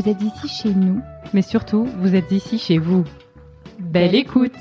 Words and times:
Vous 0.00 0.08
êtes 0.08 0.22
ici 0.22 0.48
chez 0.48 0.74
nous, 0.74 1.02
mais 1.34 1.42
surtout, 1.42 1.86
vous 1.98 2.14
êtes 2.14 2.32
ici 2.32 2.56
chez 2.56 2.78
vous. 2.78 3.04
Belle 3.78 4.14
écoute 4.14 4.54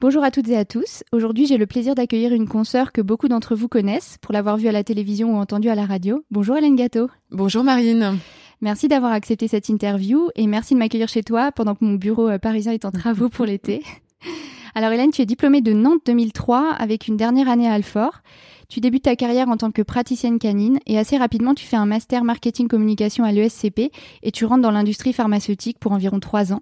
Bonjour 0.00 0.22
à 0.22 0.30
toutes 0.30 0.48
et 0.48 0.56
à 0.56 0.64
tous. 0.64 1.02
Aujourd'hui, 1.10 1.46
j'ai 1.46 1.56
le 1.56 1.66
plaisir 1.66 1.96
d'accueillir 1.96 2.32
une 2.32 2.46
consoeur 2.46 2.92
que 2.92 3.00
beaucoup 3.00 3.26
d'entre 3.26 3.56
vous 3.56 3.66
connaissent 3.66 4.16
pour 4.22 4.32
l'avoir 4.32 4.58
vue 4.58 4.68
à 4.68 4.72
la 4.72 4.84
télévision 4.84 5.34
ou 5.34 5.38
entendue 5.38 5.70
à 5.70 5.74
la 5.74 5.86
radio. 5.86 6.22
Bonjour 6.30 6.56
Hélène 6.56 6.76
Gâteau. 6.76 7.08
Bonjour 7.32 7.64
Marine. 7.64 8.18
Merci 8.60 8.86
d'avoir 8.86 9.10
accepté 9.10 9.48
cette 9.48 9.68
interview 9.68 10.28
et 10.36 10.46
merci 10.46 10.74
de 10.74 10.78
m'accueillir 10.78 11.08
chez 11.08 11.24
toi 11.24 11.50
pendant 11.50 11.74
que 11.74 11.84
mon 11.84 11.94
bureau 11.94 12.28
euh, 12.28 12.38
parisien 12.38 12.70
est 12.70 12.84
en 12.84 12.92
travaux 12.92 13.28
pour 13.28 13.44
l'été. 13.44 13.82
Alors 14.76 14.92
Hélène, 14.92 15.10
tu 15.10 15.22
es 15.22 15.26
diplômée 15.26 15.62
de 15.62 15.72
Nantes 15.72 16.02
2003 16.06 16.74
avec 16.78 17.08
une 17.08 17.16
dernière 17.16 17.48
année 17.48 17.66
à 17.66 17.72
Alfort. 17.72 18.22
Tu 18.70 18.80
débutes 18.80 19.04
ta 19.04 19.16
carrière 19.16 19.48
en 19.48 19.56
tant 19.56 19.70
que 19.70 19.80
praticienne 19.80 20.38
canine 20.38 20.78
et 20.84 20.98
assez 20.98 21.16
rapidement 21.16 21.54
tu 21.54 21.64
fais 21.64 21.78
un 21.78 21.86
master 21.86 22.22
marketing 22.22 22.68
communication 22.68 23.24
à 23.24 23.32
l'ESCP 23.32 23.90
et 24.22 24.30
tu 24.30 24.44
rentres 24.44 24.60
dans 24.60 24.70
l'industrie 24.70 25.14
pharmaceutique 25.14 25.78
pour 25.78 25.92
environ 25.92 26.20
trois 26.20 26.52
ans. 26.52 26.60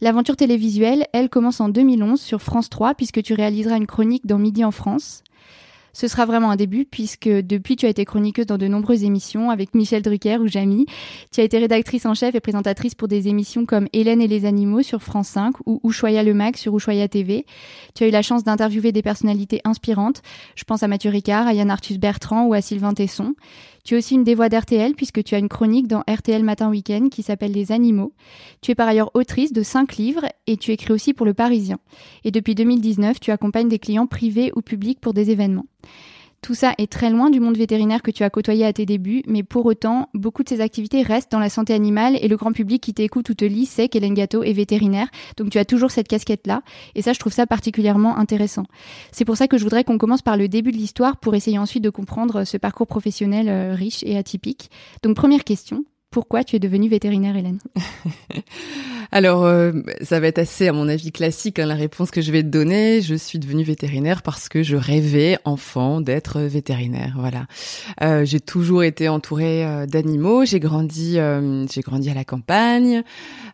L'aventure 0.00 0.34
télévisuelle, 0.34 1.06
elle 1.12 1.28
commence 1.28 1.60
en 1.60 1.68
2011 1.68 2.20
sur 2.20 2.42
France 2.42 2.68
3 2.70 2.94
puisque 2.94 3.22
tu 3.22 3.34
réaliseras 3.34 3.76
une 3.76 3.86
chronique 3.86 4.26
dans 4.26 4.38
Midi 4.38 4.64
en 4.64 4.72
France. 4.72 5.22
Ce 5.98 6.06
sera 6.06 6.26
vraiment 6.26 6.52
un 6.52 6.54
début 6.56 6.84
puisque 6.84 7.28
depuis 7.28 7.74
tu 7.74 7.84
as 7.84 7.88
été 7.88 8.04
chroniqueuse 8.04 8.46
dans 8.46 8.56
de 8.56 8.68
nombreuses 8.68 9.02
émissions 9.02 9.50
avec 9.50 9.74
Michel 9.74 10.00
Drucker 10.00 10.36
ou 10.36 10.46
Jamie. 10.46 10.86
Tu 11.32 11.40
as 11.40 11.42
été 11.42 11.58
rédactrice 11.58 12.06
en 12.06 12.14
chef 12.14 12.36
et 12.36 12.40
présentatrice 12.40 12.94
pour 12.94 13.08
des 13.08 13.26
émissions 13.26 13.66
comme 13.66 13.88
Hélène 13.92 14.20
et 14.20 14.28
les 14.28 14.44
animaux 14.44 14.82
sur 14.82 15.02
France 15.02 15.26
5 15.30 15.56
ou 15.66 15.80
Ushuaïa 15.82 16.22
le 16.22 16.34
Mag 16.34 16.54
sur 16.54 16.76
Ushuaïa 16.76 17.08
TV. 17.08 17.46
Tu 17.96 18.04
as 18.04 18.06
eu 18.06 18.12
la 18.12 18.22
chance 18.22 18.44
d'interviewer 18.44 18.92
des 18.92 19.02
personnalités 19.02 19.60
inspirantes. 19.64 20.22
Je 20.54 20.62
pense 20.62 20.84
à 20.84 20.86
Mathieu 20.86 21.10
Ricard, 21.10 21.48
à 21.48 21.52
Yann 21.52 21.68
Arthus 21.68 21.98
Bertrand 21.98 22.46
ou 22.46 22.54
à 22.54 22.60
Sylvain 22.60 22.94
Tesson. 22.94 23.34
Tu 23.88 23.94
es 23.94 23.96
aussi 23.96 24.16
une 24.16 24.24
des 24.24 24.34
voix 24.34 24.50
d'RTL 24.50 24.94
puisque 24.94 25.24
tu 25.24 25.34
as 25.34 25.38
une 25.38 25.48
chronique 25.48 25.88
dans 25.88 26.00
RTL 26.00 26.44
Matin 26.44 26.68
Week-end 26.68 27.08
qui 27.10 27.22
s'appelle 27.22 27.52
Les 27.52 27.72
Animaux. 27.72 28.12
Tu 28.60 28.72
es 28.72 28.74
par 28.74 28.86
ailleurs 28.86 29.10
autrice 29.14 29.50
de 29.50 29.62
cinq 29.62 29.96
livres 29.96 30.26
et 30.46 30.58
tu 30.58 30.72
écris 30.72 30.92
aussi 30.92 31.14
pour 31.14 31.24
Le 31.24 31.32
Parisien. 31.32 31.78
Et 32.22 32.30
depuis 32.30 32.54
2019, 32.54 33.18
tu 33.18 33.30
accompagnes 33.30 33.70
des 33.70 33.78
clients 33.78 34.06
privés 34.06 34.52
ou 34.54 34.60
publics 34.60 35.00
pour 35.00 35.14
des 35.14 35.30
événements. 35.30 35.64
Tout 36.40 36.54
ça 36.54 36.72
est 36.78 36.90
très 36.90 37.10
loin 37.10 37.30
du 37.30 37.40
monde 37.40 37.56
vétérinaire 37.56 38.00
que 38.00 38.10
tu 38.10 38.22
as 38.22 38.30
côtoyé 38.30 38.64
à 38.64 38.72
tes 38.72 38.86
débuts, 38.86 39.22
mais 39.26 39.42
pour 39.42 39.66
autant, 39.66 40.08
beaucoup 40.14 40.44
de 40.44 40.48
ces 40.48 40.60
activités 40.60 41.02
restent 41.02 41.32
dans 41.32 41.40
la 41.40 41.50
santé 41.50 41.74
animale 41.74 42.16
et 42.20 42.28
le 42.28 42.36
grand 42.36 42.52
public 42.52 42.82
qui 42.82 42.94
t'écoute 42.94 43.28
ou 43.28 43.34
te 43.34 43.44
lit 43.44 43.66
sait 43.66 43.88
qu'Hélène 43.88 44.14
Gâteau 44.14 44.44
est 44.44 44.52
vétérinaire, 44.52 45.08
donc 45.36 45.50
tu 45.50 45.58
as 45.58 45.64
toujours 45.64 45.90
cette 45.90 46.08
casquette-là, 46.08 46.62
et 46.94 47.02
ça 47.02 47.12
je 47.12 47.18
trouve 47.18 47.32
ça 47.32 47.46
particulièrement 47.46 48.16
intéressant. 48.16 48.64
C'est 49.10 49.24
pour 49.24 49.36
ça 49.36 49.48
que 49.48 49.58
je 49.58 49.64
voudrais 49.64 49.84
qu'on 49.84 49.98
commence 49.98 50.22
par 50.22 50.36
le 50.36 50.48
début 50.48 50.70
de 50.70 50.76
l'histoire 50.76 51.16
pour 51.16 51.34
essayer 51.34 51.58
ensuite 51.58 51.82
de 51.82 51.90
comprendre 51.90 52.44
ce 52.44 52.56
parcours 52.56 52.86
professionnel 52.86 53.48
euh, 53.48 53.74
riche 53.74 54.04
et 54.04 54.16
atypique. 54.16 54.70
Donc 55.02 55.16
première 55.16 55.44
question, 55.44 55.84
pourquoi 56.10 56.44
tu 56.44 56.56
es 56.56 56.58
devenue 56.58 56.88
vétérinaire, 56.88 57.36
Hélène 57.36 57.58
Alors, 59.10 59.44
euh, 59.44 59.72
ça 60.02 60.20
va 60.20 60.26
être 60.26 60.38
assez, 60.38 60.68
à 60.68 60.72
mon 60.72 60.86
avis, 60.86 61.12
classique, 61.12 61.58
hein, 61.58 61.66
la 61.66 61.74
réponse 61.74 62.10
que 62.10 62.20
je 62.20 62.30
vais 62.30 62.42
te 62.42 62.48
donner. 62.48 63.00
Je 63.00 63.14
suis 63.14 63.38
devenue 63.38 63.64
vétérinaire 63.64 64.22
parce 64.22 64.50
que 64.50 64.62
je 64.62 64.76
rêvais, 64.76 65.38
enfant, 65.44 66.02
d'être 66.02 66.40
vétérinaire. 66.40 67.14
Voilà. 67.18 67.46
Euh, 68.02 68.26
j'ai 68.26 68.40
toujours 68.40 68.82
été 68.82 69.08
entourée 69.08 69.64
euh, 69.64 69.86
d'animaux. 69.86 70.44
J'ai 70.44 70.60
grandi, 70.60 71.18
j'ai 71.72 71.80
grandi 71.80 72.10
à 72.10 72.14
la 72.14 72.24
campagne. 72.24 73.02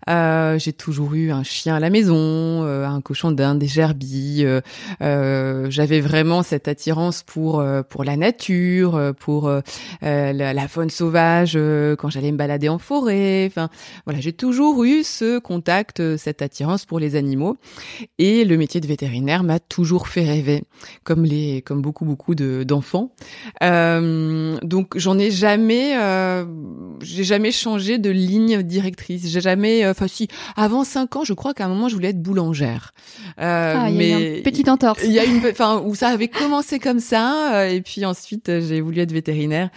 j'ai 0.08 0.72
toujours 0.72 1.14
eu 1.14 1.30
un 1.30 1.44
chien 1.44 1.76
à 1.76 1.80
la 1.80 1.90
maison, 1.90 2.64
un 2.64 3.00
cochon 3.00 3.30
d'Inde, 3.30 3.58
des 3.58 3.68
gerbilles. 3.68 4.60
J'avais 5.00 6.00
vraiment 6.00 6.42
cette 6.42 6.66
attirance 6.68 7.22
pour 7.22 7.64
pour 7.88 8.04
la 8.04 8.16
nature, 8.16 9.12
pour 9.20 9.48
la, 10.02 10.32
la, 10.32 10.68
faune 10.68 10.90
sauvage 10.90 11.58
quand 11.98 12.10
j'allais 12.10 12.32
me 12.32 12.36
balader 12.44 12.68
en 12.68 12.78
forêt. 12.78 13.46
Enfin, 13.46 13.70
voilà, 14.04 14.20
j'ai 14.20 14.32
toujours 14.32 14.84
eu 14.84 15.02
ce 15.02 15.38
contact, 15.38 16.00
euh, 16.00 16.16
cette 16.18 16.42
attirance 16.42 16.84
pour 16.84 16.98
les 17.00 17.16
animaux. 17.16 17.56
Et 18.18 18.44
le 18.44 18.56
métier 18.58 18.80
de 18.80 18.86
vétérinaire 18.86 19.42
m'a 19.44 19.58
toujours 19.58 20.08
fait 20.08 20.24
rêver, 20.24 20.62
comme 21.04 21.24
les, 21.24 21.62
comme 21.62 21.80
beaucoup 21.80 22.04
beaucoup 22.04 22.34
de 22.34 22.64
d'enfants. 22.64 23.12
Euh, 23.62 24.56
donc 24.62 24.98
j'en 24.98 25.18
ai 25.18 25.30
jamais, 25.30 25.96
euh, 25.96 26.44
j'ai 27.00 27.24
jamais 27.24 27.50
changé 27.50 27.98
de 27.98 28.10
ligne 28.10 28.62
directrice. 28.62 29.26
J'ai 29.26 29.40
jamais, 29.40 29.84
euh, 29.84 29.92
enfin 29.92 30.08
si, 30.08 30.28
avant 30.56 30.84
cinq 30.84 31.16
ans, 31.16 31.24
je 31.24 31.32
crois 31.32 31.54
qu'à 31.54 31.64
un 31.64 31.68
moment 31.68 31.88
je 31.88 31.94
voulais 31.94 32.10
être 32.10 32.22
boulangère. 32.22 32.92
Euh, 33.40 33.74
ah, 33.76 33.90
mais 33.90 34.08
il 34.08 34.10
y 34.10 34.12
a 34.12 34.36
une 34.36 34.42
petite 34.42 34.68
entorse. 34.68 35.00
Il 35.04 35.12
y 35.12 35.18
a 35.18 35.24
une, 35.24 35.40
enfin 35.46 35.82
où 35.84 35.94
ça 35.94 36.08
avait 36.08 36.28
commencé 36.28 36.78
comme 36.78 37.00
ça, 37.00 37.70
et 37.70 37.80
puis 37.80 38.04
ensuite 38.04 38.46
j'ai 38.60 38.80
voulu 38.82 39.00
être 39.00 39.12
vétérinaire. 39.12 39.70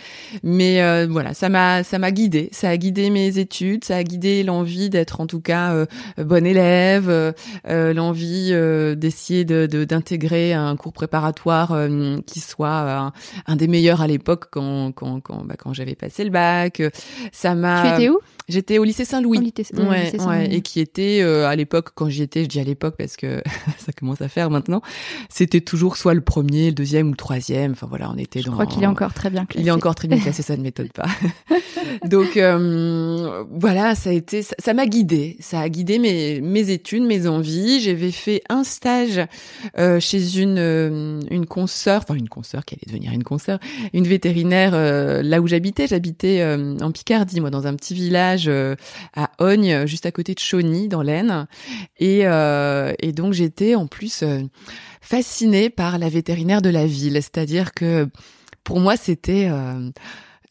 Mais 0.44 1.06
voilà, 1.06 1.34
ça 1.34 1.48
m'a, 1.50 1.84
ça 1.84 1.98
m'a 2.00 2.12
guidé, 2.12 2.50
ça 2.58 2.70
a 2.70 2.78
guidé 2.78 3.12
mes 3.12 3.38
études, 3.38 3.84
ça 3.84 3.98
a 3.98 4.04
guidé 4.04 4.42
l'envie 4.42 4.90
d'être 4.90 5.22
en 5.22 5.28
tout 5.28 5.42
cas 5.42 5.74
euh, 5.74 5.86
bon 6.18 6.44
élève, 6.44 7.08
euh, 7.08 7.32
euh, 7.68 7.94
l'envie 7.94 8.52
d'essayer 8.98 9.46
de 9.46 9.68
d'intégrer 9.86 10.54
un 10.54 10.76
cours 10.76 10.94
préparatoire 10.94 11.78
qui 12.26 12.40
soit 12.40 13.12
un, 13.46 13.56
des 13.56 13.68
meilleurs 13.68 14.02
à 14.02 14.08
l'époque 14.08 14.46
quand 14.50 14.92
quand 14.94 15.22
quand, 15.22 15.46
bah, 15.46 15.56
quand 15.58 15.74
j'avais 15.74 15.96
passé 15.96 16.24
le 16.24 16.32
bac. 16.32 16.82
Ça 17.32 17.54
m'a. 17.54 17.84
Tu 17.84 18.02
étais 18.02 18.10
où? 18.10 18.20
J'étais 18.48 18.78
au 18.78 18.84
lycée 18.84 19.06
Saint-Louis. 19.06 19.54
Ouais, 19.74 20.12
ouais, 20.26 20.54
et 20.54 20.62
qui 20.62 20.80
était 20.80 21.22
à 21.22 21.56
l'époque 21.56 21.90
quand 21.96 22.10
j'y 22.10 22.24
étais, 22.24 22.44
je 22.44 22.50
dis 22.50 22.60
à 22.60 22.64
l'époque 22.64 22.96
parce 22.98 23.16
que 23.16 23.42
ça 23.78 23.92
commence 23.92 24.22
à 24.22 24.28
faire 24.28 24.50
maintenant, 24.50 24.82
c'était 25.30 25.62
toujours 25.62 25.98
soit 25.98 26.14
le 26.14 26.22
premier, 26.22 26.68
le 26.68 26.74
deuxième 26.74 27.08
ou 27.08 27.12
le 27.12 27.18
troisième. 27.18 27.72
Enfin 27.72 27.88
voilà, 27.88 28.10
on 28.12 28.18
était 28.18 28.42
je 28.42 28.46
dans. 28.46 28.52
Je 28.52 28.56
crois 28.56 28.66
qu'il 28.66 28.84
est 28.84 28.88
encore 28.88 29.14
très 29.14 29.30
bien 29.30 29.46
classé. 29.46 29.64
Il 29.64 29.68
est 29.68 29.72
encore 29.72 29.96
très 29.96 30.08
bien 30.08 30.20
classé, 30.20 30.42
ça 30.42 30.56
ne 30.58 30.62
m'étonne 30.62 30.90
pas. 30.90 31.08
Donc 32.06 32.38
voilà, 33.52 33.96
ça 33.96 34.10
a 34.10 34.14
été, 34.14 34.42
ça 34.44 34.74
m'a 34.74 34.86
guidé 34.86 35.38
ça 35.40 35.60
a 35.62 35.70
guidé 35.70 36.00
mes, 36.00 36.42
mes 36.42 36.70
études, 36.72 37.04
mes 37.04 37.28
envies. 37.28 37.82
J'avais 37.82 38.12
fait 38.12 38.42
un 38.50 38.64
stage 38.64 39.22
euh, 39.78 40.00
chez 40.00 40.40
une 40.40 40.58
euh, 40.58 41.20
une 41.32 41.46
consoeur, 41.46 42.02
enfin 42.04 42.16
une 42.16 42.30
consoeur 42.30 42.66
qui 42.66 42.76
allait 42.76 42.88
devenir 42.88 43.12
une 43.14 43.24
consoeur, 43.24 43.60
une 43.94 44.06
vétérinaire 44.06 44.72
euh, 44.74 45.22
là 45.22 45.42
où 45.42 45.48
j'habitais. 45.48 45.88
J'habitais 45.88 46.44
en 46.82 46.92
Picardie, 46.92 47.42
moi, 47.42 47.50
dans 47.50 47.68
un 47.68 47.76
petit 47.76 47.94
village 47.94 48.37
à 49.16 49.30
Ogne, 49.40 49.86
juste 49.88 50.06
à 50.06 50.12
côté 50.12 50.34
de 50.34 50.40
Chauny, 50.40 50.88
dans 50.88 51.02
l'Aisne. 51.02 51.48
Et, 52.00 52.22
et 52.22 53.12
donc 53.12 53.34
j'étais 53.34 53.76
en 53.76 53.88
plus 53.88 54.24
fascinée 55.02 55.70
par 55.70 55.98
la 55.98 56.10
vétérinaire 56.10 56.62
de 56.62 56.70
la 56.70 56.86
ville, 56.86 57.16
c'est-à-dire 57.16 57.74
que 57.74 58.08
pour 58.64 58.80
moi 58.80 58.98
c'était 58.98 59.50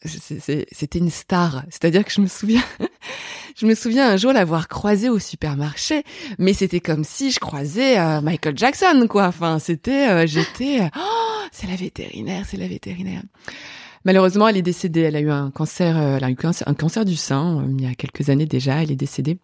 c'était 0.07 0.99
une 0.99 1.09
star. 1.09 1.63
C'est-à-dire 1.69 2.05
que 2.05 2.11
je 2.11 2.21
me 2.21 2.27
souviens, 2.27 2.63
je 3.59 3.65
me 3.65 3.75
souviens 3.75 4.11
un 4.11 4.17
jour 4.17 4.33
l'avoir 4.33 4.67
croisée 4.67 5.09
au 5.09 5.19
supermarché, 5.19 6.03
mais 6.37 6.53
c'était 6.53 6.79
comme 6.79 7.03
si 7.03 7.31
je 7.31 7.39
croisais 7.39 7.99
euh, 7.99 8.21
Michael 8.21 8.57
Jackson, 8.57 9.07
quoi. 9.09 9.27
Enfin, 9.27 9.59
c'était, 9.59 10.09
euh, 10.09 10.27
j'étais, 10.27 10.81
euh, 10.81 10.89
oh, 10.97 11.45
c'est 11.51 11.67
la 11.67 11.75
vétérinaire, 11.75 12.45
c'est 12.47 12.57
la 12.57 12.67
vétérinaire. 12.67 13.23
Malheureusement, 14.07 14.47
elle 14.47 14.57
est 14.57 14.63
décédée. 14.63 15.01
Elle 15.01 15.15
a 15.15 15.19
eu 15.19 15.29
un 15.29 15.51
cancer, 15.51 15.95
elle 15.95 16.23
a 16.23 16.31
eu 16.31 16.37
un 16.65 16.73
cancer 16.73 17.05
du 17.05 17.15
sein 17.15 17.63
il 17.77 17.83
y 17.83 17.85
a 17.85 17.93
quelques 17.93 18.29
années 18.29 18.47
déjà. 18.47 18.81
Elle 18.81 18.91
est 18.91 18.95
décédée. 18.95 19.37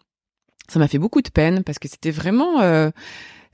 Ça 0.68 0.80
m'a 0.80 0.88
fait 0.88 0.98
beaucoup 0.98 1.22
de 1.22 1.28
peine 1.28 1.62
parce 1.62 1.78
que 1.78 1.86
c'était 1.86 2.10
vraiment 2.10 2.60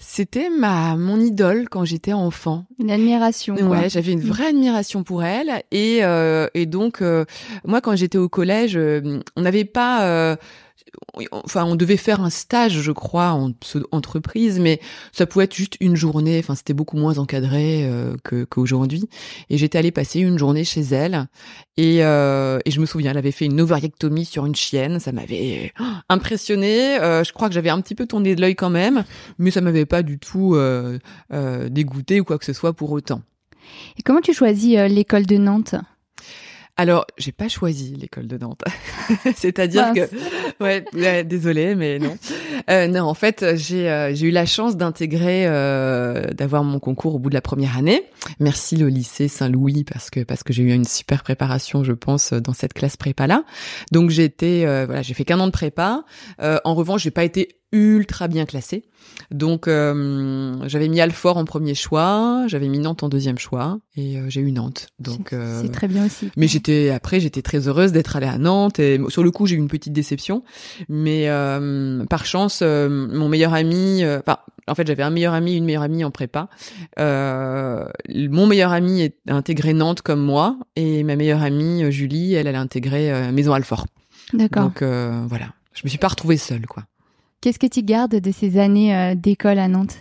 c'était 0.01 0.49
ma 0.49 0.97
mon 0.97 1.21
idole 1.21 1.69
quand 1.69 1.85
j'étais 1.85 2.15
enfant. 2.15 2.65
Une 2.79 2.91
admiration. 2.91 3.55
Ouais, 3.55 3.91
j'avais 3.91 4.13
une 4.13 4.23
vraie 4.23 4.47
admiration 4.47 5.05
pour 5.05 5.23
elle 5.23 5.63
et 5.71 5.99
euh, 6.03 6.49
et 6.55 6.65
donc 6.65 7.03
euh, 7.03 7.27
moi 7.65 7.83
quand 7.83 7.95
j'étais 7.97 8.17
au 8.17 8.31
collège, 8.31 8.77
euh, 8.77 9.21
on 9.37 9.43
n'avait 9.43 9.67
pas 9.67 10.05
euh, 10.05 10.37
enfin 11.31 11.65
on 11.65 11.77
devait 11.77 11.97
faire 11.97 12.21
un 12.21 12.31
stage 12.31 12.81
je 12.81 12.93
crois 12.93 13.33
en 13.33 13.53
entreprise 13.91 14.59
mais 14.59 14.81
ça 15.13 15.27
pouvait 15.27 15.45
être 15.45 15.55
juste 15.55 15.77
une 15.81 15.97
journée. 15.97 16.39
Enfin 16.39 16.55
c'était 16.55 16.73
beaucoup 16.73 16.97
moins 16.97 17.19
encadré 17.19 17.85
euh, 17.85 18.17
que 18.25 18.45
qu'aujourd'hui. 18.45 19.09
Et 19.49 19.59
j'étais 19.59 19.79
allée 19.79 19.91
passer 19.91 20.21
une 20.21 20.39
journée 20.39 20.65
chez 20.65 20.83
elle. 20.83 21.27
Et 21.77 22.05
euh, 22.05 22.59
et 22.65 22.71
je 22.71 22.81
me 22.81 22.87
souviens 22.87 23.11
elle 23.13 23.19
avait 23.19 23.33
fait 23.33 23.47
une 23.47 23.61
ovariectomie 23.61 24.25
sur 24.25 24.47
une 24.47 24.55
chienne. 24.55 25.01
Ça 25.01 25.13
m'avait 25.13 25.73
oh, 25.81 25.85
impressionné 26.09 27.01
euh, 27.01 27.25
je 27.25 27.33
crois 27.33 27.49
que 27.49 27.55
j'avais 27.55 27.71
un 27.71 27.81
petit 27.81 27.95
peu 27.95 28.07
tourné 28.07 28.35
de 28.35 28.41
l'œil 28.41 28.57
quand 28.57 28.71
même 28.71 29.05
mais 29.39 29.51
ça 29.51 29.61
m'avait 29.61 29.87
pas 29.87 30.03
du 30.03 30.19
tout 30.19 30.55
euh, 30.55 30.99
dégoûté 31.69 32.21
ou 32.21 32.25
quoi 32.25 32.39
que 32.39 32.45
ce 32.45 32.53
soit 32.53 32.73
pour 32.73 32.91
autant. 32.93 33.23
Et 33.99 34.03
comment 34.03 34.21
tu 34.21 34.33
choisis 34.33 34.77
l'école 34.77 35.27
de 35.27 35.37
Nantes? 35.37 35.75
Alors, 36.77 37.07
j'ai 37.19 37.33
pas 37.33 37.49
choisi 37.49 37.95
l'école 37.95 38.27
de 38.27 38.39
Nantes. 38.39 38.63
C'est-à-dire 39.37 39.93
que, 39.93 40.09
ouais, 40.63 40.85
ouais 40.95 41.25
désolé, 41.25 41.75
mais 41.75 41.99
non. 41.99 42.17
Euh, 42.71 42.87
non, 42.87 43.03
en 43.03 43.15
fait, 43.15 43.57
j'ai 43.57 43.91
euh, 43.91 44.15
j'ai 44.15 44.29
eu 44.29 44.31
la 44.31 44.47
chance 44.47 44.77
d'intégrer, 44.77 45.47
euh, 45.47 46.31
d'avoir 46.33 46.65
mon 46.65 46.79
concours 46.79 47.15
au 47.17 47.19
bout 47.19 47.29
de 47.29 47.35
la 47.35 47.41
première 47.43 47.77
année. 47.77 48.05
Merci 48.39 48.77
le 48.77 48.89
lycée 48.89 49.29
Saint-Louis 49.29 49.85
parce 49.85 50.11
que 50.11 50.21
parce 50.21 50.43
que 50.43 50.53
j'ai 50.53 50.63
eu 50.63 50.73
une 50.73 50.85
super 50.85 51.23
préparation, 51.23 51.85
je 51.85 51.93
pense, 51.93 52.33
dans 52.33 52.53
cette 52.53 52.73
classe 52.73 52.97
prépa 52.97 53.27
là. 53.27 53.45
Donc 53.93 54.11
j'ai 54.11 54.25
été, 54.25 54.67
euh, 54.67 54.87
voilà, 54.87 55.03
j'ai 55.03 55.15
fait 55.15 55.25
qu'un 55.25 55.41
an 55.41 55.47
de 55.47 55.53
prépa. 55.53 56.05
Euh, 56.41 56.59
en 56.65 56.75
revanche, 56.75 57.03
j'ai 57.03 57.11
pas 57.11 57.25
été 57.25 57.60
ultra 57.73 58.29
bien 58.29 58.47
classée. 58.47 58.85
Donc 59.31 59.69
euh, 59.69 60.57
j'avais 60.67 60.89
mis 60.89 61.01
Alfort 61.01 61.37
en 61.37 61.45
premier 61.45 61.75
choix, 61.75 62.45
j'avais 62.49 62.69
mis 62.69 62.79
Nantes 62.79 63.03
en 63.03 63.09
deuxième 63.09 63.39
choix 63.39 63.79
et 63.97 64.19
euh, 64.19 64.27
j'ai 64.29 64.41
eu 64.41 64.51
Nantes. 64.51 64.89
Donc 64.99 65.33
euh, 65.33 65.61
c'est 65.63 65.71
très 65.71 65.89
bien 65.89 66.07
aussi. 66.07 66.31
Mais 66.37 66.49
j'étais 66.49 66.91
après 66.91 67.21
j'étais 67.21 67.43
très 67.43 67.69
heureuse 67.69 67.93
d'être 67.93 68.17
allée 68.17 68.27
à 68.27 68.39
Nantes 68.39 68.79
et 68.81 69.01
sur 69.09 69.23
le 69.23 69.31
coup 69.31 69.47
j'ai 69.47 69.55
eu 69.55 69.59
une 69.59 69.69
petite 69.69 69.93
déception, 69.93 70.43
mais 70.89 71.29
euh, 71.29 72.05
par 72.07 72.25
chance 72.25 72.63
mon 72.63 73.29
meilleur 73.29 73.55
ami, 73.55 74.05
enfin 74.05 74.39
en 74.67 74.75
fait 74.75 74.87
j'avais 74.87 75.03
un 75.03 75.11
meilleur 75.11 75.35
ami, 75.35 75.57
une 75.57 75.65
meilleure 75.65 75.83
amie 75.83 76.05
en 76.05 76.11
prépa. 76.11 76.49
mon 76.99 78.47
meilleur 78.47 78.73
ami 78.73 79.11
a 79.29 79.35
intégré 79.35 79.75
Nantes 79.75 80.03
comme 80.03 80.21
moi 80.21 80.59
et 80.75 81.05
ma 81.05 81.15
meilleure 81.15 81.43
amie 81.43 81.91
Julie, 81.93 82.35
elle 82.35 82.49
elle 82.49 82.57
a 82.57 82.61
intégré 82.61 83.31
Maison 83.33 83.53
Alfort. 83.53 83.87
D'accord. 84.33 84.65
Donc 84.65 84.83
voilà, 84.83 85.55
je 85.73 85.83
me 85.85 85.89
suis 85.89 85.99
pas 85.99 86.09
retrouvée 86.09 86.37
seule 86.37 86.67
quoi. 86.67 86.85
Qu'est-ce 87.41 87.59
que 87.59 87.67
tu 87.67 87.83
gardes 87.83 88.17
de 88.17 88.33
ces 88.33 88.59
années 88.59 88.95
euh, 88.95 89.15
d'école 89.15 89.59
à 89.59 89.67
Nantes? 89.67 89.97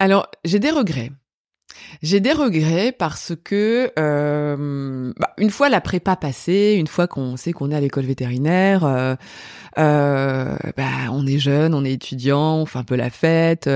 Alors, 0.00 0.28
j'ai 0.44 0.58
des 0.58 0.70
regrets. 0.70 1.12
J'ai 2.02 2.18
des 2.18 2.32
regrets 2.32 2.90
parce 2.90 3.34
que 3.44 3.92
euh, 3.96 5.12
bah, 5.16 5.32
une 5.38 5.50
fois 5.50 5.68
la 5.68 5.80
prépa 5.80 6.16
passée, 6.16 6.74
une 6.76 6.88
fois 6.88 7.06
qu'on 7.06 7.36
sait 7.36 7.52
qu'on 7.52 7.70
est 7.70 7.76
à 7.76 7.80
l'école 7.80 8.04
vétérinaire, 8.04 8.84
euh, 8.84 10.56
bah, 10.76 10.88
on 11.12 11.24
est 11.24 11.38
jeune, 11.38 11.72
on 11.72 11.84
est 11.84 11.92
étudiant, 11.92 12.56
on 12.56 12.66
fait 12.66 12.80
un 12.80 12.84
peu 12.84 12.96
la 12.96 13.10
fête. 13.10 13.70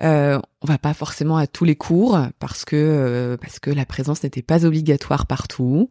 On 0.00 0.66
va 0.66 0.78
pas 0.78 0.92
forcément 0.92 1.38
à 1.38 1.46
tous 1.46 1.64
les 1.64 1.76
cours 1.76 2.18
parce 2.38 2.66
que 2.66 3.38
parce 3.40 3.58
que 3.58 3.70
la 3.70 3.86
présence 3.86 4.22
n'était 4.22 4.42
pas 4.42 4.66
obligatoire 4.66 5.26
partout. 5.26 5.88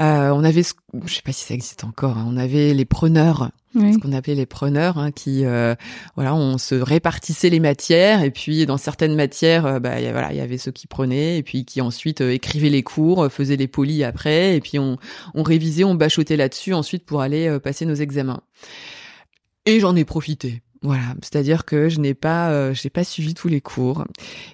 On 0.00 0.44
avait, 0.44 0.62
je 0.62 1.14
sais 1.14 1.22
pas 1.22 1.32
si 1.32 1.44
ça 1.44 1.54
existe 1.54 1.84
encore, 1.84 2.18
hein, 2.18 2.26
on 2.28 2.36
avait 2.36 2.74
les 2.74 2.84
preneurs 2.84 3.50
ce 3.74 3.98
qu'on 3.98 4.12
appelait 4.12 4.34
les 4.34 4.46
preneurs, 4.46 4.98
hein, 4.98 5.10
qui 5.10 5.44
euh, 5.44 5.74
voilà, 6.14 6.34
on 6.34 6.58
se 6.58 6.74
répartissait 6.74 7.50
les 7.50 7.60
matières 7.60 8.22
et 8.22 8.30
puis 8.30 8.66
dans 8.66 8.76
certaines 8.76 9.14
matières, 9.14 9.66
euh, 9.66 9.78
bah 9.78 10.00
y, 10.00 10.10
voilà, 10.10 10.32
il 10.32 10.38
y 10.38 10.40
avait 10.40 10.58
ceux 10.58 10.72
qui 10.72 10.86
prenaient 10.86 11.38
et 11.38 11.42
puis 11.42 11.64
qui 11.64 11.80
ensuite 11.80 12.20
euh, 12.20 12.32
écrivaient 12.32 12.70
les 12.70 12.82
cours, 12.82 13.24
euh, 13.24 13.28
faisaient 13.28 13.56
les 13.56 13.68
polis 13.68 14.02
après 14.02 14.56
et 14.56 14.60
puis 14.60 14.78
on, 14.78 14.96
on 15.34 15.42
révisait, 15.42 15.84
on 15.84 15.94
bachotait 15.94 16.36
là-dessus 16.36 16.72
ensuite 16.72 17.04
pour 17.04 17.20
aller 17.20 17.58
passer 17.60 17.84
nos 17.84 17.94
examens. 17.94 18.42
Et 19.66 19.80
j'en 19.80 19.94
ai 19.96 20.04
profité. 20.04 20.62
Voilà, 20.82 21.14
c'est-à-dire 21.22 21.64
que 21.64 21.88
je 21.88 21.98
n'ai 21.98 22.14
pas, 22.14 22.50
euh, 22.50 22.72
j'ai 22.72 22.88
pas 22.88 23.02
suivi 23.02 23.34
tous 23.34 23.48
les 23.48 23.60
cours, 23.60 24.04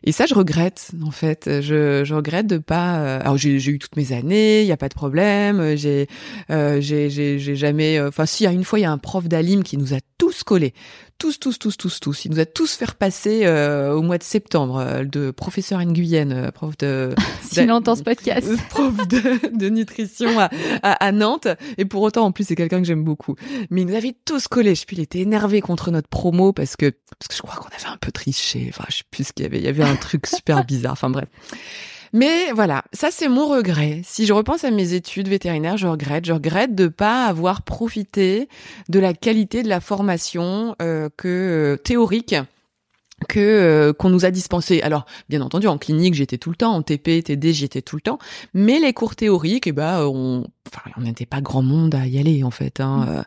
et 0.04 0.12
ça 0.12 0.24
je 0.24 0.34
regrette 0.34 0.92
en 1.04 1.10
fait. 1.10 1.60
Je, 1.60 2.02
je 2.02 2.14
regrette 2.14 2.46
de 2.46 2.56
pas. 2.56 2.96
Euh, 2.96 3.20
alors 3.20 3.36
j'ai 3.36 3.56
eu 3.56 3.78
toutes 3.78 3.96
mes 3.96 4.12
années, 4.12 4.62
il 4.62 4.66
y 4.66 4.72
a 4.72 4.78
pas 4.78 4.88
de 4.88 4.94
problème. 4.94 5.76
J'ai, 5.76 6.08
euh, 6.50 6.80
j'ai, 6.80 7.10
j'ai 7.10 7.56
jamais. 7.56 8.00
Enfin, 8.00 8.24
si, 8.24 8.46
une 8.46 8.64
fois 8.64 8.78
il 8.78 8.82
y 8.82 8.86
a 8.86 8.90
un 8.90 8.96
prof 8.96 9.28
d'alim 9.28 9.62
qui 9.62 9.76
nous 9.76 9.92
a 9.92 9.98
tous 10.16 10.44
collés, 10.44 10.72
tous, 11.18 11.38
tous, 11.38 11.58
tous, 11.58 11.76
tous, 11.76 12.00
tous. 12.00 12.24
Il 12.24 12.32
nous 12.32 12.40
a 12.40 12.46
tous 12.46 12.74
fait 12.74 12.92
passer 12.92 13.42
euh, 13.44 13.92
au 13.92 14.02
mois 14.02 14.18
de 14.18 14.22
septembre 14.22 14.78
euh, 14.78 15.04
de 15.04 15.30
professeur 15.30 15.80
Nguyen, 15.80 16.30
euh, 16.30 16.50
prof 16.50 16.76
de. 16.78 17.14
S'il 17.42 17.70
entend 17.70 17.94
ce 17.94 18.02
podcast. 18.02 18.48
prof 18.70 18.96
de, 19.08 19.56
de 19.56 19.68
nutrition 19.68 20.38
à, 20.38 20.50
à, 20.82 20.92
à, 20.92 21.12
Nantes. 21.12 21.48
Et 21.78 21.84
pour 21.84 22.02
autant, 22.02 22.24
en 22.24 22.32
plus, 22.32 22.44
c'est 22.44 22.56
quelqu'un 22.56 22.80
que 22.80 22.86
j'aime 22.86 23.04
beaucoup. 23.04 23.36
Mais 23.70 23.82
il 23.82 23.86
nous 23.86 23.94
avait 23.94 24.14
tous 24.24 24.48
collés. 24.48 24.74
Je 24.74 24.80
sais 24.80 24.86
plus, 24.86 24.96
il 24.96 25.02
était 25.02 25.20
énervé 25.20 25.60
contre 25.60 25.90
notre 25.90 26.08
promo 26.08 26.52
parce 26.52 26.76
que 26.76 26.90
parce 27.18 27.28
que 27.28 27.36
je 27.36 27.42
crois 27.42 27.56
qu'on 27.56 27.74
avait 27.74 27.92
un 27.92 27.98
peu 27.98 28.12
triché. 28.12 28.66
Enfin, 28.68 28.84
je 28.88 28.98
sais 28.98 29.04
plus 29.10 29.24
ce 29.24 29.32
qu'il 29.32 29.44
y 29.44 29.46
avait. 29.46 29.58
Il 29.58 29.64
y 29.64 29.68
avait 29.68 29.84
un 29.84 29.96
truc 29.96 30.26
super 30.26 30.64
bizarre. 30.64 30.92
Enfin 30.92 31.10
bref. 31.10 31.28
Mais 32.14 32.52
voilà, 32.52 32.84
ça 32.92 33.08
c'est 33.10 33.28
mon 33.28 33.48
regret. 33.48 34.00
Si 34.04 34.24
je 34.24 34.32
repense 34.32 34.62
à 34.62 34.70
mes 34.70 34.92
études 34.92 35.26
vétérinaires, 35.26 35.76
je 35.76 35.88
regrette. 35.88 36.24
Je 36.24 36.32
regrette 36.32 36.72
de 36.76 36.86
pas 36.86 37.26
avoir 37.26 37.62
profité 37.62 38.48
de 38.88 39.00
la 39.00 39.14
qualité 39.14 39.64
de 39.64 39.68
la 39.68 39.80
formation 39.80 40.76
euh, 40.80 41.08
que 41.16 41.26
euh, 41.26 41.76
théorique 41.76 42.36
que 43.28 43.40
euh, 43.40 43.92
qu'on 43.92 44.10
nous 44.10 44.24
a 44.24 44.30
dispensé. 44.30 44.80
Alors, 44.82 45.06
bien 45.28 45.40
entendu, 45.40 45.66
en 45.66 45.76
clinique, 45.76 46.14
j'étais 46.14 46.38
tout 46.38 46.50
le 46.50 46.56
temps, 46.56 46.72
en 46.72 46.82
TP, 46.82 47.20
TD, 47.24 47.52
j'y 47.52 47.64
étais 47.64 47.82
tout 47.82 47.96
le 47.96 48.02
temps, 48.02 48.18
mais 48.54 48.78
les 48.78 48.92
cours 48.92 49.16
théoriques, 49.16 49.66
eh 49.66 49.72
ben, 49.72 50.06
on, 50.06 50.46
enfin, 50.68 50.90
on 50.96 51.00
n'était 51.00 51.26
pas 51.26 51.40
grand 51.40 51.62
monde 51.62 51.96
à 51.96 52.06
y 52.06 52.18
aller 52.18 52.44
en 52.44 52.52
fait. 52.52 52.78
Hein. 52.78 53.06
Mmh. 53.06 53.24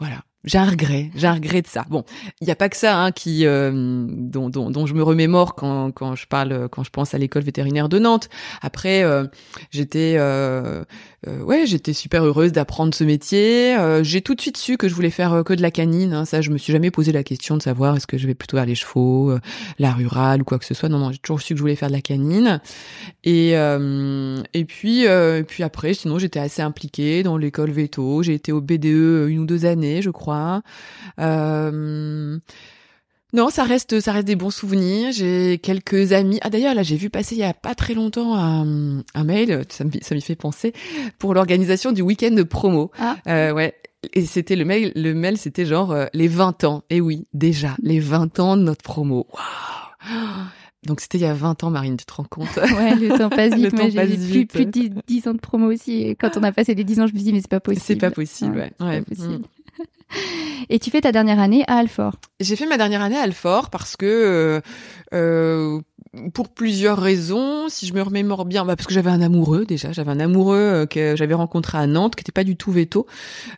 voilà. 0.00 0.24
J'ai 0.44 0.58
un 0.58 0.68
regret, 0.68 1.10
j'ai 1.14 1.26
un 1.26 1.34
regret 1.34 1.62
de 1.62 1.66
ça. 1.66 1.86
Bon, 1.88 2.04
il 2.42 2.44
n'y 2.44 2.50
a 2.50 2.56
pas 2.56 2.68
que 2.68 2.76
ça 2.76 3.02
hein, 3.02 3.12
qui 3.12 3.46
euh, 3.46 3.72
dont, 3.72 4.50
dont, 4.50 4.70
dont, 4.70 4.84
je 4.84 4.92
me 4.92 5.02
remémore 5.02 5.54
quand, 5.54 5.90
quand 5.90 6.16
je 6.16 6.26
parle, 6.26 6.68
quand 6.70 6.84
je 6.84 6.90
pense 6.90 7.14
à 7.14 7.18
l'école 7.18 7.44
vétérinaire 7.44 7.88
de 7.88 7.98
Nantes. 7.98 8.28
Après, 8.60 9.02
euh, 9.04 9.24
j'étais 9.70 10.16
euh, 10.18 10.84
ouais, 11.26 11.64
j'étais 11.64 11.94
super 11.94 12.22
heureuse 12.24 12.52
d'apprendre 12.52 12.94
ce 12.94 13.04
métier. 13.04 13.74
j'ai 14.02 14.20
tout 14.20 14.34
de 14.34 14.40
suite 14.42 14.58
su 14.58 14.76
que 14.76 14.86
je 14.86 14.94
voulais 14.94 15.08
faire 15.08 15.42
que 15.46 15.54
de 15.54 15.62
la 15.62 15.70
canine. 15.70 16.12
Hein. 16.12 16.24
Ça, 16.26 16.42
je 16.42 16.50
me 16.50 16.58
suis 16.58 16.74
jamais 16.74 16.90
posé 16.90 17.10
la 17.10 17.22
question 17.22 17.56
de 17.56 17.62
savoir 17.62 17.96
est-ce 17.96 18.06
que 18.06 18.18
je 18.18 18.26
vais 18.26 18.34
plutôt 18.34 18.58
vers 18.58 18.66
les 18.66 18.74
chevaux, 18.74 19.34
la 19.78 19.92
rurale 19.92 20.42
ou 20.42 20.44
quoi 20.44 20.58
que 20.58 20.66
ce 20.66 20.74
soit. 20.74 20.90
Non, 20.90 20.98
non, 20.98 21.10
j'ai 21.10 21.18
toujours 21.18 21.40
su 21.40 21.54
que 21.54 21.58
je 21.58 21.62
voulais 21.62 21.76
faire 21.76 21.88
de 21.88 21.94
la 21.94 22.02
canine. 22.02 22.60
Et 23.24 23.52
et 23.52 24.64
puis 24.66 25.04
et 25.04 25.44
puis 25.48 25.62
après, 25.62 25.94
sinon, 25.94 26.18
j'étais 26.18 26.40
assez 26.40 26.60
impliquée 26.60 27.22
dans 27.22 27.38
l'école 27.38 27.70
véto. 27.70 28.22
J'ai 28.22 28.34
été 28.34 28.52
au 28.52 28.60
BDE 28.60 29.28
une 29.30 29.38
ou 29.38 29.46
deux 29.46 29.64
années, 29.64 30.02
je 30.02 30.10
crois. 30.10 30.33
Euh, 31.18 32.38
non, 33.34 33.50
ça 33.50 33.64
reste, 33.64 33.98
ça 33.98 34.12
reste 34.12 34.28
des 34.28 34.36
bons 34.36 34.50
souvenirs. 34.50 35.10
J'ai 35.10 35.58
quelques 35.58 36.12
amis. 36.12 36.38
Ah 36.42 36.50
d'ailleurs, 36.50 36.74
là, 36.74 36.84
j'ai 36.84 36.96
vu 36.96 37.10
passer 37.10 37.34
il 37.34 37.38
y 37.38 37.44
a 37.44 37.52
pas 37.52 37.74
très 37.74 37.94
longtemps 37.94 38.36
un, 38.36 38.98
un 39.14 39.24
mail. 39.24 39.64
Ça 39.70 39.84
m'y 39.84 40.20
fait 40.20 40.36
penser 40.36 40.72
pour 41.18 41.34
l'organisation 41.34 41.90
du 41.90 42.02
week-end 42.02 42.30
de 42.30 42.44
promo. 42.44 42.92
Ah. 42.98 43.16
Euh, 43.26 43.52
ouais. 43.52 43.74
Et 44.12 44.24
c'était 44.24 44.54
le 44.54 44.64
mail. 44.64 44.92
Le 44.94 45.14
mail, 45.14 45.36
c'était 45.36 45.66
genre 45.66 45.90
euh, 45.90 46.06
les 46.12 46.28
20 46.28 46.62
ans. 46.62 46.84
Et 46.90 47.00
oui, 47.00 47.26
déjà 47.32 47.74
les 47.82 47.98
20 47.98 48.38
ans 48.38 48.56
de 48.56 48.62
notre 48.62 48.82
promo. 48.82 49.26
Waouh. 49.32 50.46
Donc 50.86 51.00
c'était 51.00 51.18
il 51.18 51.22
y 51.22 51.26
a 51.26 51.34
20 51.34 51.64
ans, 51.64 51.70
Marine, 51.70 51.96
tu 51.96 52.04
te 52.04 52.12
rends 52.12 52.24
compte? 52.24 52.56
Ouais, 52.56 52.94
le 52.94 53.16
temps 53.18 53.30
passe 53.30 53.54
vite. 53.54 53.72
Moi, 53.76 53.88
j'ai 53.88 54.06
plus, 54.06 54.46
plus 54.46 54.66
de 54.66 54.70
10, 54.70 54.90
10, 55.06 55.28
ans 55.28 55.34
de 55.34 55.40
promo 55.40 55.72
aussi. 55.72 56.02
Et 56.02 56.14
quand 56.14 56.36
on 56.36 56.42
a 56.42 56.52
passé 56.52 56.74
les 56.74 56.84
10 56.84 57.00
ans, 57.00 57.06
je 57.06 57.14
me 57.14 57.18
dis, 57.18 57.32
mais 57.32 57.40
c'est 57.40 57.48
pas 57.48 57.60
possible. 57.60 57.84
C'est 57.84 57.96
pas 57.96 58.10
possible, 58.10 58.56
ouais. 58.56 58.72
ouais. 58.80 58.86
ouais. 58.86 59.00
Pas 59.00 59.06
possible. 59.06 59.38
Mmh. 59.38 59.63
Et 60.68 60.78
tu 60.78 60.90
fais 60.90 61.00
ta 61.00 61.12
dernière 61.12 61.40
année 61.40 61.64
à 61.66 61.76
Alfort. 61.76 62.16
J'ai 62.40 62.56
fait 62.56 62.66
ma 62.66 62.76
dernière 62.76 63.02
année 63.02 63.16
à 63.16 63.22
Alfort 63.22 63.70
parce 63.70 63.96
que 63.96 64.06
euh, 64.06 64.60
euh, 65.12 65.80
pour 66.32 66.48
plusieurs 66.48 66.98
raisons. 66.98 67.68
Si 67.68 67.86
je 67.86 67.94
me 67.94 68.02
remémore 68.02 68.44
bien, 68.44 68.64
bah 68.64 68.76
parce 68.76 68.86
que 68.86 68.94
j'avais 68.94 69.10
un 69.10 69.20
amoureux 69.20 69.64
déjà. 69.64 69.92
J'avais 69.92 70.10
un 70.10 70.20
amoureux 70.20 70.56
euh, 70.56 70.86
que 70.86 71.16
j'avais 71.16 71.34
rencontré 71.34 71.78
à 71.78 71.86
Nantes, 71.86 72.14
qui 72.16 72.22
était 72.22 72.32
pas 72.32 72.44
du 72.44 72.56
tout 72.56 72.72
veto, 72.72 73.06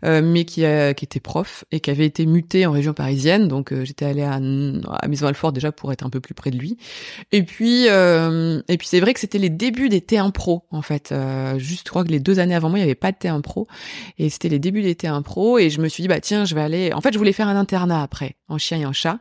euh, 0.05 0.23
mais 0.23 0.45
qui, 0.45 0.65
a, 0.65 0.95
qui 0.95 1.05
était 1.05 1.21
prof 1.21 1.65
et 1.73 1.81
qui 1.81 1.91
avait 1.91 2.07
été 2.07 2.27
muté 2.27 2.67
en 2.67 2.73
région 2.73 2.93
parisienne. 2.93 3.49
Donc 3.49 3.73
euh, 3.73 3.85
j'étais 3.85 4.05
allée 4.05 4.23
à, 4.23 4.35
à 4.35 5.09
Maison 5.09 5.27
Alfort 5.27 5.53
déjà 5.53 5.73
pour 5.73 5.93
être 5.93 6.05
un 6.05 6.11
peu 6.11 6.21
plus 6.21 6.35
près 6.35 6.51
de 6.51 6.59
lui. 6.59 6.77
Et 7.33 7.43
puis 7.43 7.89
euh, 7.89 8.61
et 8.69 8.77
puis 8.79 8.89
c'est 8.89 9.01
vrai 9.01 9.15
que 9.15 9.21
c'était 9.21 9.39
les 9.39 9.51
débuts 9.51 9.89
des 9.89 10.01
T1 10.01 10.33
Pro 10.33 10.65
en 10.71 10.83
fait. 10.83 11.15
juste, 11.59 11.87
je 11.87 11.91
crois 11.91 12.05
que 12.05 12.11
les 12.11 12.21
deux 12.21 12.39
années 12.39 12.55
avant 12.55 12.69
moi, 12.69 12.79
il 12.79 12.83
y 12.83 12.85
avait 12.85 12.95
pas 12.95 13.13
de 13.13 13.17
T1 13.17 13.41
Pro 13.41 13.67
et 14.19 14.31
c'était 14.31 14.49
les 14.49 14.59
débuts 14.59 14.83
des 14.83 14.95
T1 14.95 15.23
Pro. 15.23 15.59
Et 15.59 15.71
je 15.71 15.81
me 15.81 15.89
suis 15.89 16.03
dit 16.03 16.09
bah 16.09 16.21
tiens, 16.21 16.45
je 16.45 16.55
vais 16.55 16.63
aller. 16.63 16.93
En 16.93 17.01
fait, 17.01 17.13
je 17.13 17.19
voulais 17.19 17.33
faire 17.33 17.49
un 17.49 17.57
internat 17.57 18.03
après 18.03 18.37
en 18.49 18.59
chien 18.59 18.79
et 18.79 18.87
en 18.87 18.93
chat. 18.93 19.19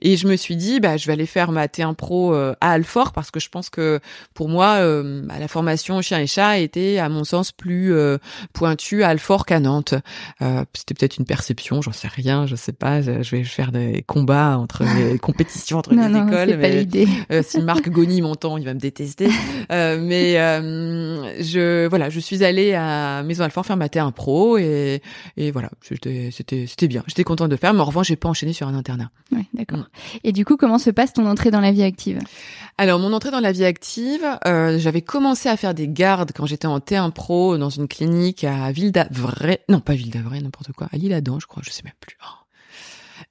Et 0.00 0.16
je 0.16 0.26
me 0.26 0.36
suis 0.36 0.56
dit 0.56 0.80
bah 0.80 0.96
je 0.96 1.06
vais 1.06 1.12
aller 1.12 1.26
faire 1.26 1.52
ma 1.52 1.66
T1 1.66 1.94
Pro 1.94 2.34
à 2.60 2.71
Alfort 2.72 3.12
parce 3.12 3.30
que 3.30 3.40
je 3.40 3.48
pense 3.48 3.70
que 3.70 4.00
pour 4.34 4.48
moi, 4.48 4.76
euh, 4.80 5.22
la 5.38 5.48
formation 5.48 6.00
chien 6.02 6.18
et 6.18 6.26
chat 6.26 6.58
était, 6.58 6.98
à 6.98 7.08
mon 7.08 7.24
sens, 7.24 7.52
plus 7.52 7.92
euh, 7.94 8.18
pointue 8.52 9.02
à 9.02 9.08
Alfort 9.08 9.46
qu'à 9.46 9.60
Nantes. 9.60 9.94
Euh, 10.40 10.64
C'était 10.74 10.94
peut-être 10.94 11.16
une 11.18 11.24
perception, 11.24 11.82
j'en 11.82 11.92
sais 11.92 12.08
rien, 12.08 12.46
je 12.46 12.56
sais 12.56 12.72
pas. 12.72 13.02
Je, 13.02 13.36
vais 13.36 13.44
faire 13.44 13.72
des 13.72 14.02
combats 14.06 14.58
entre 14.58 14.84
les 14.96 15.18
compétitions 15.18 15.78
entre 15.78 15.94
non, 15.94 16.06
les 16.06 16.08
non, 16.08 16.26
écoles. 16.28 16.60
pas 16.60 17.34
euh, 17.34 17.42
si 17.44 17.60
Marc 17.60 17.88
Goni 17.90 18.22
m'entend, 18.22 18.56
il 18.58 18.64
va 18.64 18.74
me 18.74 18.80
détester. 18.80 19.28
Euh, 19.70 19.98
mais 20.00 20.38
euh, 20.38 21.42
je 21.42 21.86
voilà, 21.88 22.10
je 22.10 22.20
suis 22.20 22.44
allée 22.44 22.74
à 22.74 23.22
Maison 23.22 23.44
Alfort 23.44 23.66
faire 23.66 23.76
ma 23.76 23.86
T1 23.86 24.12
pro 24.12 24.58
et 24.58 25.02
et 25.36 25.50
voilà, 25.50 25.70
c'était 25.80 26.30
c'était 26.32 26.66
c'était 26.66 26.88
bien. 26.88 27.02
J'étais 27.06 27.24
contente 27.24 27.50
de 27.50 27.56
faire, 27.56 27.74
mais 27.74 27.80
en 27.80 27.84
revanche, 27.84 28.08
j'ai 28.08 28.16
pas 28.16 28.28
enchaîné 28.28 28.52
sur 28.52 28.68
un 28.68 28.74
internat. 28.74 29.10
Ouais, 29.32 29.46
d'accord. 29.54 29.78
Mm. 29.78 29.86
Et 30.24 30.32
du 30.32 30.44
coup, 30.44 30.56
comment 30.56 30.78
se 30.78 30.90
passe 30.90 31.12
ton 31.12 31.26
entrée 31.26 31.50
dans 31.50 31.60
la 31.60 31.72
vie 31.72 31.82
active? 31.82 32.18
Alors 32.78 32.98
mon 32.98 33.12
entrée 33.12 33.30
dans 33.30 33.40
la 33.40 33.52
vie 33.52 33.64
active, 33.64 34.24
euh, 34.46 34.78
j'avais 34.78 35.02
commencé 35.02 35.48
à 35.48 35.56
faire 35.56 35.74
des 35.74 35.88
gardes 35.88 36.32
quand 36.34 36.46
j'étais 36.46 36.66
en 36.66 36.78
T1 36.78 37.12
pro 37.12 37.58
dans 37.58 37.70
une 37.70 37.88
clinique 37.88 38.44
à 38.44 38.72
Ville 38.72 38.92
d'Avray, 38.92 39.60
non 39.68 39.80
pas 39.80 39.94
Ville 39.94 40.10
d'Avray, 40.10 40.42
n'importe 40.42 40.72
quoi, 40.72 40.88
à 40.92 40.96
l'Île-Adam, 40.96 41.38
je 41.40 41.46
crois, 41.46 41.62
je 41.64 41.70
sais 41.70 41.82
même 41.84 41.92
plus. 42.00 42.16
Oh. 42.22 42.42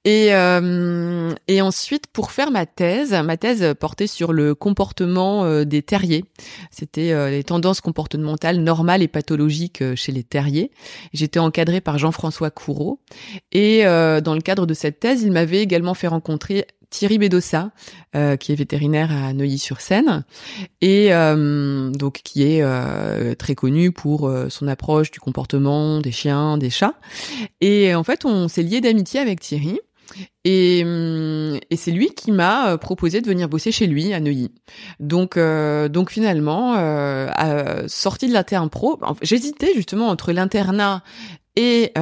Et, 0.04 0.34
euh, 0.34 1.32
et 1.46 1.62
ensuite, 1.62 2.08
pour 2.08 2.32
faire 2.32 2.50
ma 2.50 2.66
thèse, 2.66 3.12
ma 3.12 3.36
thèse 3.36 3.74
portait 3.78 4.08
sur 4.08 4.32
le 4.32 4.54
comportement 4.54 5.44
euh, 5.44 5.64
des 5.64 5.82
terriers. 5.82 6.24
C'était 6.70 7.12
euh, 7.12 7.30
les 7.30 7.44
tendances 7.44 7.80
comportementales 7.80 8.58
normales 8.58 9.02
et 9.02 9.08
pathologiques 9.08 9.80
euh, 9.82 9.94
chez 9.94 10.10
les 10.10 10.24
terriers. 10.24 10.72
J'étais 11.12 11.38
encadrée 11.38 11.80
par 11.80 11.98
Jean-François 11.98 12.50
Courreau. 12.50 13.00
Et 13.52 13.82
dans 13.84 14.34
le 14.34 14.40
cadre 14.40 14.66
de 14.66 14.74
cette 14.74 15.00
thèse, 15.00 15.22
il 15.22 15.32
m'avait 15.32 15.60
également 15.60 15.94
fait 15.94 16.06
rencontrer 16.06 16.66
Thierry 16.92 17.16
Bédossa, 17.16 17.70
euh, 18.14 18.36
qui 18.36 18.52
est 18.52 18.54
vétérinaire 18.54 19.10
à 19.10 19.32
Neuilly-sur-Seine 19.32 20.24
et 20.82 21.14
euh, 21.14 21.90
donc 21.90 22.20
qui 22.22 22.42
est 22.42 22.62
euh, 22.62 23.34
très 23.34 23.54
connu 23.54 23.90
pour 23.90 24.30
son 24.50 24.68
approche 24.68 25.10
du 25.10 25.18
comportement 25.18 26.00
des 26.00 26.12
chiens, 26.12 26.58
des 26.58 26.70
chats. 26.70 26.94
Et 27.62 27.94
en 27.94 28.04
fait, 28.04 28.24
on 28.24 28.46
s'est 28.46 28.62
lié 28.62 28.80
d'amitié 28.80 29.18
avec 29.18 29.40
Thierry. 29.40 29.80
Et, 30.44 30.82
hum, 30.84 31.58
c'est 31.74 31.90
lui 31.90 32.10
qui 32.10 32.30
m'a 32.30 32.76
proposé 32.76 33.22
de 33.22 33.26
venir 33.26 33.48
bosser 33.48 33.72
chez 33.72 33.86
lui 33.86 34.12
à 34.12 34.20
Neuilly. 34.20 34.50
Donc, 35.00 35.38
donc 35.38 36.10
finalement, 36.10 36.74
euh, 36.76 37.84
sorti 37.88 38.28
de 38.28 38.34
l'interne 38.34 38.68
pro, 38.68 39.00
j'hésitais 39.22 39.72
justement 39.74 40.08
entre 40.08 40.32
l'internat 40.32 41.02
et 41.56 41.92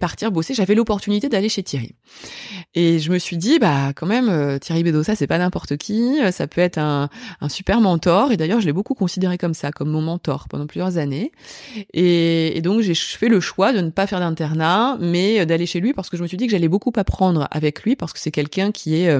partir 0.00 0.32
bosser. 0.32 0.54
J'avais 0.54 0.74
l'opportunité 0.74 1.28
d'aller 1.28 1.50
chez 1.50 1.62
Thierry. 1.62 1.94
Et 2.78 2.98
je 3.00 3.10
me 3.10 3.18
suis 3.18 3.38
dit, 3.38 3.58
bah 3.58 3.92
quand 3.96 4.06
même, 4.06 4.28
euh, 4.28 4.58
Thierry 4.58 4.82
Bédossa, 4.84 5.16
c'est 5.16 5.26
pas 5.26 5.38
n'importe 5.38 5.76
qui. 5.78 6.20
euh, 6.22 6.30
Ça 6.30 6.46
peut 6.46 6.60
être 6.60 6.78
un, 6.78 7.08
un 7.40 7.48
super 7.48 7.80
mentor. 7.80 8.32
Et 8.32 8.36
d'ailleurs, 8.36 8.60
je 8.60 8.66
l'ai 8.66 8.72
beaucoup 8.74 8.94
considéré 8.94 9.38
comme 9.38 9.54
ça, 9.54 9.72
comme 9.72 9.88
mon 9.90 10.02
mentor 10.02 10.46
pendant 10.48 10.66
plusieurs 10.66 10.98
années. 10.98 11.32
Et, 11.94 12.60
donc, 12.62 12.82
j'ai 12.82 12.94
fait 12.94 13.28
le 13.28 13.40
choix 13.40 13.72
de 13.72 13.80
ne 13.80 13.90
pas 13.90 14.06
faire 14.06 14.20
d'internat, 14.20 14.98
mais 15.00 15.40
euh, 15.40 15.44
d'aller 15.46 15.66
chez 15.66 15.80
lui 15.80 15.92
parce 15.94 16.10
que 16.10 16.16
je 16.16 16.22
me 16.22 16.28
suis 16.28 16.36
dit 16.36 16.46
que 16.46 16.52
j'allais 16.52 16.68
beaucoup 16.68 16.92
apprendre 16.96 17.48
avec 17.50 17.82
lui 17.82 17.96
parce 17.96 18.12
que 18.12 18.18
c'est 18.20 18.30
quelqu'un 18.30 18.70
qui 18.72 18.94
est 18.96 19.16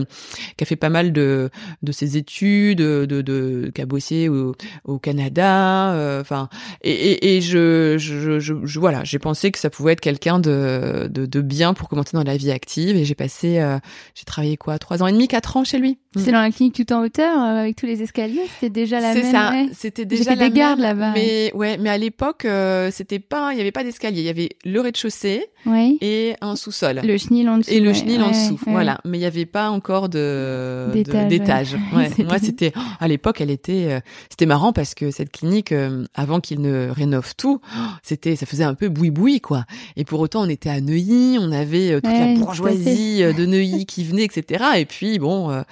qui 0.56 0.64
a 0.64 0.66
fait 0.66 0.76
pas 0.76 0.90
mal 0.90 1.12
de 1.12 1.50
de 1.82 1.92
ses 1.92 2.16
études, 2.18 2.78
de, 2.78 3.06
de 3.06 3.70
qui 3.74 3.80
a 3.80 3.86
bossé 3.86 4.28
au, 4.28 4.54
au 4.84 4.98
Canada. 4.98 6.18
Enfin, 6.20 6.48
et, 6.82 6.92
et, 6.92 7.36
et 7.36 7.40
je, 7.40 7.96
je, 7.98 8.38
je, 8.38 8.54
je- 8.64 8.80
voilà, 8.80 9.02
j'ai 9.04 9.18
pensé 9.18 9.50
que 9.50 9.58
ça 9.58 9.70
pouvait 9.70 9.92
être 9.92 10.00
quelqu'un 10.00 10.38
de, 10.38 11.08
de 11.10 11.24
de 11.26 11.40
bien 11.40 11.72
pour 11.74 11.88
commencer 11.88 12.16
dans 12.16 12.22
la 12.24 12.36
vie 12.36 12.50
active. 12.50 12.96
Et 12.96 13.04
j'ai 13.04 13.14
passé, 13.14 13.45
euh, 13.54 13.78
j'ai 14.14 14.24
travaillé 14.24 14.56
quoi, 14.56 14.78
trois 14.78 15.02
ans 15.02 15.06
et 15.06 15.12
demi, 15.12 15.28
quatre 15.28 15.56
ans 15.56 15.64
chez 15.64 15.78
lui. 15.78 15.98
C'est 16.16 16.32
dans 16.32 16.40
la 16.40 16.50
clinique 16.50 16.74
tout 16.74 16.92
en 16.94 17.04
hauteur, 17.04 17.36
euh, 17.38 17.60
avec 17.60 17.76
tous 17.76 17.86
les 17.86 18.02
escaliers 18.02 18.46
C'était 18.54 18.70
déjà 18.70 19.00
la 19.00 19.12
C'est 19.12 19.22
même 19.22 19.32
ça, 19.32 19.50
ouais. 19.50 19.68
c'était 19.74 20.04
déjà 20.04 20.34
la 20.34 20.48
des 20.48 20.54
gardes 20.54 20.78
là-bas. 20.80 21.12
Mais 21.14 21.52
ouais, 21.54 21.76
mais 21.78 21.90
à 21.90 21.98
l'époque, 21.98 22.44
euh, 22.44 22.90
c'était 22.90 23.18
pas, 23.18 23.52
il 23.52 23.58
y 23.58 23.60
avait 23.60 23.72
pas 23.72 23.84
d'escalier, 23.84 24.20
il 24.20 24.26
y 24.26 24.30
avait 24.30 24.48
le 24.64 24.80
rez-de-chaussée 24.80 25.44
Oui. 25.66 25.98
et 26.00 26.34
un 26.40 26.56
sous-sol. 26.56 27.02
Le 27.04 27.18
chenil 27.18 27.48
en 27.48 27.58
dessous. 27.58 27.70
Et 27.70 27.80
le 27.80 27.88
ouais, 27.88 27.94
chenil 27.94 28.22
en 28.22 28.30
dessous, 28.30 28.58
voilà. 28.66 28.98
Mais 29.04 29.18
il 29.18 29.20
y 29.20 29.26
avait 29.26 29.46
pas 29.46 29.70
encore 29.70 30.08
de 30.08 30.88
D'étage, 31.28 31.76
Moi, 31.92 32.38
c'était 32.40 32.72
oh, 32.76 32.80
à 32.98 33.08
l'époque, 33.08 33.40
elle 33.40 33.50
était, 33.50 34.00
c'était 34.30 34.46
marrant 34.46 34.72
parce 34.72 34.94
que 34.94 35.10
cette 35.10 35.30
clinique, 35.32 35.74
avant 36.14 36.40
qu'ils 36.40 36.60
ne 36.60 36.88
rénovent 36.88 37.34
tout, 37.36 37.60
oh, 37.62 37.80
c'était, 38.02 38.36
ça 38.36 38.46
faisait 38.46 38.64
un 38.64 38.74
peu 38.74 38.88
boui 38.88 39.10
boui 39.10 39.40
quoi. 39.40 39.64
Et 39.96 40.04
pour 40.04 40.20
autant, 40.20 40.42
on 40.42 40.48
était 40.48 40.70
à 40.70 40.80
Neuilly, 40.80 41.36
on 41.38 41.52
avait 41.52 42.00
toute 42.00 42.06
Ouais, 42.06 42.34
la 42.34 42.38
bourgeoisie 42.38 43.22
de 43.36 43.46
Neuilly 43.46 43.86
qui 43.86 44.04
venait, 44.04 44.24
etc. 44.24 44.64
Et 44.76 44.84
puis 44.84 45.18
bon, 45.18 45.50
euh, 45.50 45.62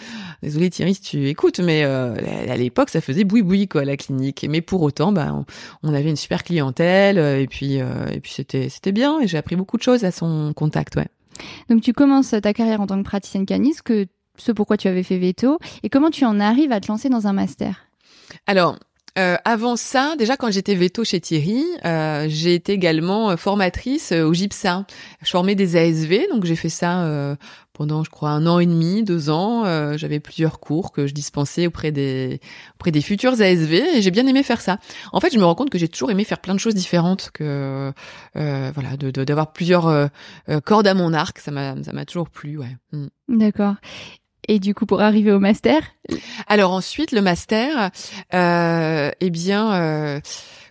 désolé 0.42 0.70
Thierry 0.70 0.94
si 0.94 1.00
tu 1.00 1.28
écoutes, 1.28 1.60
mais 1.60 1.82
euh, 1.84 2.14
à 2.48 2.56
l'époque, 2.56 2.90
ça 2.90 3.00
faisait 3.00 3.24
boui 3.24 3.42
boui 3.42 3.66
quoi 3.68 3.84
la 3.84 3.96
clinique. 3.96 4.46
Mais 4.48 4.60
pour 4.60 4.82
autant, 4.82 5.12
bah, 5.12 5.32
on, 5.32 5.44
on 5.82 5.94
avait 5.94 6.10
une 6.10 6.16
super 6.16 6.44
clientèle 6.44 7.18
euh, 7.18 7.40
et 7.40 7.46
puis 7.46 7.80
euh, 7.80 8.06
et 8.12 8.20
puis 8.20 8.32
c'était 8.32 8.68
c'était 8.68 8.92
bien 8.92 9.20
et 9.20 9.26
j'ai 9.26 9.38
appris 9.38 9.56
beaucoup 9.56 9.76
de 9.76 9.82
choses 9.82 10.04
à 10.04 10.10
son 10.10 10.52
contact, 10.54 10.96
ouais. 10.96 11.08
Donc 11.68 11.82
tu 11.82 11.92
commences 11.92 12.30
ta 12.30 12.52
carrière 12.52 12.80
en 12.80 12.86
tant 12.86 12.98
que 12.98 13.04
praticienne 13.04 13.46
caniste, 13.46 13.82
que 13.82 14.06
ce 14.36 14.52
pourquoi 14.52 14.76
tu 14.76 14.88
avais 14.88 15.02
fait 15.02 15.18
veto, 15.18 15.58
et 15.82 15.88
comment 15.88 16.10
tu 16.10 16.24
en 16.24 16.40
arrives 16.40 16.72
à 16.72 16.80
te 16.80 16.88
lancer 16.88 17.08
dans 17.08 17.26
un 17.26 17.32
master? 17.32 17.86
Alors, 18.46 18.78
euh, 19.16 19.36
avant 19.44 19.76
ça, 19.76 20.16
déjà 20.18 20.36
quand 20.36 20.50
j'étais 20.50 20.74
veto 20.74 21.04
chez 21.04 21.20
Thierry, 21.20 21.64
euh, 21.84 22.26
j'ai 22.28 22.54
été 22.54 22.72
également 22.72 23.30
euh, 23.30 23.36
formatrice 23.36 24.10
euh, 24.10 24.24
au 24.24 24.34
GIPSA. 24.34 24.86
Je 25.22 25.30
formais 25.30 25.54
des 25.54 25.76
ASV, 25.76 26.26
donc 26.32 26.44
j'ai 26.44 26.56
fait 26.56 26.68
ça 26.68 27.04
euh, 27.04 27.36
pendant, 27.74 28.02
je 28.02 28.10
crois, 28.10 28.30
un 28.30 28.44
an 28.48 28.58
et 28.58 28.66
demi, 28.66 29.04
deux 29.04 29.30
ans. 29.30 29.64
Euh, 29.66 29.96
J'avais 29.96 30.18
plusieurs 30.18 30.58
cours 30.58 30.90
que 30.90 31.06
je 31.06 31.14
dispensais 31.14 31.68
auprès 31.68 31.92
des 31.92 32.40
auprès 32.74 32.90
des 32.90 33.02
futurs 33.02 33.40
ASV 33.40 33.72
et 33.96 34.02
j'ai 34.02 34.10
bien 34.10 34.26
aimé 34.26 34.42
faire 34.42 34.60
ça. 34.60 34.78
En 35.12 35.20
fait, 35.20 35.32
je 35.32 35.38
me 35.38 35.44
rends 35.44 35.54
compte 35.54 35.70
que 35.70 35.78
j'ai 35.78 35.88
toujours 35.88 36.10
aimé 36.10 36.24
faire 36.24 36.40
plein 36.40 36.54
de 36.54 36.60
choses 36.60 36.74
différentes, 36.74 37.30
que 37.32 37.92
voilà, 38.34 38.96
de 38.96 39.10
d'avoir 39.24 39.52
plusieurs 39.52 40.10
cordes 40.64 40.86
à 40.88 40.94
mon 40.94 41.12
arc, 41.12 41.38
ça 41.38 41.52
m'a 41.52 41.74
ça 41.84 41.92
m'a 41.92 42.04
toujours 42.04 42.30
plu, 42.30 42.58
ouais. 42.58 42.76
Mm. 42.92 43.06
D'accord. 43.28 43.74
Et 44.48 44.58
du 44.58 44.74
coup, 44.74 44.86
pour 44.86 45.00
arriver 45.00 45.32
au 45.32 45.38
master, 45.40 45.80
Alors 46.46 46.72
ensuite, 46.72 47.12
le 47.12 47.20
master, 47.22 47.90
euh, 48.34 49.10
eh 49.20 49.30
bien, 49.30 49.72
euh, 49.74 50.20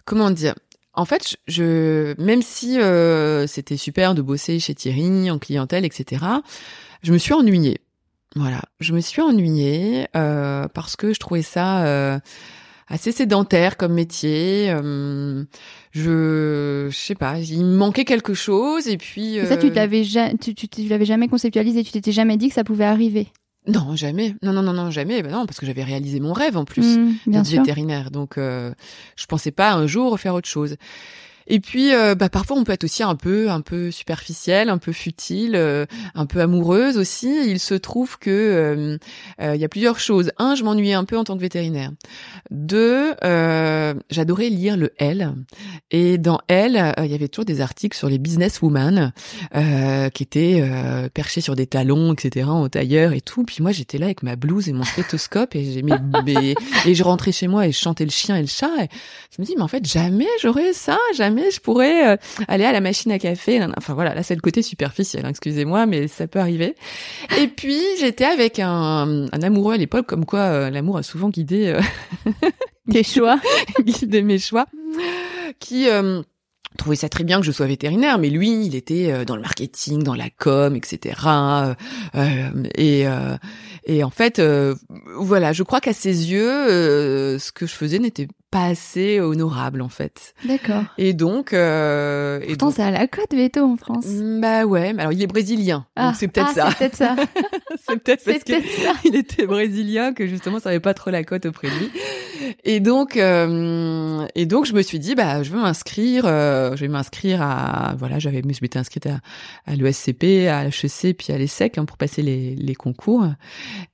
comment 0.06 0.32
dire? 0.32 0.56
En 0.94 1.06
fait, 1.06 1.38
je, 1.48 2.13
même 2.22 2.42
si 2.44 2.80
euh, 2.80 3.48
c'était 3.48 3.77
super 3.77 4.13
de 4.13 4.22
bosser 4.22 4.60
chez 4.60 4.75
Thierry 4.75 5.32
en 5.32 5.39
clientèle, 5.39 5.86
etc., 5.86 6.24
je 7.01 7.12
me 7.12 7.18
suis 7.18 7.34
ennuyée. 7.34 7.80
Voilà, 8.36 8.62
je 8.80 8.94
me 8.94 9.00
suis 9.00 9.22
ennuyée 9.22 10.08
euh, 10.15 10.68
parce 10.68 10.96
que 10.96 11.13
je 11.13 11.20
trouvais 11.20 11.42
ça 11.42 11.86
euh, 11.86 12.20
assez 12.88 13.12
sédentaire 13.12 13.75
comme 13.77 13.94
métier. 13.94 14.68
euh, 14.70 15.44
je, 15.92 16.88
je 16.92 16.96
sais 16.98 17.15
pas, 17.15 17.39
il 17.39 17.63
me 17.65 17.75
manquait 17.75 18.06
quelque 18.06 18.34
chose 18.34 18.88
et 18.88 18.98
puis. 18.98 19.38
et 19.38 19.46
ça, 19.46 19.58
tu 19.58 19.68
euh, 19.68 19.72
l'avais 19.74 20.03
ja- 20.03 20.32
tu, 20.39 20.53
tu, 20.56 20.68
tu 20.68 20.84
l'avais 20.88 21.06
jamais 21.06 21.27
conceptualisé, 21.27 21.84
tu 21.84 21.92
t'étais 21.92 22.12
jamais 22.12 22.38
dit 22.38 22.50
que 22.50 22.56
ça 22.56 22.63
pouvait 22.63 22.86
arriver? 22.86 23.27
Non, 23.67 23.96
jamais. 23.96 24.36
Non, 24.41 24.51
non, 24.51 24.62
non, 24.62 24.74
non, 24.74 24.91
jamais. 24.91 25.24
Ben 25.24 25.32
non, 25.32 25.46
parce 25.46 25.60
que 25.60 25.65
j'avais 25.65 25.84
réalisé 25.84 26.20
mon 26.20 26.34
rêve 26.34 26.58
en 26.58 26.65
plus. 26.65 26.98
Mm, 26.98 27.13
d'être 27.27 27.48
vétérinaire. 27.48 28.12
Donc, 28.12 28.38
euh, 28.38 28.74
je 29.15 29.25
pensais 29.25 29.51
pas 29.51 29.74
un 29.74 29.88
jour 29.88 30.20
faire 30.20 30.36
autre 30.36 30.50
chose. 30.50 30.75
Et 31.47 31.59
puis, 31.59 31.93
euh, 31.93 32.15
bah, 32.15 32.29
parfois, 32.29 32.57
on 32.57 32.63
peut 32.63 32.71
être 32.71 32.83
aussi 32.85 33.03
un 33.03 33.15
peu, 33.15 33.50
un 33.50 33.62
peu 33.62 33.91
superficiel, 33.91 34.69
un 34.69 34.77
peu 34.77 34.91
futile, 34.91 35.55
euh, 35.55 35.85
un 36.15 36.25
peu 36.25 36.39
amoureuse 36.41 36.97
aussi. 36.97 37.50
Il 37.50 37.59
se 37.59 37.73
trouve 37.73 38.17
que 38.17 38.29
euh, 38.29 38.97
euh, 39.41 39.55
il 39.55 39.62
y 39.62 39.65
a 39.65 39.69
plusieurs 39.69 40.00
choses. 40.00 40.31
Un, 40.38 40.55
je 40.55 40.63
m'ennuyais 40.63 40.93
un 40.93 41.05
peu 41.05 41.17
en 41.17 41.23
tant 41.23 41.35
que 41.35 41.41
vétérinaire. 41.41 41.91
Deux, 42.51 43.13
euh, 43.23 43.93
j'adorais 44.09 44.50
lire 44.50 44.77
le 44.77 44.91
L. 44.97 45.33
Et 45.91 46.17
dans 46.17 46.39
L, 46.47 46.93
il 47.00 47.05
y 47.12 47.15
avait 47.15 47.27
toujours 47.27 47.45
des 47.45 47.62
articles 47.62 47.97
sur 47.97 48.09
les 48.09 48.17
businesswomen 48.17 49.12
qui 50.13 50.23
étaient 50.23 50.63
perchés 51.13 51.41
sur 51.41 51.55
des 51.55 51.67
talons, 51.67 52.13
etc., 52.13 52.47
en 52.50 52.67
tailleur 52.69 53.13
et 53.13 53.21
tout. 53.21 53.43
Puis 53.43 53.57
moi, 53.62 53.71
j'étais 53.71 53.97
là 53.97 54.05
avec 54.05 54.23
ma 54.23 54.35
blouse 54.35 54.69
et 54.69 54.73
mon 54.73 54.83
stéthoscope 54.83 55.55
et 55.55 55.71
j'ai 55.71 55.81
mes, 55.81 55.93
mes- 56.25 56.55
et 56.85 56.95
je 56.95 57.03
rentrais 57.03 57.31
chez 57.31 57.47
moi 57.47 57.67
et 57.67 57.71
je 57.71 57.77
chantais 57.79 58.05
le 58.05 58.12
chien 58.12 58.35
et 58.35 58.41
le 58.41 58.47
chat. 58.47 58.71
Et 58.83 58.88
je 59.35 59.41
me 59.41 59.45
dis, 59.45 59.53
mais 59.55 59.63
en 59.63 59.67
fait, 59.67 59.85
jamais 59.88 60.27
j'aurais 60.41 60.73
ça, 60.73 60.97
je 61.51 61.59
pourrais 61.59 62.13
euh, 62.13 62.17
aller 62.47 62.65
à 62.65 62.71
la 62.71 62.81
machine 62.81 63.11
à 63.11 63.19
café. 63.19 63.65
Enfin 63.77 63.93
voilà, 63.93 64.13
là 64.13 64.23
c'est 64.23 64.35
le 64.35 64.41
côté 64.41 64.61
superficiel, 64.61 65.25
hein, 65.25 65.29
excusez-moi, 65.29 65.85
mais 65.85 66.07
ça 66.07 66.27
peut 66.27 66.39
arriver. 66.39 66.75
Et 67.39 67.47
puis 67.47 67.79
j'étais 67.99 68.25
avec 68.25 68.59
un, 68.59 69.27
un 69.31 69.41
amoureux 69.41 69.73
à 69.73 69.77
l'époque, 69.77 70.05
comme 70.05 70.25
quoi 70.25 70.39
euh, 70.39 70.69
l'amour 70.69 70.97
a 70.97 71.03
souvent 71.03 71.29
guidé, 71.29 71.67
euh, 71.67 71.81
Tes 72.91 73.03
choix. 73.03 73.39
guidé 73.81 74.21
mes 74.21 74.39
choix, 74.39 74.65
qui 75.59 75.87
euh, 75.89 76.21
trouvait 76.77 76.97
ça 76.97 77.07
très 77.07 77.23
bien 77.23 77.39
que 77.39 77.45
je 77.45 77.51
sois 77.51 77.65
vétérinaire, 77.65 78.17
mais 78.17 78.29
lui, 78.29 78.65
il 78.65 78.75
était 78.75 79.11
euh, 79.11 79.23
dans 79.23 79.35
le 79.35 79.41
marketing, 79.41 80.03
dans 80.03 80.15
la 80.15 80.29
com, 80.29 80.75
etc. 80.75 81.15
et 82.75 83.07
euh, 83.07 83.37
et 83.85 84.03
en 84.03 84.09
fait, 84.09 84.39
euh, 84.39 84.75
voilà, 85.17 85.51
je 85.53 85.63
crois 85.63 85.81
qu'à 85.81 85.93
ses 85.93 86.31
yeux, 86.31 86.49
euh, 86.49 87.37
ce 87.39 87.51
que 87.51 87.65
je 87.65 87.73
faisais 87.73 87.99
n'était 87.99 88.27
pas 88.53 88.65
assez 88.65 89.19
honorable 89.19 89.81
en 89.81 89.89
fait. 89.89 90.33
D'accord. 90.45 90.83
Et 90.98 91.13
donc, 91.13 91.53
euh, 91.53 92.39
et 92.41 92.48
Pourtant, 92.48 92.67
donc- 92.67 92.75
c'est 92.75 92.83
à 92.83 92.91
la 92.91 93.07
côte 93.07 93.33
veto 93.33 93.62
en 93.62 93.77
France. 93.77 94.05
Bah 94.41 94.65
ouais, 94.65 94.93
mais 94.93 95.01
alors 95.01 95.12
il 95.13 95.22
est 95.22 95.27
brésilien, 95.27 95.86
Ah, 95.95 96.07
donc 96.07 96.15
c'est 96.15 96.27
peut-être 96.29 96.51
ah, 96.57 96.69
ça. 96.69 96.69
C'est 96.77 96.77
peut-être 96.77 96.95
ça. 96.95 97.15
c'est 97.88 97.98
peut-être 98.03 98.24
parce 98.25 98.39
que 98.39 98.43
peut-être 98.45 98.69
ça. 98.69 98.93
il 99.05 99.15
était 99.15 99.45
brésilien 99.45 100.13
que 100.13 100.25
justement 100.27 100.60
ça 100.60 100.69
avait 100.69 100.79
pas 100.79 100.93
trop 100.93 101.10
la 101.10 101.24
cote 101.24 101.45
auprès 101.45 101.67
de 101.67 101.74
lui. 101.74 101.91
Et 102.63 102.79
donc 102.79 103.17
euh, 103.17 104.25
et 104.36 104.45
donc 104.45 104.65
je 104.65 104.74
me 104.74 104.81
suis 104.81 105.00
dit 105.00 105.15
bah 105.15 105.43
je 105.43 105.51
vais 105.51 105.57
m'inscrire 105.60 106.24
euh, 106.25 106.75
je 106.75 106.81
vais 106.81 106.88
m'inscrire 106.88 107.41
à 107.41 107.95
voilà, 107.98 108.19
j'avais 108.19 108.41
je 108.41 108.60
m'étais 108.62 108.77
inscrite 108.79 109.07
à, 109.07 109.19
à 109.65 109.75
l'ESCP, 109.75 110.48
à 110.48 110.63
l'HEC 110.63 111.17
puis 111.17 111.33
à 111.33 111.38
l'ESSEC 111.38 111.77
hein, 111.77 111.86
pour 111.86 111.98
passer 111.98 112.22
les 112.22 112.55
les 112.55 112.75
concours. 112.75 113.25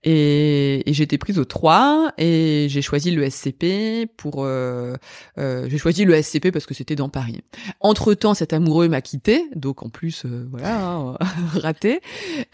Et, 0.03 0.83
et 0.89 0.93
été 1.01 1.17
prise 1.17 1.39
au 1.39 1.45
3 1.45 2.13
et 2.17 2.67
j'ai 2.69 2.81
choisi 2.81 3.11
l'ESCP 3.11 4.05
pour 4.17 4.43
euh, 4.49 4.97
euh, 5.37 5.67
j'ai 5.69 5.77
choisi 5.77 6.05
l'ESCP 6.05 6.51
parce 6.51 6.65
que 6.65 6.73
c'était 6.73 6.95
dans 6.95 7.09
Paris. 7.09 7.41
Entre-temps, 7.79 8.33
cet 8.33 8.53
amoureux 8.53 8.87
m'a 8.87 9.01
quitté, 9.01 9.45
donc 9.55 9.83
en 9.83 9.89
plus 9.89 10.25
euh, 10.25 10.47
voilà, 10.51 10.83
hein, 10.83 11.17
raté. 11.53 12.01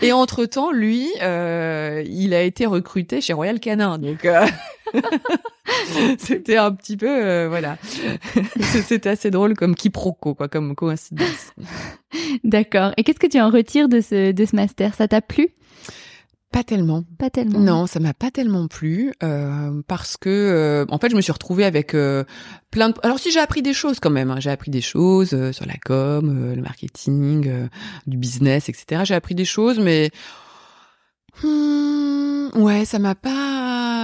Et 0.02 0.12
entre-temps, 0.12 0.72
lui, 0.72 1.10
euh, 1.22 2.04
il 2.08 2.34
a 2.34 2.42
été 2.42 2.66
recruté 2.66 3.22
chez 3.22 3.34
Royal 3.34 3.60
Canin. 3.60 3.98
Donc 3.98 4.28
c'était 6.18 6.58
un 6.58 6.72
petit 6.72 6.98
peu 6.98 7.46
voilà. 7.48 7.78
c'était 8.60 9.10
assez 9.10 9.32
drôle 9.32 9.56
comme 9.56 9.76
quiproquo 9.76 10.36
quoi, 10.36 10.48
comme 10.48 10.76
coïncidence. 10.76 11.54
D'accord. 12.44 12.92
Et 12.98 13.04
qu'est-ce 13.04 13.20
que 13.20 13.28
tu 13.28 13.40
en 13.40 13.50
retires 13.50 13.90
de 13.90 14.02
ce, 14.02 14.32
de 14.32 14.46
ce 14.46 14.56
master? 14.56 14.94
Ça 14.94 15.08
t'a 15.08 15.22
plu? 15.22 15.50
Pas 16.56 16.64
tellement. 16.64 17.04
Pas 17.20 17.30
tellement. 17.30 17.60
Non, 17.60 17.86
ça 17.86 18.00
m'a 18.00 18.14
pas 18.14 18.32
tellement 18.32 18.70
plu 18.70 19.12
euh, 19.24 19.82
parce 19.90 20.16
que 20.16 20.30
euh, 20.30 20.86
en 20.88 20.98
fait, 21.00 21.10
je 21.10 21.18
me 21.18 21.20
suis 21.20 21.34
retrouvée 21.34 21.66
avec 21.66 21.94
euh, 21.94 22.24
plein 22.72 22.92
de. 22.92 22.96
Alors 23.04 23.20
si 23.20 23.30
j'ai 23.30 23.42
appris 23.42 23.62
des 23.62 23.74
choses 23.74 24.00
quand 24.00 24.10
même, 24.10 24.32
hein, 24.32 24.40
j'ai 24.40 24.52
appris 24.52 24.72
des 24.72 24.80
choses 24.80 25.52
sur 25.52 25.66
la 25.66 25.76
com, 25.84 26.54
le 26.56 26.62
marketing, 26.62 27.68
du 28.08 28.16
business, 28.16 28.70
etc. 28.70 29.02
J'ai 29.04 29.16
appris 29.16 29.36
des 29.36 29.44
choses, 29.44 29.80
mais 29.80 30.12
Hmm, 31.44 32.48
ouais, 32.56 32.86
ça 32.86 32.98
m'a 32.98 33.14
pas, 33.14 33.30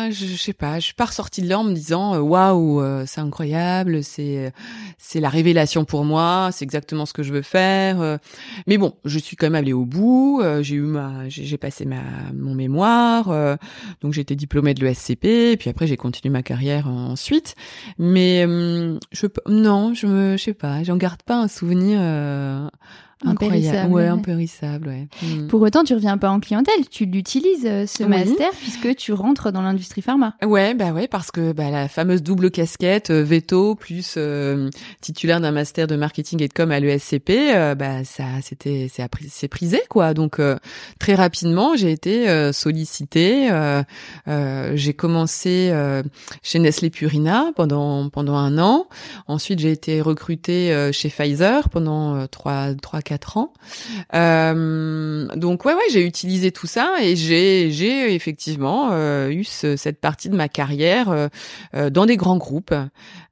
je, 0.10 0.25
je 0.25 0.36
sais 0.36 0.53
pas, 0.53 0.79
je 0.79 0.86
suis 0.86 0.93
pas 0.93 1.05
ressortie 1.05 1.41
de 1.41 1.50
là 1.50 1.60
en 1.60 1.63
me 1.63 1.74
disant 1.74 2.15
euh, 2.15 2.20
waouh, 2.20 2.81
euh, 2.81 3.03
c'est 3.05 3.22
incroyable, 3.22 4.03
c'est 4.03 4.53
c'est 4.98 5.20
la 5.20 5.29
révélation 5.29 5.86
pour 5.86 6.05
moi, 6.05 6.50
c'est 6.51 6.63
exactement 6.63 7.05
ce 7.05 7.13
que 7.13 7.24
je 7.24 7.34
veux 7.34 7.41
faire. 7.41 8.01
euh. 8.01 8.17
Mais 8.67 8.77
bon, 8.77 8.93
je 9.05 9.20
suis 9.20 9.36
quand 9.36 9.48
même 9.48 9.55
allée 9.55 9.74
au 9.74 9.86
bout, 9.86 10.41
j'ai 10.62 10.75
eu 10.75 10.81
ma 10.81 11.27
j'ai 11.29 11.58
passé 11.58 11.86
ma 11.86 12.01
mon 12.34 12.55
mémoire, 12.55 13.58
donc 14.01 14.13
été 14.22 14.36
diplômée 14.36 14.74
de 14.74 14.86
l'ESCP, 14.86 15.25
et 15.25 15.58
puis 15.58 15.70
après 15.70 15.88
j'ai 15.88 15.98
continué 15.98 16.31
ma 16.31 16.43
carrière 16.43 16.88
ensuite. 16.88 17.55
Mais 17.98 18.46
hum, 18.46 19.00
je 19.12 19.27
non, 19.48 19.93
je 19.93 20.08
me 20.08 20.38
je 20.38 20.43
sais 20.43 20.53
pas, 20.53 20.84
j'en 20.84 20.98
garde 20.98 21.22
pas 21.24 21.36
un 21.36 21.48
souvenir 21.48 22.00
euh, 22.01 22.67
incroyable, 23.25 23.68
Impérissable, 23.68 23.94
ouais, 23.94 24.08
impérissable, 24.08 24.88
ouais. 24.88 25.08
Hmm. 25.22 25.48
Pour 25.48 25.62
autant, 25.62 25.84
tu 25.84 25.94
reviens 25.94 26.18
pas 26.18 26.30
en 26.30 26.40
clientèle. 26.40 26.88
Tu 26.90 27.06
l'utilises, 27.06 27.66
euh, 27.66 27.86
ce 27.86 28.04
Oui. 28.04 28.10
master, 28.10 28.50
puisque 28.60 28.96
tu 28.96 29.13
rentres 29.13 29.51
dans 29.51 29.62
l'industrie 29.62 30.01
pharma. 30.01 30.36
Ouais, 30.44 30.74
bah 30.74 30.92
ouais, 30.92 31.08
parce 31.08 31.32
que 31.32 31.51
bah, 31.51 31.70
la 31.70 31.88
fameuse 31.88 32.24
double 32.24 32.51
casquette 32.51 33.10
euh, 33.12 33.24
veto 33.24 33.75
plus 33.75 34.16
euh, 34.18 34.70
titulaire 35.01 35.40
d'un 35.42 35.51
master 35.51 35.88
de 35.88 35.96
marketing 35.96 36.42
et 36.44 36.48
de 36.48 36.54
com 36.54 36.72
à 36.72 36.80
l'ESCP, 36.80 37.30
euh, 37.54 37.75
bah 37.75 38.04
ça 38.04 38.24
c'était 38.42 38.88
c'est 38.92 39.08
c'est 39.30 39.48
prisé 39.48 39.82
quoi. 39.90 40.13
Donc 40.13 40.40
euh, 40.40 40.58
très 41.00 41.16
rapidement, 41.16 41.75
j'ai 41.75 41.92
été 41.92 42.30
euh, 42.30 42.51
sollicitée. 42.54 43.51
euh, 43.51 43.84
euh, 44.28 44.72
j'ai 44.75 44.94
commencé 44.94 45.70
euh, 45.72 46.04
chez 46.42 46.60
Nestlé 46.60 46.90
Purina 46.90 47.51
pendant 47.56 48.10
pendant 48.10 48.36
un 48.36 48.58
an. 48.58 48.88
Ensuite, 49.28 49.60
j'ai 49.60 49.72
été 49.72 50.01
recrutée 50.01 50.72
euh, 50.74 50.92
chez 50.92 51.10
Pfizer 51.10 51.70
pendant 51.70 52.28
trois 52.28 52.74
trois 52.75 53.01
ans. 53.38 53.53
Euh, 54.13 55.27
donc 55.36 55.65
ouais 55.65 55.74
ouais, 55.74 55.82
j'ai 55.91 56.06
utilisé 56.06 56.51
tout 56.51 56.68
ça 56.68 56.96
et 57.01 57.15
j'ai 57.15 58.13
effectivement 58.13 58.89
euh, 58.91 59.30
eu 59.30 59.44
ce- 59.44 59.75
cette 59.75 60.00
partie 60.00 60.30
de 60.30 60.36
ma 60.36 60.48
carrière 60.50 61.10
euh, 61.75 61.89
dans 61.89 62.06
des 62.06 62.18
grands 62.18 62.38
groupes. 62.38 62.74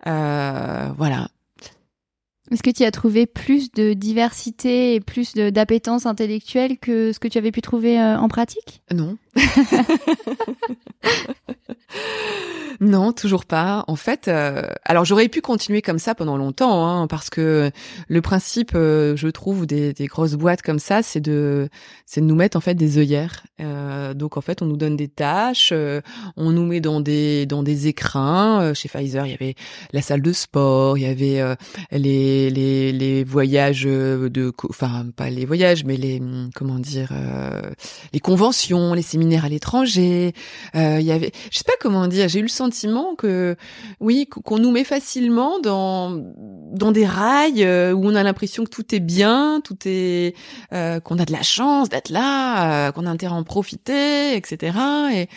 Voilà. 0.05 1.27
Est-ce 2.51 2.63
que 2.63 2.71
tu 2.71 2.83
as 2.83 2.91
trouvé 2.91 3.25
plus 3.27 3.71
de 3.71 3.93
diversité 3.93 4.95
et 4.95 4.99
plus 4.99 5.33
d'appétence 5.35 6.05
intellectuelle 6.05 6.77
que 6.79 7.13
ce 7.13 7.19
que 7.19 7.27
tu 7.27 7.37
avais 7.37 7.51
pu 7.51 7.61
trouver 7.61 7.99
euh, 7.99 8.17
en 8.17 8.27
pratique? 8.27 8.81
Non. 8.91 9.17
non, 12.79 13.11
toujours 13.13 13.45
pas. 13.45 13.83
En 13.87 13.95
fait, 13.95 14.27
euh, 14.27 14.63
alors 14.83 15.05
j'aurais 15.05 15.27
pu 15.27 15.41
continuer 15.41 15.83
comme 15.83 15.99
ça 15.99 16.15
pendant 16.15 16.37
longtemps, 16.37 16.87
hein, 16.87 17.05
parce 17.05 17.29
que 17.29 17.69
le 18.07 18.21
principe, 18.21 18.71
euh, 18.73 19.15
je 19.15 19.27
trouve, 19.27 19.67
des, 19.67 19.93
des 19.93 20.07
grosses 20.07 20.33
boîtes 20.33 20.63
comme 20.63 20.79
ça, 20.79 21.03
c'est 21.03 21.21
de, 21.21 21.69
c'est 22.07 22.21
de 22.21 22.25
nous 22.25 22.35
mettre 22.35 22.57
en 22.57 22.61
fait 22.61 22.73
des 22.75 22.97
œillères. 22.97 23.43
Donc 24.15 24.37
en 24.37 24.41
fait, 24.41 24.61
on 24.61 24.65
nous 24.65 24.77
donne 24.77 24.95
des 24.95 25.09
tâches, 25.09 25.73
on 26.37 26.51
nous 26.51 26.65
met 26.65 26.79
dans 26.79 27.01
des 27.01 27.45
dans 27.45 27.61
des 27.61 27.87
écrins. 27.87 28.73
Chez 28.73 28.87
Pfizer, 28.87 29.25
il 29.25 29.31
y 29.31 29.33
avait 29.33 29.55
la 29.91 30.01
salle 30.01 30.21
de 30.21 30.31
sport, 30.31 30.97
il 30.97 31.01
y 31.01 31.05
avait 31.05 31.41
euh, 31.41 31.55
les 32.47 32.51
les 32.51 32.91
les 32.93 33.23
voyages 33.23 33.83
euh, 33.85 34.29
de, 34.29 34.53
enfin 34.69 35.05
pas 35.15 35.29
les 35.29 35.45
voyages, 35.45 35.83
mais 35.83 35.97
les 35.97 36.21
comment 36.55 36.79
dire, 36.79 37.09
euh, 37.11 37.61
les 38.13 38.19
conventions, 38.19 38.93
les 38.93 39.01
séminaires 39.01 39.45
à 39.45 39.49
l'étranger. 39.49 40.33
Euh, 40.75 40.97
il 40.99 41.05
y 41.05 41.11
avait, 41.11 41.31
je 41.51 41.57
sais 41.57 41.63
pas 41.65 41.73
comment 41.81 42.07
dire, 42.07 42.29
j'ai 42.29 42.39
eu 42.39 42.43
le 42.43 42.47
sentiment 42.47 43.15
que, 43.15 43.55
oui, 43.99 44.27
qu- 44.31 44.41
qu'on 44.41 44.59
nous 44.59 44.71
met 44.71 44.83
facilement 44.83 45.59
dans 45.59 46.11
dans 46.73 46.91
des 46.91 47.05
rails 47.05 47.63
euh, 47.63 47.91
où 47.93 48.05
on 48.05 48.15
a 48.15 48.23
l'impression 48.23 48.63
que 48.63 48.69
tout 48.69 48.93
est 48.95 48.99
bien, 48.99 49.61
tout 49.63 49.77
est, 49.85 50.35
euh, 50.73 50.99
qu'on 50.99 51.17
a 51.19 51.25
de 51.25 51.31
la 51.33 51.41
chance 51.43 51.89
d'être 51.89 52.09
là, 52.09 52.91
qu'on 52.93 53.05
a 53.05 53.09
intérêt 53.09 53.33
à 53.33 53.37
en 53.37 53.43
profiter, 53.43 54.35
etc. 54.35 54.77
Et 55.15 55.27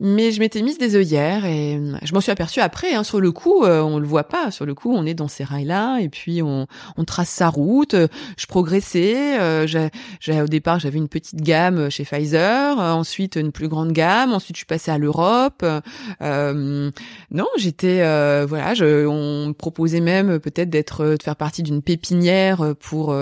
mais 0.00 0.32
je 0.32 0.40
m'étais 0.40 0.62
mise 0.62 0.78
des 0.78 0.96
œillères 0.96 1.44
et 1.44 1.76
euh, 1.76 1.94
je 2.02 2.14
m'en 2.14 2.20
suis 2.20 2.32
aperçue 2.32 2.60
après. 2.60 2.94
Hein, 2.94 3.04
sur 3.04 3.20
le 3.20 3.30
coup, 3.32 3.64
euh, 3.64 3.80
on 3.82 3.98
le 3.98 4.06
voit 4.06 4.24
pas. 4.24 4.50
Sur 4.50 4.64
le 4.66 4.74
coup, 4.74 4.92
on 4.94 5.04
est 5.06 5.14
dans 5.14 5.28
ces 5.28 5.44
rails-là 5.44 5.98
et 6.00 6.08
puis 6.08 6.42
on, 6.42 6.66
on 6.96 7.04
trace 7.04 7.28
sa 7.28 7.48
route. 7.48 7.94
Je 8.36 8.46
progressais. 8.46 9.38
euh, 9.40 9.66
j'ai- 9.66 9.90
j'ai- 10.20 10.40
au 10.40 10.46
départ, 10.46 10.78
j'avais 10.80 10.98
une 10.98 11.08
petite 11.08 11.42
gamme 11.42 11.90
chez 11.90 12.04
Pfizer. 12.04 12.80
euh, 12.80 12.92
ensuite, 12.92 13.36
une 13.36 13.52
plus 13.52 13.68
grande 13.68 13.92
gamme. 13.92 14.32
Ensuite, 14.32 14.56
je 14.56 14.60
suis 14.60 14.66
passée 14.66 14.90
à 14.90 14.98
l'Europe. 14.98 15.64
Euh, 16.22 16.90
non, 17.30 17.46
j'étais 17.58 18.00
euh, 18.02 18.46
voilà. 18.48 18.74
Je, 18.74 19.06
on 19.06 19.48
me 19.48 19.52
proposait 19.52 20.00
même 20.00 20.38
peut-être 20.40 20.70
d'être 20.70 21.04
de 21.04 21.22
faire 21.22 21.36
partie 21.36 21.62
d'une 21.62 21.82
pépinière 21.82 22.74
pour 22.80 23.14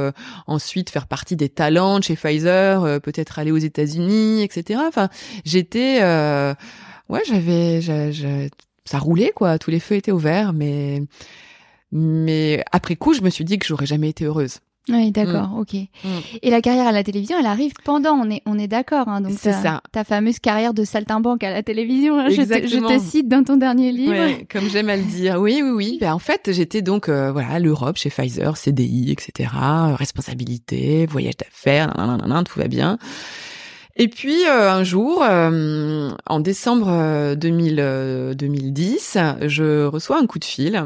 ensuite 0.46 0.90
faire 0.90 1.06
partie 1.06 1.36
des 1.36 1.48
talents 1.48 1.98
de 1.98 2.04
chez 2.04 2.14
Pfizer. 2.16 3.00
peut-être 3.00 3.38
aller 3.38 3.50
aux 3.50 3.56
États-Unis, 3.58 4.42
etc. 4.42 4.80
Enfin, 4.86 5.08
j'étais 5.44 5.98
euh, 6.02 6.54
ouais, 7.08 7.22
j'avais, 7.26 7.80
j'a- 7.80 8.10
j'a- 8.10 8.48
ça 8.84 8.98
roulait 8.98 9.32
quoi, 9.34 9.58
tous 9.58 9.70
les 9.70 9.80
feux 9.80 9.96
étaient 9.96 10.12
ouverts, 10.12 10.52
mais 10.52 11.02
mais 11.92 12.62
après 12.72 12.96
coup, 12.96 13.14
je 13.14 13.22
me 13.22 13.30
suis 13.30 13.44
dit 13.44 13.58
que 13.58 13.66
j'aurais 13.66 13.86
jamais 13.86 14.10
été 14.10 14.24
heureuse. 14.24 14.58
Oui, 14.90 15.10
d'accord, 15.10 15.50
ok. 15.58 15.74
Et 15.74 16.48
la 16.50 16.62
carrière 16.62 16.86
à 16.86 16.92
la 16.92 17.04
télévision, 17.04 17.36
elle 17.38 17.44
arrive 17.44 17.72
pendant, 17.84 18.12
on 18.12 18.30
est, 18.30 18.40
on 18.46 18.58
est 18.58 18.68
d'accord. 18.68 19.06
Hein, 19.08 19.20
donc 19.20 19.32
C'est 19.38 19.52
ça. 19.52 19.82
ta 19.92 20.02
fameuse 20.02 20.38
carrière 20.38 20.72
de 20.72 20.82
saltimbanque 20.82 21.44
à 21.44 21.50
la 21.50 21.62
télévision, 21.62 22.18
hein, 22.18 22.30
je, 22.30 22.36
te, 22.36 22.36
je 22.36 22.42
Exactement. 22.56 22.88
te 22.88 22.98
cite 22.98 23.28
dans 23.28 23.44
ton 23.44 23.58
dernier 23.58 23.92
livre. 23.92 24.12
Ouais, 24.12 24.46
comme 24.50 24.66
j'aime 24.70 24.88
à 24.88 24.96
le 24.96 25.02
dire. 25.02 25.38
Oui, 25.40 25.60
oui, 25.62 25.70
oui. 25.72 25.98
Ben, 26.00 26.14
en 26.14 26.18
fait, 26.18 26.52
j'étais 26.52 26.80
donc 26.80 27.10
euh, 27.10 27.30
voilà 27.32 27.48
à 27.50 27.58
l'Europe 27.58 27.98
chez 27.98 28.08
Pfizer, 28.08 28.56
CDI, 28.56 29.10
etc. 29.12 29.50
euh, 29.62 29.94
Responsabilité, 29.94 31.04
voyage 31.04 31.36
d'affaires, 31.36 31.92
tout 32.46 32.58
va 32.58 32.68
bien. 32.68 32.96
Et 34.00 34.06
puis 34.06 34.44
euh, 34.46 34.70
un 34.70 34.84
jour, 34.84 35.24
euh, 35.28 36.10
en 36.26 36.38
décembre 36.38 36.86
euh, 36.88 37.34
2000, 37.34 37.78
euh, 37.80 38.32
2010, 38.32 39.18
je 39.48 39.86
reçois 39.86 40.20
un 40.20 40.26
coup 40.26 40.38
de 40.38 40.44
fil 40.44 40.84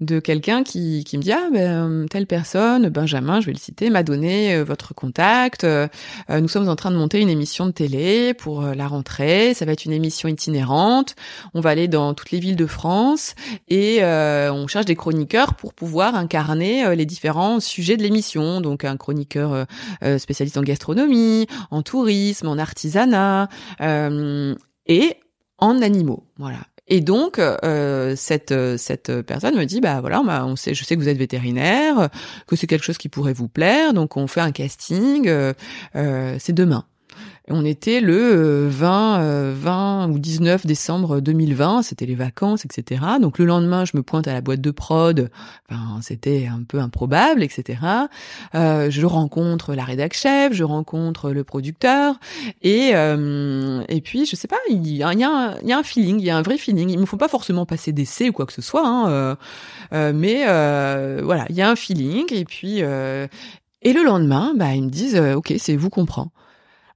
de 0.00 0.20
quelqu'un 0.20 0.62
qui, 0.62 1.02
qui 1.02 1.18
me 1.18 1.22
dit 1.24 1.32
ah 1.32 1.48
ben 1.52 2.06
telle 2.08 2.28
personne, 2.28 2.88
Benjamin, 2.88 3.40
je 3.40 3.46
vais 3.46 3.52
le 3.52 3.58
citer, 3.58 3.90
m'a 3.90 4.04
donné 4.04 4.54
euh, 4.54 4.62
votre 4.62 4.94
contact. 4.94 5.64
Euh, 5.64 5.88
euh, 6.30 6.40
nous 6.40 6.46
sommes 6.46 6.68
en 6.68 6.76
train 6.76 6.92
de 6.92 6.96
monter 6.96 7.20
une 7.20 7.30
émission 7.30 7.66
de 7.66 7.72
télé 7.72 8.32
pour 8.32 8.62
euh, 8.62 8.74
la 8.74 8.86
rentrée. 8.86 9.54
Ça 9.54 9.64
va 9.64 9.72
être 9.72 9.84
une 9.84 9.92
émission 9.92 10.28
itinérante. 10.28 11.16
On 11.54 11.60
va 11.60 11.70
aller 11.70 11.88
dans 11.88 12.14
toutes 12.14 12.30
les 12.30 12.38
villes 12.38 12.54
de 12.54 12.66
France 12.66 13.34
et 13.70 14.04
euh, 14.04 14.52
on 14.52 14.68
cherche 14.68 14.86
des 14.86 14.94
chroniqueurs 14.94 15.54
pour 15.54 15.74
pouvoir 15.74 16.14
incarner 16.14 16.84
euh, 16.84 16.94
les 16.94 17.06
différents 17.06 17.58
sujets 17.58 17.96
de 17.96 18.04
l'émission. 18.04 18.60
Donc 18.60 18.84
un 18.84 18.96
chroniqueur 18.96 19.52
euh, 19.52 19.64
euh, 20.04 20.18
spécialiste 20.18 20.58
en 20.58 20.62
gastronomie, 20.62 21.48
en 21.72 21.82
tourisme, 21.82 22.51
en 22.52 22.58
artisanat 22.58 23.48
euh, 23.80 24.54
et 24.86 25.16
en 25.58 25.82
animaux. 25.82 26.26
Voilà. 26.38 26.58
Et 26.88 27.00
donc 27.00 27.38
euh, 27.38 28.14
cette 28.16 28.54
cette 28.76 29.22
personne 29.22 29.56
me 29.56 29.64
dit 29.64 29.80
bah 29.80 30.00
voilà 30.00 30.20
on, 30.44 30.56
sait 30.56 30.74
je 30.74 30.84
sais 30.84 30.96
que 30.96 31.00
vous 31.00 31.08
êtes 31.08 31.16
vétérinaire 31.16 32.10
que 32.46 32.56
c'est 32.56 32.66
quelque 32.66 32.84
chose 32.84 32.98
qui 32.98 33.08
pourrait 33.08 33.32
vous 33.32 33.48
plaire 33.48 33.94
donc 33.94 34.16
on 34.16 34.26
fait 34.26 34.40
un 34.40 34.50
casting 34.50 35.28
euh, 35.28 35.54
euh, 35.94 36.36
c'est 36.40 36.52
demain 36.52 36.84
On 37.48 37.64
était 37.64 38.00
le 38.00 38.68
20, 38.68 39.52
20 39.52 40.08
ou 40.10 40.18
19 40.18 40.64
décembre 40.64 41.20
2020, 41.20 41.82
c'était 41.82 42.06
les 42.06 42.14
vacances, 42.14 42.64
etc. 42.64 43.02
Donc 43.20 43.38
le 43.38 43.44
lendemain, 43.44 43.84
je 43.84 43.96
me 43.96 44.02
pointe 44.02 44.28
à 44.28 44.32
la 44.32 44.40
boîte 44.40 44.60
de 44.60 44.70
prod, 44.70 45.28
enfin, 45.68 45.98
c'était 46.02 46.46
un 46.46 46.62
peu 46.62 46.78
improbable, 46.78 47.42
etc. 47.42 47.80
Euh, 48.54 48.90
je 48.90 49.06
rencontre 49.06 49.74
la 49.74 49.84
rédac 49.84 50.14
chef, 50.14 50.52
je 50.52 50.62
rencontre 50.62 51.30
le 51.30 51.42
producteur, 51.44 52.18
et 52.62 52.90
euh, 52.94 53.82
et 53.88 54.00
puis 54.00 54.24
je 54.24 54.36
sais 54.36 54.48
pas, 54.48 54.56
il 54.70 54.88
y 54.88 55.02
a, 55.02 55.08
un, 55.08 55.82
feeling, 55.82 56.20
il 56.20 56.24
y 56.24 56.30
a 56.30 56.36
un 56.36 56.42
vrai 56.42 56.58
feeling. 56.58 56.90
Il 56.90 56.98
me 56.98 57.06
faut 57.06 57.16
pas 57.16 57.28
forcément 57.28 57.66
passer 57.66 57.92
d'essai 57.92 58.28
ou 58.28 58.32
quoi 58.32 58.46
que 58.46 58.52
ce 58.52 58.62
soit, 58.62 58.86
hein, 58.86 59.10
euh, 59.10 59.34
euh 59.92 60.12
mais 60.14 60.44
euh, 60.46 61.20
voilà, 61.24 61.46
il 61.48 61.56
y 61.56 61.62
a 61.62 61.70
un 61.70 61.76
feeling, 61.76 62.32
et 62.32 62.44
puis 62.44 62.82
et 63.84 63.92
le 63.92 64.04
lendemain, 64.04 64.52
bah 64.56 64.74
ils 64.74 64.84
me 64.84 64.90
disent, 64.90 65.18
ok, 65.18 65.54
c'est 65.58 65.74
vous 65.76 65.90
comprend. 65.90 66.30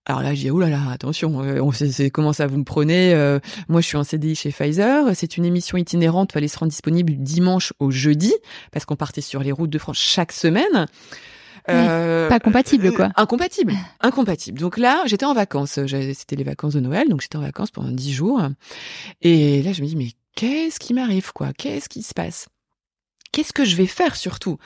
Alors 0.09 0.23
là, 0.23 0.35
j'ai 0.35 0.45
dis, 0.45 0.51
oh 0.51 0.61
là 0.61 0.69
là, 0.69 0.81
attention, 0.93 1.43
euh, 1.43 1.61
on 1.61 1.73
sait, 1.73 2.11
comment 2.11 2.33
ça 2.33 2.47
vous 2.47 2.59
me 2.59 2.65
prenez. 2.65 3.13
Euh, 3.13 3.41
moi, 3.69 3.81
je 3.81 3.89
suis 3.89 3.97
en 3.97 4.05
CDI 4.05 4.37
chez 4.37 4.51
Pfizer. 4.51 5.05
C'est 5.15 5.37
une 5.37 5.45
émission 5.45 5.77
itinérante, 5.77 6.33
fallait 6.33 6.47
se 6.47 6.57
rendre 6.59 6.71
disponible 6.71 7.11
du 7.11 7.19
dimanche 7.19 7.73
au 7.81 7.91
jeudi, 7.91 8.33
parce 8.71 8.85
qu'on 8.85 8.95
partait 8.95 9.21
sur 9.21 9.43
les 9.43 9.51
routes 9.51 9.71
de 9.71 9.79
France 9.79 9.99
chaque 9.99 10.31
semaine. 10.31 10.87
Euh, 11.69 12.29
pas 12.29 12.39
compatible, 12.39 12.93
quoi. 12.93 13.11
incompatible, 13.17 13.75
incompatible. 14.01 14.61
Donc 14.61 14.79
là, 14.79 15.03
j'étais 15.07 15.27
en 15.27 15.35
vacances. 15.35 15.81
C'était 16.15 16.37
les 16.37 16.45
vacances 16.45 16.75
de 16.75 16.81
Noël, 16.81 17.09
donc 17.09 17.21
j'étais 17.21 17.37
en 17.37 17.41
vacances 17.43 17.73
pendant 17.73 17.91
dix 17.91 18.13
jours. 18.13 18.41
Et 19.23 19.61
là, 19.65 19.73
je 19.73 19.83
me 19.83 19.89
dis, 19.89 19.97
mais 19.97 20.11
qu'est-ce 20.37 20.79
qui 20.79 20.95
m'arrive, 20.95 21.33
quoi? 21.33 21.49
Qu'est-ce 21.53 21.89
qui 21.89 22.05
se 22.05 22.15
passe? 22.15 22.47
Qu'est-ce 23.37 23.53
que 23.53 23.67
je 23.67 23.77
vais 23.77 23.87
faire 23.87 24.17
surtout? 24.17 24.57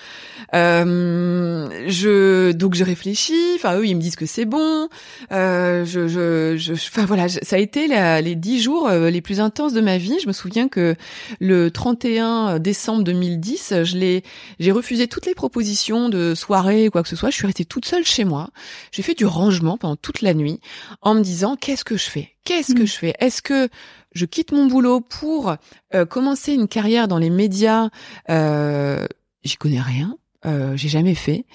Euh, 0.54 1.68
Je 1.88 2.52
donc 2.52 2.76
je 2.76 2.84
réfléchis. 2.84 3.54
Enfin 3.56 3.76
eux 3.76 3.84
ils 3.84 3.96
me 3.96 4.00
disent 4.00 4.14
que 4.14 4.26
c'est 4.26 4.44
bon. 4.44 4.88
Euh, 5.32 5.84
je, 5.84 6.06
je, 6.06 6.56
je, 6.56 6.72
enfin 6.74 7.04
voilà, 7.04 7.28
ça 7.28 7.56
a 7.56 7.58
été 7.58 7.88
les 7.88 8.34
dix 8.36 8.62
jours 8.62 8.88
euh, 8.88 9.10
les 9.10 9.20
plus 9.20 9.40
intenses 9.40 9.72
de 9.72 9.80
ma 9.80 9.98
vie. 9.98 10.16
Je 10.22 10.28
me 10.28 10.32
souviens 10.32 10.68
que 10.68 10.94
le 11.40 11.72
31 11.72 12.60
décembre 12.60 13.02
2010, 13.02 13.82
je 13.82 13.96
l'ai, 13.96 14.22
j'ai 14.60 14.70
refusé 14.70 15.08
toutes 15.08 15.26
les 15.26 15.34
propositions 15.34 16.08
de 16.08 16.36
soirée 16.36 16.86
ou 16.86 16.90
quoi 16.92 17.02
que 17.02 17.08
ce 17.08 17.16
soit. 17.16 17.30
Je 17.30 17.34
suis 17.34 17.46
restée 17.46 17.64
toute 17.64 17.86
seule 17.86 18.04
chez 18.04 18.22
moi. 18.22 18.50
J'ai 18.92 19.02
fait 19.02 19.14
du 19.14 19.26
rangement 19.26 19.78
pendant 19.78 19.96
toute 19.96 20.22
la 20.22 20.32
nuit 20.32 20.60
en 21.02 21.14
me 21.14 21.22
disant 21.22 21.56
qu'est-ce 21.56 21.84
que 21.84 21.96
je 21.96 22.08
fais? 22.08 22.30
Qu'est-ce 22.44 22.74
que 22.74 22.82
mmh. 22.82 22.86
je 22.86 22.96
fais? 22.96 23.14
Est-ce 23.18 23.42
que 23.42 23.68
je 24.12 24.26
quitte 24.26 24.52
mon 24.52 24.66
boulot 24.66 25.00
pour 25.00 25.54
euh, 25.94 26.04
commencer 26.04 26.52
une 26.52 26.68
carrière 26.68 27.08
dans 27.08 27.18
les 27.18 27.30
médias 27.30 27.90
euh, 28.28 29.06
J'y 29.42 29.56
connais 29.56 29.80
rien, 29.80 30.16
euh, 30.44 30.76
j'ai 30.76 30.88
jamais 30.88 31.14
fait. 31.14 31.46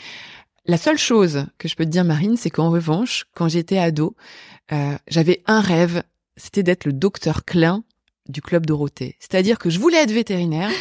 La 0.65 0.77
seule 0.77 0.97
chose 0.97 1.45
que 1.59 1.67
je 1.67 1.75
peux 1.75 1.85
te 1.85 1.89
dire, 1.89 2.03
Marine, 2.03 2.37
c'est 2.37 2.49
qu'en 2.49 2.71
revanche, 2.71 3.25
quand 3.35 3.47
j'étais 3.47 3.77
ado, 3.77 4.15
euh, 4.71 4.97
j'avais 5.07 5.43
un 5.45 5.61
rêve, 5.61 6.01
c'était 6.35 6.63
d'être 6.63 6.85
le 6.85 6.93
docteur 6.93 7.45
Klein 7.45 7.83
du 8.27 8.41
club 8.41 8.65
Dorothée. 8.65 9.17
C'est-à-dire 9.19 9.59
que 9.59 9.69
je 9.69 9.79
voulais 9.79 10.01
être 10.01 10.11
vétérinaire, 10.11 10.71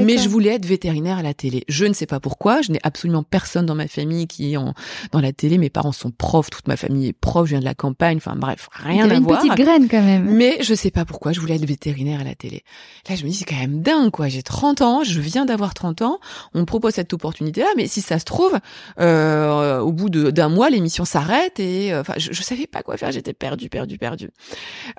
mais 0.00 0.18
je 0.18 0.28
voulais 0.28 0.50
être 0.50 0.66
vétérinaire 0.66 1.18
à 1.18 1.22
la 1.22 1.34
télé. 1.34 1.64
Je 1.68 1.84
ne 1.84 1.92
sais 1.92 2.06
pas 2.06 2.20
pourquoi. 2.20 2.62
Je 2.62 2.72
n'ai 2.72 2.80
absolument 2.82 3.22
personne 3.22 3.66
dans 3.66 3.74
ma 3.74 3.88
famille 3.88 4.26
qui 4.26 4.52
est 4.52 4.56
en, 4.56 4.74
dans 5.12 5.20
la 5.20 5.32
télé. 5.32 5.58
Mes 5.58 5.70
parents 5.70 5.92
sont 5.92 6.10
profs, 6.10 6.50
toute 6.50 6.68
ma 6.68 6.76
famille 6.76 7.08
est 7.08 7.12
prof, 7.12 7.46
je 7.46 7.50
viens 7.50 7.60
de 7.60 7.64
la 7.64 7.74
campagne. 7.74 8.16
Enfin 8.16 8.36
bref, 8.36 8.68
rien 8.72 9.10
à 9.10 9.14
une 9.14 9.22
voir. 9.22 9.44
Une 9.44 9.50
petite 9.50 9.64
graine 9.64 9.88
quand 9.88 10.02
même. 10.02 10.24
Mais 10.24 10.58
je 10.62 10.74
sais 10.74 10.90
pas 10.90 11.04
pourquoi 11.04 11.32
je 11.32 11.40
voulais 11.40 11.56
être 11.56 11.66
vétérinaire 11.66 12.20
à 12.20 12.24
la 12.24 12.34
télé. 12.34 12.64
Là, 13.08 13.16
je 13.16 13.24
me 13.24 13.30
dis 13.30 13.34
c'est 13.34 13.44
quand 13.44 13.56
même 13.56 13.82
dingue 13.82 14.10
quoi. 14.10 14.28
J'ai 14.28 14.42
30 14.42 14.82
ans, 14.82 15.04
je 15.04 15.20
viens 15.20 15.44
d'avoir 15.44 15.74
30 15.74 16.02
ans. 16.02 16.18
On 16.54 16.60
me 16.60 16.64
propose 16.64 16.94
cette 16.94 17.12
opportunité-là, 17.12 17.68
mais 17.76 17.86
si 17.86 18.00
ça 18.00 18.18
se 18.18 18.24
trouve, 18.24 18.58
euh, 19.00 19.80
au 19.80 19.92
bout 19.92 20.10
d'un 20.10 20.48
mois, 20.48 20.70
l'émission 20.70 21.04
s'arrête 21.04 21.60
et 21.60 21.92
euh, 21.92 22.00
enfin, 22.00 22.14
je, 22.16 22.32
je 22.32 22.42
savais 22.42 22.66
pas 22.66 22.82
quoi 22.82 22.96
faire. 22.96 23.12
J'étais 23.12 23.32
perdue, 23.32 23.68
perdue, 23.68 23.98
perdue. 23.98 24.30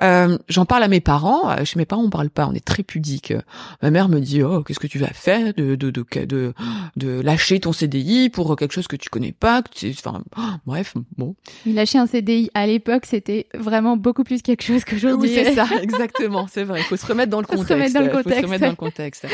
Euh, 0.01 0.37
J'en 0.47 0.65
parle 0.65 0.83
à 0.83 0.87
mes 0.87 1.01
parents. 1.01 1.49
Euh, 1.51 1.65
chez 1.65 1.79
mes 1.79 1.85
parents, 1.85 2.03
on 2.03 2.09
parle 2.09 2.29
pas. 2.29 2.47
On 2.47 2.53
est 2.53 2.63
très 2.63 2.83
pudique. 2.83 3.33
Ma 3.81 3.91
mère 3.91 4.09
me 4.09 4.19
dit 4.19 4.43
oh 4.43 4.63
qu'est-ce 4.63 4.79
que 4.83 4.87
tu 4.87 4.99
vas 4.99 5.07
faire 5.07 5.53
de 5.53 5.75
de 5.75 5.89
de 5.89 6.05
de, 6.25 6.53
de 6.95 7.21
lâcher 7.21 7.59
ton 7.59 7.71
CDI 7.71 8.29
pour 8.29 8.55
quelque 8.55 8.73
chose 8.73 8.87
que 8.87 8.95
tu 8.95 9.09
connais 9.09 9.31
pas. 9.31 9.61
Que 9.61 9.89
enfin 9.91 10.23
bref 10.65 10.93
bon. 11.17 11.35
Lâcher 11.65 11.97
un 11.97 12.07
CDI 12.07 12.49
à 12.53 12.67
l'époque 12.67 13.05
c'était 13.05 13.47
vraiment 13.53 13.97
beaucoup 13.97 14.23
plus 14.23 14.41
quelque 14.41 14.63
chose 14.63 14.83
qu'aujourd'hui. 14.83 15.29
Oui 15.29 15.35
c'est 15.35 15.55
ça 15.55 15.67
exactement 15.81 16.47
c'est 16.47 16.63
vrai. 16.63 16.81
Il 16.81 16.85
faut 16.85 16.97
se 16.97 17.05
remettre 17.05 17.31
dans 17.31 17.39
le 17.39 17.47
contexte. 17.47 17.67
Se 17.69 17.73
remettre 17.73 17.93
dans 17.93 18.01
le 18.01 18.09
contexte. 18.09 18.29
Faut 18.29 18.41
se 18.41 18.45
remettre 18.45 18.63
dans 18.63 18.69
le 18.69 18.75
contexte. 18.75 19.27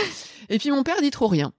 Et 0.50 0.58
puis 0.58 0.72
mon 0.72 0.84
père 0.84 1.02
dit 1.02 1.12
trop 1.12 1.28
rien. 1.28 1.52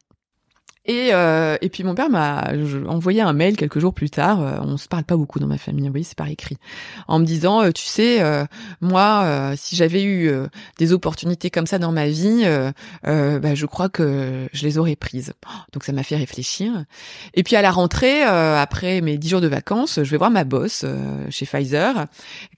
Et, 0.87 1.11
euh, 1.13 1.57
et 1.61 1.69
puis 1.69 1.85
mon 1.85 1.95
père 1.95 2.09
m'a 2.09 2.53
envoyé 2.89 3.21
un 3.21 3.35
mail 3.35 3.57
quelques 3.57 3.79
jours 3.79 3.93
plus 3.93 4.09
tard. 4.09 4.41
Euh, 4.41 4.59
on 4.63 4.79
se 4.79 4.89
parle 4.89 5.05
pas 5.05 5.17
beaucoup 5.17 5.39
dans 5.39 5.47
ma 5.47 5.59
famille, 5.59 5.89
vous 5.89 6.03
c'est 6.03 6.17
par 6.17 6.29
écrit, 6.29 6.57
en 7.07 7.19
me 7.19 7.25
disant, 7.25 7.63
euh, 7.63 7.71
tu 7.71 7.85
sais, 7.85 8.23
euh, 8.23 8.45
moi, 8.81 9.53
si 9.57 9.77
j'avais 9.77 10.03
eu 10.03 10.33
des 10.79 10.93
opportunités 10.93 11.51
comme 11.51 11.67
ça 11.67 11.79
dans 11.79 11.93
ma 11.93 12.09
vie, 12.09 12.45
bah, 13.05 13.55
je 13.55 13.67
crois 13.67 13.89
que 13.89 14.49
je 14.53 14.65
les 14.65 14.79
aurais 14.79 14.97
prises. 14.97 15.35
Donc 15.73 15.85
ça 15.85 15.93
m'a 15.93 16.03
fait 16.03 16.17
réfléchir. 16.17 16.85
Et 17.35 17.43
puis 17.43 17.57
à 17.57 17.63
la 17.63 17.71
rentrée, 17.71 18.23
après 18.23 19.01
mes 19.01 19.19
dix 19.19 19.29
jours 19.29 19.41
de 19.41 19.49
vacances, 19.49 20.01
je 20.03 20.11
vais 20.11 20.17
voir 20.17 20.31
ma 20.31 20.45
boss 20.45 20.85
chez 21.29 21.47
Pfizer, 21.47 22.07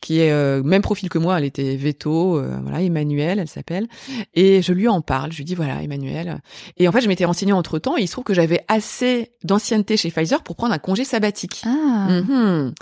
qui 0.00 0.20
est 0.20 0.62
même 0.62 0.82
profil 0.82 1.08
que 1.08 1.18
moi. 1.18 1.38
Elle 1.38 1.44
était 1.44 1.76
veto, 1.76 2.40
voilà, 2.62 2.82
Emmanuel, 2.82 3.38
elle 3.38 3.48
s'appelle. 3.48 3.88
Et 4.34 4.62
je 4.62 4.72
lui 4.72 4.88
en 4.88 5.00
parle. 5.00 5.32
Je 5.32 5.38
lui 5.38 5.44
dis 5.44 5.54
voilà, 5.54 5.82
Emmanuel. 5.82 6.40
Et 6.76 6.86
en 6.88 6.92
fait, 6.92 7.00
je 7.00 7.08
m'étais 7.08 7.24
renseignée 7.24 7.52
entre 7.52 7.78
temps. 7.78 7.96
Se 8.12 8.14
trouve 8.14 8.24
que 8.24 8.34
j'avais 8.34 8.62
assez 8.68 9.32
d'ancienneté 9.42 9.96
chez 9.96 10.10
Pfizer 10.10 10.42
pour 10.42 10.54
prendre 10.54 10.74
un 10.74 10.78
congé 10.78 11.02
sabbatique. 11.02 11.62
Ah. 11.64 12.08
Mhm. 12.10 12.74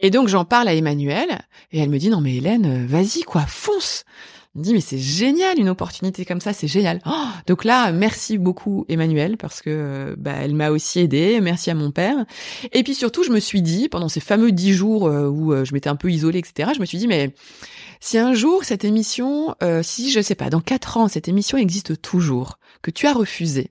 Et 0.00 0.10
donc 0.10 0.26
j'en 0.26 0.44
parle 0.44 0.66
à 0.66 0.74
Emmanuel 0.74 1.38
et 1.70 1.78
elle 1.78 1.88
me 1.88 1.98
dit 1.98 2.10
non 2.10 2.20
mais 2.20 2.34
Hélène, 2.34 2.66
euh, 2.66 2.86
vas-y 2.86 3.22
quoi, 3.22 3.42
fonce. 3.42 4.04
Elle 4.54 4.58
me 4.58 4.64
dit 4.64 4.74
mais 4.74 4.80
c'est 4.80 4.98
génial 4.98 5.60
une 5.60 5.68
opportunité 5.68 6.24
comme 6.24 6.40
ça, 6.40 6.52
c'est 6.52 6.66
génial. 6.66 7.00
Oh 7.06 7.26
donc 7.46 7.64
là 7.64 7.92
merci 7.92 8.38
beaucoup 8.38 8.84
Emmanuel 8.88 9.36
parce 9.36 9.62
que 9.62 9.70
euh, 9.70 10.16
bah, 10.18 10.34
elle 10.42 10.54
m'a 10.54 10.70
aussi 10.70 10.98
aidée. 10.98 11.40
Merci 11.40 11.70
à 11.70 11.74
mon 11.74 11.92
père. 11.92 12.16
Et 12.72 12.82
puis 12.82 12.96
surtout 12.96 13.22
je 13.22 13.30
me 13.30 13.38
suis 13.38 13.62
dit 13.62 13.88
pendant 13.88 14.08
ces 14.08 14.20
fameux 14.20 14.50
dix 14.50 14.72
jours 14.72 15.06
euh, 15.06 15.28
où 15.28 15.54
je 15.64 15.72
m'étais 15.74 15.88
un 15.88 15.96
peu 15.96 16.10
isolée 16.10 16.40
etc. 16.40 16.72
Je 16.74 16.80
me 16.80 16.86
suis 16.86 16.98
dit 16.98 17.06
mais 17.06 17.32
si 18.00 18.18
un 18.18 18.34
jour 18.34 18.64
cette 18.64 18.84
émission, 18.84 19.54
si 19.82 20.10
je 20.10 20.20
sais 20.20 20.34
pas, 20.34 20.50
dans 20.50 20.60
quatre 20.60 20.96
ans 20.96 21.06
cette 21.06 21.28
émission 21.28 21.56
existe 21.56 22.02
toujours, 22.02 22.58
que 22.82 22.90
tu 22.90 23.06
as 23.06 23.12
refusé, 23.12 23.70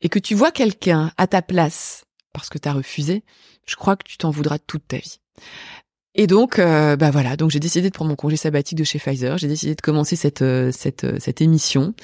et 0.00 0.08
que 0.08 0.18
tu 0.18 0.34
vois 0.34 0.50
quelqu'un 0.50 1.12
à 1.16 1.26
ta 1.26 1.42
place 1.42 2.04
parce 2.32 2.48
que 2.48 2.58
tu 2.58 2.68
as 2.68 2.72
refusé, 2.72 3.24
je 3.66 3.76
crois 3.76 3.96
que 3.96 4.04
tu 4.04 4.16
t'en 4.18 4.30
voudras 4.30 4.58
toute 4.58 4.86
ta 4.86 4.98
vie. 4.98 5.20
Et 6.14 6.26
donc, 6.26 6.58
euh, 6.58 6.96
bah 6.96 7.12
voilà, 7.12 7.36
donc 7.36 7.50
j'ai 7.50 7.60
décidé 7.60 7.90
de 7.90 7.94
prendre 7.94 8.08
mon 8.08 8.16
congé 8.16 8.36
sabbatique 8.36 8.76
de 8.76 8.82
chez 8.82 8.98
Pfizer. 8.98 9.38
J'ai 9.38 9.46
décidé 9.46 9.76
de 9.76 9.80
commencer 9.80 10.16
cette 10.16 10.42
euh, 10.42 10.72
cette 10.72 11.04
euh, 11.04 11.16
cette 11.20 11.40
émission. 11.40 11.94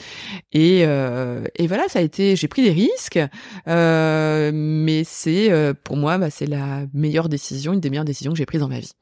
Et 0.52 0.82
et 0.82 1.66
voilà, 1.66 1.88
ça 1.88 1.98
a 1.98 2.02
été, 2.02 2.36
j'ai 2.36 2.46
pris 2.46 2.62
des 2.62 2.70
risques, 2.70 3.18
mais 3.66 5.02
c'est 5.04 5.74
pour 5.82 5.96
moi, 5.96 6.18
bah, 6.18 6.30
c'est 6.30 6.46
la 6.46 6.84
meilleure 6.92 7.28
décision, 7.28 7.72
une 7.72 7.80
des 7.80 7.90
meilleures 7.90 8.04
décisions 8.04 8.32
que 8.32 8.38
j'ai 8.38 8.46
prises 8.46 8.60
dans 8.60 8.68
ma 8.68 8.78
vie. 8.78 8.92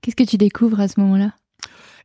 Qu'est-ce 0.00 0.16
que 0.16 0.24
tu 0.24 0.38
découvres 0.38 0.80
à 0.80 0.88
ce 0.88 1.00
moment-là? 1.00 1.32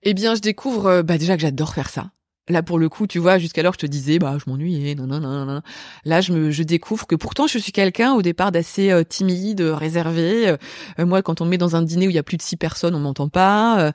Eh 0.04 0.14
bien, 0.14 0.36
je 0.36 0.42
découvre 0.42 1.04
bah 1.04 1.18
déjà 1.18 1.36
que 1.36 1.42
j'adore 1.42 1.74
faire 1.74 1.90
ça. 1.90 2.12
Là, 2.50 2.64
pour 2.64 2.80
le 2.80 2.88
coup, 2.88 3.08
tu 3.08 3.20
vois, 3.20 3.38
jusqu'alors, 3.38 3.74
je 3.74 3.80
te 3.80 3.86
disais, 3.86 4.20
bah, 4.20 4.38
je 4.44 4.50
m'ennuyais, 4.50 4.96
non, 4.96 5.06
non, 5.06 5.20
non, 5.20 5.46
non. 5.46 5.62
Là, 6.06 6.22
je 6.22 6.32
me, 6.32 6.52
je 6.52 6.64
découvre 6.64 7.06
que 7.06 7.16
pourtant, 7.16 7.46
je 7.48 7.58
suis 7.58 7.74
quelqu'un 7.74 8.14
au 8.14 8.22
départ 8.22 8.52
d'assez 8.52 8.92
euh, 8.92 9.04
timide, 9.04 9.62
réservé. 9.62 10.56
Euh, 11.00 11.06
moi, 11.06 11.22
quand 11.22 11.42
on 11.42 11.46
me 11.46 11.52
met 11.52 11.58
dans 11.58 11.76
un 11.76 11.82
dîner 11.82 12.08
où 12.08 12.10
il 12.10 12.16
y 12.16 12.20
a 12.20 12.24
plus 12.24 12.38
de 12.38 12.42
six 12.42 12.56
personnes, 12.56 12.96
on 12.96 13.00
m'entend 13.00 13.28
pas. 13.28 13.92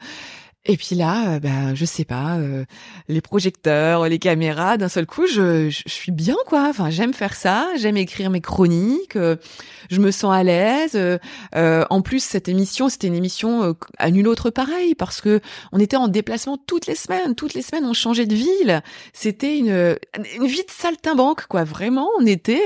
Euh, 0.68 0.72
et 0.72 0.76
puis 0.76 0.94
là, 0.94 1.40
ben, 1.40 1.74
je 1.74 1.84
sais 1.84 2.04
pas, 2.04 2.36
euh, 2.36 2.64
les 3.08 3.20
projecteurs, 3.20 4.08
les 4.08 4.18
caméras, 4.18 4.76
d'un 4.76 4.88
seul 4.88 5.06
coup, 5.06 5.26
je, 5.26 5.68
je, 5.68 5.82
suis 5.86 6.12
bien, 6.12 6.36
quoi. 6.46 6.68
Enfin, 6.68 6.88
j'aime 6.88 7.12
faire 7.12 7.34
ça, 7.34 7.68
j'aime 7.76 7.96
écrire 7.96 8.30
mes 8.30 8.40
chroniques, 8.40 9.16
euh, 9.16 9.36
je 9.90 10.00
me 10.00 10.10
sens 10.10 10.32
à 10.32 10.42
l'aise. 10.44 10.96
Euh, 11.54 11.84
en 11.90 12.00
plus, 12.00 12.22
cette 12.22 12.48
émission, 12.48 12.88
c'était 12.88 13.08
une 13.08 13.14
émission 13.14 13.74
à 13.98 14.10
nul 14.10 14.28
autre 14.28 14.50
pareil, 14.50 14.94
parce 14.94 15.20
que 15.20 15.40
on 15.72 15.80
était 15.80 15.96
en 15.96 16.08
déplacement 16.08 16.56
toutes 16.58 16.86
les 16.86 16.94
semaines. 16.94 17.34
Toutes 17.34 17.54
les 17.54 17.62
semaines, 17.62 17.84
on 17.84 17.92
changeait 17.92 18.26
de 18.26 18.34
ville. 18.34 18.82
C'était 19.12 19.58
une, 19.58 19.96
une 20.36 20.46
vie 20.46 20.64
de 20.64 20.70
saltimbanque, 20.70 21.46
quoi. 21.48 21.64
Vraiment, 21.64 22.08
on 22.20 22.26
était, 22.26 22.62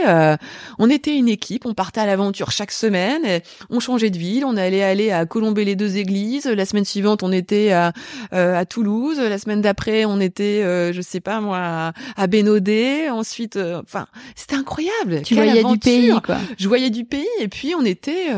on 0.79 0.91
était 0.91 1.17
une 1.17 1.29
équipe. 1.29 1.67
On 1.67 1.75
partait 1.75 2.01
à 2.01 2.07
l'aventure 2.07 2.51
chaque 2.51 2.73
semaine. 2.73 3.41
On 3.71 3.81
changeait 3.81 4.11
de 4.11 4.19
ville. 4.19 4.45
On 4.45 4.57
allait 4.57 4.83
aller 4.83 5.11
à 5.11 5.27
Colomber 5.27 5.65
les 5.65 5.77
deux 5.77 5.97
églises. 5.97 6.47
La 6.47 6.67
semaine 6.67 6.85
suivante, 6.85 7.23
on 7.23 7.33
était 7.33 7.73
à 7.73 7.86
euh, 8.33 8.59
à, 8.59 8.65
Toulouse. 8.65 9.19
La 9.19 9.39
semaine 9.39 9.61
d'après, 9.61 10.05
on 10.05 10.21
était, 10.21 10.63
euh, 10.63 10.93
je 10.93 11.01
sais 11.01 11.21
pas 11.21 11.41
moi, 11.41 11.59
à, 11.59 11.93
à 12.17 12.27
Bénodet. 12.27 13.11
Ensuite, 13.11 13.57
euh, 13.57 13.83
enfin, 13.85 14.07
c'était 14.35 14.57
incroyable. 14.57 15.23
Tu 15.23 15.35
voyais 15.35 15.65
du 15.65 15.79
pays, 15.79 16.13
quoi. 16.25 16.37
Je 16.59 16.69
voyais 16.69 16.91
du 16.91 17.05
pays, 17.05 17.27
et 17.41 17.49
puis 17.49 17.75
on 17.75 17.85
était 17.85 18.29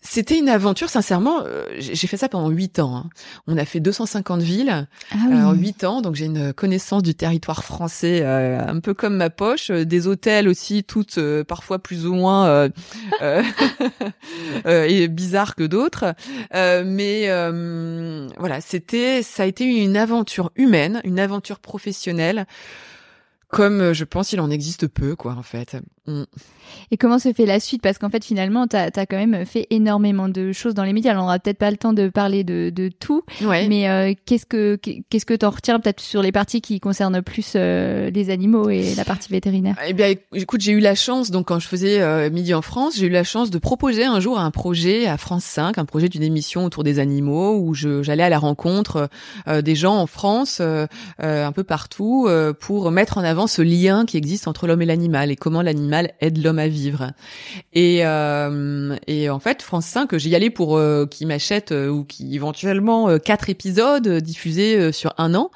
C'était 0.00 0.38
une 0.38 0.48
aventure, 0.48 0.88
sincèrement. 0.88 1.42
euh, 1.44 1.66
j'ai 1.78 2.06
fait 2.06 2.16
ça 2.16 2.28
pendant 2.28 2.48
huit 2.50 2.78
ans. 2.78 2.96
hein. 2.96 3.10
On 3.46 3.56
a 3.58 3.64
fait 3.64 3.80
250 3.80 4.40
villes 4.42 4.86
Ah 5.10 5.14
euh, 5.30 5.42
en 5.44 5.52
huit 5.54 5.82
ans, 5.84 6.00
donc 6.02 6.14
j'ai 6.14 6.26
une 6.26 6.52
connaissance 6.52 7.02
du 7.02 7.14
territoire 7.14 7.64
français 7.64 8.20
euh, 8.22 8.60
un 8.64 8.80
peu 8.80 8.94
comme 8.94 9.16
ma 9.16 9.28
poche. 9.30 9.70
Euh, 9.70 9.84
Des 9.84 10.06
hôtels 10.06 10.48
aussi, 10.48 10.84
toutes 10.84 11.18
euh, 11.18 11.42
parfois 11.44 11.78
plus 11.80 12.06
ou 12.06 12.14
moins 12.14 12.46
euh, 12.46 13.42
et 14.64 15.08
bizarres 15.08 15.54
que 15.54 15.64
d'autres. 15.64 16.14
Euh, 16.54 16.84
mais 16.86 17.24
euh, 17.28 18.28
voilà, 18.38 18.60
c'était, 18.60 19.22
ça 19.22 19.42
a 19.42 19.46
été 19.46 19.64
une 19.64 19.96
aventure 19.96 20.50
humaine, 20.56 21.00
une 21.04 21.18
aventure 21.18 21.58
professionnelle. 21.58 22.46
Comme 23.48 23.94
je 23.94 24.04
pense 24.04 24.32
il 24.32 24.40
en 24.40 24.50
existe 24.50 24.88
peu, 24.88 25.16
quoi, 25.16 25.32
en 25.32 25.42
fait. 25.42 25.76
Mm. 26.06 26.24
Et 26.90 26.96
comment 26.96 27.18
se 27.18 27.32
fait 27.32 27.46
la 27.46 27.60
suite? 27.60 27.82
Parce 27.82 27.98
qu'en 27.98 28.10
fait, 28.10 28.24
finalement, 28.24 28.66
tu 28.66 28.76
as, 28.76 28.90
quand 29.06 29.16
même 29.16 29.44
fait 29.46 29.66
énormément 29.70 30.28
de 30.28 30.52
choses 30.52 30.74
dans 30.74 30.84
les 30.84 30.92
médias. 30.92 31.10
Alors, 31.12 31.22
on 31.24 31.26
n'aura 31.26 31.38
peut-être 31.38 31.58
pas 31.58 31.70
le 31.70 31.76
temps 31.76 31.92
de 31.92 32.08
parler 32.08 32.44
de, 32.44 32.70
de 32.74 32.88
tout, 32.88 33.22
Ouais. 33.44 33.68
mais 33.68 33.88
euh, 33.88 34.12
qu'est-ce 34.26 34.46
que 34.46 34.76
qu'est-ce 34.76 35.26
que 35.26 35.34
t'en 35.34 35.50
retires 35.50 35.80
peut-être 35.80 36.00
sur 36.00 36.22
les 36.22 36.32
parties 36.32 36.60
qui 36.60 36.80
concernent 36.80 37.22
plus 37.22 37.52
euh, 37.56 38.10
les 38.10 38.30
animaux 38.30 38.68
et 38.70 38.94
la 38.94 39.04
partie 39.04 39.30
vétérinaire? 39.30 39.76
Eh 39.86 39.92
bien, 39.92 40.14
écoute, 40.34 40.60
j'ai 40.60 40.72
eu 40.72 40.80
la 40.80 40.94
chance, 40.94 41.30
donc 41.30 41.48
quand 41.48 41.58
je 41.58 41.68
faisais 41.68 42.00
euh, 42.00 42.30
Midi 42.30 42.54
en 42.54 42.62
France, 42.62 42.96
j'ai 42.96 43.06
eu 43.06 43.10
la 43.10 43.24
chance 43.24 43.50
de 43.50 43.58
proposer 43.58 44.04
un 44.04 44.20
jour 44.20 44.38
un 44.38 44.50
projet 44.50 45.06
à 45.06 45.16
France 45.16 45.44
5, 45.44 45.78
un 45.78 45.84
projet 45.84 46.08
d'une 46.08 46.22
émission 46.22 46.64
autour 46.64 46.84
des 46.84 46.98
animaux, 46.98 47.56
où 47.58 47.74
je- 47.74 48.02
j'allais 48.02 48.22
à 48.22 48.28
la 48.28 48.38
rencontre 48.38 49.08
euh, 49.48 49.62
des 49.62 49.74
gens 49.74 49.96
en 49.96 50.06
France, 50.06 50.58
euh, 50.60 50.86
euh, 51.22 51.46
un 51.46 51.52
peu 51.52 51.64
partout, 51.64 52.26
euh, 52.28 52.52
pour 52.52 52.90
mettre 52.90 53.18
en 53.18 53.24
avant 53.24 53.46
ce 53.46 53.62
lien 53.62 54.04
qui 54.06 54.16
existe 54.16 54.48
entre 54.48 54.66
l'homme 54.66 54.82
et 54.82 54.86
l'animal 54.86 55.30
et 55.30 55.36
comment 55.36 55.62
l'animal 55.62 56.12
aide 56.20 56.42
l'homme 56.42 56.57
à 56.58 56.68
vivre. 56.68 57.12
Et, 57.72 58.00
euh, 58.04 58.96
et 59.06 59.30
en 59.30 59.38
fait, 59.38 59.62
France 59.62 59.86
5, 59.86 60.16
j'y 60.16 60.34
allais 60.34 60.50
pour 60.50 60.76
euh, 60.76 61.06
qu'ils 61.06 61.26
m'achètent 61.26 61.72
euh, 61.72 61.88
ou 61.88 62.04
qui 62.04 62.34
éventuellement 62.34 63.08
euh, 63.08 63.18
quatre 63.18 63.50
épisodes 63.50 64.08
diffusés 64.08 64.92
sur 64.92 65.14
un 65.18 65.34
an. 65.34 65.50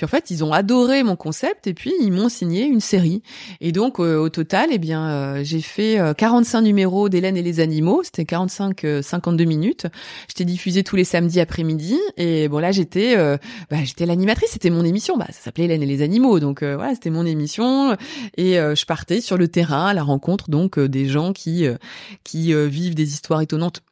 Puis 0.00 0.06
en 0.06 0.08
fait, 0.08 0.30
ils 0.30 0.42
ont 0.42 0.54
adoré 0.54 1.02
mon 1.02 1.14
concept 1.14 1.66
et 1.66 1.74
puis 1.74 1.92
ils 2.00 2.10
m'ont 2.10 2.30
signé 2.30 2.64
une 2.64 2.80
série. 2.80 3.22
Et 3.60 3.70
donc 3.70 4.00
euh, 4.00 4.16
au 4.16 4.30
total, 4.30 4.70
eh 4.72 4.78
bien, 4.78 5.06
euh, 5.10 5.40
j'ai 5.44 5.60
fait 5.60 6.00
euh, 6.00 6.14
45 6.14 6.62
numéros 6.62 7.10
d'Hélène 7.10 7.36
et 7.36 7.42
les 7.42 7.60
animaux. 7.60 8.00
C'était 8.02 8.24
45, 8.24 8.84
euh, 8.84 9.02
52 9.02 9.44
minutes. 9.44 9.88
J'étais 10.26 10.46
diffusée 10.46 10.84
tous 10.84 10.96
les 10.96 11.04
samedis 11.04 11.38
après-midi. 11.38 11.98
Et 12.16 12.48
bon 12.48 12.60
là, 12.60 12.72
j'étais, 12.72 13.18
euh, 13.18 13.36
bah, 13.70 13.76
j'étais 13.84 14.06
l'animatrice. 14.06 14.52
C'était 14.52 14.70
mon 14.70 14.86
émission. 14.86 15.18
Bah, 15.18 15.26
ça 15.32 15.42
s'appelait 15.42 15.64
Hélène 15.64 15.82
et 15.82 15.86
les 15.86 16.00
animaux. 16.00 16.40
Donc 16.40 16.62
euh, 16.62 16.76
voilà, 16.76 16.94
c'était 16.94 17.10
mon 17.10 17.26
émission. 17.26 17.94
Et 18.38 18.58
euh, 18.58 18.74
je 18.74 18.86
partais 18.86 19.20
sur 19.20 19.36
le 19.36 19.48
terrain 19.48 19.88
à 19.88 19.92
la 19.92 20.02
rencontre 20.02 20.48
donc 20.48 20.78
euh, 20.78 20.88
des 20.88 21.08
gens 21.08 21.34
qui 21.34 21.66
euh, 21.66 21.76
qui 22.24 22.54
euh, 22.54 22.68
vivent 22.68 22.94
des 22.94 23.12
histoires 23.12 23.42
étonnantes. 23.42 23.82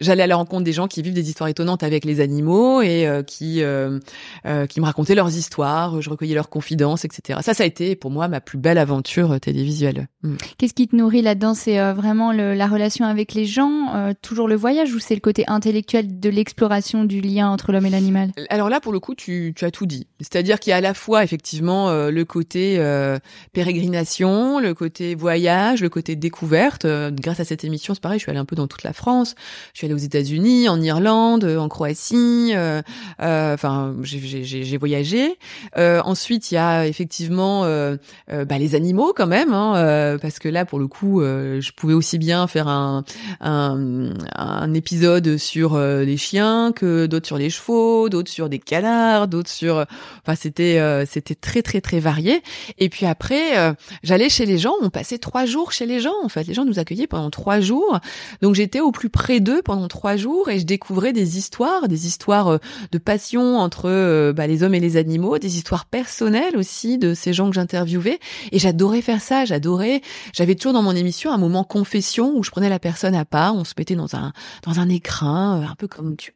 J'allais 0.00 0.22
à 0.22 0.26
la 0.28 0.36
rencontre 0.36 0.62
des 0.62 0.72
gens 0.72 0.86
qui 0.86 1.02
vivent 1.02 1.12
des 1.12 1.28
histoires 1.28 1.48
étonnantes 1.48 1.82
avec 1.82 2.04
les 2.04 2.20
animaux 2.20 2.82
et 2.82 3.06
euh, 3.08 3.24
qui 3.24 3.62
euh, 3.62 3.98
euh, 4.46 4.66
qui 4.66 4.80
me 4.80 4.84
racontaient 4.84 5.16
leurs 5.16 5.36
histoires. 5.36 6.00
Je 6.00 6.08
recueillais 6.08 6.36
leurs 6.36 6.48
confidences, 6.50 7.04
etc. 7.04 7.40
Ça, 7.42 7.52
ça 7.52 7.64
a 7.64 7.66
été 7.66 7.96
pour 7.96 8.12
moi 8.12 8.28
ma 8.28 8.40
plus 8.40 8.58
belle 8.58 8.78
aventure 8.78 9.32
euh, 9.32 9.38
télévisuelle. 9.40 10.06
Mm. 10.22 10.36
Qu'est-ce 10.56 10.74
qui 10.74 10.86
te 10.86 10.94
nourrit 10.94 11.20
là-dedans? 11.20 11.54
C'est 11.54 11.80
euh, 11.80 11.94
vraiment 11.94 12.32
le- 12.32 12.54
la 12.54 12.68
relation 12.68 13.06
avec 13.06 13.34
les 13.34 13.44
gens, 13.44 13.92
euh, 13.96 14.12
toujours 14.22 14.46
le 14.46 14.54
voyage, 14.54 14.92
ou 14.94 15.00
c'est 15.00 15.14
le 15.14 15.20
côté 15.20 15.42
intellectuel 15.48 16.20
de 16.20 16.30
l'exploration 16.30 17.04
du 17.04 17.20
lien 17.20 17.48
entre 17.50 17.72
l'homme 17.72 17.86
et 17.86 17.90
l'animal? 17.90 18.30
Alors 18.50 18.68
là, 18.68 18.78
pour 18.78 18.92
le 18.92 19.00
coup, 19.00 19.16
tu, 19.16 19.52
tu 19.56 19.64
as 19.64 19.72
tout 19.72 19.86
dit. 19.86 20.06
C'est-à-dire 20.20 20.60
qu'il 20.60 20.70
y 20.70 20.74
a 20.74 20.76
à 20.76 20.80
la 20.80 20.94
fois 20.94 21.24
effectivement 21.24 21.88
euh, 21.90 22.12
le 22.12 22.24
côté 22.24 22.76
euh, 22.78 23.18
pérégrination, 23.52 24.60
le 24.60 24.74
côté 24.74 25.14
voyage, 25.14 25.82
le 25.82 25.88
côté 25.88 26.14
découverte. 26.16 26.86
Grâce 26.86 27.40
à 27.40 27.44
cette 27.44 27.64
émission, 27.64 27.94
c'est 27.94 28.02
pareil, 28.02 28.18
je 28.18 28.24
suis 28.24 28.30
allée 28.30 28.38
un 28.38 28.44
peu 28.44 28.56
dans 28.56 28.66
toute 28.68 28.82
la 28.84 28.92
France. 28.92 29.34
Je 29.72 29.78
suis 29.78 29.86
allée 29.86 29.94
aux 29.94 29.98
États-Unis, 30.04 30.68
en 30.68 30.78
Irlande, 30.82 31.44
euh, 31.44 31.56
en 31.56 31.66
Croatie. 31.70 32.52
euh, 32.54 32.82
euh, 33.22 33.54
Enfin, 33.54 33.94
j'ai- 34.02 34.76
voyagé. 34.76 35.38
Ensuite, 35.76 36.50
il 36.50 36.56
y 36.56 36.58
a 36.58 36.86
effectivement 36.86 37.62
bah, 37.62 38.58
les 38.58 38.74
animaux 38.74 39.12
quand 39.16 39.26
même, 39.26 39.52
hein, 39.52 40.18
parce 40.20 40.38
que 40.38 40.48
là, 40.48 40.64
pour 40.66 40.78
le 40.78 40.88
coup, 40.88 41.20
je 41.22 41.70
pouvais 41.72 41.94
aussi 41.94 42.18
bien 42.18 42.46
faire 42.46 42.68
un, 42.68 43.04
un, 43.40 44.10
un 44.34 44.74
épisode 44.74 45.36
sur 45.36 45.78
les 45.78 46.16
chiens 46.16 46.72
que 46.74 47.06
d'autres 47.06 47.26
sur 47.26 47.38
les 47.38 47.48
chevaux, 47.50 48.08
d'autres 48.08 48.30
sur 48.30 48.48
des 48.48 48.58
canards, 48.58 49.28
d'autres 49.28 49.50
sur. 49.50 49.84
Enfin, 50.26 50.34
c'était 50.34 51.04
c'était 51.06 51.34
très 51.36 51.62
très 51.62 51.80
très 51.80 52.00
varié. 52.00 52.42
Et 52.78 52.88
puis 52.88 53.06
après, 53.06 53.74
j'allais 54.02 54.28
chez 54.28 54.46
les 54.46 54.58
gens. 54.58 54.74
On 54.82 54.90
passait 54.90 55.18
trois 55.18 55.46
jours 55.46 55.72
chez 55.72 55.86
les 55.86 56.00
gens. 56.00 56.14
En 56.24 56.28
fait, 56.28 56.46
les 56.46 56.54
gens 56.54 56.64
nous 56.64 56.78
accueillaient 56.78 57.06
pendant 57.06 57.30
trois 57.30 57.60
jours. 57.60 58.00
Donc 58.42 58.54
j'étais 58.54 58.80
au 58.80 58.90
plus 58.90 59.10
près 59.10 59.40
d'eux 59.40 59.61
pendant 59.62 59.88
trois 59.88 60.16
jours 60.16 60.48
et 60.48 60.58
je 60.58 60.66
découvrais 60.66 61.12
des 61.12 61.38
histoires, 61.38 61.88
des 61.88 62.06
histoires 62.06 62.48
euh, 62.48 62.58
de 62.90 62.98
passion 62.98 63.58
entre 63.58 63.88
euh, 63.88 64.32
bah, 64.32 64.46
les 64.46 64.62
hommes 64.62 64.74
et 64.74 64.80
les 64.80 64.96
animaux, 64.96 65.38
des 65.38 65.56
histoires 65.56 65.86
personnelles 65.86 66.56
aussi 66.56 66.98
de 66.98 67.14
ces 67.14 67.32
gens 67.32 67.48
que 67.48 67.54
j'interviewais. 67.54 68.18
Et 68.50 68.58
j'adorais 68.58 69.02
faire 69.02 69.20
ça. 69.20 69.44
J'adorais. 69.44 70.02
J'avais 70.32 70.54
toujours 70.54 70.72
dans 70.72 70.82
mon 70.82 70.96
émission 70.96 71.32
un 71.32 71.38
moment 71.38 71.64
confession 71.64 72.36
où 72.36 72.42
je 72.42 72.50
prenais 72.50 72.68
la 72.68 72.78
personne 72.78 73.14
à 73.14 73.24
part. 73.24 73.54
On 73.54 73.64
se 73.64 73.74
mettait 73.78 73.96
dans 73.96 74.14
un 74.14 74.32
dans 74.64 74.80
un 74.80 74.88
écrin, 74.88 75.60
euh, 75.60 75.66
un 75.66 75.74
peu 75.74 75.88
comme 75.88 76.16
tu 76.16 76.32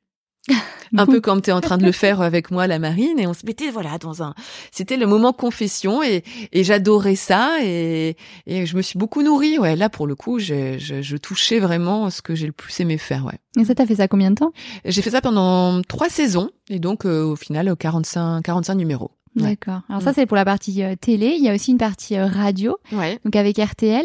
un 0.96 1.06
peu 1.06 1.20
comme 1.20 1.42
tu 1.42 1.50
es 1.50 1.52
en 1.52 1.60
train 1.60 1.78
de 1.78 1.84
le 1.84 1.92
faire 1.92 2.20
avec 2.20 2.50
moi 2.50 2.66
la 2.66 2.78
marine 2.78 3.18
et 3.18 3.26
on 3.26 3.34
se 3.34 3.44
mettait 3.44 3.70
voilà 3.70 3.98
dans 3.98 4.22
un 4.22 4.34
c'était 4.70 4.96
le 4.96 5.06
moment 5.06 5.32
confession 5.32 6.02
et, 6.02 6.22
et 6.52 6.64
j'adorais 6.64 7.16
ça 7.16 7.56
et, 7.62 8.16
et 8.46 8.66
je 8.66 8.76
me 8.76 8.82
suis 8.82 8.98
beaucoup 8.98 9.22
nourrie. 9.22 9.58
Ouais 9.58 9.76
là 9.76 9.88
pour 9.88 10.06
le 10.06 10.14
coup 10.14 10.38
je, 10.38 10.78
je, 10.78 11.02
je 11.02 11.16
touchais 11.16 11.58
vraiment 11.58 12.10
ce 12.10 12.22
que 12.22 12.34
j'ai 12.34 12.46
le 12.46 12.52
plus 12.52 12.78
aimé 12.80 12.98
faire 12.98 13.24
ouais. 13.24 13.38
Et 13.58 13.64
ça, 13.64 13.74
t'as 13.74 13.86
fait 13.86 13.96
ça 13.96 14.06
combien 14.06 14.30
de 14.30 14.34
temps? 14.36 14.52
J'ai 14.84 15.00
fait 15.00 15.10
ça 15.10 15.22
pendant 15.22 15.80
trois 15.82 16.10
saisons 16.10 16.50
et 16.68 16.78
donc 16.78 17.06
euh, 17.06 17.24
au 17.24 17.36
final 17.36 17.74
45 17.74 18.42
45 18.42 18.74
numéros. 18.74 19.10
D'accord. 19.36 19.82
Alors 19.90 20.00
ça, 20.02 20.12
c'est 20.14 20.24
pour 20.26 20.36
la 20.36 20.44
partie 20.44 20.82
euh, 20.82 20.94
télé. 20.98 21.36
Il 21.38 21.44
y 21.44 21.48
a 21.48 21.54
aussi 21.54 21.70
une 21.70 21.78
partie 21.78 22.16
euh, 22.16 22.26
radio, 22.26 22.78
ouais 22.92 23.18
donc 23.24 23.36
avec 23.36 23.58
RTL. 23.58 24.04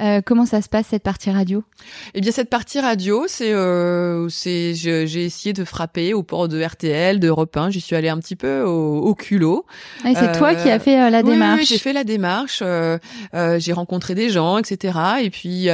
Euh, 0.00 0.20
comment 0.24 0.46
ça 0.46 0.62
se 0.62 0.68
passe 0.68 0.86
cette 0.90 1.02
partie 1.02 1.30
radio? 1.30 1.62
Eh 2.14 2.20
bien, 2.20 2.30
cette 2.32 2.48
partie 2.50 2.78
radio, 2.80 3.24
c'est, 3.26 3.52
euh, 3.52 4.28
c'est, 4.28 4.74
j'ai 4.74 5.24
essayé 5.24 5.52
de 5.52 5.64
frapper 5.64 6.14
au 6.14 6.22
port 6.22 6.46
de 6.48 6.62
RTL, 6.62 7.18
d'Europe 7.20 7.56
1. 7.56 7.70
J'y 7.70 7.80
suis 7.80 7.96
allée 7.96 8.08
un 8.08 8.18
petit 8.18 8.36
peu 8.36 8.62
au, 8.62 8.98
au 8.98 9.14
culot. 9.14 9.66
Ah, 10.04 10.10
et 10.12 10.14
C'est 10.14 10.32
toi 10.32 10.54
qui 10.54 10.70
as 10.70 10.78
fait 10.78 11.10
la 11.10 11.20
Oui, 11.22 11.30
démarche. 11.32 11.60
Oui, 11.60 11.66
j'ai 11.66 11.78
fait 11.78 11.92
la 11.92 12.04
démarche. 12.04 12.62
j'ai 13.58 13.72
rencontré 13.72 14.14
des 14.14 14.30
gens, 14.30 14.56
etc. 14.58 14.98
Et 15.22 15.30
puis 15.30 15.68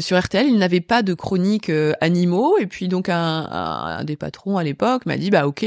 sur 0.00 0.18
RTL, 0.18 0.46
ils 0.48 0.58
n'avaient 0.58 0.80
pas 0.80 1.02
de 1.02 1.12
chronique 1.14 1.70
animaux. 2.00 2.56
Et 2.58 2.66
puis 2.66 2.88
donc 2.88 3.08
un, 3.10 3.16
un- 3.18 3.98
un 3.98 4.04
des 4.04 4.16
patrons 4.16 4.56
à 4.56 4.64
l'époque 4.64 5.04
m'a 5.06 5.16
dit 5.18 5.30
bah 5.30 5.46
ok, 5.46 5.64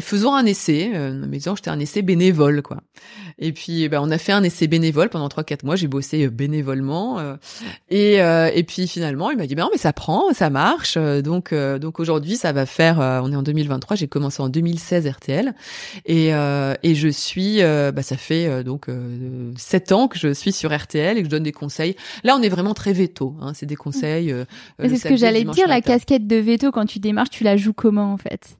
faisons 0.00 0.34
un 0.34 0.46
essai. 0.46 0.90
C'était 1.58 1.70
un 1.70 1.78
essai 1.80 2.02
bénévole 2.02 2.62
quoi. 2.62 2.78
Et 3.38 3.52
puis 3.52 3.88
bah, 3.88 4.00
on 4.02 4.10
a 4.10 4.18
fait 4.18 4.32
un 4.32 4.42
essai 4.42 4.66
bénévole 4.66 5.08
pendant 5.10 5.28
trois 5.28 5.44
quatre 5.44 5.62
mois. 5.62 5.76
J'ai 5.76 5.86
bossé 5.86 6.24
euh, 6.26 6.30
bénévolement. 6.30 7.18
euh, 7.20 7.36
et 7.88 8.20
euh, 8.20 8.50
et 8.54 8.64
puis 8.64 8.88
finalement 8.88 9.30
il 9.30 9.36
m'a 9.36 9.46
dit 9.46 9.54
bah 9.54 9.62
non 9.62 9.68
mais 9.72 9.78
ça 9.78 9.92
prend, 9.92 10.32
ça 10.32 10.50
marche. 10.50 10.94
Euh, 10.96 11.22
donc 11.22 11.52
euh, 11.52 11.78
donc 11.78 12.00
aujourd'hui 12.00 12.36
ça 12.36 12.52
va 12.52 12.66
faire. 12.66 13.00
euh, 13.00 13.20
on 13.22 13.30
est 13.32 13.36
en 13.36 13.42
2023. 13.42 13.96
J'ai 13.96 14.08
commencé 14.08 14.42
en 14.42 14.48
2016 14.48 15.06
RTL. 15.06 15.54
Et, 16.06 16.34
euh, 16.34 16.74
et 16.82 16.94
je 16.94 17.08
suis, 17.08 17.62
euh, 17.62 17.92
bah, 17.92 18.02
ça 18.02 18.16
fait 18.16 18.46
euh, 18.46 18.62
donc 18.62 18.88
euh, 18.88 19.52
sept 19.56 19.92
ans 19.92 20.08
que 20.08 20.18
je 20.18 20.32
suis 20.32 20.52
sur 20.52 20.76
RTL 20.76 21.16
et 21.16 21.20
que 21.20 21.26
je 21.26 21.30
donne 21.30 21.42
des 21.42 21.52
conseils. 21.52 21.96
Là, 22.24 22.36
on 22.38 22.42
est 22.42 22.48
vraiment 22.48 22.74
très 22.74 22.92
veto. 22.92 23.34
Hein, 23.40 23.52
c'est 23.54 23.66
des 23.66 23.76
conseils. 23.76 24.32
Euh, 24.32 24.44
c'est 24.80 24.96
ce 24.96 25.08
que 25.08 25.16
j'allais 25.16 25.44
dire, 25.44 25.68
la 25.68 25.76
matin. 25.76 25.92
casquette 25.94 26.26
de 26.26 26.36
veto 26.36 26.70
quand 26.72 26.86
tu 26.86 26.98
démarches, 26.98 27.30
tu 27.30 27.44
la 27.44 27.56
joues 27.56 27.72
comment 27.72 28.12
en 28.12 28.16
fait? 28.18 28.56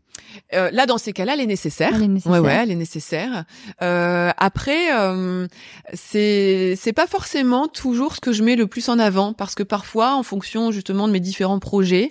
Euh, 0.55 0.71
là, 0.73 0.87
dans 0.87 0.99
ces 0.99 1.13
cas-là, 1.13 1.35
elle 1.35 1.41
est 1.41 1.47
nécessaire. 1.47 1.93
Elle 1.95 2.05
est 2.05 2.09
nécessaire. 2.09 2.33
Ouais, 2.33 2.47
ouais, 2.47 2.55
elle 2.63 2.71
est 2.71 2.77
nécessaire. 2.77 3.45
Euh, 3.83 4.31
après, 4.37 4.95
euh, 4.95 5.47
c'est 5.95 6.75
c'est 6.77 6.93
pas 6.93 7.07
forcément 7.07 7.69
toujours 7.69 8.15
ce 8.15 8.21
que 8.21 8.33
je 8.33 8.43
mets 8.43 8.57
le 8.57 8.67
plus 8.67 8.89
en 8.89 8.99
avant 8.99 9.33
parce 9.33 9.55
que 9.55 9.63
parfois, 9.63 10.15
en 10.15 10.23
fonction 10.23 10.71
justement 10.71 11.07
de 11.07 11.13
mes 11.13 11.21
différents 11.21 11.59
projets, 11.59 12.09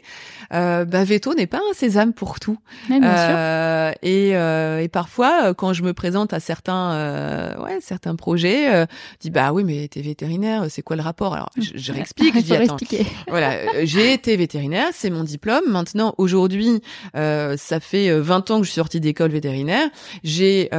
euh, 0.53 0.86
bah, 0.86 1.03
veto 1.03 1.33
n'est 1.33 1.47
pas 1.47 1.57
un 1.57 1.73
sésame 1.73 2.13
pour 2.13 2.39
tout. 2.39 2.57
Ouais, 2.89 2.99
bien 2.99 3.15
sûr. 3.15 3.36
Euh, 3.36 3.91
et, 4.01 4.36
euh, 4.36 4.79
et 4.79 4.88
parfois, 4.88 5.47
euh, 5.47 5.53
quand 5.53 5.73
je 5.73 5.83
me 5.83 5.93
présente 5.93 6.33
à 6.33 6.39
certains, 6.39 6.91
euh, 6.93 7.63
ouais, 7.63 7.79
certains 7.81 8.15
projets, 8.15 8.73
euh, 8.73 8.86
je 9.13 9.17
dis 9.21 9.29
bah 9.29 9.51
oui, 9.51 9.63
mais 9.63 9.88
t'es 9.88 10.01
vétérinaire, 10.01 10.65
c'est 10.69 10.81
quoi 10.81 10.95
le 10.95 11.01
rapport? 11.01 11.33
Alors 11.33 11.49
je, 11.57 11.71
je 11.75 11.91
réexplique, 11.91 12.36
je 12.36 12.41
dis 12.43 12.55
attends, 12.55 12.77
voilà, 13.27 13.53
euh, 13.53 13.81
j'ai 13.83 14.13
été 14.13 14.36
vétérinaire, 14.38 14.89
c'est 14.93 15.10
mon 15.10 15.23
diplôme. 15.23 15.63
Maintenant, 15.67 16.13
aujourd'hui, 16.17 16.81
euh, 17.15 17.55
ça 17.57 17.79
fait 17.79 17.88
fait 17.88 18.19
20 18.19 18.51
ans 18.51 18.60
que 18.60 18.65
je 18.65 18.71
suis 18.71 18.75
sortie 18.75 18.99
d'école 18.99 19.31
vétérinaire. 19.31 19.89
J'ai 20.23 20.69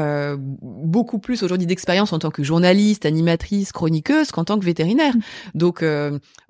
beaucoup 0.63 1.19
plus 1.19 1.43
aujourd'hui 1.43 1.67
d'expérience 1.67 2.13
en 2.13 2.19
tant 2.19 2.31
que 2.31 2.43
journaliste, 2.43 3.07
animatrice, 3.07 3.73
chroniqueuse 3.73 4.31
qu'en 4.31 4.45
tant 4.45 4.59
que 4.59 4.65
vétérinaire. 4.65 5.17
Mm. 5.17 5.21
Donc 5.55 5.85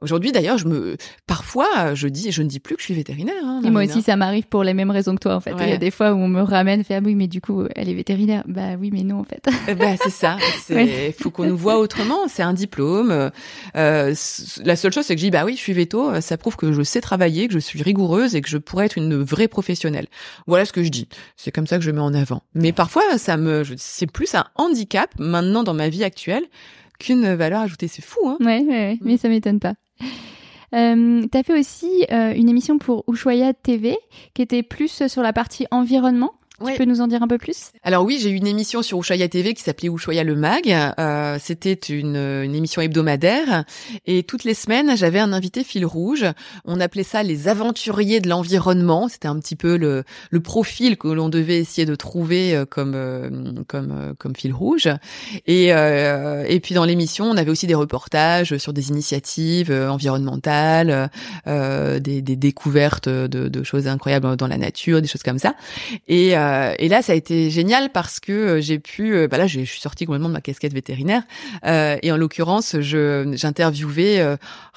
aujourd'hui, 0.00 0.33
d'ailleurs, 0.33 0.59
je 0.59 0.66
me, 0.66 0.96
parfois, 1.26 1.94
je 1.94 2.09
dis, 2.09 2.33
je 2.33 2.42
ne 2.42 2.48
dis 2.48 2.59
plus 2.59 2.74
que 2.74 2.81
je 2.81 2.87
suis 2.87 2.94
vétérinaire. 2.94 3.08
Hein, 3.11 3.62
et 3.64 3.71
moi 3.71 3.85
aussi, 3.85 4.03
ça 4.03 4.16
m'arrive 4.16 4.47
pour 4.47 4.64
les 4.64 4.75
mêmes 4.75 4.90
raisons 4.90 5.14
que 5.14 5.21
toi, 5.21 5.35
en 5.35 5.40
fait. 5.40 5.53
Il 5.61 5.68
y 5.68 5.73
a 5.73 5.79
des 5.79 5.90
fois 5.90 6.12
où 6.12 6.16
on 6.16 6.29
me 6.29 6.42
ramène, 6.42 6.85
fait 6.85 6.97
ah 6.97 7.01
oui, 7.05 7.14
mais 7.14 7.29
du 7.29 7.40
coup, 7.40 7.64
elle 7.75 7.88
est 7.88 7.94
vétérinaire. 7.94 8.42
Bah 8.47 8.77
oui, 8.79 8.90
mais 8.92 9.03
non, 9.03 9.21
en 9.21 9.25
fait. 9.25 9.49
bah 9.79 9.97
c'est 10.03 10.11
ça. 10.11 10.37
Il 10.71 11.12
faut 11.12 11.31
qu'on 11.31 11.47
nous 11.47 11.57
voit 11.57 11.79
autrement. 11.79 12.29
C'est 12.29 12.42
un 12.42 12.53
diplôme. 12.53 13.31
Euh, 13.77 14.14
la 14.64 14.77
seule 14.77 14.92
chose, 14.92 15.05
c'est 15.05 15.14
que 15.14 15.21
je 15.21 15.27
dis 15.27 15.31
bah 15.31 15.44
oui, 15.44 15.55
je 15.55 15.61
suis 15.61 15.73
veto. 15.73 16.21
Ça 16.21 16.37
prouve 16.37 16.57
que 16.57 16.73
je 16.73 16.83
sais 16.83 17.01
travailler, 17.01 17.49
que 17.49 17.55
je 17.55 17.59
suis 17.59 17.83
rigoureuse 17.83 18.35
et 18.35 18.42
que 18.42 18.49
je 18.49 18.59
pourrais 18.59 18.87
être 18.87 18.99
une 18.99 19.16
vraie 19.16 19.49
professionnelle. 19.49 20.07
Voilà 20.47 20.64
ce 20.64 20.73
que 20.73 20.83
je 20.83 20.88
dis. 20.88 21.09
C'est 21.37 21.51
comme 21.51 21.66
ça 21.66 21.79
que 21.79 21.85
je 21.85 21.90
mets 21.90 22.01
en 22.01 22.14
avant. 22.14 22.42
Mais 22.55 22.73
parfois, 22.73 23.03
ça 23.18 23.37
me, 23.37 23.64
c'est 23.77 24.11
plus 24.11 24.35
un 24.35 24.44
handicap 24.57 25.11
maintenant 25.18 25.62
dans 25.62 25.75
ma 25.75 25.88
vie 25.88 26.05
actuelle 26.05 26.44
qu'une 26.99 27.35
valeur 27.35 27.61
ajoutée. 27.62 27.88
C'est 27.88 28.05
fou, 28.05 28.21
hein 28.29 28.37
Ouais, 28.40 28.64
ouais, 28.68 28.99
mais 29.03 29.16
ça 29.16 29.29
m'étonne 29.29 29.61
pas. 29.61 29.75
Euh, 30.74 31.22
tu 31.31 31.42
fait 31.42 31.59
aussi 31.59 32.04
euh, 32.11 32.33
une 32.35 32.48
émission 32.48 32.78
pour 32.78 33.04
Ushuaïa 33.09 33.54
TV 33.54 33.96
qui 34.35 34.42
était 34.42 34.62
plus 34.62 35.07
sur 35.07 35.22
la 35.22 35.33
partie 35.33 35.66
environnement. 35.70 36.33
Tu 36.66 36.75
peux 36.75 36.85
nous 36.85 37.01
en 37.01 37.07
dire 37.07 37.23
un 37.23 37.29
peu 37.29 37.38
plus? 37.38 37.71
Alors 37.85 38.05
oui, 38.05 38.18
j'ai 38.21 38.31
eu 38.31 38.35
une 38.35 38.47
émission 38.47 38.83
sur 38.83 38.99
Ushuaïa 38.99 39.29
TV 39.29 39.55
qui 39.55 39.62
s'appelait 39.62 39.88
Ushuaïa 39.88 40.25
le 40.25 40.35
Mag. 40.35 40.68
Euh, 40.99 41.38
C'était 41.40 41.73
une, 41.73 42.16
une, 42.16 42.55
émission 42.55 42.83
hebdomadaire 42.83 43.64
et 44.07 44.25
toutes 44.25 44.42
les 44.42 44.55
semaines, 44.55 44.97
j'avais 44.97 45.21
un 45.21 45.33
invité 45.33 45.62
fil 45.62 45.87
rouge. 45.87 46.25
On 46.64 46.81
appelait 46.81 47.05
ça 47.05 47.23
les 47.23 47.47
aventuriers 47.47 48.21
de 48.21 48.29
l'environnement. 48.29 49.09
C'était 49.09 49.29
un 49.29 49.38
petit 49.38 49.55
peu 49.55 49.77
le, 49.77 50.03
le 50.31 50.40
profil 50.40 50.97
que 50.97 51.07
l'on 51.07 51.29
devait 51.29 51.59
essayer 51.59 51.87
de 51.87 51.94
trouver 51.94 52.57
euh, 52.57 52.64
comme 52.64 52.94
euh, 52.97 53.31
comme 53.68 53.92
euh, 53.92 54.14
comme 54.18 54.35
fil 54.35 54.53
rouge. 54.53 54.88
Et 55.47 55.68
et 55.68 56.61
puis 56.61 56.75
dans 56.75 56.85
l'émission, 56.85 57.27
on 57.27 57.37
avait 57.37 57.51
aussi 57.51 57.66
des 57.66 57.75
reportages 57.75 58.57
sur 58.59 58.73
des 58.73 58.88
initiatives 58.88 59.71
environnementales, 59.71 61.11
des, 61.47 62.23
des, 62.23 62.37
découvertes 62.37 63.09
de, 63.09 63.49
de, 63.49 63.62
choses 63.62 63.87
incroyables 63.87 64.37
dans 64.37 64.47
la 64.47 64.57
nature, 64.57 65.01
des 65.03 65.09
choses 65.09 65.23
comme 65.23 65.38
ça. 65.38 65.55
Et 66.09 66.37
euh, 66.37 66.48
et 66.79 66.89
là, 66.89 67.03
ça 67.03 67.13
a 67.13 67.15
été 67.15 67.51
génial 67.51 67.91
parce 67.91 68.21
que 68.21 68.33
euh, 68.33 68.61
j'ai 68.61 68.79
pu, 68.79 69.15
euh, 69.15 69.29
bah 69.29 69.39
là, 69.39 69.47
je 69.47 69.61
suis 69.61 69.81
sortie 69.81 70.05
complètement 70.05 70.29
de 70.29 70.35
ma 70.35 70.41
casquette 70.41 70.73
vétérinaire. 70.73 71.23
et 71.65 72.13
en 72.13 72.17
l'occurrence, 72.17 72.77
je 72.81 73.33
j'interviewais, 73.35 74.21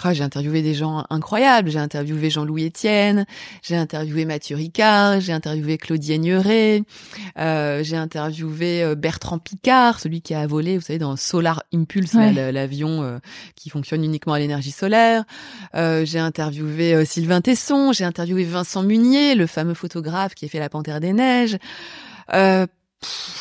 ah, 0.04 0.14
j'ai 0.14 0.24
interviewé 0.24 0.62
des 0.62 0.74
gens 0.74 1.06
incroyables. 1.10 1.70
J'ai 1.70 1.80
interviewé 1.80 2.30
Jean-Louis 2.30 2.68
Etienne, 2.68 3.26
j'ai 3.62 3.76
interviewé 3.76 4.26
Mathieu 4.26 4.56
Ricard, 4.56 5.22
j'ai 5.22 5.34
interviewé 5.34 5.78
Claudie 5.78 6.14
Aigneret, 6.14 6.84
j'ai 7.38 7.96
interviewé 7.96 8.96
Bertrand 8.96 9.40
Picard, 9.40 10.00
celui 10.00 10.22
qui 10.22 10.34
a 10.34 10.46
volé, 10.48 10.78
vous 10.78 10.84
savez, 10.84 11.00
dans 11.00 11.16
Solar 11.16 11.64
Impulse, 11.74 12.14
l'avion 12.14 13.20
qui 13.56 13.70
fonctionne 13.70 14.04
uniquement 14.04 14.34
à 14.34 14.40
l'énergie 14.40 14.72
solaire. 14.72 15.24
j'ai 15.74 16.20
interviewé 16.20 17.06
Sylvain 17.06 17.42
Tesson, 17.42 17.92
j'ai 17.94 18.06
interviewé 18.06 18.44
Vincent 18.44 18.84
Munier, 18.84 19.36
le 19.36 19.48
fameux 19.48 19.74
photographe 19.74 20.36
qui 20.36 20.46
a 20.46 20.48
fait 20.48 20.60
La 20.60 20.70
Panthère 20.70 21.00
des 21.00 21.14
Neiges. 21.14 21.58
Euh, 22.34 22.66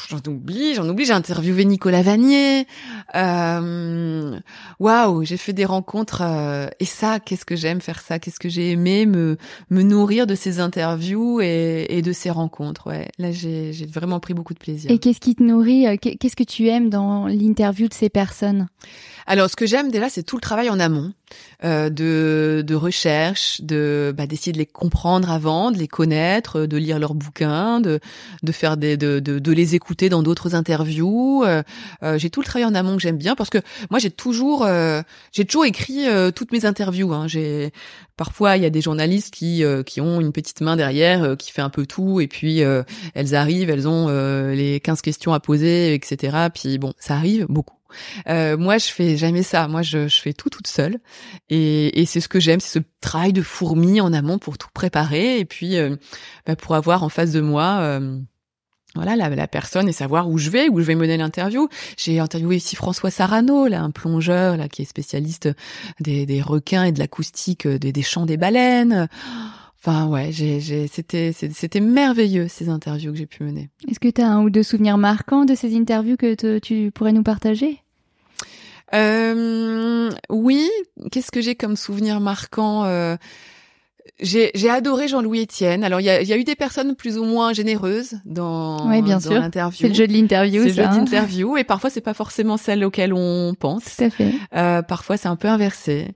j'en 0.09 0.21
oublie, 0.27 0.75
j'en 0.75 0.89
oublie. 0.89 1.05
J'ai 1.05 1.13
interviewé 1.13 1.65
Nicolas 1.65 2.03
Vanier. 2.03 2.67
Euh, 3.15 4.39
waouh, 4.79 5.25
j'ai 5.25 5.37
fait 5.37 5.53
des 5.53 5.65
rencontres. 5.65 6.23
Euh, 6.23 6.69
et 6.81 6.85
ça, 6.85 7.21
qu'est-ce 7.21 7.45
que 7.45 7.57
j'aime 7.57 7.81
faire 7.81 8.01
ça? 8.01 8.19
Qu'est-ce 8.19 8.41
que 8.41 8.49
j'ai 8.49 8.71
aimé 8.71 9.07
me 9.07 9.37
me 9.71 9.83
nourrir 9.83 10.27
de 10.27 10.35
ces 10.35 10.61
interviews 10.61 11.41
et, 11.41 11.87
et 11.91 12.03
de 12.03 12.13
ces 12.13 12.31
rencontres? 12.31 12.89
Ouais, 12.89 13.09
là 13.19 13.33
j'ai 13.33 13.73
j'ai 13.73 13.87
vraiment 13.87 14.21
pris 14.21 14.35
beaucoup 14.35 14.55
de 14.55 14.59
plaisir. 14.59 14.91
Et 14.91 14.99
qu'est-ce 14.99 15.21
qui 15.21 15.35
te 15.35 15.43
nourrit 15.43 15.99
Qu'est-ce 15.99 16.37
que 16.37 16.45
tu 16.45 16.69
aimes 16.69 16.91
dans 16.91 17.27
l'interview 17.27 17.89
de 17.89 17.95
ces 17.95 18.09
personnes? 18.09 18.69
Alors, 19.27 19.49
ce 19.49 19.57
que 19.57 19.67
j'aime 19.67 19.91
déjà, 19.91 20.09
c'est 20.09 20.25
tout 20.25 20.37
le 20.37 20.41
travail 20.41 20.71
en 20.71 20.81
amont 20.81 21.13
euh, 21.65 21.91
de, 21.91 22.65
de 22.67 22.75
recherche, 22.75 23.61
de 23.61 24.15
bah, 24.17 24.27
d'essayer 24.27 24.53
de 24.53 24.59
les 24.59 24.67
comprendre 24.67 25.31
avant, 25.31 25.71
de 25.71 25.79
les 25.79 25.89
connaître, 25.89 26.67
de 26.67 26.77
lire 26.77 26.99
leurs 26.99 27.15
bouquins, 27.15 27.81
de 27.81 28.01
de 28.43 28.53
faire 28.53 28.77
des 28.77 28.97
de 28.97 29.19
de, 29.19 29.39
de 29.39 29.53
les 29.53 29.75
écouter 29.75 30.09
dans 30.09 30.23
d'autres 30.23 30.55
interviews. 30.55 31.45
Euh, 31.45 31.63
euh, 32.03 32.19
j'ai 32.19 32.31
tout 32.31 32.41
le 32.41 32.47
travail 32.47 32.67
en 32.67 32.75
amont 32.75 32.97
que 32.97 33.03
j'aime 33.03 33.19
bien 33.19 33.35
parce 33.35 33.51
que 33.51 33.59
moi 33.91 33.99
j'ai 33.99 34.11
toujours 34.11 34.65
euh, 34.65 35.03
j'ai 35.33 35.45
toujours 35.45 35.65
écrit 35.65 36.09
euh, 36.09 36.31
toutes 36.31 36.53
mes 36.53 36.65
interviews. 36.65 37.13
Hein. 37.13 37.29
J'ai 37.29 37.73
parfois 38.17 38.57
il 38.57 38.63
y 38.63 38.67
a 38.67 38.71
des 38.71 38.81
journalistes 38.81 39.33
qui 39.33 39.63
qui 39.87 40.01
ont 40.01 40.21
une 40.21 40.33
petite 40.33 40.61
main 40.61 40.77
derrière 40.77 41.37
qui 41.37 41.53
fait 41.53 41.63
un 41.63 41.71
peu 41.71 41.87
tout 41.87 42.21
et 42.21 42.27
puis 42.27 42.63
elles 43.15 43.35
arrivent, 43.35 43.71
elles 43.71 43.89
ont 43.89 44.09
les 44.53 44.81
15 44.81 45.01
questions 45.01 45.33
à 45.33 45.41
poser, 45.41 45.95
etc. 45.95 46.49
Puis 46.55 46.79
bon, 46.79 46.93
ça 46.99 47.15
arrive 47.15 47.47
beaucoup. 47.49 47.80
Euh, 48.29 48.57
moi, 48.57 48.79
je 48.79 48.87
fais 48.87 49.17
jamais 49.17 49.43
ça. 49.43 49.69
Moi, 49.69 49.83
je, 49.83 50.09
je 50.09 50.21
fais 50.21 50.33
tout 50.33 50.51
toute 50.51 50.67
seule, 50.67 50.99
et, 51.49 52.01
et 52.01 52.07
c'est 52.07 52.21
ce 52.21 52.29
que 52.29 52.41
j'aime, 52.41 52.61
c'est 52.61 52.79
ce 52.79 52.85
travail 53.01 53.33
de 53.33 53.43
fourmi 53.43 54.01
en 54.01 54.13
amont 54.13 54.39
pour 54.39 54.59
tout 54.59 54.69
préparer, 54.73 55.39
et 55.39 55.45
puis 55.45 55.77
euh, 55.77 55.97
bah, 56.47 56.57
pour 56.57 56.75
avoir 56.75 57.03
en 57.03 57.09
face 57.09 57.33
de 57.33 57.41
moi. 57.41 57.79
Euh, 57.81 58.19
voilà 58.97 59.15
la, 59.15 59.29
la, 59.29 59.47
personne 59.47 59.89
et 59.89 59.93
savoir 59.93 60.29
où 60.29 60.37
je 60.37 60.51
vais, 60.51 60.69
où 60.69 60.81
je 60.81 60.85
vais 60.85 60.97
mener 60.97 61.17
l'interview. 61.17 61.69
J'ai 61.97 62.19
interviewé 62.19 62.57
ici 62.57 62.75
François 62.75 63.13
Sarano, 63.13 63.69
là, 63.69 63.83
un 63.83 63.93
plongeur 63.93 64.57
là 64.57 64.69
qui 64.69 64.83
est 64.83 64.85
spécialiste 64.85 65.49
des, 66.01 66.27
des 66.27 66.43
requins 66.43 66.83
et 66.83 66.91
de 66.91 66.99
l'acoustique 66.99 67.69
des, 67.69 67.93
des 67.93 68.03
chants 68.03 68.27
des 68.27 68.37
baleines. 68.37 69.09
Enfin 69.83 70.09
ouais, 70.09 70.31
j'ai, 70.31 70.61
c'était, 70.89 71.33
c'était 71.33 71.81
merveilleux 71.81 72.49
ces 72.49 72.69
interviews 72.69 73.13
que 73.13 73.19
j'ai 73.19 73.27
pu 73.27 73.45
mener. 73.45 73.71
Est-ce 73.89 73.99
que 73.99 74.09
tu 74.09 74.21
as 74.21 74.29
un 74.29 74.43
ou 74.43 74.51
deux 74.51 74.63
souvenirs 74.63 74.99
marquants 74.99 75.47
de 75.47 75.55
ces 75.55 75.75
interviews 75.75 76.19
que 76.19 76.59
tu 76.59 76.91
pourrais 76.91 77.13
nous 77.13 77.23
partager? 77.23 77.81
Euh, 78.93 80.11
Oui, 80.29 80.69
qu'est-ce 81.11 81.31
que 81.31 81.41
j'ai 81.41 81.55
comme 81.55 81.77
souvenir 81.77 82.21
marquant 82.21 82.85
euh, 82.85 83.17
j'ai 84.23 84.71
adoré 84.71 85.09
Jean-Louis 85.09 85.43
Etienne. 85.43 85.85
Alors 85.85 86.01
il 86.01 86.05
y 86.05 86.11
a, 86.11 86.23
y 86.23 86.33
a, 86.33 86.37
eu 86.37 86.45
des 86.45 86.55
personnes 86.55 86.95
plus 86.95 87.19
ou 87.19 87.25
moins 87.25 87.53
généreuses 87.53 88.15
dans, 88.25 88.89
oui, 88.89 89.03
bien 89.03 89.19
dans 89.19 89.31
l'interview. 89.35 89.79
C'est 89.81 89.89
le 89.89 89.95
jeu 89.95 90.07
de 90.07 90.13
l'interview. 90.13 90.63
C'est 90.63 90.69
le 90.69 90.75
jeu 90.75 90.85
hein. 90.85 90.97
d'interview 90.97 91.57
et 91.57 91.65
parfois 91.65 91.91
c'est 91.91 92.01
pas 92.01 92.15
forcément 92.15 92.57
celle 92.57 92.85
auquel 92.85 93.13
on 93.13 93.55
pense. 93.55 93.97
Tout 93.97 94.05
à 94.05 94.11
fait. 94.11 94.33
Euh, 94.55 94.83
parfois 94.83 95.17
c'est 95.17 95.29
un 95.29 95.37
peu 95.37 95.49
inversé. 95.49 96.09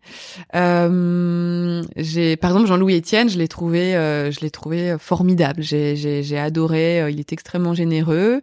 Euh, 0.54 1.82
j'ai 1.96 2.36
par 2.36 2.50
exemple 2.50 2.68
Jean-Louis 2.68 2.98
Etienne, 2.98 3.28
je 3.28 3.38
l'ai 3.38 3.48
trouvé, 3.48 3.96
euh, 3.96 4.30
je 4.30 4.40
l'ai 4.40 4.50
trouvé 4.50 4.96
formidable. 4.98 5.62
J'ai 5.62 6.38
adoré. 6.38 6.84
Euh, 7.04 7.10
il 7.10 7.20
est 7.20 7.32
extrêmement 7.32 7.74
généreux. 7.74 8.40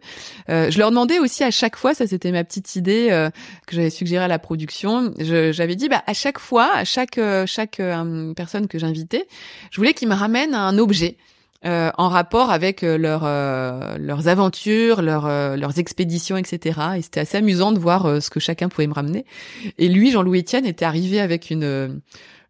Euh, 0.48 0.70
je 0.70 0.78
leur 0.78 0.90
demandais 0.90 1.18
aussi 1.18 1.44
à 1.44 1.50
chaque 1.50 1.76
fois, 1.76 1.94
ça 1.94 2.06
c'était 2.06 2.32
ma 2.32 2.44
petite 2.44 2.76
idée 2.76 3.08
euh, 3.10 3.30
que 3.66 3.76
j'avais 3.76 3.90
suggérée 3.90 4.24
à 4.24 4.28
la 4.28 4.38
production. 4.38 5.12
J'avais 5.18 5.76
dit 5.76 5.88
bah 5.88 6.02
à 6.06 6.14
chaque 6.14 6.38
fois, 6.38 6.70
à 6.74 6.84
chaque 6.84 7.20
chaque 7.46 7.80
personne 8.36 8.66
que 8.68 8.78
j'invitais 8.78 9.26
je 9.70 9.76
voulais 9.76 9.94
qu'ils 9.94 10.08
me 10.08 10.14
ramènent 10.14 10.54
un 10.54 10.78
objet. 10.78 11.16
Euh, 11.64 11.92
en 11.96 12.08
rapport 12.08 12.50
avec 12.50 12.82
euh, 12.82 12.98
euh, 13.00 13.96
leurs 13.96 14.26
aventures, 14.26 15.00
leurs 15.00 15.78
expéditions, 15.78 16.36
etc. 16.36 16.80
Et 16.96 17.02
c'était 17.02 17.20
assez 17.20 17.36
amusant 17.36 17.70
de 17.70 17.78
voir 17.78 18.20
ce 18.20 18.30
que 18.30 18.40
chacun 18.40 18.68
pouvait 18.68 18.88
me 18.88 18.94
ramener. 18.94 19.24
Et 19.78 19.88
lui, 19.88 20.10
Jean-Louis 20.10 20.40
Etienne, 20.40 20.66
était 20.66 20.84
arrivé 20.84 21.20
avec 21.20 21.50
une 21.50 22.00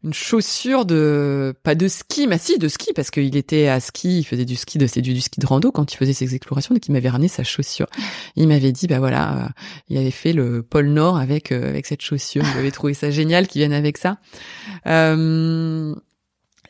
une 0.04 0.12
chaussure 0.12 0.84
de 0.84 1.54
pas 1.62 1.76
de 1.76 1.86
ski, 1.86 2.26
mais 2.26 2.36
si 2.36 2.58
de 2.58 2.66
ski 2.66 2.92
parce 2.92 3.12
qu'il 3.12 3.36
était 3.36 3.68
à 3.68 3.78
ski, 3.78 4.18
il 4.18 4.24
faisait 4.24 4.44
du 4.44 4.56
ski 4.56 4.76
de 4.76 4.88
c'est 4.88 5.00
du, 5.00 5.20
ski 5.20 5.38
de 5.38 5.46
rando 5.46 5.70
quand 5.70 5.92
il 5.92 5.96
faisait 5.96 6.12
ses 6.12 6.34
explorations, 6.34 6.74
donc 6.74 6.84
il 6.88 6.90
m'avait 6.90 7.08
ramené 7.08 7.28
sa 7.28 7.44
chaussure. 7.44 7.86
Il 8.34 8.48
m'avait 8.48 8.72
dit 8.72 8.88
bah 8.88 8.98
voilà, 8.98 9.50
il 9.88 9.96
avait 9.98 10.10
fait 10.10 10.32
le 10.32 10.64
pôle 10.64 10.88
Nord 10.88 11.18
avec 11.18 11.52
avec 11.52 11.86
cette 11.86 12.02
chaussure. 12.02 12.42
J'avais 12.56 12.72
trouvé 12.72 12.94
ça 12.94 13.12
génial 13.12 13.46
qu'il 13.46 13.60
vienne 13.60 13.72
avec 13.72 13.96
ça. 13.96 14.16
Euh, 14.88 15.94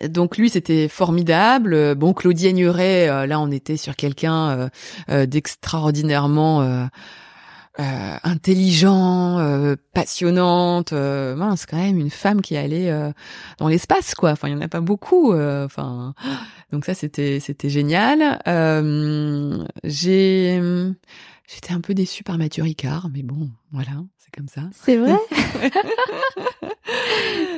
donc 0.08 0.36
lui, 0.36 0.50
c'était 0.50 0.88
formidable. 0.88 1.94
Bon, 1.94 2.12
Claudie 2.12 2.48
Aigneret, 2.48 3.08
euh, 3.08 3.26
là, 3.26 3.40
on 3.40 3.50
était 3.50 3.76
sur 3.76 3.96
quelqu'un 3.96 4.50
euh, 4.50 4.68
euh, 5.10 5.26
d'extraordinairement 5.26 6.88
intelligent, 7.78 9.38
passionnante. 9.94 10.90
c'est 10.90 11.70
quand 11.70 11.76
même 11.76 11.98
une 11.98 12.10
femme 12.10 12.42
qui 12.42 12.56
allée 12.56 13.10
dans 13.58 13.68
l'espace, 13.68 14.14
quoi. 14.14 14.32
Enfin, 14.32 14.48
il 14.48 14.52
y 14.52 14.54
en 14.54 14.60
a 14.60 14.68
pas 14.68 14.80
beaucoup. 14.80 15.32
Donc 15.32 16.84
ça, 16.84 16.94
c'était 16.94 17.40
c'était 17.40 17.70
génial. 17.70 18.38
j'ai 19.84 20.60
J'étais 21.52 21.74
un 21.74 21.80
peu 21.80 21.92
déçue 21.92 22.24
par 22.24 22.38
Mathieu 22.38 22.62
Ricard, 22.62 23.10
mais 23.12 23.22
bon, 23.22 23.50
voilà, 23.72 23.92
comme 24.34 24.48
ça. 24.48 24.62
C'est 24.72 24.96
vrai 24.96 25.16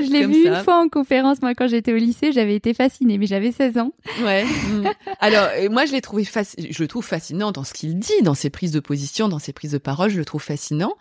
Je 0.01 0.11
l'ai 0.13 0.27
vu 0.27 0.47
une 0.47 0.63
fois 0.63 0.83
en 0.83 0.89
conférence, 0.89 1.41
moi, 1.41 1.55
quand 1.55 1.69
j'étais 1.69 1.93
au 1.93 1.97
lycée, 1.97 2.33
j'avais 2.33 2.55
été 2.55 2.75
fascinée, 2.75 3.19
mais 3.19 3.27
j'avais 3.27 3.53
16 3.53 3.79
ans. 3.79 3.93
Ouais. 4.23 4.45
Mm. 4.65 4.89
Alors, 5.21 5.49
moi, 5.71 5.85
je 5.85 5.93
l'ai 5.93 6.01
trouvé 6.01 6.25
je 6.25 6.83
le 6.83 6.89
trouve 6.89 7.05
fascinant 7.05 7.53
dans 7.53 7.65
ce 7.65 7.75
qu'il 7.75 7.99
dit, 7.99 8.23
dans 8.23 8.35
ses 8.35 8.49
prises 8.51 8.73
de 8.73 8.81
position, 8.81 9.29
dans 9.29 9.39
ses 9.39 9.53
prises 9.53 9.73
de 9.73 9.79
parole, 9.79 10.11
je 10.11 10.19
le 10.19 10.25
trouve 10.25 10.43
fascinant. 10.43 10.95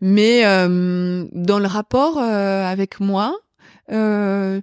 Mais 0.00 0.44
euh, 0.44 1.26
dans 1.32 1.58
le 1.58 1.66
rapport 1.66 2.18
euh, 2.18 2.64
avec 2.64 3.00
moi, 3.00 3.38
euh, 3.92 4.60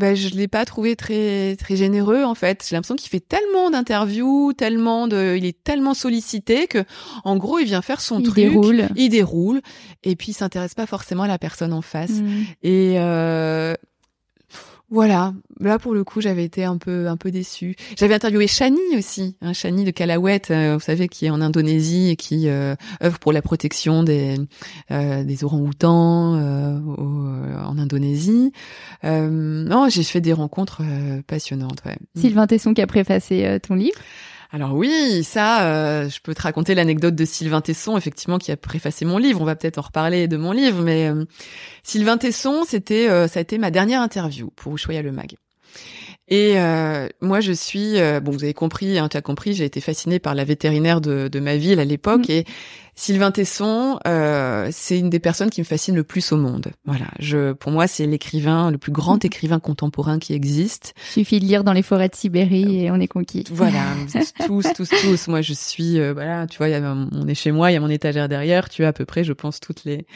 ben 0.00 0.16
je 0.16 0.30
l'ai 0.30 0.48
pas 0.48 0.64
trouvé 0.64 0.96
très 0.96 1.54
très 1.56 1.76
généreux 1.76 2.24
en 2.24 2.34
fait. 2.34 2.66
J'ai 2.68 2.74
l'impression 2.74 2.96
qu'il 2.96 3.10
fait 3.10 3.20
tellement 3.20 3.70
d'interviews, 3.70 4.52
tellement 4.54 5.06
de, 5.06 5.36
il 5.36 5.44
est 5.44 5.62
tellement 5.62 5.94
sollicité 5.94 6.66
que 6.66 6.84
en 7.22 7.36
gros 7.36 7.58
il 7.58 7.66
vient 7.66 7.82
faire 7.82 8.00
son 8.00 8.18
Il 8.18 8.24
truc, 8.24 8.36
déroule. 8.36 8.88
il 8.96 9.10
déroule 9.10 9.60
et 10.02 10.16
puis 10.16 10.32
il 10.32 10.34
s'intéresse 10.34 10.74
pas 10.74 10.86
forcément 10.86 11.24
à 11.24 11.28
la 11.28 11.38
personne 11.38 11.72
en 11.72 11.82
face. 11.82 12.10
Mm. 12.10 12.42
Et 12.62 12.94
euh, 12.98 13.74
voilà, 14.90 15.32
là 15.60 15.78
pour 15.78 15.94
le 15.94 16.02
coup 16.02 16.20
j'avais 16.20 16.44
été 16.44 16.64
un 16.64 16.76
peu 16.76 17.06
un 17.06 17.16
peu 17.16 17.30
déçue. 17.30 17.76
J'avais 17.96 18.14
interviewé 18.14 18.46
Shani 18.48 18.80
aussi, 18.98 19.36
hein, 19.40 19.52
Shani 19.52 19.84
de 19.84 19.92
Kalawet, 19.92 20.42
euh, 20.50 20.74
vous 20.74 20.80
savez 20.80 21.08
qui 21.08 21.26
est 21.26 21.30
en 21.30 21.40
Indonésie 21.40 22.10
et 22.10 22.16
qui 22.16 22.48
euh, 22.48 22.74
œuvre 23.02 23.18
pour 23.20 23.32
la 23.32 23.40
protection 23.40 24.02
des 24.02 24.36
euh, 24.90 25.22
des 25.22 25.44
orang-outans 25.44 26.34
euh, 26.34 26.78
euh, 26.98 27.62
en 27.62 27.78
Indonésie. 27.78 28.52
Euh, 29.04 29.28
non, 29.30 29.88
j'ai 29.88 30.02
fait 30.02 30.20
des 30.20 30.32
rencontres 30.32 30.82
passionnantes. 31.26 31.82
Ouais. 31.86 31.96
Sylvain 32.16 32.46
Tesson 32.46 32.74
qui 32.74 32.82
a 32.82 32.86
préfacé 32.86 33.58
ton 33.66 33.74
livre. 33.74 33.98
Alors 34.52 34.74
oui, 34.74 35.22
ça, 35.22 35.68
euh, 35.68 36.08
je 36.08 36.20
peux 36.20 36.34
te 36.34 36.42
raconter 36.42 36.74
l'anecdote 36.74 37.14
de 37.14 37.24
Sylvain 37.24 37.60
Tesson, 37.60 37.96
effectivement, 37.96 38.38
qui 38.38 38.50
a 38.50 38.56
préfacé 38.56 39.04
mon 39.04 39.16
livre. 39.16 39.40
On 39.40 39.44
va 39.44 39.54
peut-être 39.54 39.78
en 39.78 39.82
reparler 39.82 40.26
de 40.26 40.36
mon 40.36 40.50
livre, 40.50 40.82
mais 40.82 41.08
euh, 41.08 41.24
Sylvain 41.84 42.18
Tesson, 42.18 42.64
c'était, 42.66 43.08
euh, 43.08 43.28
ça 43.28 43.38
a 43.38 43.42
été 43.42 43.58
ma 43.58 43.70
dernière 43.70 44.00
interview 44.00 44.50
pour 44.56 44.74
Ushuaïa 44.74 45.02
le 45.02 45.12
Mag. 45.12 45.36
Et 46.26 46.60
euh, 46.60 47.08
moi, 47.20 47.40
je 47.40 47.52
suis, 47.52 48.00
euh, 48.00 48.20
bon, 48.20 48.30
vous 48.30 48.44
avez 48.44 48.54
compris, 48.54 48.98
hein, 48.98 49.08
tu 49.08 49.16
as 49.16 49.22
compris, 49.22 49.52
j'ai 49.52 49.64
été 49.64 49.80
fascinée 49.80 50.20
par 50.20 50.34
la 50.36 50.44
vétérinaire 50.44 51.00
de, 51.00 51.28
de 51.28 51.40
ma 51.40 51.56
ville 51.56 51.80
à 51.80 51.84
l'époque, 51.84 52.30
et 52.30 52.44
Sylvain 53.00 53.30
Tesson, 53.30 53.98
euh, 54.06 54.68
c'est 54.72 54.98
une 54.98 55.08
des 55.08 55.20
personnes 55.20 55.48
qui 55.48 55.62
me 55.62 55.64
fascine 55.64 55.94
le 55.94 56.04
plus 56.04 56.32
au 56.32 56.36
monde. 56.36 56.70
Voilà, 56.84 57.06
je, 57.18 57.52
pour 57.54 57.72
moi, 57.72 57.86
c'est 57.86 58.04
l'écrivain, 58.04 58.70
le 58.70 58.76
plus 58.76 58.92
grand 58.92 59.24
écrivain 59.24 59.58
contemporain 59.58 60.18
qui 60.18 60.34
existe. 60.34 60.92
Suffit 61.10 61.40
de 61.40 61.46
lire 61.46 61.64
dans 61.64 61.72
les 61.72 61.80
forêts 61.80 62.10
de 62.10 62.14
Sibérie 62.14 62.84
et 62.84 62.90
on 62.90 62.96
est 62.96 63.08
conquis. 63.08 63.44
Voilà, 63.50 63.84
tous, 64.46 64.66
tous, 64.76 64.90
tous. 64.90 65.28
Moi, 65.28 65.40
je 65.40 65.54
suis, 65.54 65.98
euh, 65.98 66.12
voilà, 66.12 66.46
tu 66.46 66.58
vois, 66.58 66.68
y 66.68 66.74
a, 66.74 66.82
on 66.82 67.26
est 67.26 67.34
chez 67.34 67.52
moi, 67.52 67.70
il 67.70 67.74
y 67.74 67.78
a 67.78 67.80
mon 67.80 67.88
étagère 67.88 68.28
derrière. 68.28 68.68
Tu 68.68 68.84
as 68.84 68.88
à 68.88 68.92
peu 68.92 69.06
près, 69.06 69.24
je 69.24 69.32
pense, 69.32 69.60
toutes 69.60 69.84
les, 69.84 70.06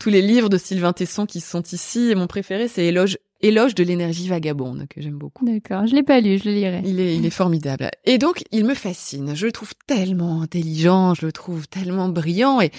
tous 0.00 0.10
les 0.10 0.20
livres 0.20 0.48
de 0.48 0.58
Sylvain 0.58 0.92
Tesson 0.92 1.26
qui 1.26 1.40
sont 1.40 1.62
ici. 1.62 2.10
Et 2.10 2.16
mon 2.16 2.26
préféré, 2.26 2.66
c'est 2.66 2.84
Éloge, 2.84 3.18
Éloge 3.42 3.74
de 3.74 3.82
l'énergie 3.82 4.28
vagabonde, 4.28 4.86
que 4.88 5.00
j'aime 5.00 5.18
beaucoup. 5.18 5.44
D'accord, 5.44 5.86
je 5.86 5.94
l'ai 5.94 6.02
pas 6.02 6.20
lu, 6.20 6.38
je 6.38 6.48
le 6.48 6.54
lirai. 6.54 6.82
Il 6.84 7.00
est, 7.00 7.16
il 7.16 7.26
est 7.26 7.30
formidable. 7.30 7.90
Et 8.04 8.18
donc, 8.18 8.44
il 8.52 8.64
me 8.64 8.74
fascine. 8.74 9.34
Je 9.34 9.46
le 9.46 9.52
trouve 9.52 9.72
tellement 9.86 10.42
intelligent, 10.42 11.14
je 11.14 11.26
le 11.26 11.32
trouve 11.32 11.66
tellement 11.66 12.08
brillant. 12.08 12.60
Et, 12.60 12.70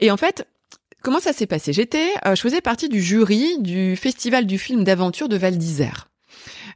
et 0.00 0.10
en 0.10 0.16
fait, 0.18 0.46
comment 1.02 1.18
ça 1.20 1.32
s'est 1.32 1.46
passé? 1.46 1.72
J'étais, 1.72 2.08
euh, 2.26 2.34
je 2.34 2.40
faisais 2.42 2.60
partie 2.60 2.88
du 2.88 3.00
jury 3.00 3.58
du 3.60 3.96
festival 3.96 4.46
du 4.46 4.58
film 4.58 4.84
d'aventure 4.84 5.28
de 5.28 5.36
Val 5.36 5.56
d'Isère. 5.56 6.08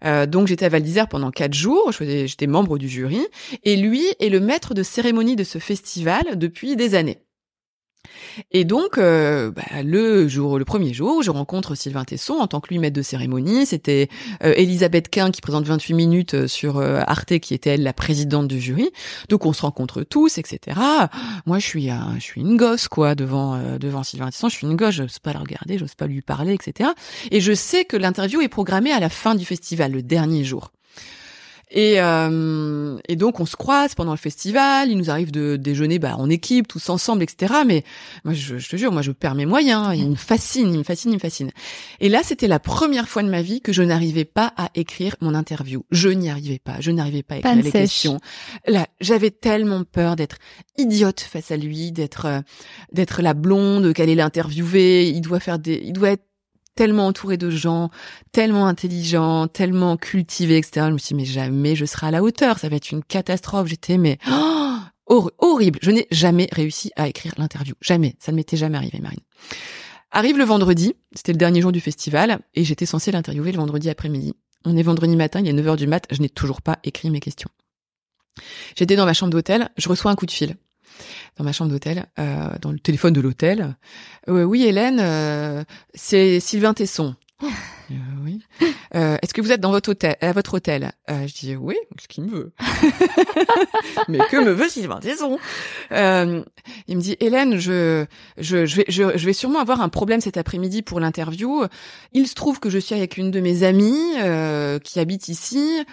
Euh, 0.05 0.26
donc 0.26 0.47
j'étais 0.47 0.66
à 0.66 0.68
Val 0.68 0.82
d'Isère 0.82 1.09
pendant 1.09 1.30
quatre 1.30 1.55
jours, 1.55 1.91
je 1.91 1.97
faisais- 1.97 2.26
j'étais 2.26 2.47
membre 2.47 2.76
du 2.78 2.89
jury, 2.89 3.20
et 3.64 3.76
lui 3.76 4.03
est 4.20 4.28
le 4.28 4.41
maître 4.41 4.74
de 4.74 4.82
cérémonie 4.82 5.37
de 5.37 5.45
ce 5.45 5.59
festival 5.59 6.22
depuis 6.37 6.76
des 6.76 6.95
années. 6.95 7.18
Et 8.53 8.64
donc, 8.64 8.99
euh, 8.99 9.51
bah, 9.51 9.62
le 9.82 10.28
jour, 10.28 10.59
le 10.59 10.64
premier 10.64 10.93
jour, 10.93 11.22
je 11.22 11.30
rencontre 11.30 11.74
Sylvain 11.74 12.05
Tesson 12.05 12.34
en 12.34 12.47
tant 12.47 12.61
que 12.61 12.68
lui 12.68 12.78
maître 12.78 12.97
de 12.97 13.03
cérémonie. 13.03 13.66
C'était 13.66 14.09
euh, 14.43 14.55
Elisabeth 14.57 15.09
Quint 15.09 15.30
qui 15.30 15.41
présente 15.41 15.64
28 15.64 15.95
minutes 15.95 16.34
euh, 16.34 16.49
sur 16.49 16.78
euh, 16.78 17.01
Arte, 17.07 17.39
qui 17.39 17.55
était 17.55 17.70
elle 17.70 17.82
la 17.82 17.93
présidente 17.93 18.49
du 18.49 18.61
jury. 18.61 18.91
Donc 19.28 19.47
on 19.47 19.53
se 19.53 19.62
rencontre 19.62 20.03
tous, 20.03 20.39
etc. 20.39 20.78
Moi, 21.47 21.59
je 21.59 21.66
suis, 21.66 21.91
un, 21.91 22.14
je 22.18 22.24
suis 22.24 22.41
une 22.41 22.57
gosse 22.57 22.89
quoi 22.89 23.14
devant 23.14 23.55
euh, 23.55 23.78
devant 23.78 24.03
Sylvain 24.03 24.30
Tesson. 24.30 24.49
Je 24.49 24.57
suis 24.57 24.66
une 24.66 24.76
gosse, 24.76 24.95
je 24.95 25.03
n'ose 25.03 25.18
pas 25.18 25.32
le 25.32 25.39
regarder, 25.39 25.78
j'ose 25.78 25.95
pas 25.95 26.07
lui 26.07 26.22
parler, 26.22 26.55
etc. 26.55 26.91
Et 27.30 27.41
je 27.41 27.53
sais 27.53 27.84
que 27.84 27.97
l'interview 27.97 28.41
est 28.41 28.49
programmée 28.49 28.93
à 28.93 29.01
la 29.01 29.09
fin 29.09 29.34
du 29.34 29.45
festival, 29.45 29.93
le 29.93 30.03
dernier 30.03 30.45
jour. 30.45 30.72
Et, 31.70 32.00
euh, 32.00 32.96
et 33.08 33.16
donc 33.16 33.40
on 33.40 33.46
se 33.46 33.56
croise 33.56 33.96
pendant 33.96 34.12
le 34.12 34.18
festival, 34.18 34.88
il 34.88 34.96
nous 34.96 35.10
arrive 35.10 35.32
de 35.32 35.56
déjeuner 35.56 35.98
bah, 35.98 36.14
en 36.16 36.30
équipe, 36.30 36.68
tous 36.68 36.88
ensemble, 36.90 37.24
etc. 37.24 37.54
Mais 37.66 37.82
moi, 38.24 38.34
je, 38.34 38.58
je 38.58 38.68
te 38.68 38.76
jure, 38.76 38.92
moi, 38.92 39.02
je 39.02 39.10
perds 39.10 39.34
mes 39.34 39.46
moyens. 39.46 39.90
Il 39.96 40.10
me 40.10 40.14
fascine, 40.14 40.72
il 40.72 40.78
me 40.78 40.84
fascine, 40.84 41.10
il 41.10 41.14
me 41.14 41.20
fascine. 41.20 41.50
Et 41.98 42.08
là, 42.08 42.20
c'était 42.22 42.46
la 42.46 42.60
première 42.60 43.08
fois 43.08 43.22
de 43.24 43.28
ma 43.28 43.42
vie 43.42 43.60
que 43.60 43.72
je 43.72 43.82
n'arrivais 43.82 44.24
pas 44.24 44.52
à 44.56 44.70
écrire 44.76 45.16
mon 45.20 45.34
interview. 45.34 45.84
Je 45.90 46.08
n'y 46.08 46.30
arrivais 46.30 46.60
pas. 46.60 46.76
Je 46.80 46.92
n'arrivais 46.92 47.24
pas 47.24 47.34
à 47.34 47.38
écrire 47.38 47.52
Panne 47.52 47.62
les 47.62 47.70
sèche. 47.70 47.82
questions. 47.82 48.20
Là, 48.68 48.86
j'avais 49.00 49.30
tellement 49.32 49.82
peur 49.82 50.14
d'être 50.14 50.36
idiote 50.78 51.20
face 51.20 51.50
à 51.50 51.56
lui, 51.56 51.90
d'être 51.90 52.26
euh, 52.26 52.40
d'être 52.92 53.22
la 53.22 53.34
blonde 53.34 53.92
qu'elle 53.92 54.04
allait 54.04 54.14
l'interviewer. 54.14 55.08
Il 55.08 55.20
doit 55.20 55.40
faire 55.40 55.58
des, 55.58 55.82
il 55.84 55.92
doit 55.92 56.10
être 56.10 56.24
tellement 56.76 57.06
entouré 57.08 57.36
de 57.36 57.50
gens, 57.50 57.90
tellement 58.32 58.66
intelligents, 58.66 59.48
tellement 59.48 59.96
cultivés, 59.96 60.58
etc. 60.58 60.86
Je 60.88 60.92
me 60.92 60.98
suis 60.98 61.14
dit, 61.14 61.22
mais 61.22 61.24
jamais 61.24 61.74
je 61.74 61.84
serai 61.84 62.06
à 62.06 62.10
la 62.12 62.22
hauteur. 62.22 62.58
Ça 62.60 62.68
va 62.68 62.76
être 62.76 62.92
une 62.92 63.02
catastrophe. 63.02 63.66
J'étais, 63.66 63.98
mais 63.98 64.18
oh, 64.30 64.76
hor- 65.06 65.32
horrible. 65.38 65.80
Je 65.82 65.90
n'ai 65.90 66.06
jamais 66.12 66.48
réussi 66.52 66.92
à 66.94 67.08
écrire 67.08 67.32
l'interview. 67.38 67.74
Jamais. 67.80 68.14
Ça 68.20 68.30
ne 68.30 68.36
m'était 68.36 68.56
jamais 68.56 68.76
arrivé, 68.76 69.00
Marine. 69.00 69.20
Arrive 70.12 70.38
le 70.38 70.44
vendredi, 70.44 70.94
c'était 71.14 71.32
le 71.32 71.38
dernier 71.38 71.60
jour 71.60 71.72
du 71.72 71.80
festival, 71.80 72.38
et 72.54 72.64
j'étais 72.64 72.86
censée 72.86 73.10
l'interviewer 73.10 73.50
le 73.50 73.58
vendredi 73.58 73.90
après-midi. 73.90 74.34
On 74.64 74.76
est 74.76 74.82
vendredi 74.82 75.14
matin, 75.16 75.40
il 75.40 75.48
est 75.48 75.52
9h 75.52 75.76
du 75.76 75.86
mat, 75.86 76.04
je 76.10 76.22
n'ai 76.22 76.28
toujours 76.28 76.62
pas 76.62 76.78
écrit 76.84 77.10
mes 77.10 77.20
questions. 77.20 77.50
J'étais 78.76 78.96
dans 78.96 79.04
ma 79.04 79.12
chambre 79.14 79.32
d'hôtel, 79.32 79.68
je 79.76 79.88
reçois 79.88 80.10
un 80.10 80.14
coup 80.14 80.24
de 80.26 80.30
fil. 80.30 80.56
Dans 81.36 81.44
ma 81.44 81.53
chambre 81.53 81.70
d'hôtel, 81.70 82.07
euh, 82.18 82.49
dans 82.61 82.72
le 82.72 82.78
téléphone 82.78 83.12
de 83.12 83.20
l'hôtel. 83.20 83.76
Euh, 84.28 84.44
oui, 84.44 84.64
Hélène, 84.64 85.01
euh, 85.01 85.64
c'est 85.94 86.40
Sylvain 86.40 86.74
Tesson. 86.74 87.14
Euh, 87.91 87.95
oui. 88.24 88.41
Euh, 88.95 89.16
Est-ce 89.22 89.32
que 89.32 89.41
vous 89.41 89.53
êtes 89.53 89.61
dans 89.61 89.70
votre 89.70 89.91
hôtel, 89.91 90.16
à 90.20 90.32
votre 90.32 90.55
hôtel? 90.55 90.93
Euh, 91.11 91.26
Je 91.26 91.34
dis 91.34 91.57
oui, 91.57 91.76
ce 92.01 92.09
qu'il 92.09 92.24
me 92.24 92.30
veut. 92.30 92.53
Mais 94.09 94.18
que 94.30 94.43
me 94.45 94.51
veut 94.51 94.68
Sylvain 94.68 94.99
Tesson 94.99 95.39
euh, 95.93 96.43
Il 96.89 96.97
me 96.97 97.03
dit 97.03 97.16
Hélène, 97.20 97.59
je, 97.59 98.05
je, 98.39 98.66
je, 98.66 98.76
vais, 98.76 98.84
je, 98.89 99.26
vais 99.26 99.32
sûrement 99.32 99.61
avoir 99.61 99.80
un 99.80 99.89
problème 99.89 100.20
cet 100.20 100.37
après-midi 100.37 100.82
pour 100.82 101.01
l'interview. 101.01 101.64
Il 102.12 102.26
se 102.26 102.34
trouve 102.34 102.59
que 102.61 102.70
je 102.70 102.78
suis 102.78 102.95
avec 102.95 103.16
une 103.16 103.30
de 103.30 103.41
mes 103.41 103.62
amies 103.62 104.14
euh, 104.18 104.78
qui 104.78 104.99
habite 104.99 105.28
ici. 105.28 105.84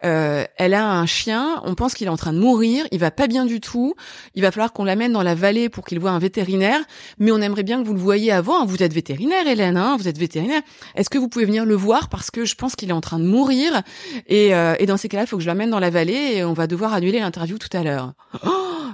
Elle 0.00 0.74
a 0.74 0.90
un 0.90 1.06
chien. 1.06 1.60
On 1.64 1.74
pense 1.74 1.94
qu'il 1.94 2.06
est 2.06 2.10
en 2.10 2.16
train 2.16 2.32
de 2.32 2.38
mourir. 2.38 2.86
Il 2.92 2.98
va 2.98 3.10
pas 3.10 3.26
bien 3.26 3.44
du 3.44 3.60
tout. 3.60 3.94
Il 4.34 4.42
va 4.42 4.50
falloir 4.50 4.72
qu'on 4.72 4.84
l'amène 4.84 5.12
dans 5.12 5.22
la 5.22 5.34
vallée 5.34 5.68
pour 5.68 5.84
qu'il 5.84 6.00
voit 6.00 6.10
un 6.10 6.18
vétérinaire. 6.18 6.80
Mais 7.18 7.30
on 7.30 7.38
aimerait 7.40 7.62
bien 7.62 7.80
que 7.82 7.86
vous 7.86 7.94
le 7.94 8.00
voyiez 8.00 8.32
avant. 8.32 8.64
Vous 8.66 8.82
êtes 8.82 8.92
vétérinaire, 8.92 9.46
Hélène. 9.46 9.76
Hein? 9.76 9.96
Vous 9.98 10.08
êtes 10.08 10.18
vétérinaire. 10.18 10.62
Est-ce 10.94 11.10
que 11.10 11.18
vous 11.18 11.28
pouvez 11.28 11.41
venir 11.44 11.64
le 11.64 11.74
voir 11.74 12.08
parce 12.08 12.30
que 12.30 12.44
je 12.44 12.54
pense 12.54 12.76
qu'il 12.76 12.90
est 12.90 12.94
en 12.94 13.00
train 13.00 13.18
de 13.18 13.24
mourir 13.24 13.82
et, 14.26 14.54
euh, 14.54 14.74
et 14.78 14.86
dans 14.86 14.96
ces 14.96 15.08
cas-là, 15.08 15.24
il 15.24 15.26
faut 15.26 15.36
que 15.36 15.42
je 15.42 15.48
l'amène 15.48 15.70
dans 15.70 15.80
la 15.80 15.90
vallée 15.90 16.34
et 16.36 16.44
on 16.44 16.52
va 16.52 16.66
devoir 16.66 16.92
annuler 16.94 17.20
l'interview 17.20 17.58
tout 17.58 17.74
à 17.76 17.82
l'heure. 17.82 18.12
Oh, 18.46 18.50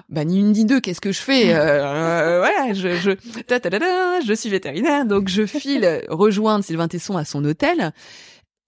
bah 0.09 0.25
ni 0.25 0.39
une 0.41 0.53
ni 0.53 0.65
deux, 0.65 0.81
qu'est-ce 0.81 1.01
que 1.01 1.13
je 1.13 1.21
fais? 1.21 1.55
Euh, 1.55 1.59
euh, 1.59 2.39
Voilà, 2.41 2.73
je 2.73 2.97
je 2.97 3.11
ta, 3.43 3.61
ta, 3.61 3.71
je 4.25 4.33
suis 4.33 4.49
vétérinaire, 4.49 5.05
donc 5.05 5.29
je 5.29 5.47
file 5.47 6.03
rejoindre 6.09 6.65
Sylvain 6.65 6.89
Tesson 6.89 7.17
à 7.17 7.25
son 7.25 7.45
hôtel. 7.45 7.93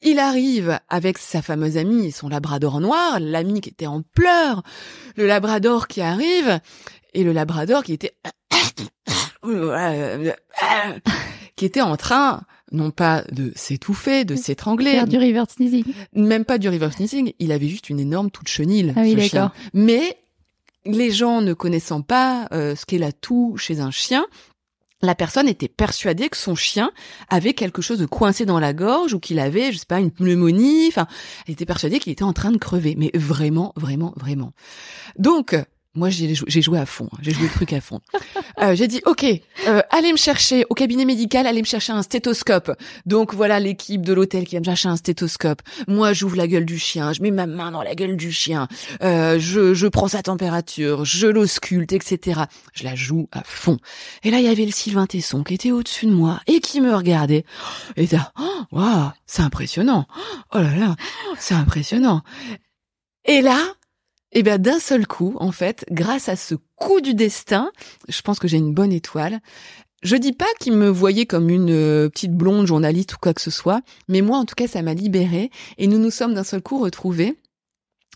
Il 0.02 0.18
arrive 0.18 0.78
avec 0.88 1.18
sa 1.18 1.42
fameuse 1.42 1.76
amie 1.76 2.06
et 2.06 2.10
son 2.10 2.28
labrador 2.28 2.80
noir, 2.80 3.18
l'ami 3.20 3.60
qui 3.60 3.68
était 3.68 3.86
en 3.86 4.02
pleurs, 4.14 4.62
le 5.16 5.26
labrador 5.26 5.88
qui 5.88 6.00
arrive 6.00 6.60
et 7.12 7.22
le 7.22 7.32
labrador 7.32 7.82
qui 7.82 7.92
était 7.92 8.14
qui 11.56 11.64
était 11.64 11.80
en 11.82 11.96
train 11.96 12.42
non 12.72 12.90
pas 12.90 13.24
de 13.32 13.52
s'étouffer, 13.56 14.24
de 14.24 14.36
s'étrangler, 14.36 14.92
Faire 14.92 15.06
du 15.08 15.18
river 15.18 15.44
sneezing. 15.48 15.84
même 16.14 16.44
pas 16.44 16.58
du 16.58 16.68
river 16.68 16.90
sneezing, 16.92 17.32
il 17.38 17.52
avait 17.52 17.68
juste 17.68 17.90
une 17.90 18.00
énorme 18.00 18.30
toute 18.30 18.48
chenille. 18.48 18.92
Ah 18.96 19.00
oui, 19.02 19.14
ce 19.20 19.28
chien. 19.28 19.52
Mais 19.74 20.16
les 20.84 21.10
gens 21.10 21.42
ne 21.42 21.52
connaissant 21.52 22.02
pas 22.02 22.48
euh, 22.52 22.74
ce 22.76 22.86
qu'est 22.86 22.98
la 22.98 23.12
toux 23.12 23.56
chez 23.56 23.80
un 23.80 23.90
chien, 23.90 24.26
la 25.02 25.14
personne 25.14 25.48
était 25.48 25.68
persuadée 25.68 26.28
que 26.28 26.36
son 26.36 26.54
chien 26.54 26.90
avait 27.28 27.54
quelque 27.54 27.80
chose 27.80 27.98
de 27.98 28.06
coincé 28.06 28.44
dans 28.44 28.60
la 28.60 28.72
gorge 28.72 29.14
ou 29.14 29.20
qu'il 29.20 29.38
avait, 29.38 29.72
je 29.72 29.78
sais 29.78 29.86
pas, 29.86 29.98
une 30.00 30.10
pneumonie. 30.10 30.88
Enfin, 30.88 31.06
elle 31.46 31.52
était 31.52 31.64
persuadée 31.64 31.98
qu'il 32.00 32.12
était 32.12 32.22
en 32.22 32.34
train 32.34 32.50
de 32.50 32.58
crever. 32.58 32.96
Mais 32.98 33.10
vraiment, 33.14 33.72
vraiment, 33.76 34.12
vraiment. 34.16 34.52
Donc, 35.18 35.56
moi, 35.95 36.09
j'ai 36.11 36.34
jou- 36.34 36.45
j'ai 36.47 36.62
joué 36.62 36.78
à 36.78 36.86
fond. 36.86 37.09
hein. 37.12 37.18
J'ai 37.22 37.32
joué 37.32 37.45
le 37.45 37.51
truc 37.53 37.72
à 37.72 37.80
fond. 37.80 38.01
Euh, 38.61 38.74
j'ai 38.74 38.88
dit, 38.88 39.01
OK, 39.07 39.24
euh, 39.68 39.80
allez 39.88 40.12
me 40.12 40.18
chercher 40.18 40.66
au 40.68 40.74
cabinet 40.74 41.07
médical, 41.07 41.47
allez 41.47 41.61
me 41.62 41.66
chercher 41.66 41.95
un 41.95 42.03
stéthoscope. 42.03 42.72
Donc, 43.07 43.32
voilà 43.32 43.59
l'équipe 43.59 44.03
de 44.05 44.12
l'hôtel 44.12 44.45
qui 44.45 44.55
va 44.57 44.61
me 44.61 44.64
chercher 44.66 44.88
un 44.91 44.97
stéthoscope. 44.97 45.62
Moi, 45.88 46.12
j'ouvre 46.12 46.36
la 46.36 46.47
gueule 46.47 46.66
du 46.66 46.78
chien, 46.78 47.14
je 47.14 47.22
mets 47.22 47.30
ma 47.30 47.47
main 47.47 47.70
dans 47.70 47.82
la 47.82 47.95
gueule 47.95 48.16
du 48.18 48.32
chien, 48.32 48.68
euh, 49.03 49.38
je, 49.38 49.72
je 49.72 49.86
prends 49.86 50.09
sa 50.09 50.22
température, 50.22 51.07
je 51.07 51.26
l'ausculte, 51.26 51.93
etc. 51.95 52.43
Je 52.74 52.84
la 52.84 52.95
joue 52.95 53.28
à 53.32 53.43
fond. 53.45 53.78
Et 54.24 54.30
là, 54.30 54.41
il 54.41 54.45
y 54.45 54.49
avait 54.49 54.66
le 54.66 54.72
Sylvain 54.72 55.07
Tesson 55.07 55.43
qui 55.43 55.55
était 55.55 55.70
au-dessus 55.70 56.05
de 56.05 56.12
moi 56.12 56.41
et 56.47 56.61
qui 56.61 56.82
me 56.82 56.95
regardait. 56.95 57.45
Et 57.97 58.07
là, 58.09 58.30
oh, 58.38 58.62
waouh, 58.72 59.11
c'est 59.26 59.43
impressionnant. 59.43 60.07
Oh 60.53 60.59
là 60.59 60.76
là, 60.76 60.97
c'est 61.38 61.55
impressionnant. 61.55 62.20
Et 63.24 63.41
là, 63.41 63.59
eh 64.32 64.42
bien, 64.42 64.58
d'un 64.58 64.78
seul 64.78 65.06
coup, 65.06 65.36
en 65.40 65.52
fait, 65.52 65.84
grâce 65.90 66.28
à 66.28 66.36
ce 66.36 66.54
coup 66.76 67.00
du 67.00 67.14
destin, 67.14 67.70
je 68.08 68.22
pense 68.22 68.38
que 68.38 68.48
j'ai 68.48 68.58
une 68.58 68.74
bonne 68.74 68.92
étoile. 68.92 69.40
je 70.02 70.16
dis 70.16 70.32
pas 70.32 70.46
qu'il 70.60 70.72
me 70.74 70.88
voyait 70.88 71.26
comme 71.26 71.50
une 71.50 71.70
euh, 71.70 72.08
petite 72.08 72.34
blonde 72.34 72.66
journaliste 72.66 73.14
ou 73.14 73.16
quoi 73.20 73.34
que 73.34 73.40
ce 73.40 73.50
soit, 73.50 73.82
mais 74.08 74.22
moi 74.22 74.38
en 74.38 74.44
tout 74.44 74.54
cas 74.54 74.66
ça 74.66 74.82
m'a 74.82 74.94
libérée 74.94 75.50
et 75.78 75.86
nous 75.86 75.98
nous 75.98 76.10
sommes 76.10 76.34
d'un 76.34 76.44
seul 76.44 76.62
coup 76.62 76.78
retrouvés 76.78 77.36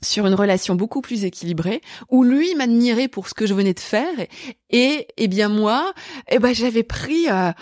sur 0.03 0.27
une 0.27 0.35
relation 0.35 0.75
beaucoup 0.75 1.01
plus 1.01 1.25
équilibrée 1.25 1.81
où 2.11 2.23
lui 2.25 2.55
m'admirait 2.55 3.09
pour 3.09 3.29
ce 3.29 3.35
que 3.35 3.47
je 3.47 3.55
venais 3.55 3.75
de 3.75 3.81
faire 3.81 4.15
et, 4.71 5.07
eh 5.17 5.29
bien 5.29 5.49
moi 5.49 5.93
eh 6.31 6.39
ben 6.39 6.55
j'avais 6.55 6.83
pris 6.83 7.29
euh, 7.31 7.53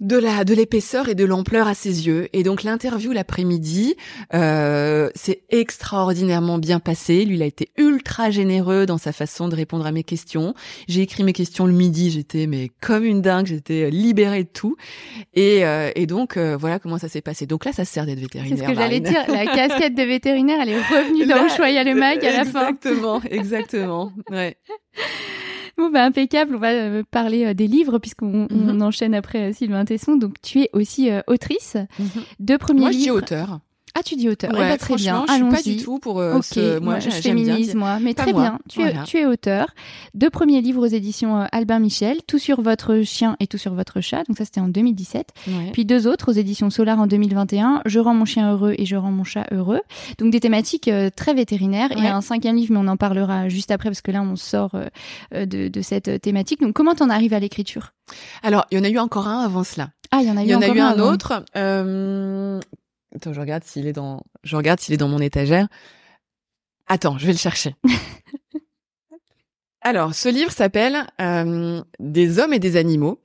de 0.00 0.16
la 0.16 0.44
de 0.44 0.54
l'épaisseur 0.54 1.08
et 1.08 1.14
de 1.14 1.24
l'ampleur 1.24 1.66
à 1.66 1.74
ses 1.74 2.06
yeux. 2.06 2.28
Et 2.32 2.42
donc 2.42 2.62
l'interview 2.62 3.12
l'après-midi 3.12 3.96
euh, 4.34 5.10
s'est 5.14 5.42
extraordinairement 5.50 6.58
bien 6.58 6.80
passé 6.80 7.24
lui 7.24 7.36
il 7.36 7.42
a 7.42 7.46
été 7.46 7.70
ultra 7.76 8.30
généreux 8.30 8.86
dans 8.86 8.98
sa 8.98 9.12
façon 9.12 9.48
de 9.48 9.56
répondre 9.56 9.86
à 9.86 9.92
mes 9.92 10.04
questions. 10.04 10.54
J'ai 10.88 11.02
écrit 11.02 11.22
mes 11.24 11.32
questions 11.32 11.66
le 11.66 11.72
midi 11.72 12.10
j'étais 12.10 12.46
mais 12.46 12.70
comme 12.80 13.04
une 13.04 13.22
dingue 13.22 13.46
j'étais 13.46 13.90
libérée 13.90 14.44
de 14.44 14.48
tout. 14.48 14.76
Et, 15.34 15.64
euh, 15.64 15.90
et 15.94 16.06
donc 16.06 16.36
euh, 16.36 16.56
voilà 16.58 16.78
comment 16.78 16.98
ça 16.98 17.08
s'est 17.08 17.22
passé. 17.22 17.46
Donc 17.46 17.64
là 17.64 17.72
ça 17.72 17.84
sert 17.84 18.06
d'être 18.06 18.20
vétérinaire 18.20 18.58
c'est 18.58 18.64
ce 18.64 18.68
que 18.68 18.74
j'allais 18.74 19.00
dire. 19.00 19.24
La 19.28 19.46
casquette 19.46 19.94
de 19.94 20.02
vétérinaire 20.02 20.58
elle 20.62 20.70
est 20.70 20.76
revenue 20.78 21.26
dans 21.26 21.48
Choya 21.48 21.84
le 21.84 21.94
mag 21.94 22.24
à 22.24 22.32
la 22.32 22.44
fin. 22.44 22.68
exactement 22.70 23.20
exactement 23.30 24.12
ouais 24.30 24.56
Bon, 25.80 25.88
bah, 25.90 26.04
impeccable. 26.04 26.56
On 26.56 26.58
va 26.58 26.72
euh, 26.72 27.02
parler 27.10 27.46
euh, 27.46 27.54
des 27.54 27.66
livres 27.66 27.98
puisqu'on 27.98 28.46
on 28.50 28.80
enchaîne 28.82 29.14
après 29.14 29.48
euh, 29.50 29.52
Sylvain 29.54 29.86
Tesson. 29.86 30.16
Donc, 30.16 30.34
tu 30.42 30.60
es 30.60 30.70
aussi 30.74 31.10
autrice. 31.26 31.76
Mhm. 31.98 32.22
Deux 32.38 32.58
premiers 32.58 32.80
Moi, 32.80 32.90
livres. 32.90 33.00
je 33.00 33.04
dis 33.04 33.10
auteur. 33.10 33.60
Ah, 33.94 34.02
tu 34.04 34.14
dis 34.16 34.28
auteur. 34.28 34.50
Ouais, 34.52 34.58
eh 34.60 34.68
ben, 34.68 34.78
très 34.78 34.94
bien. 34.96 35.24
Je 35.28 35.34
suis 35.34 35.44
pas 35.44 35.62
du 35.62 35.76
tout 35.78 35.98
pour. 35.98 36.20
Euh, 36.20 36.40
ce... 36.42 36.78
Moi, 36.78 37.00
je 37.00 37.10
féminise 37.10 37.74
moi, 37.74 37.98
mais 38.00 38.14
pas 38.14 38.22
très 38.22 38.32
moi. 38.32 38.42
bien. 38.42 38.58
Tu, 38.68 38.80
Voilà. 38.80 39.02
es, 39.02 39.04
tu 39.04 39.18
es 39.18 39.26
auteur. 39.26 39.68
Deux 40.14 40.30
premiers 40.30 40.60
livres 40.60 40.82
aux 40.86 40.90
éditions 40.90 41.40
euh, 41.40 41.46
Albin 41.52 41.78
Michel, 41.80 42.18
Tout 42.26 42.38
sur 42.38 42.60
votre 42.60 43.02
chien 43.02 43.36
et 43.40 43.46
Tout 43.46 43.58
sur 43.58 43.74
votre 43.74 44.00
chat. 44.00 44.22
Donc 44.28 44.38
ça, 44.38 44.44
c'était 44.44 44.60
en 44.60 44.68
2017. 44.68 45.28
Ouais. 45.48 45.70
Puis 45.72 45.84
deux 45.84 46.06
autres 46.06 46.30
aux 46.30 46.34
éditions 46.34 46.70
Solar 46.70 46.98
en 47.00 47.06
2021, 47.06 47.82
Je 47.86 47.98
rends 47.98 48.14
mon 48.14 48.24
chien 48.24 48.52
heureux 48.52 48.74
et 48.78 48.86
Je 48.86 48.96
rends 48.96 49.10
mon 49.10 49.24
chat 49.24 49.46
heureux. 49.50 49.80
Donc 50.18 50.30
des 50.30 50.40
thématiques 50.40 50.88
euh, 50.88 51.10
très 51.14 51.34
vétérinaires. 51.34 51.90
Et 51.92 52.00
Ouais. 52.00 52.06
un 52.06 52.20
cinquième 52.20 52.56
livre, 52.56 52.72
mais 52.72 52.78
on 52.80 52.88
en 52.88 52.96
parlera 52.96 53.48
juste 53.48 53.70
après 53.70 53.88
parce 53.90 54.00
que 54.02 54.10
là, 54.10 54.22
on 54.22 54.36
sort 54.36 54.74
euh, 54.74 54.86
euh, 55.34 55.46
de, 55.46 55.68
de 55.68 55.80
cette 55.82 56.20
thématique. 56.22 56.60
Donc 56.60 56.72
comment 56.74 56.94
t'en 56.94 57.10
arrives 57.10 57.34
à 57.34 57.40
l'écriture? 57.40 57.92
Alors, 58.42 58.66
il 58.70 58.78
y 58.78 58.80
en 58.80 58.84
a 58.84 58.88
eu 58.88 58.98
encore 58.98 59.26
un 59.28 59.40
avant 59.44 59.64
cela. 59.64 59.90
Ah, 60.12 60.18
il 60.22 60.28
y 60.28 60.30
en 60.30 60.36
a 60.36 60.42
eu 60.42 60.46
Il 60.46 60.50
y 60.50 60.54
en 60.54 60.60
a 60.62 60.68
eu 60.68 60.80
un 60.80 60.98
autre. 60.98 61.44
Euh... 61.56 62.58
Attends, 63.14 63.32
je 63.32 63.40
regarde 63.40 63.64
s'il 63.64 63.86
est 63.86 63.92
dans. 63.92 64.22
Je 64.44 64.56
regarde 64.56 64.80
s'il 64.80 64.94
est 64.94 64.98
dans 64.98 65.08
mon 65.08 65.20
étagère. 65.20 65.68
Attends, 66.86 67.18
je 67.18 67.26
vais 67.26 67.32
le 67.32 67.38
chercher. 67.38 67.74
Alors, 69.82 70.14
ce 70.14 70.28
livre 70.28 70.52
s'appelle 70.52 71.06
euh, 71.22 71.80
Des 71.98 72.38
hommes 72.38 72.52
et 72.52 72.58
des 72.58 72.76
animaux 72.76 73.18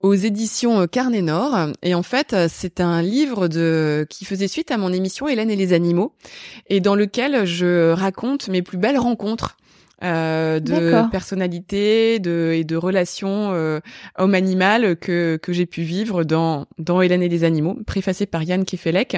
aux 0.00 0.14
éditions 0.14 0.80
euh, 0.80 0.86
Carnet 0.86 1.22
Nord. 1.22 1.70
Et 1.82 1.94
en 1.94 2.02
fait, 2.02 2.34
euh, 2.34 2.46
c'est 2.50 2.80
un 2.80 3.00
livre 3.00 3.48
de 3.48 4.06
qui 4.10 4.26
faisait 4.26 4.48
suite 4.48 4.70
à 4.70 4.76
mon 4.76 4.92
émission 4.92 5.28
Hélène 5.28 5.50
et 5.50 5.56
les 5.56 5.72
animaux, 5.72 6.12
et 6.68 6.80
dans 6.80 6.94
lequel 6.94 7.46
je 7.46 7.92
raconte 7.92 8.48
mes 8.48 8.60
plus 8.60 8.76
belles 8.76 8.98
rencontres. 8.98 9.56
Euh, 10.04 10.60
de 10.60 11.10
personnalité 11.10 12.18
de, 12.18 12.52
et 12.54 12.64
de 12.64 12.76
relations 12.76 13.52
euh, 13.52 13.80
homme-animal 14.18 14.96
que, 14.96 15.36
que 15.42 15.52
j'ai 15.52 15.66
pu 15.66 15.82
vivre 15.82 16.24
dans, 16.24 16.66
dans 16.78 17.00
Hélène 17.00 17.22
et 17.22 17.28
les 17.28 17.44
animaux, 17.44 17.76
préfacé 17.86 18.26
par 18.26 18.42
Yann 18.42 18.64
Kefelec. 18.64 19.16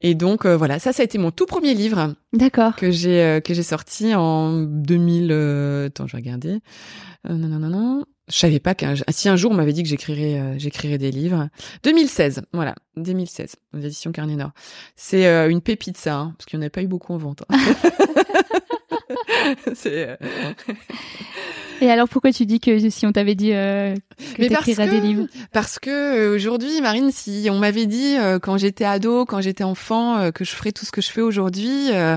Et 0.00 0.14
donc 0.14 0.46
euh, 0.46 0.56
voilà, 0.56 0.78
ça, 0.78 0.92
ça 0.92 1.02
a 1.02 1.04
été 1.04 1.18
mon 1.18 1.30
tout 1.30 1.46
premier 1.46 1.74
livre 1.74 2.14
D'accord. 2.32 2.74
que 2.76 2.90
j'ai 2.90 3.22
euh, 3.22 3.40
que 3.40 3.54
j'ai 3.54 3.62
sorti 3.62 4.14
en 4.14 4.62
2000. 4.62 5.28
euh, 5.30 5.86
attends, 5.86 6.06
je 6.06 6.12
vais 6.16 6.22
regarder. 6.22 6.60
Euh, 7.28 7.34
non, 7.34 7.48
non, 7.48 7.58
non, 7.58 7.70
non. 7.70 8.04
Je 8.28 8.36
savais 8.36 8.58
pas 8.58 8.74
qu'un 8.74 8.94
si 9.10 9.28
un 9.28 9.36
jour 9.36 9.52
on 9.52 9.54
m'avait 9.54 9.72
dit 9.72 9.84
que 9.84 9.88
j'écrirais 9.88 10.40
euh, 10.40 10.54
j'écrirais 10.58 10.98
des 10.98 11.12
livres. 11.12 11.48
2016, 11.84 12.42
voilà, 12.52 12.74
2016, 12.96 13.54
aux 13.74 13.78
éditions 13.78 14.10
Carnet 14.10 14.34
Nord. 14.34 14.50
C'est 14.96 15.26
euh, 15.26 15.48
une 15.48 15.60
pépite 15.60 15.96
ça, 15.96 16.16
hein, 16.16 16.34
parce 16.36 16.46
qu'il 16.46 16.58
n'y 16.58 16.64
en 16.64 16.66
a 16.66 16.70
pas 16.70 16.82
eu 16.82 16.88
beaucoup 16.88 17.12
en 17.12 17.18
vente. 17.18 17.44
hein. 17.48 17.56
C'est 19.74 20.08
euh, 20.08 20.16
Et 21.82 21.90
alors 21.90 22.08
pourquoi 22.08 22.32
tu 22.32 22.46
dis 22.46 22.58
que 22.58 22.88
si 22.90 23.06
on 23.06 23.12
t'avait 23.12 23.34
dit 23.34 23.52
euh, 23.52 23.94
que 24.36 24.42
t'écrirais 24.42 24.88
des 24.88 25.00
livres? 25.00 25.26
Parce 25.52 25.78
que 25.78 25.90
euh, 25.90 26.34
aujourd'hui, 26.34 26.80
Marine, 26.80 27.10
si 27.12 27.48
on 27.50 27.58
m'avait 27.58 27.84
dit 27.86 28.16
euh, 28.18 28.38
quand 28.38 28.56
j'étais 28.56 28.86
ado, 28.86 29.26
quand 29.26 29.42
j'étais 29.42 29.62
enfant, 29.64 30.16
euh, 30.16 30.30
que 30.30 30.42
je 30.44 30.52
ferais 30.52 30.72
tout 30.72 30.86
ce 30.86 30.90
que 30.90 31.02
je 31.02 31.10
fais 31.10 31.20
aujourd'hui, 31.20 31.90
euh, 31.92 32.16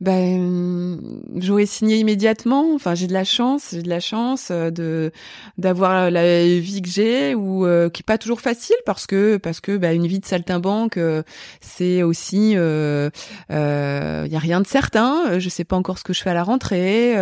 ben 0.00 0.98
j'aurais 1.36 1.66
signé 1.66 1.96
immédiatement. 1.98 2.74
Enfin, 2.74 2.94
j'ai 2.94 3.06
de 3.06 3.12
la 3.12 3.24
chance, 3.24 3.68
j'ai 3.72 3.82
de 3.82 3.88
la 3.88 4.00
chance 4.00 4.48
euh, 4.50 4.70
de 4.70 5.12
d'avoir 5.56 6.10
la 6.10 6.44
vie 6.58 6.82
que 6.82 6.88
j'ai 6.88 7.34
ou 7.34 7.64
euh, 7.64 7.88
qui 7.88 8.02
est 8.02 8.06
pas 8.06 8.18
toujours 8.18 8.40
facile 8.40 8.76
parce 8.84 9.06
que 9.06 9.36
parce 9.36 9.60
que 9.60 9.76
bah, 9.76 9.92
une 9.92 10.06
vie 10.06 10.18
de 10.18 10.26
saltimbanque, 10.26 10.96
euh, 10.96 11.22
c'est 11.60 12.02
aussi 12.02 12.52
il 12.52 12.56
euh, 12.58 13.10
euh, 13.50 14.26
y 14.28 14.36
a 14.36 14.38
rien 14.38 14.60
de 14.60 14.66
certain. 14.66 15.38
Je 15.38 15.48
sais 15.48 15.64
pas 15.64 15.76
encore 15.76 15.98
ce 15.98 16.04
que 16.04 16.12
je 16.12 16.22
fais 16.22 16.30
à 16.30 16.34
la 16.34 16.42
rentrée. 16.42 17.14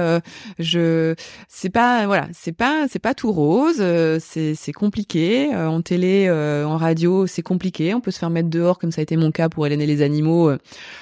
je 0.59 1.15
c'est 1.49 1.71
pas 1.71 2.07
voilà 2.07 2.29
c'est 2.33 2.53
pas 2.53 2.87
c'est 2.91 2.99
pas 2.99 3.15
tout 3.15 3.33
rose 3.33 3.83
c'est 4.21 4.55
c'est 4.55 4.73
compliqué 4.73 5.55
en 5.55 5.83
télé 5.83 6.31
en 6.31 6.77
radio 6.77 7.27
c'est 7.27 7.43
compliqué 7.43 7.95
on 7.95 8.01
peut 8.01 8.11
se 8.11 8.19
faire 8.19 8.31
mettre 8.31 8.49
dehors 8.49 8.79
comme 8.79 8.91
ça 8.91 9.01
a 9.01 9.03
été 9.03 9.17
mon 9.17 9.31
cas 9.31 9.49
pour 9.49 9.67
Hélène 9.67 9.81
et 9.81 9.87
les 9.87 10.03
animaux 10.03 10.51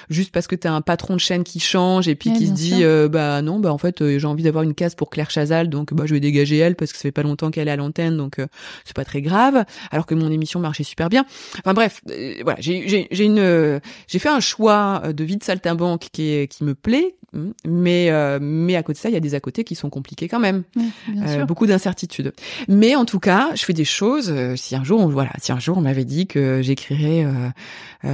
juste 0.09 0.31
parce 0.31 0.47
que 0.47 0.55
t'as 0.55 0.71
un 0.71 0.81
patron 0.81 1.15
de 1.15 1.19
chaîne 1.19 1.43
qui 1.43 1.59
change 1.71 2.07
et 2.07 2.15
puis 2.15 2.29
Ouais, 2.29 2.37
qui 2.37 2.47
se 2.47 2.51
dit 2.51 2.83
euh, 2.83 3.07
bah 3.07 3.41
non 3.41 3.59
bah 3.59 3.71
en 3.73 3.77
fait 3.77 4.01
euh, 4.01 4.19
j'ai 4.19 4.27
envie 4.27 4.43
d'avoir 4.43 4.63
une 4.63 4.73
case 4.73 4.95
pour 4.95 5.09
Claire 5.09 5.29
Chazal 5.29 5.69
donc 5.69 5.93
bah 5.93 6.03
je 6.05 6.13
vais 6.13 6.19
dégager 6.19 6.57
elle 6.57 6.75
parce 6.75 6.91
que 6.91 6.97
ça 6.97 7.03
fait 7.03 7.11
pas 7.11 7.23
longtemps 7.23 7.51
qu'elle 7.51 7.67
est 7.67 7.71
à 7.71 7.75
l'antenne 7.75 8.17
donc 8.17 8.39
euh, 8.39 8.47
c'est 8.85 8.95
pas 8.95 9.05
très 9.05 9.21
grave 9.21 9.65
alors 9.91 10.05
que 10.05 10.15
mon 10.15 10.31
émission 10.31 10.59
marchait 10.59 10.83
super 10.83 11.09
bien. 11.09 11.25
Enfin 11.59 11.73
bref 11.73 12.01
euh, 12.09 12.35
voilà 12.43 12.59
j'ai 12.59 12.87
j'ai 12.87 13.07
j'ai 13.11 13.25
une 13.25 13.81
j'ai 14.07 14.19
fait 14.19 14.29
un 14.29 14.39
choix 14.39 15.01
de 15.13 15.23
vie 15.23 15.37
de 15.37 15.43
saltimbanque 15.43 16.07
qui 16.11 16.31
est 16.33 16.47
qui 16.47 16.63
me 16.63 16.75
plaît 16.75 17.15
mais 17.65 18.09
euh, 18.09 18.39
mais 18.41 18.75
à 18.75 18.83
côté 18.83 18.97
de 18.97 19.01
ça 19.01 19.09
il 19.09 19.13
y 19.13 19.17
a 19.17 19.21
des 19.21 19.35
à 19.35 19.39
côté 19.39 19.63
qui 19.63 19.75
sont 19.75 19.89
compliqués 19.89 20.27
quand 20.27 20.39
même 20.39 20.63
bien 20.75 21.27
euh, 21.27 21.45
beaucoup 21.45 21.65
d'incertitudes. 21.65 22.33
Mais 22.67 22.95
en 22.95 23.05
tout 23.05 23.19
cas, 23.19 23.49
je 23.55 23.63
fais 23.63 23.73
des 23.73 23.85
choses. 23.85 24.29
euh, 24.29 24.55
si 24.55 24.75
un 24.75 24.83
jour, 24.83 24.99
on, 24.99 25.07
voilà, 25.07 25.31
si 25.39 25.51
un 25.51 25.59
jour 25.59 25.77
on 25.77 25.81
m'avait 25.81 26.05
dit 26.05 26.27
que 26.27 26.61
j'écrirais, 26.61 27.25
euh, 27.25 27.49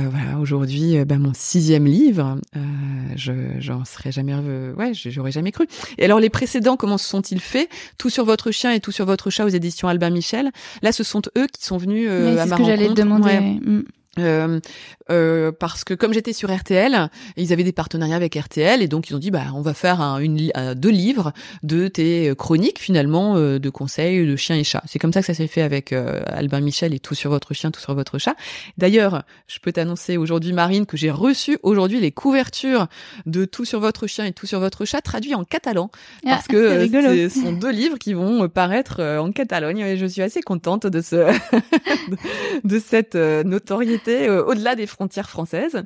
voilà, 0.10 0.40
aujourd'hui, 0.40 1.04
ben, 1.06 1.20
mon 1.20 1.34
sixième 1.34 1.86
livre, 1.86 2.38
euh, 2.56 2.60
je, 3.16 3.34
j'en 3.60 3.86
serais 3.86 4.12
jamais, 4.12 4.34
ouais, 4.36 4.92
j'aurais 4.94 5.32
jamais 5.32 5.52
cru. 5.52 5.68
Et 5.98 6.06
alors 6.06 6.20
les 6.20 6.30
précédents, 6.30 6.78
comment 6.78 6.98
se 6.98 7.08
sont-ils 7.08 7.42
faits? 7.42 7.70
Tout 7.98 8.10
sur 8.10 8.26
votre 8.26 8.52
chien 8.52 8.72
et 8.72 8.80
tout 8.80 8.92
sur 8.92 9.06
votre 9.06 9.30
chat 9.30 9.46
aux 9.46 9.50
éditions 9.50 9.88
Albin 9.88 10.10
Michel. 10.10 10.52
Là, 10.82 10.92
ce 10.92 11.04
sont 11.04 11.22
eux 11.38 11.48
qui 11.52 11.66
sont 11.66 11.78
venus 11.78 12.10
à 12.10 12.44
c'est 12.44 12.50
ma 12.50 12.56
ce 12.58 12.62
que 12.62 12.66
j'allais 12.68 12.94
te 12.94 13.02
rencontre. 13.02 13.04
demander. 13.04 13.30
Ouais. 13.30 13.60
Mm. 13.66 13.84
Euh, 14.20 14.60
euh, 15.10 15.52
parce 15.58 15.84
que 15.84 15.94
comme 15.94 16.14
j'étais 16.14 16.34
sur 16.34 16.54
RTL, 16.56 17.10
ils 17.38 17.54
avaient 17.54 17.64
des 17.64 17.72
partenariats 17.72 18.16
avec 18.16 18.36
RTL 18.36 18.82
et 18.82 18.88
donc 18.88 19.10
ils 19.10 19.16
ont 19.16 19.20
dit 19.20 19.32
bah 19.32 19.44
on 19.56 19.62
va 19.62 19.74
faire 19.74 20.02
un, 20.02 20.20
une, 20.20 20.52
un- 20.56 20.76
deux 20.76 20.90
livres 20.90 21.32
de 21.64 21.88
tes 21.88 22.34
chroniques 22.38 22.80
finalement 22.80 23.36
euh, 23.38 23.60
de 23.60 23.70
conseils 23.70 24.26
de 24.26 24.36
chiens 24.36 24.56
et 24.58 24.64
chats. 24.64 24.84
C'est 24.88 25.00
comme 25.00 25.14
ça 25.14 25.22
que 25.22 25.26
ça 25.28 25.34
s'est 25.34 25.48
fait 25.48 25.62
avec 25.62 25.94
euh, 25.94 26.22
Albin 26.28 26.60
Michel 26.62 26.94
et 26.94 27.00
tout 27.00 27.16
sur 27.16 27.30
votre 27.30 27.54
chien, 27.54 27.72
tout 27.72 27.80
sur 27.80 27.94
votre 27.96 28.18
chat. 28.18 28.36
D'ailleurs, 28.78 29.24
je 29.48 29.60
peux 29.60 29.72
t'annoncer 29.72 30.18
aujourd'hui 30.18 30.54
Marine 30.54 30.86
que 30.86 30.98
j'ai 30.98 31.12
reçu 31.12 31.58
aujourd'hui 31.64 32.00
les 32.00 32.12
couvertures 32.12 32.88
de 33.26 33.46
tout 33.46 33.66
sur 33.66 33.80
votre 33.80 34.08
chien 34.08 34.26
et 34.26 34.34
tout 34.34 34.46
sur 34.46 34.60
votre 34.60 34.86
chat 34.86 35.02
traduits 35.02 35.36
en 35.36 35.44
catalan 35.44 35.90
Ah, 36.26 36.30
parce 36.32 36.48
que 36.48 36.58
ce 37.30 37.42
sont 37.42 37.52
deux 37.54 37.72
livres 37.72 37.98
qui 37.98 38.14
vont 38.14 38.44
euh, 38.44 38.48
paraître 38.48 38.98
euh, 39.00 39.20
en 39.20 39.32
Catalogne 39.32 39.80
et 39.80 39.98
je 39.98 40.06
suis 40.06 40.22
assez 40.22 40.42
contente 40.42 40.88
de 40.88 41.02
ce 41.02 41.16
de 42.64 42.80
cette 42.80 43.16
euh, 43.16 43.44
euh, 44.08 44.44
au-delà 44.46 44.76
des 44.76 44.88
frontières 44.88 45.30
françaises. 45.30 45.84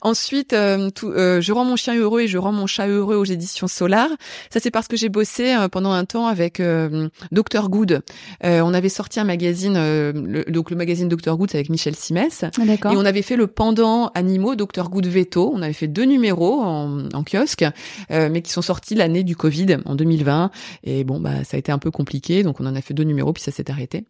Ensuite, 0.00 0.52
euh, 0.52 0.90
tout, 0.90 1.08
euh, 1.08 1.40
je 1.40 1.52
rends 1.52 1.64
mon 1.64 1.76
chien 1.76 1.94
heureux 1.96 2.22
et 2.22 2.28
je 2.28 2.38
rends 2.38 2.52
mon 2.52 2.66
chat 2.66 2.86
heureux 2.88 3.16
aux 3.16 3.24
éditions 3.24 3.66
Solar. 3.68 4.08
Ça 4.50 4.60
c'est 4.60 4.70
parce 4.70 4.88
que 4.88 4.96
j'ai 4.96 5.08
bossé 5.08 5.54
euh, 5.54 5.68
pendant 5.68 5.92
un 5.92 6.04
temps 6.04 6.26
avec 6.26 6.60
euh, 6.60 7.08
Dr 7.32 7.68
Good. 7.68 8.02
Euh, 8.44 8.60
on 8.60 8.74
avait 8.74 8.88
sorti 8.88 9.20
un 9.20 9.24
magazine, 9.24 9.74
euh, 9.76 10.12
le- 10.14 10.44
donc 10.50 10.70
le 10.70 10.76
magazine 10.76 11.08
Dr 11.08 11.36
Good 11.36 11.50
avec 11.54 11.70
Michel 11.70 11.94
Simès. 11.96 12.44
Ah. 12.44 12.50
Et 12.92 12.96
on 12.96 13.04
avait 13.04 13.22
fait 13.22 13.36
le 13.36 13.46
pendant 13.46 14.08
animaux 14.14 14.54
Dr 14.54 14.88
Good 14.90 15.06
Veto. 15.06 15.50
On 15.54 15.62
avait 15.62 15.72
fait 15.72 15.88
deux 15.88 16.04
numéros 16.04 16.60
en, 16.62 17.08
en 17.12 17.24
kiosque, 17.24 17.64
euh, 18.10 18.28
mais 18.30 18.42
qui 18.42 18.52
sont 18.52 18.62
sortis 18.62 18.94
l'année 18.94 19.22
du 19.24 19.36
Covid 19.36 19.76
en 19.84 19.94
2020. 19.94 20.50
Et 20.84 21.04
bon, 21.04 21.20
bah 21.20 21.44
ça 21.44 21.56
a 21.56 21.58
été 21.58 21.72
un 21.72 21.78
peu 21.78 21.90
compliqué, 21.90 22.42
donc 22.42 22.60
on 22.60 22.66
en 22.66 22.74
a 22.74 22.80
fait 22.80 22.94
deux 22.94 23.04
numéros 23.04 23.32
puis 23.32 23.42
ça 23.42 23.50
s'est 23.52 23.70
arrêté. 23.70 24.04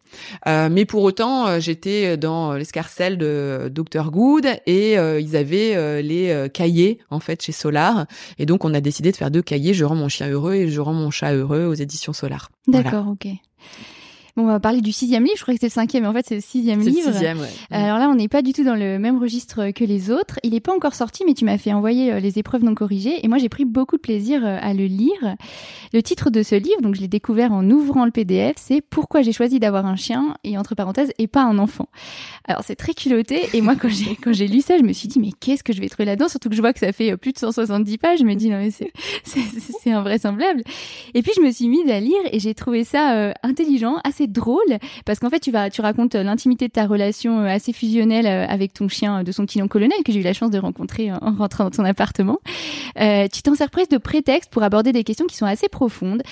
Euh, 0.47 0.69
mais 0.71 0.85
pour 0.85 1.03
autant, 1.03 1.59
j'étais 1.59 2.17
dans 2.17 2.53
l'escarcelle 2.53 3.17
de 3.17 3.46
Dr 3.69 4.11
Good 4.11 4.45
et 4.65 4.97
euh, 4.97 5.19
ils 5.19 5.35
avaient 5.35 5.75
euh, 5.75 6.01
les 6.01 6.29
euh, 6.29 6.47
cahiers 6.47 6.99
en 7.09 7.19
fait 7.19 7.41
chez 7.41 7.51
Solar. 7.51 8.05
Et 8.37 8.45
donc 8.45 8.65
on 8.65 8.73
a 8.73 8.81
décidé 8.81 9.11
de 9.11 9.17
faire 9.17 9.31
deux 9.31 9.41
cahiers. 9.41 9.73
Je 9.73 9.85
rends 9.85 9.95
mon 9.95 10.09
chien 10.09 10.29
heureux 10.29 10.53
et 10.53 10.69
je 10.69 10.81
rends 10.81 10.93
mon 10.93 11.11
chat 11.11 11.33
heureux 11.33 11.65
aux 11.65 11.73
éditions 11.73 12.13
Solar. 12.13 12.49
D'accord, 12.67 13.07
ok. 13.07 13.27
Bon, 14.37 14.43
on 14.43 14.47
va 14.47 14.59
parler 14.59 14.81
du 14.81 14.91
sixième 14.91 15.23
livre. 15.23 15.35
Je 15.35 15.41
crois 15.41 15.55
que 15.55 15.59
c'est 15.59 15.65
le 15.65 15.71
cinquième, 15.71 16.03
mais 16.03 16.09
en 16.09 16.13
fait, 16.13 16.23
c'est 16.27 16.35
le 16.35 16.41
sixième 16.41 16.79
livre. 16.79 17.07
le 17.07 17.11
sixième, 17.11 17.39
ouais. 17.39 17.49
Alors 17.71 17.97
là, 17.97 18.07
on 18.07 18.13
n'est 18.13 18.27
pas 18.27 18.43
du 18.43 18.53
tout 18.53 18.63
dans 18.63 18.75
le 18.75 18.99
même 18.99 19.19
registre 19.19 19.71
que 19.71 19.83
les 19.83 20.11
autres. 20.11 20.39
Il 20.43 20.51
n'est 20.51 20.59
pas 20.59 20.75
encore 20.75 20.93
sorti, 20.93 21.23
mais 21.25 21.33
tu 21.33 21.43
m'as 21.43 21.57
fait 21.57 21.73
envoyer 21.73 22.13
euh, 22.13 22.19
les 22.19 22.37
épreuves 22.37 22.63
non 22.63 22.75
corrigées. 22.75 23.25
Et 23.25 23.27
moi, 23.27 23.39
j'ai 23.39 23.49
pris 23.49 23.65
beaucoup 23.65 23.95
de 23.95 24.01
plaisir 24.01 24.45
euh, 24.45 24.59
à 24.61 24.75
le 24.75 24.85
lire. 24.85 25.35
Le 25.91 26.03
titre 26.03 26.29
de 26.29 26.43
ce 26.43 26.53
livre, 26.53 26.81
donc 26.83 26.93
je 26.93 27.01
l'ai 27.01 27.07
découvert 27.07 27.51
en 27.51 27.67
ouvrant 27.71 28.05
le 28.05 28.11
PDF, 28.11 28.57
c'est 28.57 28.81
Pourquoi 28.81 29.23
j'ai 29.23 29.31
choisi 29.31 29.59
d'avoir 29.59 29.87
un 29.87 29.95
chien, 29.95 30.35
et 30.43 30.55
entre 30.55 30.75
parenthèses, 30.75 31.11
et 31.17 31.25
pas 31.25 31.41
un 31.41 31.57
enfant. 31.57 31.87
Alors 32.47 32.61
c'est 32.63 32.75
très 32.75 32.93
culotté. 32.93 33.49
Et 33.53 33.61
moi, 33.61 33.75
quand 33.75 33.89
j'ai, 33.89 34.15
quand 34.21 34.33
j'ai 34.33 34.47
lu 34.47 34.61
ça, 34.61 34.77
je 34.77 34.83
me 34.83 34.93
suis 34.93 35.07
dit, 35.07 35.19
mais 35.19 35.31
qu'est-ce 35.39 35.63
que 35.63 35.73
je 35.73 35.81
vais 35.81 35.89
trouver 35.89 36.05
là-dedans? 36.05 36.27
Surtout 36.27 36.49
que 36.49 36.55
je 36.55 36.61
vois 36.61 36.73
que 36.73 36.79
ça 36.79 36.91
fait 36.91 37.13
euh, 37.13 37.17
plus 37.17 37.33
de 37.33 37.39
170 37.39 37.97
pages. 37.97 38.19
Je 38.19 38.23
me 38.23 38.35
dis, 38.35 38.49
non, 38.49 38.59
mais 38.59 38.69
c'est, 38.69 38.91
c'est, 39.23 39.41
c'est 39.81 39.91
invraisemblable. 39.91 40.61
Et 41.15 41.23
puis, 41.23 41.31
je 41.35 41.41
me 41.41 41.49
suis 41.49 41.69
mise 41.69 41.89
à 41.89 41.99
lire 41.99 42.21
et 42.31 42.39
j'ai 42.39 42.53
trouvé 42.53 42.83
ça 42.83 43.15
euh, 43.15 43.33
intelligent, 43.41 43.95
assez 44.03 44.26
drôle, 44.31 44.77
parce 45.05 45.19
qu'en 45.19 45.29
fait, 45.29 45.39
tu 45.39 45.51
vas, 45.51 45.69
tu 45.69 45.81
racontes 45.81 46.15
euh, 46.15 46.23
l'intimité 46.23 46.67
de 46.67 46.71
ta 46.71 46.85
relation 46.85 47.39
euh, 47.39 47.47
assez 47.47 47.73
fusionnelle 47.73 48.27
euh, 48.27 48.45
avec 48.47 48.73
ton 48.73 48.87
chien 48.87 49.23
de 49.23 49.31
son 49.31 49.45
petit 49.45 49.59
nom 49.59 49.67
colonel 49.67 49.97
que 50.05 50.11
j'ai 50.11 50.19
eu 50.19 50.23
la 50.23 50.33
chance 50.33 50.51
de 50.51 50.59
rencontrer 50.59 51.11
en 51.11 51.33
rentrant 51.37 51.65
dans 51.65 51.71
ton 51.71 51.85
appartement. 51.85 52.39
Tu 52.95 53.41
t'en 53.43 53.55
sers 53.55 53.69
presque 53.69 53.91
de 53.91 53.97
prétexte 53.97 54.51
pour 54.51 54.63
aborder 54.63 54.91
des 54.91 55.03
questions 55.03 55.25
qui 55.27 55.35
sont 55.35 55.45
assez 55.45 55.69
profondes, 55.69 56.23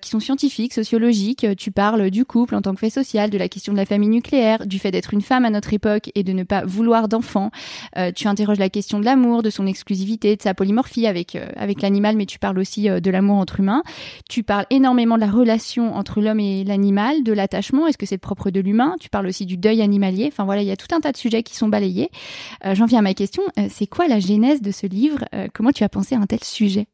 qui 0.00 0.08
sont 0.08 0.20
scientifiques, 0.20 0.72
sociologiques. 0.72 1.46
Tu 1.58 1.70
parles 1.70 2.10
du 2.10 2.24
couple 2.24 2.54
en 2.54 2.62
tant 2.62 2.72
que 2.72 2.80
fait 2.80 2.90
social, 2.90 3.30
de 3.30 3.38
la 3.38 3.48
question 3.48 3.72
de 3.72 3.78
la 3.78 3.84
famille 3.84 4.08
nucléaire, 4.08 4.66
du 4.66 4.78
fait 4.78 4.90
d'être 4.90 5.12
une 5.12 5.20
femme 5.20 5.44
à 5.44 5.50
notre 5.50 5.72
époque 5.74 6.10
et 6.14 6.22
de 6.22 6.32
ne 6.32 6.42
pas 6.42 6.64
vouloir 6.64 7.08
d'enfants. 7.08 7.50
Tu 8.14 8.28
interroges 8.28 8.58
la 8.58 8.70
question 8.70 8.98
de 8.98 9.04
l'amour, 9.04 9.42
de 9.42 9.50
son 9.50 9.66
exclusivité, 9.66 10.36
de 10.36 10.42
sa 10.42 10.54
polymorphie 10.54 11.06
avec 11.06 11.36
avec 11.56 11.82
l'animal, 11.82 12.16
mais 12.16 12.26
tu 12.26 12.38
parles 12.38 12.58
aussi 12.58 12.88
de 12.88 13.10
l'amour 13.10 13.36
entre 13.36 13.60
humains. 13.60 13.82
Tu 14.28 14.42
parles 14.42 14.66
énormément 14.70 15.16
de 15.16 15.20
la 15.20 15.30
relation 15.30 15.94
entre 15.94 16.20
l'homme 16.20 16.40
et 16.40 16.64
l'animal, 16.64 17.22
de 17.22 17.32
l'attachement. 17.36 17.86
Est-ce 17.86 17.98
que 17.98 18.06
c'est 18.06 18.18
propre 18.18 18.50
de 18.50 18.60
l'humain? 18.60 18.96
Tu 19.00 19.08
parles 19.08 19.26
aussi 19.26 19.46
du 19.46 19.56
deuil 19.56 19.82
animalier. 19.82 20.26
Enfin 20.26 20.44
voilà, 20.44 20.62
il 20.62 20.68
y 20.68 20.72
a 20.72 20.76
tout 20.76 20.94
un 20.94 21.00
tas 21.00 21.12
de 21.12 21.16
sujets 21.16 21.42
qui 21.42 21.54
sont 21.54 21.68
balayés. 21.68 22.10
Euh, 22.64 22.74
J'en 22.74 22.86
viens 22.86 22.98
à 22.98 23.02
ma 23.02 23.14
question. 23.14 23.42
Euh, 23.58 23.68
c'est 23.70 23.86
quoi 23.86 24.08
la 24.08 24.18
genèse 24.18 24.62
de 24.62 24.70
ce 24.70 24.86
livre? 24.86 25.24
Euh, 25.34 25.48
Comment 25.54 25.72
tu 25.72 25.84
as 25.84 25.88
pensé 25.88 26.14
à 26.14 26.18
un 26.18 26.26
tel 26.26 26.42
sujet? 26.42 26.86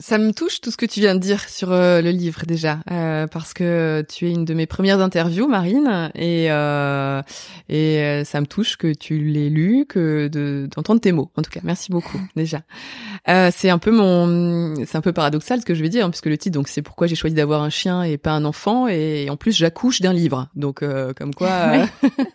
Ça 0.00 0.18
me 0.18 0.32
touche 0.32 0.60
tout 0.60 0.70
ce 0.70 0.76
que 0.76 0.86
tu 0.86 1.00
viens 1.00 1.14
de 1.14 1.20
dire 1.20 1.48
sur 1.48 1.72
euh, 1.72 2.00
le 2.00 2.10
livre 2.10 2.42
déjà, 2.46 2.78
euh, 2.90 3.26
parce 3.26 3.52
que 3.52 4.04
tu 4.08 4.26
es 4.26 4.30
une 4.30 4.44
de 4.44 4.54
mes 4.54 4.66
premières 4.66 5.00
interviews, 5.00 5.48
Marine, 5.48 6.10
et 6.14 6.50
euh, 6.50 7.22
et 7.68 7.98
euh, 7.98 8.24
ça 8.24 8.40
me 8.40 8.46
touche 8.46 8.76
que 8.76 8.92
tu 8.94 9.18
l'aies 9.18 9.50
lu, 9.50 9.84
que 9.86 10.28
de 10.28 10.68
d'entendre 10.74 11.00
tes 11.00 11.12
mots. 11.12 11.30
En 11.36 11.42
tout 11.42 11.50
cas, 11.50 11.60
merci 11.62 11.90
beaucoup 11.90 12.20
déjà. 12.36 12.62
Euh, 13.28 13.50
c'est 13.54 13.68
un 13.68 13.78
peu 13.78 13.90
mon, 13.90 14.76
c'est 14.86 14.96
un 14.96 15.02
peu 15.02 15.12
paradoxal 15.12 15.60
ce 15.60 15.66
que 15.66 15.74
je 15.74 15.82
vais 15.82 15.90
dire, 15.90 16.06
hein, 16.06 16.10
puisque 16.10 16.26
le 16.26 16.38
titre 16.38 16.54
donc 16.54 16.68
c'est 16.68 16.82
pourquoi 16.82 17.06
j'ai 17.06 17.16
choisi 17.16 17.34
d'avoir 17.34 17.62
un 17.62 17.70
chien 17.70 18.02
et 18.02 18.16
pas 18.16 18.32
un 18.32 18.44
enfant, 18.46 18.88
et 18.88 19.28
en 19.28 19.36
plus 19.36 19.52
j'accouche 19.52 20.00
d'un 20.00 20.14
livre, 20.14 20.48
donc 20.54 20.82
euh, 20.82 21.12
comme 21.12 21.34
quoi 21.34 21.50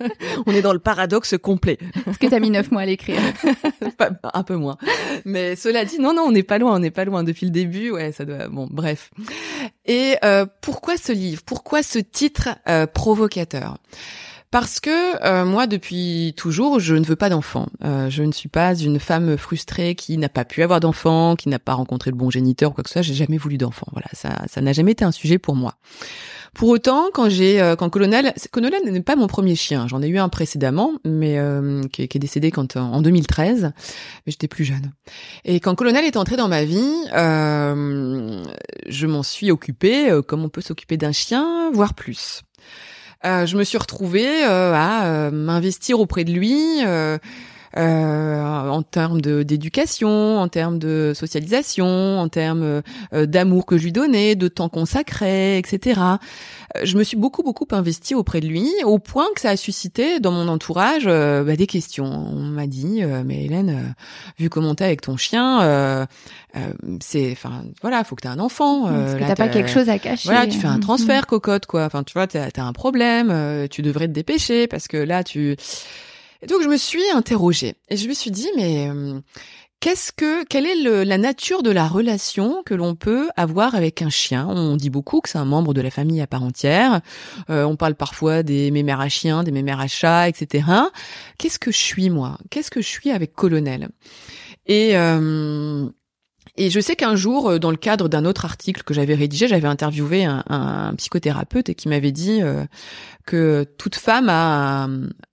on 0.46 0.52
est 0.52 0.62
dans 0.62 0.74
le 0.74 0.80
paradoxe 0.80 1.36
complet. 1.42 1.80
Est-ce 2.08 2.20
que 2.20 2.28
tu 2.28 2.36
as 2.36 2.40
mis 2.40 2.52
neuf 2.52 2.72
mois 2.72 2.82
à 2.82 2.86
l'écrire 2.86 3.20
un 4.34 4.44
peu 4.44 4.56
moins. 4.56 4.78
Mais 5.26 5.56
cela 5.56 5.86
dit, 5.86 6.00
non, 6.00 6.14
non, 6.14 6.24
on 6.24 6.32
n'est 6.32 6.44
pas 6.44 6.58
loin, 6.58 6.76
on 6.76 6.80
n'est 6.80 6.92
pas 6.92 7.06
loin 7.06 7.15
depuis 7.24 7.46
le 7.46 7.52
début. 7.52 7.92
Ouais, 7.92 8.12
ça 8.12 8.26
doit. 8.26 8.48
Bon, 8.48 8.68
bref. 8.70 9.12
Et 9.86 10.16
euh, 10.24 10.46
pourquoi 10.62 10.98
ce 10.98 11.12
livre? 11.12 11.42
Pourquoi 11.46 11.84
ce 11.84 12.00
titre 12.00 12.50
euh, 12.68 12.88
provocateur? 12.88 13.78
Parce 14.52 14.80
que 14.80 15.24
euh, 15.26 15.44
moi, 15.46 15.68
depuis 15.68 16.34
toujours, 16.38 16.80
je 16.80 16.96
ne 16.96 17.04
veux 17.06 17.16
pas 17.18 17.30
d'enfant. 17.30 17.68
Euh, 17.84 18.10
je 18.10 18.24
ne 18.24 18.32
suis 18.32 18.50
pas 18.50 18.74
une 18.76 19.00
femme 19.00 19.38
frustrée 19.38 19.96
qui 19.96 20.18
n'a 20.18 20.30
pas 20.30 20.46
pu 20.46 20.64
avoir 20.64 20.80
d'enfant, 20.80 21.36
qui 21.36 21.50
n'a 21.50 21.60
pas 21.60 21.74
rencontré 21.74 22.12
le 22.12 22.16
bon 22.18 22.30
géniteur 22.30 22.72
ou 22.72 22.74
quoi 22.74 22.84
que 22.84 22.90
ce 22.90 22.94
soit. 22.94 23.02
J'ai 23.02 23.14
jamais 23.16 23.38
voulu 23.38 23.58
d'enfant. 23.58 23.88
Voilà, 23.92 24.08
ça, 24.14 24.30
ça 24.50 24.62
n'a 24.62 24.72
jamais 24.74 24.94
été 24.94 25.04
un 25.04 25.12
sujet 25.12 25.38
pour 25.40 25.56
moi. 25.56 25.76
Pour 26.54 26.70
autant, 26.70 27.08
quand 27.14 27.28
j'ai, 27.28 27.62
euh, 27.62 27.76
quand 27.76 27.90
Colonel, 27.90 28.34
Colonel 28.52 28.82
n'est 28.90 29.02
pas 29.02 29.18
mon 29.18 29.28
premier 29.28 29.56
chien. 29.56 29.90
J'en 29.90 30.02
ai 30.02 30.08
eu 30.08 30.20
un 30.20 30.30
précédemment, 30.30 30.94
mais 31.04 31.38
euh, 31.38 31.82
qui, 31.92 32.04
est- 32.04 32.08
qui 32.08 32.18
est 32.18 32.20
décédé 32.20 32.50
quand 32.50 32.78
en 32.78 33.02
2013. 33.02 33.74
Mais 34.26 34.32
j'étais 34.32 34.48
plus 34.48 34.64
jeune. 34.64 34.94
Et 35.44 35.60
quand 35.60 35.76
Colonel 35.76 36.06
est 36.06 36.16
entré 36.16 36.38
dans 36.38 36.48
ma 36.48 36.64
vie, 36.64 36.94
euh, 37.14 38.42
je 38.88 39.06
m'en 39.06 39.22
suis 39.22 39.52
occupée 39.52 40.10
euh, 40.10 40.22
comme 40.22 40.46
on 40.46 40.50
peut 40.50 40.62
s'occuper 40.62 40.96
d'un 40.96 41.12
chien, 41.12 41.72
voire 41.74 41.94
plus. 41.94 42.44
Euh, 43.26 43.46
je 43.46 43.58
me 43.58 43.64
suis 43.64 43.78
retrouvée 43.78 44.46
euh, 44.46 44.74
à 44.74 45.08
euh, 45.08 45.32
m'investir 45.32 46.00
auprès 46.00 46.24
de 46.24 46.32
lui. 46.32 46.82
Euh, 47.78 48.42
en 48.70 48.82
termes 48.84 49.22
de- 49.22 49.44
d'éducation, 49.44 50.40
en 50.40 50.48
termes 50.48 50.80
de 50.80 51.14
socialisation, 51.16 52.20
en 52.20 52.28
termes 52.30 52.82
euh, 53.14 53.26
d'amour 53.26 53.66
que 53.66 53.78
je 53.78 53.84
lui 53.86 53.92
donnais, 53.92 54.36
de 54.36 54.48
temps 54.48 54.70
consacré, 54.70 55.58
etc. 55.58 56.00
Euh, 56.76 56.82
Je 56.84 56.98
me 56.98 57.04
suis 57.04 57.18
beaucoup 57.18 57.44
beaucoup 57.44 57.68
investie 57.72 58.16
auprès 58.16 58.42
de 58.42 58.48
lui, 58.48 58.70
au 58.84 59.00
point 59.00 59.26
que 59.36 59.42
ça 59.42 59.50
a 59.52 59.58
suscité 59.58 60.20
dans 60.20 60.32
mon 60.32 60.48
entourage 60.48 61.06
bah, 61.06 61.56
des 61.56 61.68
questions. 61.68 62.06
On 62.06 62.36
m'a 62.44 62.68
dit, 62.68 63.00
euh, 63.04 63.24
mais 63.26 63.46
Hélène, 63.46 63.96
vu 64.40 64.50
comment 64.50 64.76
t'es 64.76 64.84
avec 64.86 65.02
ton 65.02 65.18
chien, 65.18 65.62
euh, 65.62 66.06
euh, 66.56 66.60
c'est, 67.02 67.32
enfin, 67.32 67.64
voilà, 67.82 68.04
faut 68.04 68.16
que 68.16 68.22
t'aies 68.22 68.28
un 68.30 68.40
enfant. 68.40 68.88
euh, 68.88 69.06
Est-ce 69.06 69.16
que 69.16 69.28
t'as 69.28 69.36
pas 69.36 69.50
quelque 69.50 69.70
chose 69.70 69.90
à 69.90 70.00
cacher 70.00 70.30
voilà, 70.30 70.48
tu 70.48 70.58
fais 70.60 70.68
un 70.68 70.76
Mhm. 70.76 70.82
transfert, 70.82 71.28
cocotte, 71.28 71.66
quoi. 71.66 71.86
Enfin, 71.86 72.04
tu 72.04 72.14
vois, 72.14 72.28
t'as 72.28 72.48
as 72.56 72.62
un 72.64 72.74
problème, 72.74 73.30
euh, 73.32 73.68
tu 73.70 73.82
devrais 73.82 74.08
te 74.08 74.14
dépêcher 74.14 74.68
parce 74.68 74.88
que 74.88 74.98
là, 74.98 75.24
tu. 75.24 75.56
Donc, 76.48 76.62
je 76.64 76.68
me 76.68 76.78
suis 76.78 77.04
interrogée 77.14 77.76
et 77.90 77.98
je 77.98 78.08
me 78.08 78.14
suis 78.14 78.32
dit, 78.32 78.48
mais 78.56 78.90
euh, 78.90 79.20
qu'est-ce 79.80 80.12
que, 80.12 80.44
quelle 80.46 80.66
est 80.66 80.82
le- 80.82 81.04
la 81.04 81.18
nature 81.18 81.64
de 81.64 81.72
la 81.72 81.88
relation 81.88 82.64
que 82.66 82.74
l'on 82.74 82.96
peut 82.96 83.30
avoir 83.36 83.76
avec 83.76 84.02
un 84.02 84.10
chien? 84.10 84.48
On 84.50 84.76
dit 84.76 84.90
beaucoup 84.90 85.22
que 85.22 85.30
c'est 85.30 85.38
un 85.38 85.46
membre 85.46 85.74
de 85.74 85.82
la 85.82 85.90
famille 85.92 86.22
à 86.22 86.28
part 86.28 86.44
entière. 86.44 87.02
Euh, 87.50 87.64
on 87.64 87.76
parle 87.76 87.96
parfois 87.96 88.44
des 88.44 88.72
mémères 88.72 89.02
à 89.02 89.10
chiens, 89.10 89.44
des 89.44 89.52
mémères 89.52 89.80
à 89.80 89.88
chats, 89.88 90.28
etc. 90.30 90.68
Qu'est-ce 91.38 91.60
que 91.60 91.72
je 91.72 91.78
suis 91.78 92.10
moi? 92.10 92.38
Qu'est-ce 92.50 92.72
que 92.72 92.82
je 92.82 92.88
suis 92.88 93.12
avec 93.12 93.34
Colonel? 93.34 93.90
Et 94.68 94.98
euh, 94.98 95.88
et 96.58 96.70
je 96.70 96.80
sais 96.80 96.96
qu'un 96.96 97.16
jour, 97.18 97.50
euh, 97.50 97.60
dans 97.60 97.70
le 97.72 97.76
cadre 97.78 98.08
d'un 98.08 98.24
autre 98.24 98.46
article 98.46 98.84
que 98.84 98.94
j'avais 98.94 99.14
rédigé, 99.16 99.48
j'avais 99.48 99.68
interviewé 99.68 100.24
un, 100.24 100.44
un 100.48 100.94
psychothérapeute 100.96 101.68
et 101.70 101.76
qui 101.76 101.90
m'avait 101.90 102.14
dit 102.14 102.42
euh, 102.42 102.64
que 103.26 103.66
toute 103.78 103.96
femme 103.96 104.30
a 104.30 104.88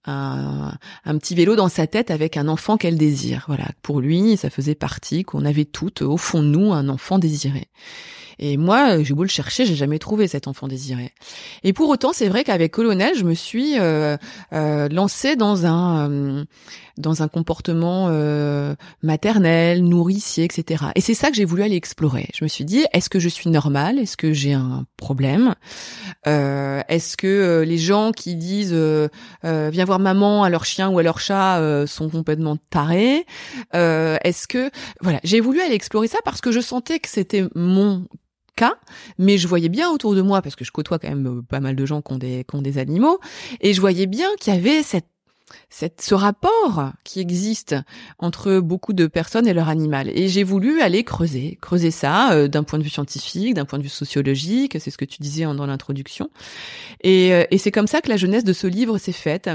un- 0.07 0.72
un 1.05 1.18
petit 1.18 1.34
vélo 1.34 1.57
dans 1.57 1.68
sa 1.68 1.86
tête 1.86 2.11
avec 2.11 2.36
un 2.36 2.48
enfant 2.48 2.76
qu'elle 2.76 2.96
désire. 2.98 3.44
Voilà, 3.48 3.66
pour 3.82 4.00
lui, 4.00 4.36
ça 4.36 4.50
faisait 4.50 4.74
partie 4.74 5.22
qu'on 5.24 5.44
avait 5.44 5.64
toutes 5.64 6.03
au 6.03 6.16
fond 6.16 6.42
de 6.42 6.48
nous 6.48 6.72
un 6.72 6.88
enfant 6.88 7.18
désiré. 7.18 7.68
Et 8.38 8.57
moi, 8.57 9.03
j'ai 9.03 9.14
beau 9.14 9.22
le 9.22 9.28
chercher, 9.28 9.66
j'ai 9.66 9.76
jamais 9.76 9.98
trouvé 10.00 10.26
cet 10.26 10.48
enfant 10.48 10.66
désiré. 10.66 11.12
Et 11.62 11.72
pour 11.72 11.88
autant, 11.90 12.12
c'est 12.12 12.28
vrai 12.28 12.42
qu'avec 12.44 12.72
Colonel, 12.72 13.14
je 13.16 13.24
me 13.24 13.34
suis 13.34 13.78
euh, 13.78 14.16
euh, 14.53 14.88
lancée 14.88 15.36
dans 15.36 15.66
un 15.66 16.11
euh, 16.11 16.44
dans 16.98 17.22
un 17.22 17.28
comportement 17.28 18.09
euh, 18.11 18.74
maternel, 19.03 19.82
nourricier, 19.84 20.44
etc. 20.44 20.86
Et 20.94 21.00
c'est 21.00 21.14
ça 21.14 21.30
que 21.30 21.36
j'ai 21.36 21.44
voulu 21.46 21.62
aller 21.62 21.76
explorer. 21.76 22.28
Je 22.34 22.44
me 22.44 22.48
suis 22.48 22.64
dit, 22.64 22.84
est-ce 22.92 23.09
que 23.09 23.18
je 23.18 23.28
suis 23.30 23.48
normale? 23.48 23.98
Est-ce 23.98 24.16
que 24.16 24.32
j'ai 24.32 24.53
un 24.53 24.84
problème? 24.98 25.55
Euh, 26.26 26.82
Est-ce 26.88 27.16
que 27.16 27.64
les 27.66 27.78
gens 27.78 28.12
qui 28.12 28.34
disent 28.36 28.74
viens 29.42 29.84
voir 29.84 29.91
maman 29.99 30.45
à 30.45 30.51
leur 30.51 30.64
chien 30.64 30.88
ou 30.88 30.99
à 30.99 31.03
leur 31.03 31.20
chat 31.20 31.59
euh, 31.61 31.86
sont 31.86 32.09
complètement 32.09 32.57
tarés. 32.70 33.26
Euh, 33.74 34.16
Est-ce 34.22 34.49
que 34.49 34.70
voilà, 35.01 35.20
j'ai 35.24 35.40
voulu 35.40 35.61
aller 35.61 35.74
explorer 35.74 36.09
ça 36.09 36.18
parce 36.24 36.40
que 36.40 36.53
je 36.53 36.61
sentais 36.61 36.99
que 36.99 37.09
c'était 37.09 37.45
mon 37.55 38.07
cas, 38.57 38.74
mais 39.18 39.38
je 39.38 39.49
voyais 39.49 39.68
bien 39.68 39.90
autour 39.90 40.14
de 40.14 40.22
moi 40.22 40.43
parce 40.43 40.57
que 40.57 40.64
je 40.64 40.72
côtoie 40.72 40.99
quand 40.99 41.09
même 41.09 41.38
euh, 41.38 41.43
pas 41.43 41.61
mal 41.61 41.76
de 41.76 41.86
gens 41.86 42.03
qui 42.03 42.12
ont 42.12 42.18
des 42.18 42.45
qui 42.45 42.57
ont 42.57 42.62
des 42.62 42.78
animaux 42.78 43.18
et 43.61 43.72
je 43.72 43.80
voyais 43.80 44.07
bien 44.07 44.28
qu'il 44.38 44.53
y 44.55 44.57
avait 44.57 44.82
cette 44.82 45.07
cette, 45.70 46.00
ce 46.00 46.14
rapport 46.14 46.92
qui 47.05 47.20
existe 47.20 47.76
entre 48.18 48.61
beaucoup 48.61 48.92
de 48.92 49.07
personnes 49.07 49.46
et 49.46 49.55
leur 49.55 49.68
animal. 49.68 50.11
Et 50.14 50.28
j'ai 50.28 50.44
voulu 50.44 50.80
aller 50.80 51.05
creuser, 51.05 51.59
creuser 51.61 51.90
ça 51.90 52.32
euh, 52.32 52.48
d'un 52.48 52.62
point 52.62 52.78
de 52.78 52.84
vue 52.84 52.90
scientifique, 52.90 53.55
d'un 53.55 53.64
point 53.64 53.78
de 53.78 53.84
vue 53.84 53.88
sociologique, 53.88 54.76
c'est 54.80 54.90
ce 54.90 54.98
que 54.98 55.05
tu 55.05 55.22
disais 55.22 55.44
dans 55.44 55.66
l'introduction. 55.66 56.30
Et, 57.03 57.32
euh, 57.32 57.44
et 57.50 57.59
c'est 57.59 57.70
comme 57.70 57.86
ça 57.86 58.00
que 58.00 58.09
la 58.09 58.16
jeunesse 58.16 58.44
de 58.44 58.53
ce 58.53 58.66
livre 58.66 58.98
s'est 58.98 59.12
faite. 59.12 59.50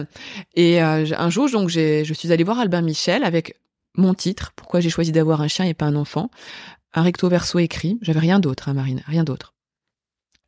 Et 0.56 0.82
euh, 0.82 1.06
un 1.18 1.30
jour, 1.30 1.50
donc, 1.50 1.70
je 1.70 2.14
suis 2.14 2.32
allée 2.32 2.44
voir 2.44 2.60
Albert 2.60 2.82
Michel 2.82 3.24
avec 3.24 3.56
mon 3.96 4.14
titre, 4.14 4.52
pourquoi 4.56 4.80
j'ai 4.80 4.90
choisi 4.90 5.12
d'avoir 5.12 5.42
un 5.42 5.48
chien 5.48 5.66
et 5.66 5.74
pas 5.74 5.86
un 5.86 5.96
enfant, 5.96 6.30
un 6.94 7.02
recto 7.02 7.30
verso 7.30 7.60
écrit. 7.60 7.98
J'avais 8.02 8.20
rien 8.20 8.40
d'autre, 8.40 8.70
hein, 8.70 8.74
Marine, 8.74 9.02
rien 9.08 9.24
d'autre 9.24 9.57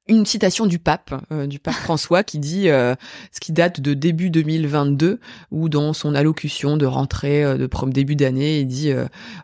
une 0.10 0.26
citation 0.26 0.66
du 0.66 0.80
pape, 0.80 1.14
euh, 1.32 1.48
du 1.48 1.60
pape 1.60 1.76
François, 1.76 2.24
qui 2.24 2.40
dit, 2.40 2.68
euh, 2.70 2.96
ce 3.32 3.40
qui 3.40 3.54
date 3.54 3.80
de 3.80 3.94
début 3.94 4.30
2022, 4.30 5.20
où 5.52 5.70
dans 5.70 5.94
son 5.94 6.16
allocution 6.16 6.76
de 6.76 6.86
rentrée 6.86 7.44
euh, 7.44 7.58
de 7.58 7.68
prom- 7.68 7.94
début 7.94 8.16
d'année, 8.18 8.60
il 8.60 8.66
dit 8.68 8.92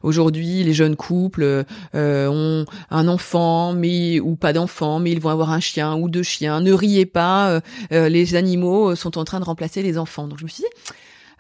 aujourd'hui 0.04 0.64
les 0.64 0.74
jeunes 0.74 0.96
couples 0.96 1.64
ont 1.94 2.66
un 2.90 3.08
enfant, 3.08 3.74
mais 3.74 4.20
ou 4.20 4.36
pas 4.36 4.54
d'enfant, 4.54 5.00
mais 5.00 5.12
ils 5.12 5.20
vont 5.22 5.30
avoir 5.30 5.52
un 5.52 5.60
chien 5.60 5.96
ou 5.96 6.10
deux 6.10 6.24
chiens. 6.24 6.62
Ne 6.62 6.74
riez 6.74 7.06
pas, 7.06 7.62
les 7.92 8.36
animaux 8.36 8.96
sont 8.96 9.18
en 9.18 9.24
train 9.24 9.40
de 9.40 9.46
remplacer 9.46 9.82
les 9.82 9.98
enfants. 9.98 10.28
Donc 10.28 10.40
je 10.40 10.44
me 10.44 10.50
suis 10.50 10.64
dit. 10.64 10.92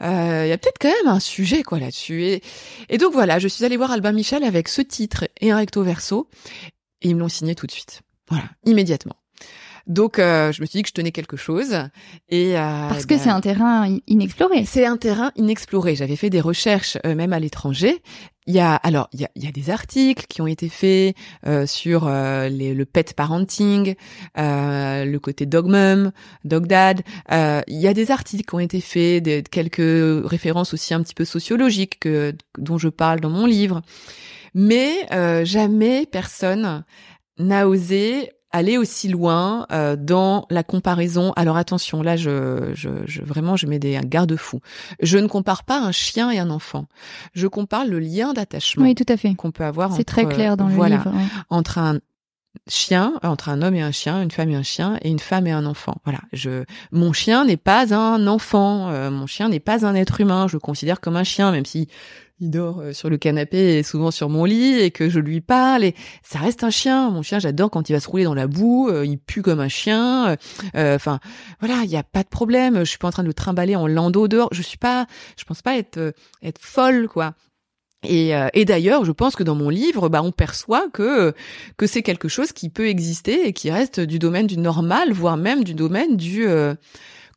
Il 0.01 0.05
y 0.47 0.51
a 0.51 0.57
peut-être 0.57 0.77
quand 0.79 0.89
même 0.89 1.13
un 1.13 1.19
sujet 1.19 1.63
quoi 1.63 1.79
là-dessus 1.79 2.23
et, 2.25 2.43
et 2.89 2.97
donc 2.97 3.13
voilà 3.13 3.39
je 3.39 3.47
suis 3.47 3.63
allée 3.63 3.77
voir 3.77 3.91
Albin 3.91 4.11
Michel 4.11 4.43
avec 4.43 4.67
ce 4.67 4.81
titre 4.81 5.23
et 5.39 5.51
un 5.51 5.55
recto 5.55 5.83
verso 5.83 6.27
et 7.01 7.07
ils 7.07 7.15
me 7.15 7.21
l'ont 7.21 7.29
signé 7.29 7.55
tout 7.55 7.65
de 7.65 7.71
suite 7.71 8.01
voilà, 8.29 8.45
immédiatement. 8.65 9.15
Donc, 9.87 10.17
euh, 10.17 10.51
je 10.51 10.61
me 10.61 10.65
suis 10.65 10.79
dit 10.79 10.83
que 10.83 10.89
je 10.89 10.93
tenais 10.93 11.11
quelque 11.11 11.37
chose. 11.37 11.75
Et 12.29 12.57
euh, 12.57 12.89
parce 12.89 13.05
que 13.05 13.17
c'est 13.17 13.29
un 13.29 13.41
terrain 13.41 13.87
inexploré. 14.07 14.65
C'est 14.65 14.85
un 14.85 14.97
terrain 14.97 15.31
inexploré. 15.35 15.95
J'avais 15.95 16.15
fait 16.15 16.31
des 16.31 16.41
recherches 16.41 16.97
euh, 17.05 17.13
même 17.13 17.33
à 17.33 17.39
l'étranger. 17.39 18.01
Il 18.47 18.53
y 18.53 18.59
a 18.59 18.75
alors 18.75 19.09
il 19.11 19.21
y 19.21 19.25
a, 19.25 19.29
il 19.35 19.43
y 19.43 19.47
a 19.47 19.51
des 19.51 19.71
articles 19.71 20.25
qui 20.27 20.39
ont 20.39 20.45
été 20.45 20.69
faits 20.69 21.15
sur 21.65 22.07
les, 22.07 22.75
le 22.75 22.85
pet 22.85 23.15
parenting, 23.15 23.95
le 24.35 25.17
côté 25.17 25.47
dog 25.47 25.65
mom, 25.65 26.11
dog 26.43 26.67
dad. 26.67 27.01
il 27.31 27.63
y 27.81 27.87
a 27.87 27.93
des 27.95 28.11
articles 28.11 28.45
qui 28.45 28.53
ont 28.53 28.59
été 28.59 28.81
faits, 28.81 29.23
des, 29.23 29.41
quelques 29.41 30.27
références 30.29 30.75
aussi 30.75 30.93
un 30.93 31.01
petit 31.01 31.15
peu 31.15 31.25
sociologiques 31.25 31.99
que, 31.99 32.35
dont 32.59 32.77
je 32.77 32.89
parle 32.89 33.19
dans 33.19 33.31
mon 33.31 33.47
livre. 33.47 33.81
Mais 34.53 35.07
jamais 35.43 36.05
personne 36.05 36.83
n'a 37.37 37.67
osé 37.67 38.31
aller 38.51 38.77
aussi 38.77 39.09
loin 39.09 39.65
euh, 39.71 39.97
dans 39.97 40.45
la 40.49 40.63
comparaison. 40.63 41.33
Alors 41.35 41.57
attention, 41.57 42.01
là, 42.01 42.15
je, 42.15 42.71
je, 42.73 42.89
je 43.05 43.21
vraiment, 43.21 43.57
je 43.57 43.67
mets 43.67 43.79
des 43.79 43.99
garde-fous. 44.05 44.61
Je 45.01 45.17
ne 45.17 45.27
compare 45.27 45.65
pas 45.65 45.79
un 45.81 45.91
chien 45.91 46.31
et 46.31 46.39
un 46.39 46.49
enfant. 46.49 46.85
Je 47.33 47.47
compare 47.47 47.85
le 47.85 47.99
lien 47.99 48.33
d'attachement. 48.33 48.85
Oui, 48.85 48.95
tout 48.95 49.05
à 49.09 49.17
fait. 49.17 49.35
Qu'on 49.35 49.51
peut 49.51 49.65
avoir. 49.65 49.93
C'est 49.93 50.05
très 50.05 50.25
clair 50.25 50.55
dans 50.55 50.69
le 50.69 50.85
livre. 50.85 51.11
Entre 51.49 51.79
un 51.79 51.99
chien, 52.67 53.13
entre 53.23 53.49
un 53.49 53.61
homme 53.61 53.75
et 53.75 53.81
un 53.81 53.91
chien, 53.91 54.21
une 54.21 54.31
femme 54.31 54.49
et 54.49 54.55
un 54.55 54.63
chien, 54.63 54.97
et 55.01 55.09
une 55.09 55.19
femme 55.19 55.47
et 55.47 55.51
un 55.51 55.65
enfant. 55.65 55.95
Voilà. 56.03 56.19
Je, 56.33 56.63
mon 56.91 57.13
chien 57.13 57.45
n'est 57.45 57.57
pas 57.57 57.93
un 57.93 58.27
enfant. 58.27 58.89
Euh, 58.89 59.11
mon 59.11 59.27
chien 59.27 59.49
n'est 59.49 59.59
pas 59.59 59.85
un 59.85 59.95
être 59.95 60.21
humain. 60.21 60.47
Je 60.47 60.55
le 60.55 60.59
considère 60.59 60.99
comme 60.99 61.15
un 61.15 61.23
chien, 61.23 61.51
même 61.51 61.65
si 61.65 61.87
il 62.39 62.49
dort 62.49 62.79
euh, 62.79 62.93
sur 62.93 63.09
le 63.09 63.17
canapé 63.17 63.77
et 63.77 63.83
souvent 63.83 64.11
sur 64.11 64.29
mon 64.29 64.45
lit 64.45 64.79
et 64.79 64.91
que 64.91 65.09
je 65.09 65.19
lui 65.19 65.41
parle 65.41 65.83
et 65.83 65.95
ça 66.23 66.39
reste 66.39 66.63
un 66.63 66.69
chien. 66.69 67.09
Mon 67.09 67.21
chien, 67.21 67.39
j'adore 67.39 67.69
quand 67.69 67.89
il 67.89 67.93
va 67.93 67.99
se 67.99 68.09
rouler 68.09 68.25
dans 68.25 68.33
la 68.33 68.47
boue, 68.47 68.89
euh, 68.89 69.05
il 69.05 69.17
pue 69.17 69.41
comme 69.41 69.59
un 69.59 69.69
chien. 69.69 70.35
Euh, 70.75 70.95
enfin, 70.95 71.19
voilà, 71.59 71.81
il 71.83 71.89
n'y 71.89 71.97
a 71.97 72.03
pas 72.03 72.23
de 72.23 72.27
problème. 72.27 72.79
Je 72.79 72.83
suis 72.83 72.97
pas 72.97 73.07
en 73.07 73.11
train 73.11 73.23
de 73.23 73.27
le 73.27 73.33
trimballer 73.33 73.75
en 73.75 73.87
landau 73.87 74.27
dehors. 74.27 74.49
Je 74.51 74.61
suis 74.61 74.77
pas, 74.77 75.05
je 75.37 75.45
pense 75.45 75.61
pas 75.61 75.77
être 75.77 76.13
être 76.41 76.59
folle 76.61 77.07
quoi. 77.07 77.35
Et, 78.07 78.33
et 78.53 78.65
d'ailleurs, 78.65 79.05
je 79.05 79.11
pense 79.11 79.35
que 79.35 79.43
dans 79.43 79.55
mon 79.55 79.69
livre, 79.69 80.09
bah, 80.09 80.21
on 80.23 80.31
perçoit 80.31 80.87
que 80.93 81.33
que 81.77 81.87
c'est 81.87 82.01
quelque 82.01 82.27
chose 82.27 82.51
qui 82.51 82.69
peut 82.69 82.87
exister 82.87 83.47
et 83.47 83.53
qui 83.53 83.71
reste 83.71 83.99
du 83.99 84.19
domaine 84.19 84.47
du 84.47 84.57
normal, 84.57 85.11
voire 85.11 85.37
même 85.37 85.63
du 85.63 85.73
domaine 85.73 86.17
du 86.17 86.47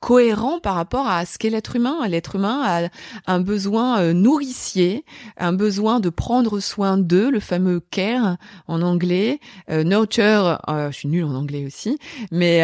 cohérent 0.01 0.61
par 0.61 0.75
rapport 0.75 1.09
à 1.09 1.27
ce 1.27 1.39
qu'est 1.39 1.51
l'être 1.51 1.77
humain. 1.77 2.07
L'être 2.09 2.37
humain 2.37 2.63
a 2.65 2.89
un 3.27 3.41
besoin 3.41 4.01
euh, 4.01 4.13
nourricier, 4.13 5.05
un 5.37 5.53
besoin 5.53 6.01
de 6.01 6.11
prendre 6.11 6.61
soin 6.61 6.99
d'eux, 6.99 7.31
le 7.31 7.41
fameux 7.41 7.81
care 7.81 8.37
en 8.67 8.83
anglais, 8.83 9.41
euh, 9.71 9.85
nurture, 9.85 10.61
euh, 10.69 10.91
je 10.91 10.97
suis 10.97 11.09
nulle 11.09 11.25
en 11.25 11.35
anglais 11.35 11.65
aussi, 11.67 11.99
mais 12.31 12.63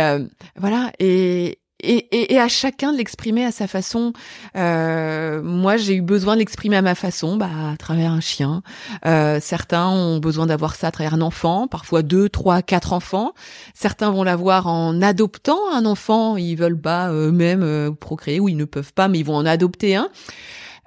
voilà, 0.56 0.92
et, 0.98 1.58
et, 1.84 2.34
et, 2.34 2.38
à 2.38 2.48
chacun 2.48 2.92
de 2.92 2.98
l'exprimer 2.98 3.44
à 3.44 3.52
sa 3.52 3.66
façon. 3.66 4.12
Euh, 4.56 5.42
moi, 5.42 5.76
j'ai 5.76 5.94
eu 5.94 6.02
besoin 6.02 6.34
de 6.34 6.40
l'exprimer 6.40 6.76
à 6.76 6.82
ma 6.82 6.94
façon, 6.94 7.36
bah, 7.36 7.48
à 7.72 7.76
travers 7.76 8.10
un 8.10 8.20
chien. 8.20 8.62
Euh, 9.06 9.38
certains 9.40 9.88
ont 9.88 10.18
besoin 10.18 10.46
d'avoir 10.46 10.74
ça 10.74 10.88
à 10.88 10.90
travers 10.90 11.14
un 11.14 11.20
enfant, 11.20 11.68
parfois 11.68 12.02
deux, 12.02 12.28
trois, 12.28 12.62
quatre 12.62 12.92
enfants. 12.92 13.32
Certains 13.74 14.10
vont 14.10 14.22
l'avoir 14.22 14.66
en 14.66 15.00
adoptant 15.02 15.60
un 15.72 15.86
enfant. 15.86 16.36
Ils 16.36 16.56
veulent 16.56 16.80
pas 16.80 17.10
eux-mêmes 17.12 17.62
euh, 17.62 17.90
procréer 17.90 18.40
ou 18.40 18.48
ils 18.48 18.56
ne 18.56 18.64
peuvent 18.64 18.92
pas, 18.92 19.08
mais 19.08 19.18
ils 19.18 19.24
vont 19.24 19.36
en 19.36 19.46
adopter 19.46 19.96
un. 19.96 20.08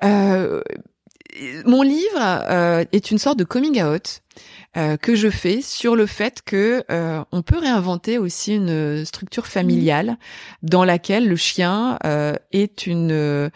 Euh, 0.03 0.61
mon 1.65 1.81
livre 1.83 2.19
est 2.91 3.11
une 3.11 3.19
sorte 3.19 3.37
de 3.37 3.43
coming 3.43 3.83
out 3.83 4.21
euh, 4.75 4.97
que 4.97 5.15
je 5.15 5.29
fais 5.29 5.61
sur 5.61 5.95
le 5.95 6.05
fait 6.05 6.41
que 6.43 6.83
euh, 6.91 7.23
on 7.31 7.41
peut 7.41 7.57
réinventer 7.57 8.17
aussi 8.17 8.55
une 8.55 9.05
structure 9.05 9.47
familiale 9.47 10.17
dans 10.61 10.83
laquelle 10.83 11.27
le 11.27 11.35
chien 11.35 11.97
euh, 12.05 12.35
est 12.51 12.85
une, 12.85 13.49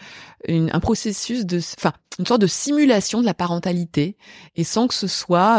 une, 0.48 0.70
un 0.72 0.80
processus 0.80 1.44
de, 1.46 1.58
enfin, 1.58 1.92
une 2.18 2.26
sorte 2.26 2.40
de 2.40 2.46
simulation 2.46 3.20
de 3.20 3.26
la 3.26 3.34
parentalité 3.34 4.16
et 4.56 4.64
sans 4.64 4.88
que 4.88 4.94
ce 4.94 5.06
soit 5.06 5.58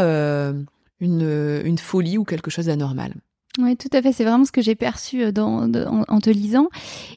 une, 1.00 1.62
une 1.64 1.78
folie 1.78 2.18
ou 2.18 2.26
quelque 2.26 2.52
chose 2.52 2.66
d'anormal. 2.66 3.14
Oui, 3.60 3.78
tout 3.78 3.90
à 3.94 4.02
fait. 4.02 4.12
C'est 4.12 4.24
vraiment 4.24 4.46
ce 4.46 4.52
que 4.52 4.64
j'ai 4.64 4.74
perçu 4.74 5.26
euh, 5.26 5.32
dans, 5.32 5.72
en, 6.08 6.20
te 6.20 6.32
lisant. 6.32 6.70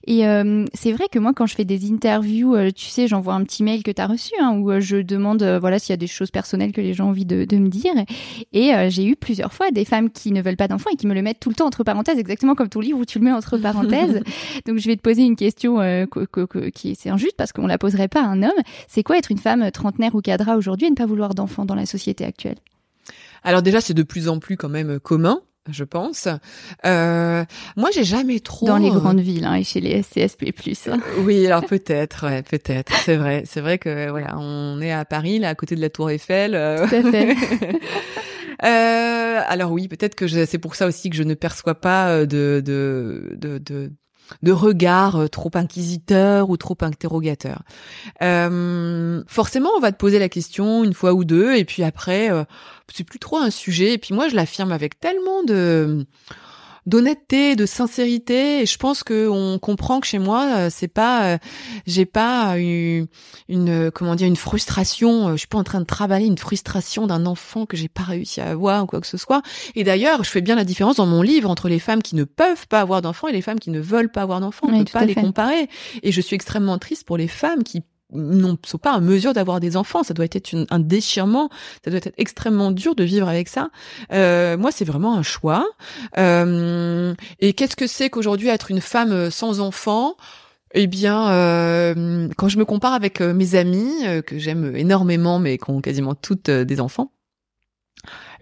Et 0.06 0.26
euh, 0.26 0.66
c'est 0.74 0.92
vrai 0.92 1.06
que 1.10 1.18
moi, 1.18 1.32
quand 1.34 1.46
je 1.46 1.54
fais 1.54 1.64
des 1.64 1.90
interviews, 1.90 2.54
euh, 2.54 2.70
tu 2.70 2.86
sais, 2.86 3.08
j'envoie 3.08 3.32
un 3.32 3.42
petit 3.42 3.62
mail 3.62 3.82
que 3.82 3.90
tu 3.90 4.02
as 4.02 4.06
reçu, 4.06 4.34
hein, 4.38 4.58
où 4.58 4.78
je 4.78 4.98
demande, 4.98 5.42
voilà, 5.42 5.78
s'il 5.78 5.90
y 5.90 5.94
a 5.94 5.96
des 5.96 6.06
choses 6.06 6.30
personnelles 6.30 6.72
que 6.72 6.82
les 6.82 6.92
gens 6.92 7.06
ont 7.06 7.10
envie 7.10 7.24
de, 7.24 7.46
de 7.46 7.56
me 7.56 7.68
dire. 7.68 7.94
Et 8.52 8.72
j'ai 8.90 9.06
eu 9.06 9.16
plusieurs 9.16 9.54
fois 9.54 9.70
des 9.70 9.86
femmes 9.86 10.10
qui 10.10 10.30
ne 10.30 10.42
veulent 10.42 10.58
pas 10.58 10.68
d'enfants 10.68 10.90
et 10.92 10.96
qui 10.96 11.06
me 11.06 11.14
le 11.14 11.22
mettent 11.22 11.40
tout 11.40 11.48
le 11.48 11.54
temps 11.54 11.66
entre 11.66 11.84
parenthèses, 11.84 12.18
exactement 12.18 12.54
comme 12.54 12.68
ton 12.68 12.80
livre 12.80 12.98
où 12.98 13.06
tu 13.06 13.18
le 13.18 13.24
mets 13.24 13.32
entre 13.32 13.56
parenthèses. 13.56 14.20
Donc, 14.66 14.76
je 14.76 14.86
vais 14.88 14.96
te 14.96 15.02
poser 15.02 15.22
une 15.22 15.36
question 15.36 15.78
qui 16.74 16.94
c'est 16.96 17.08
injuste 17.08 17.36
parce 17.38 17.52
qu'on 17.52 17.66
la 17.66 17.78
poserait 17.78 18.08
pas 18.08 18.20
à 18.20 18.26
un 18.26 18.42
homme. 18.42 18.62
C'est 18.88 19.02
quoi 19.02 19.16
être 19.16 19.30
une 19.30 19.38
femme 19.38 19.70
trentenaire 19.70 20.14
ou 20.14 20.20
cadra 20.20 20.56
aujourd'hui 20.56 20.88
et 20.88 20.90
ne 20.90 20.96
pas 20.96 21.06
vouloir 21.06 21.34
d'enfants 21.34 21.64
dans 21.64 21.74
la 21.74 21.86
société 21.86 22.26
actuelle? 22.26 22.58
Alors 23.42 23.62
déjà, 23.62 23.80
c'est 23.80 23.94
de 23.94 24.02
plus 24.02 24.28
en 24.28 24.38
plus 24.38 24.56
quand 24.56 24.68
même 24.68 25.00
commun 25.00 25.40
je 25.70 25.84
pense. 25.84 26.28
Euh, 26.84 27.44
moi, 27.76 27.90
j'ai 27.92 28.04
jamais 28.04 28.40
trop 28.40 28.66
dans 28.66 28.78
les 28.78 28.90
euh, 28.90 28.94
grandes 28.94 29.20
villes 29.20 29.44
hein, 29.44 29.54
et 29.54 29.64
chez 29.64 29.80
les 29.80 30.02
SCSP+. 30.02 30.52
Hein. 30.88 30.98
oui, 31.18 31.46
alors 31.46 31.64
peut-être, 31.64 32.26
ouais, 32.26 32.42
peut-être. 32.42 32.92
C'est 33.04 33.16
vrai, 33.16 33.42
c'est 33.46 33.60
vrai 33.60 33.78
que 33.78 34.10
voilà, 34.10 34.38
on 34.38 34.80
est 34.80 34.92
à 34.92 35.04
Paris, 35.04 35.38
là, 35.38 35.50
à 35.50 35.54
côté 35.54 35.76
de 35.76 35.80
la 35.80 35.90
Tour 35.90 36.10
Eiffel. 36.10 36.54
Euh... 36.54 36.86
Tout 36.86 36.94
à 36.94 37.10
fait. 37.10 37.36
euh, 38.64 39.40
alors 39.46 39.72
oui, 39.72 39.88
peut-être 39.88 40.14
que 40.14 40.26
c'est 40.26 40.58
pour 40.58 40.74
ça 40.74 40.86
aussi 40.86 41.10
que 41.10 41.16
je 41.16 41.22
ne 41.22 41.34
perçois 41.34 41.74
pas 41.74 42.08
euh, 42.10 42.26
de 42.26 42.62
de 42.64 43.36
de, 43.36 43.58
de 43.58 43.92
de 44.42 44.52
regard 44.52 45.16
euh, 45.16 45.28
trop 45.28 45.50
inquisiteur 45.54 46.50
ou 46.50 46.56
trop 46.56 46.76
interrogateur. 46.80 47.62
Euh, 48.22 49.22
forcément, 49.26 49.70
on 49.76 49.80
va 49.80 49.92
te 49.92 49.96
poser 49.96 50.18
la 50.18 50.28
question 50.28 50.84
une 50.84 50.94
fois 50.94 51.14
ou 51.14 51.24
deux, 51.24 51.56
et 51.56 51.64
puis 51.64 51.82
après, 51.82 52.30
euh, 52.30 52.44
c'est 52.92 53.04
plus 53.04 53.18
trop 53.18 53.38
un 53.38 53.50
sujet. 53.50 53.94
Et 53.94 53.98
puis 53.98 54.14
moi, 54.14 54.28
je 54.28 54.36
l'affirme 54.36 54.72
avec 54.72 55.00
tellement 55.00 55.42
de 55.44 56.06
d'honnêteté, 56.86 57.56
de 57.56 57.66
sincérité. 57.66 58.62
Et 58.62 58.66
je 58.66 58.78
pense 58.78 59.02
que 59.02 59.28
on 59.28 59.58
comprend 59.58 60.00
que 60.00 60.06
chez 60.06 60.18
moi, 60.18 60.46
euh, 60.56 60.68
c'est 60.70 60.88
pas, 60.88 61.34
euh, 61.34 61.38
j'ai 61.86 62.06
pas 62.06 62.58
eu 62.58 63.06
une, 63.48 63.90
comment 63.90 64.14
dire, 64.14 64.26
une 64.26 64.36
frustration. 64.36 65.28
Euh, 65.28 65.32
je 65.32 65.38
suis 65.38 65.48
pas 65.48 65.58
en 65.58 65.64
train 65.64 65.80
de 65.80 65.86
travailler 65.86 66.26
une 66.26 66.38
frustration 66.38 67.06
d'un 67.06 67.26
enfant 67.26 67.66
que 67.66 67.76
j'ai 67.76 67.88
pas 67.88 68.02
réussi 68.02 68.40
à 68.40 68.50
avoir 68.50 68.84
ou 68.84 68.86
quoi 68.86 69.00
que 69.00 69.06
ce 69.06 69.16
soit. 69.16 69.42
Et 69.74 69.84
d'ailleurs, 69.84 70.24
je 70.24 70.30
fais 70.30 70.40
bien 70.40 70.54
la 70.54 70.64
différence 70.64 70.96
dans 70.96 71.06
mon 71.06 71.22
livre 71.22 71.50
entre 71.50 71.68
les 71.68 71.78
femmes 71.78 72.02
qui 72.02 72.14
ne 72.14 72.24
peuvent 72.24 72.66
pas 72.68 72.80
avoir 72.80 73.02
d'enfants 73.02 73.28
et 73.28 73.32
les 73.32 73.42
femmes 73.42 73.60
qui 73.60 73.70
ne 73.70 73.80
veulent 73.80 74.10
pas 74.10 74.22
avoir 74.22 74.40
d'enfants. 74.40 74.68
On 74.68 74.72
ne 74.72 74.84
peut 74.84 74.92
pas 74.92 75.04
les 75.04 75.14
comparer. 75.14 75.68
Et 76.02 76.12
je 76.12 76.20
suis 76.20 76.36
extrêmement 76.36 76.78
triste 76.78 77.04
pour 77.06 77.16
les 77.16 77.28
femmes 77.28 77.64
qui 77.64 77.82
ne 78.12 78.54
sont 78.64 78.78
pas 78.78 78.92
en 78.92 79.00
mesure 79.00 79.32
d'avoir 79.32 79.60
des 79.60 79.76
enfants. 79.76 80.02
Ça 80.02 80.14
doit 80.14 80.24
être 80.24 80.54
un 80.70 80.78
déchirement. 80.78 81.50
Ça 81.84 81.90
doit 81.90 81.98
être 81.98 82.12
extrêmement 82.16 82.70
dur 82.70 82.94
de 82.94 83.04
vivre 83.04 83.28
avec 83.28 83.48
ça. 83.48 83.70
Euh, 84.12 84.56
moi, 84.56 84.70
c'est 84.72 84.84
vraiment 84.84 85.16
un 85.16 85.22
choix. 85.22 85.66
Euh, 86.18 87.14
et 87.40 87.52
qu'est-ce 87.52 87.76
que 87.76 87.86
c'est 87.86 88.10
qu'aujourd'hui 88.10 88.48
être 88.48 88.70
une 88.70 88.80
femme 88.80 89.30
sans 89.30 89.60
enfants? 89.60 90.16
Eh 90.74 90.86
bien, 90.86 91.30
euh, 91.30 92.28
quand 92.36 92.48
je 92.48 92.58
me 92.58 92.64
compare 92.64 92.92
avec 92.92 93.20
mes 93.20 93.54
amies 93.54 94.04
que 94.26 94.38
j'aime 94.38 94.76
énormément, 94.76 95.38
mais 95.38 95.58
qui 95.58 95.70
ont 95.70 95.80
quasiment 95.80 96.14
toutes 96.14 96.50
des 96.50 96.80
enfants, 96.80 97.12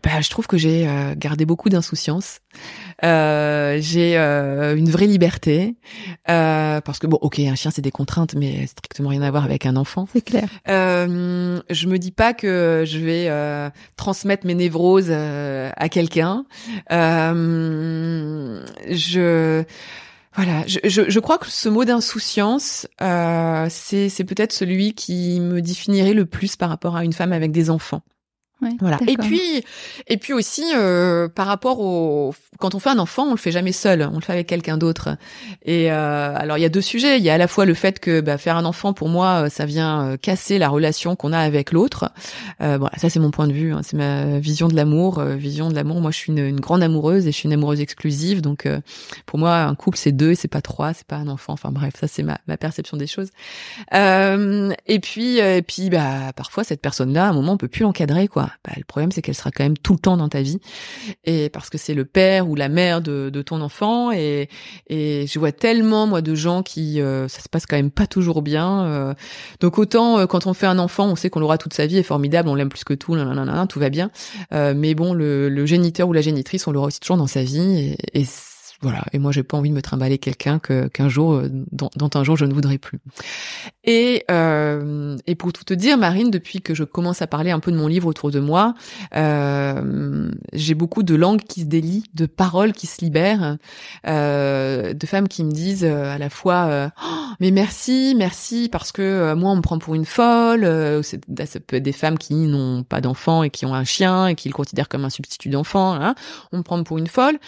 bah, 0.04 0.20
je 0.20 0.28
trouve 0.28 0.46
que 0.46 0.58
j'ai 0.58 0.86
euh, 0.86 1.14
gardé 1.16 1.46
beaucoup 1.46 1.70
d'insouciance. 1.70 2.40
Euh, 3.02 3.78
j'ai 3.80 4.18
euh, 4.18 4.76
une 4.76 4.90
vraie 4.90 5.06
liberté 5.06 5.76
euh, 6.28 6.82
parce 6.82 6.98
que 6.98 7.06
bon, 7.06 7.18
ok, 7.22 7.38
un 7.40 7.54
chien 7.54 7.70
c'est 7.70 7.82
des 7.82 7.90
contraintes, 7.90 8.34
mais 8.34 8.66
strictement 8.66 9.08
rien 9.08 9.22
à 9.22 9.30
voir 9.30 9.44
avec 9.44 9.64
un 9.64 9.76
enfant. 9.76 10.06
C'est 10.12 10.20
clair. 10.20 10.48
je 10.66 11.86
me 11.86 11.96
dis 11.96 12.12
pas 12.12 12.34
que 12.34 12.84
je 12.86 12.98
vais 12.98 13.72
transmettre 13.96 14.46
mes 14.46 14.54
névroses 14.54 15.10
à 15.10 15.88
quelqu'un. 15.88 16.44
je 16.90 17.24
voilà, 20.36 20.64
je, 20.66 20.80
je, 20.82 21.08
je, 21.08 21.20
crois 21.20 21.38
que 21.38 21.48
ce 21.48 21.68
mot 21.68 21.84
d'insouciance, 21.84 22.88
euh, 23.00 23.68
c'est 23.70 24.24
peut-être 24.24 24.52
celui 24.52 24.92
qui 24.92 25.38
me 25.38 25.62
définirait 25.62 26.12
le 26.12 26.26
plus 26.26 26.56
par 26.56 26.70
rapport 26.70 26.96
à 26.96 27.04
une 27.04 27.12
femme 27.12 27.32
avec 27.32 27.52
des 27.52 27.70
enfants 27.70 28.02
voilà. 28.80 28.98
Et 29.06 29.16
puis, 29.16 29.64
et 30.06 30.16
puis 30.16 30.32
aussi 30.32 30.64
euh, 30.74 31.28
par 31.28 31.46
rapport 31.46 31.80
au 31.80 32.34
quand 32.58 32.74
on 32.74 32.78
fait 32.78 32.90
un 32.90 32.98
enfant, 32.98 33.24
on 33.24 33.32
le 33.32 33.36
fait 33.36 33.50
jamais 33.50 33.72
seul, 33.72 34.08
on 34.10 34.16
le 34.16 34.20
fait 34.20 34.32
avec 34.32 34.46
quelqu'un 34.46 34.76
d'autre. 34.76 35.16
Et 35.64 35.90
euh, 35.90 36.34
alors 36.34 36.58
il 36.58 36.60
y 36.60 36.64
a 36.64 36.68
deux 36.68 36.80
sujets. 36.80 37.18
Il 37.18 37.24
y 37.24 37.30
a 37.30 37.34
à 37.34 37.38
la 37.38 37.48
fois 37.48 37.64
le 37.64 37.74
fait 37.74 37.98
que 37.98 38.20
bah, 38.20 38.38
faire 38.38 38.56
un 38.56 38.64
enfant 38.64 38.92
pour 38.92 39.08
moi, 39.08 39.44
euh, 39.44 39.48
ça 39.48 39.66
vient 39.66 40.06
euh, 40.06 40.16
casser 40.16 40.58
la 40.58 40.68
relation 40.68 41.16
qu'on 41.16 41.32
a 41.32 41.38
avec 41.38 41.72
l'autre. 41.72 42.10
Euh, 42.60 42.78
voilà, 42.78 42.96
ça 42.98 43.10
c'est 43.10 43.20
mon 43.20 43.30
point 43.30 43.46
de 43.48 43.52
vue, 43.52 43.72
hein, 43.72 43.80
c'est 43.82 43.96
ma 43.96 44.38
vision 44.38 44.68
de 44.68 44.74
l'amour. 44.74 45.20
vision 45.22 45.68
de 45.68 45.74
l'amour. 45.74 46.00
Moi, 46.00 46.10
je 46.10 46.16
suis 46.16 46.32
une, 46.32 46.38
une, 46.38 46.60
grande 46.60 46.82
amoureuse 46.82 47.26
et 47.26 47.32
je 47.32 47.36
suis 47.36 47.46
une 47.46 47.52
amoureuse 47.52 47.80
exclusive. 47.80 48.40
Donc 48.40 48.68
pour 49.26 49.38
moi, 49.38 49.62
un 49.62 49.74
couple 49.74 49.98
c'est 49.98 50.12
deux, 50.12 50.34
c'est 50.34 50.48
pas 50.48 50.62
trois, 50.62 50.94
c'est 50.94 51.06
pas 51.06 51.16
un 51.16 51.28
enfant. 51.28 51.52
Enfin 51.52 51.70
bref, 51.70 51.94
ça 52.00 52.06
c'est 52.06 52.22
ma, 52.22 52.38
ma 52.46 52.56
perception 52.56 52.96
des 52.96 53.06
choses. 53.06 53.30
et 53.92 54.98
puis, 55.00 55.38
et 55.38 55.62
puis 55.62 55.90
bah 55.90 56.32
parfois 56.34 56.64
cette 56.64 56.80
personne-là, 56.80 57.26
à 57.26 57.30
un 57.30 57.32
moment, 57.32 57.52
on 57.52 57.56
peut 57.56 57.68
plus 57.68 57.82
l'encadrer 57.82 58.28
quoi 58.28 58.50
bah, 58.64 58.72
le 58.76 58.84
problème 58.84 59.12
c'est 59.12 59.22
qu'elle 59.22 59.34
sera 59.34 59.50
quand 59.50 59.64
même 59.64 59.78
tout 59.78 59.94
le 59.94 59.98
temps 59.98 60.16
dans 60.16 60.28
ta 60.28 60.42
vie. 60.42 60.60
Et 61.24 61.48
parce 61.48 61.70
que 61.70 61.78
c'est 61.78 61.94
le 61.94 62.04
père 62.04 62.48
ou 62.48 62.54
la 62.54 62.68
mère 62.68 63.00
de, 63.00 63.30
de 63.30 63.42
ton 63.42 63.60
enfant. 63.60 64.12
Et 64.12 64.48
et 64.88 65.26
je 65.26 65.38
vois 65.38 65.52
tellement 65.52 66.06
moi 66.06 66.22
de 66.22 66.34
gens 66.34 66.62
qui 66.62 67.00
euh, 67.00 67.28
ça 67.28 67.40
se 67.40 67.48
passe 67.48 67.66
quand 67.66 67.76
même 67.76 67.90
pas 67.90 68.06
toujours 68.06 68.42
bien 68.42 68.84
euh. 68.84 69.14
donc 69.60 69.78
autant 69.78 70.18
euh, 70.18 70.26
quand 70.26 70.46
on 70.46 70.54
fait 70.54 70.66
un 70.66 70.78
enfant 70.78 71.06
on 71.06 71.16
sait 71.16 71.30
qu'on 71.30 71.40
l'aura 71.40 71.58
toute 71.58 71.74
sa 71.74 71.86
vie 71.86 71.98
est 71.98 72.02
formidable 72.02 72.48
on 72.48 72.54
l'aime 72.54 72.68
plus 72.68 72.84
que 72.84 72.94
tout 72.94 73.14
nanana, 73.14 73.66
tout 73.66 73.80
va 73.80 73.90
bien. 73.90 74.10
Mais 74.50 74.94
bon 74.94 75.14
le, 75.14 75.48
le 75.48 75.66
géniteur 75.66 76.08
ou 76.08 76.12
la 76.12 76.20
génitrice 76.20 76.66
on 76.66 76.72
l'aura 76.72 76.88
aussi 76.88 77.00
toujours 77.00 77.16
dans 77.16 77.26
sa 77.26 77.42
vie. 77.42 77.96
Et, 78.12 78.20
et 78.20 78.26
voilà. 78.84 79.02
Et 79.14 79.18
moi, 79.18 79.32
j'ai 79.32 79.42
pas 79.42 79.56
envie 79.56 79.70
de 79.70 79.74
me 79.74 79.80
trimballer 79.80 80.18
quelqu'un 80.18 80.58
que 80.58 80.88
qu'un 80.88 81.08
jour, 81.08 81.32
euh, 81.32 81.48
dont, 81.72 82.10
un 82.14 82.22
jour, 82.22 82.36
je 82.36 82.44
ne 82.44 82.52
voudrais 82.52 82.76
plus. 82.76 82.98
Et 83.82 84.24
euh, 84.30 85.16
et 85.26 85.34
pour 85.34 85.54
tout 85.54 85.64
te 85.64 85.72
dire, 85.72 85.96
Marine, 85.96 86.30
depuis 86.30 86.60
que 86.60 86.74
je 86.74 86.84
commence 86.84 87.22
à 87.22 87.26
parler 87.26 87.50
un 87.50 87.60
peu 87.60 87.72
de 87.72 87.78
mon 87.78 87.86
livre 87.86 88.06
autour 88.06 88.30
de 88.30 88.40
moi, 88.40 88.74
euh, 89.16 90.30
j'ai 90.52 90.74
beaucoup 90.74 91.02
de 91.02 91.14
langues 91.14 91.40
qui 91.40 91.62
se 91.62 91.66
délient, 91.66 92.04
de 92.12 92.26
paroles 92.26 92.74
qui 92.74 92.86
se 92.86 93.02
libèrent, 93.02 93.56
euh, 94.06 94.92
de 94.92 95.06
femmes 95.06 95.28
qui 95.28 95.44
me 95.44 95.50
disent 95.50 95.84
euh, 95.84 96.14
à 96.14 96.18
la 96.18 96.28
fois 96.28 96.66
euh, 96.66 96.88
oh, 97.02 97.34
mais 97.40 97.50
merci, 97.52 98.14
merci 98.18 98.68
parce 98.70 98.92
que 98.92 99.32
moi 99.32 99.50
on 99.50 99.56
me 99.56 99.62
prend 99.62 99.78
pour 99.78 99.94
une 99.94 100.04
folle. 100.04 100.68
Bah, 101.28 101.46
ça 101.46 101.58
peut 101.58 101.76
être 101.76 101.82
des 101.82 101.92
femmes 101.92 102.18
qui 102.18 102.34
n'ont 102.34 102.82
pas 102.82 103.00
d'enfants 103.00 103.44
et 103.44 103.48
qui 103.48 103.64
ont 103.64 103.74
un 103.74 103.84
chien 103.84 104.26
et 104.26 104.34
qui 104.34 104.48
le 104.48 104.54
considèrent 104.54 104.90
comme 104.90 105.06
un 105.06 105.10
substitut 105.10 105.48
d'enfant. 105.48 105.94
Hein. 105.94 106.14
On 106.52 106.58
me 106.58 106.62
prend 106.62 106.82
pour 106.84 106.98
une 106.98 107.06
folle. 107.06 107.38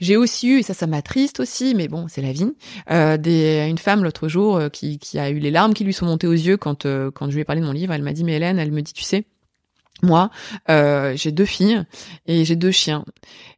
J'ai 0.00 0.16
aussi 0.16 0.48
eu 0.48 0.58
et 0.60 0.62
ça 0.62 0.72
ça 0.72 0.85
m'attriste 0.86 1.40
aussi, 1.40 1.74
mais 1.74 1.88
bon, 1.88 2.06
c'est 2.08 2.22
la 2.22 2.32
vie. 2.32 2.52
Euh, 2.90 3.16
des, 3.16 3.66
une 3.68 3.78
femme 3.78 4.04
l'autre 4.04 4.28
jour 4.28 4.56
euh, 4.56 4.68
qui, 4.68 4.98
qui 4.98 5.18
a 5.18 5.30
eu 5.30 5.38
les 5.38 5.50
larmes 5.50 5.74
qui 5.74 5.84
lui 5.84 5.92
sont 5.92 6.06
montées 6.06 6.26
aux 6.26 6.32
yeux 6.32 6.56
quand 6.56 6.86
euh, 6.86 7.10
quand 7.10 7.28
je 7.28 7.34
lui 7.34 7.42
ai 7.42 7.44
parlé 7.44 7.60
de 7.60 7.66
mon 7.66 7.72
livre. 7.72 7.92
Elle 7.92 8.02
m'a 8.02 8.12
dit, 8.12 8.24
mais 8.24 8.34
Hélène, 8.34 8.58
elle 8.58 8.72
me 8.72 8.82
dit, 8.82 8.92
tu 8.92 9.02
sais, 9.02 9.24
moi, 10.02 10.30
j'ai 10.68 11.32
deux 11.32 11.44
filles 11.44 11.82
et 12.26 12.44
j'ai 12.44 12.56
deux 12.56 12.70
chiens. 12.70 13.04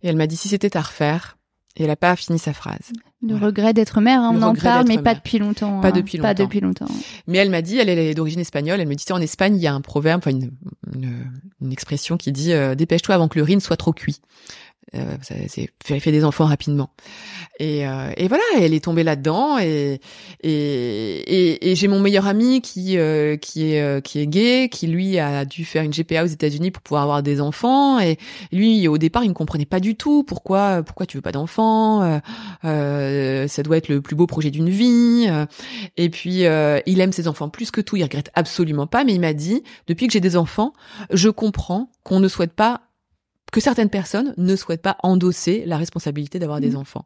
Et 0.03 0.09
elle 0.09 0.17
m'a 0.17 0.27
dit, 0.27 0.37
si 0.37 0.49
c'était 0.49 0.77
à 0.77 0.83
refaire, 0.83 1.37
et 1.77 1.85
elle 1.85 1.91
a 1.91 1.97
pas 1.97 2.17
fini 2.17 2.39
sa 2.39 2.53
phrase. 2.53 2.93
Le 3.23 3.37
regret 3.37 3.73
d'être 3.73 4.01
mère, 4.01 4.21
hein, 4.21 4.33
on 4.35 4.43
en 4.43 4.55
parle, 4.55 4.87
mais 4.89 4.99
pas 4.99 5.15
depuis 5.15 5.39
longtemps. 5.39 5.81
Pas 5.81 5.89
hein. 5.89 5.93
depuis 5.93 6.19
longtemps. 6.19 6.29
Pas 6.29 6.35
depuis 6.35 6.61
longtemps. 6.61 6.89
Mais 7.27 7.39
elle 7.39 7.51
m'a 7.51 7.63
dit, 7.63 7.79
elle 7.79 7.89
est 7.89 8.15
d'origine 8.15 8.41
espagnole, 8.41 8.81
elle 8.81 8.89
me 8.89 8.95
dit, 8.95 9.05
en 9.13 9.21
Espagne, 9.21 9.57
il 9.57 9.63
y 9.63 9.67
a 9.67 9.75
un 9.75 9.81
proverbe, 9.81 10.21
enfin 10.21 10.31
une, 10.31 10.51
une, 10.95 11.25
une 11.61 11.73
expression 11.73 12.17
qui 12.17 12.33
dit, 12.33 12.53
dépêche-toi 12.77 13.15
avant 13.15 13.29
que 13.29 13.39
le 13.39 13.45
riz 13.45 13.57
ne 13.57 13.61
soit 13.61 13.77
trop 13.77 13.93
cuit. 13.93 14.21
Euh, 14.95 15.17
c'est 15.23 16.01
fait, 16.01 16.13
des 16.13 16.25
enfants 16.25 16.47
rapidement. 16.47 16.91
Et, 17.61 17.87
euh, 17.87 18.11
et 18.17 18.29
voilà, 18.29 18.45
elle 18.57 18.73
est 18.73 18.85
tombée 18.85 19.03
là-dedans. 19.03 19.59
Et, 19.59 20.01
et, 20.43 20.51
et, 20.51 21.71
et 21.71 21.75
j'ai 21.75 21.89
mon 21.89 22.01
meilleur 22.01 22.27
ami 22.27 22.63
qui 22.63 22.97
euh, 22.97 23.37
qui 23.37 23.73
est 23.73 23.83
euh, 23.83 24.01
qui 24.01 24.21
est 24.21 24.27
gay, 24.27 24.69
qui 24.71 24.87
lui 24.87 25.19
a 25.19 25.45
dû 25.45 25.65
faire 25.65 25.83
une 25.83 25.91
GPA 25.91 26.25
aux 26.25 26.29
États-Unis 26.29 26.71
pour 26.71 26.83
pouvoir 26.83 27.03
avoir 27.03 27.23
des 27.23 27.41
enfants. 27.41 27.99
Et 28.01 28.17
lui, 28.53 28.89
au 28.89 28.97
départ, 28.97 29.25
il 29.25 29.29
ne 29.29 29.35
comprenait 29.35 29.67
pas 29.67 29.81
du 29.81 29.95
tout 29.97 30.23
pourquoi 30.23 30.83
pourquoi 30.83 31.05
tu 31.05 31.19
veux 31.19 31.23
pas 31.23 31.33
d'enfants? 31.33 32.21
Euh, 32.65 33.49
ça 33.49 33.63
doit 33.63 33.77
être 33.77 33.89
le 33.89 34.01
plus 34.01 34.17
beau 34.17 34.27
projet 34.27 34.51
d'une 34.51 34.71
vie. 34.71 35.29
Et 35.97 36.09
puis 36.09 36.45
il 36.87 37.01
aime 37.01 37.13
ses 37.13 37.29
enfants 37.29 37.49
plus 37.49 37.71
que 37.71 37.81
tout. 37.81 37.97
Il 37.97 38.05
regrette 38.05 38.31
absolument 38.35 38.87
pas. 38.87 39.05
Mais 39.05 39.15
il 39.15 39.21
m'a 39.21 39.35
dit 39.35 39.63
depuis 39.87 40.07
que 40.07 40.13
j'ai 40.13 40.21
des 40.21 40.37
enfants, 40.37 40.73
je 41.13 41.29
comprends 41.29 41.91
qu'on 42.05 42.21
ne 42.21 42.29
souhaite 42.29 42.53
pas 42.53 42.81
que 43.53 43.61
certaines 43.61 43.91
personnes 43.91 44.35
ne 44.37 44.57
souhaitent 44.57 44.83
pas 44.83 44.97
endosser 45.03 45.65
la 45.67 45.77
responsabilité 45.77 46.39
d'avoir 46.39 46.61
des 46.61 46.71
mmh. 46.71 46.77
enfants. 46.77 47.05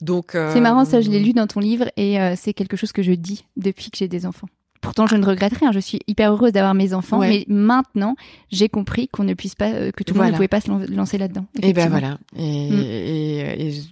Donc 0.00 0.30
c'est 0.32 0.60
marrant 0.60 0.84
ça, 0.84 1.00
je 1.00 1.10
l'ai 1.10 1.20
lu 1.20 1.32
dans 1.32 1.46
ton 1.46 1.60
livre 1.60 1.90
et 1.96 2.20
euh, 2.20 2.34
c'est 2.36 2.54
quelque 2.54 2.76
chose 2.76 2.92
que 2.92 3.02
je 3.02 3.12
dis 3.12 3.44
depuis 3.56 3.90
que 3.90 3.98
j'ai 3.98 4.08
des 4.08 4.26
enfants. 4.26 4.48
Pourtant, 4.86 5.08
je 5.08 5.16
ne 5.16 5.26
regrette 5.26 5.56
rien. 5.56 5.72
Je 5.72 5.80
suis 5.80 5.98
hyper 6.06 6.30
heureuse 6.30 6.52
d'avoir 6.52 6.72
mes 6.72 6.94
enfants, 6.94 7.18
mais 7.18 7.44
maintenant, 7.48 8.14
j'ai 8.52 8.68
compris 8.68 9.08
qu'on 9.08 9.24
ne 9.24 9.34
puisse 9.34 9.56
pas, 9.56 9.70
euh, 9.70 9.90
que 9.90 10.04
tout 10.04 10.14
le 10.14 10.20
monde 10.20 10.28
ne 10.28 10.36
pouvait 10.36 10.46
pas 10.46 10.60
se 10.60 10.70
lancer 10.94 11.18
là-dedans. 11.18 11.44
Et 11.60 11.72
ben 11.72 11.88
voilà. 11.88 12.18
Et, 12.38 12.70
mm. 12.70 12.80
et, 12.80 13.82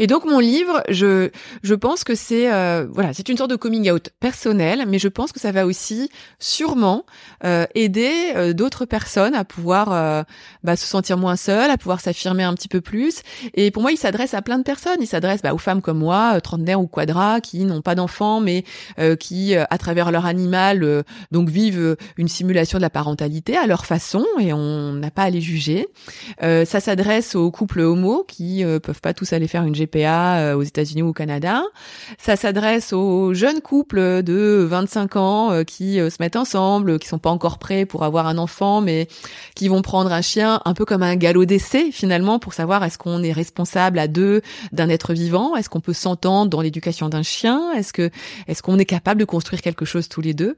et, 0.00 0.06
donc 0.06 0.26
mon 0.26 0.40
livre, 0.40 0.82
je 0.90 1.30
je 1.62 1.74
pense 1.74 2.04
que 2.04 2.14
c'est 2.14 2.52
euh, 2.52 2.86
voilà, 2.92 3.14
c'est 3.14 3.30
une 3.30 3.38
sorte 3.38 3.52
de 3.52 3.56
coming 3.56 3.90
out 3.90 4.10
personnel, 4.20 4.84
mais 4.86 4.98
je 4.98 5.08
pense 5.08 5.32
que 5.32 5.40
ça 5.40 5.50
va 5.50 5.64
aussi 5.64 6.10
sûrement 6.38 7.06
euh, 7.44 7.64
aider 7.74 8.52
d'autres 8.52 8.84
personnes 8.84 9.34
à 9.34 9.44
pouvoir 9.44 10.26
bah, 10.62 10.76
se 10.76 10.86
sentir 10.86 11.16
moins 11.16 11.36
seules, 11.36 11.70
à 11.70 11.78
pouvoir 11.78 12.00
s'affirmer 12.00 12.42
un 12.42 12.52
petit 12.52 12.68
peu 12.68 12.82
plus. 12.82 13.22
Et 13.54 13.70
pour 13.70 13.80
moi, 13.80 13.92
il 13.92 13.96
s'adresse 13.96 14.34
à 14.34 14.42
plein 14.42 14.58
de 14.58 14.62
personnes. 14.62 14.98
Il 15.00 15.06
s'adresse 15.06 15.40
bah, 15.40 15.54
aux 15.54 15.58
femmes 15.58 15.80
comme 15.80 16.00
moi, 16.00 16.38
trentenaires 16.42 16.82
ou 16.82 16.86
quadra, 16.86 17.40
qui 17.40 17.64
n'ont 17.64 17.80
pas 17.80 17.94
d'enfants, 17.94 18.40
mais 18.42 18.64
qui, 19.18 19.56
à 19.56 19.78
travers 19.78 20.12
leur 20.12 20.26
animal 20.34 20.82
euh, 20.82 21.02
donc 21.30 21.48
vivent 21.48 21.78
euh, 21.78 21.96
une 22.16 22.28
simulation 22.28 22.78
de 22.78 22.82
la 22.82 22.90
parentalité 22.90 23.56
à 23.56 23.66
leur 23.66 23.86
façon 23.86 24.24
et 24.40 24.52
on 24.52 24.92
n'a 24.92 25.10
pas 25.10 25.22
à 25.22 25.30
les 25.30 25.40
juger. 25.40 25.86
Euh, 26.42 26.64
ça 26.64 26.80
s'adresse 26.80 27.34
aux 27.34 27.50
couples 27.50 27.80
homo 27.80 28.24
qui 28.26 28.64
peuvent 28.82 29.00
pas 29.00 29.14
tous 29.14 29.32
aller 29.32 29.48
faire 29.48 29.64
une 29.64 29.74
GPA 29.74 30.56
aux 30.56 30.62
États-Unis 30.62 31.02
ou 31.02 31.08
au 31.08 31.12
Canada. 31.12 31.62
Ça 32.18 32.36
s'adresse 32.36 32.92
aux 32.92 33.34
jeunes 33.34 33.60
couples 33.60 34.22
de 34.22 34.66
25 34.68 35.16
ans 35.16 35.64
qui 35.64 35.96
se 35.96 36.16
mettent 36.20 36.36
ensemble, 36.36 36.98
qui 36.98 37.08
sont 37.08 37.18
pas 37.18 37.30
encore 37.30 37.58
prêts 37.58 37.86
pour 37.86 38.04
avoir 38.04 38.26
un 38.26 38.38
enfant, 38.38 38.80
mais 38.80 39.08
qui 39.54 39.68
vont 39.68 39.82
prendre 39.82 40.12
un 40.12 40.22
chien 40.22 40.60
un 40.64 40.74
peu 40.74 40.84
comme 40.84 41.02
un 41.02 41.16
galop 41.16 41.44
d'essai 41.44 41.90
finalement 41.92 42.38
pour 42.38 42.54
savoir 42.54 42.82
est-ce 42.84 42.98
qu'on 42.98 43.22
est 43.22 43.32
responsable 43.32 43.98
à 43.98 44.08
deux 44.08 44.42
d'un 44.72 44.88
être 44.88 45.12
vivant, 45.12 45.56
est-ce 45.56 45.68
qu'on 45.68 45.80
peut 45.80 45.92
s'entendre 45.92 46.50
dans 46.50 46.60
l'éducation 46.60 47.08
d'un 47.08 47.22
chien, 47.22 47.72
est-ce 47.72 47.92
que 47.92 48.10
est-ce 48.48 48.62
qu'on 48.62 48.78
est 48.78 48.84
capable 48.84 49.20
de 49.20 49.24
construire 49.24 49.62
quelque 49.62 49.84
chose 49.84 50.08
tous 50.08 50.20
les 50.24 50.34
deux. 50.34 50.56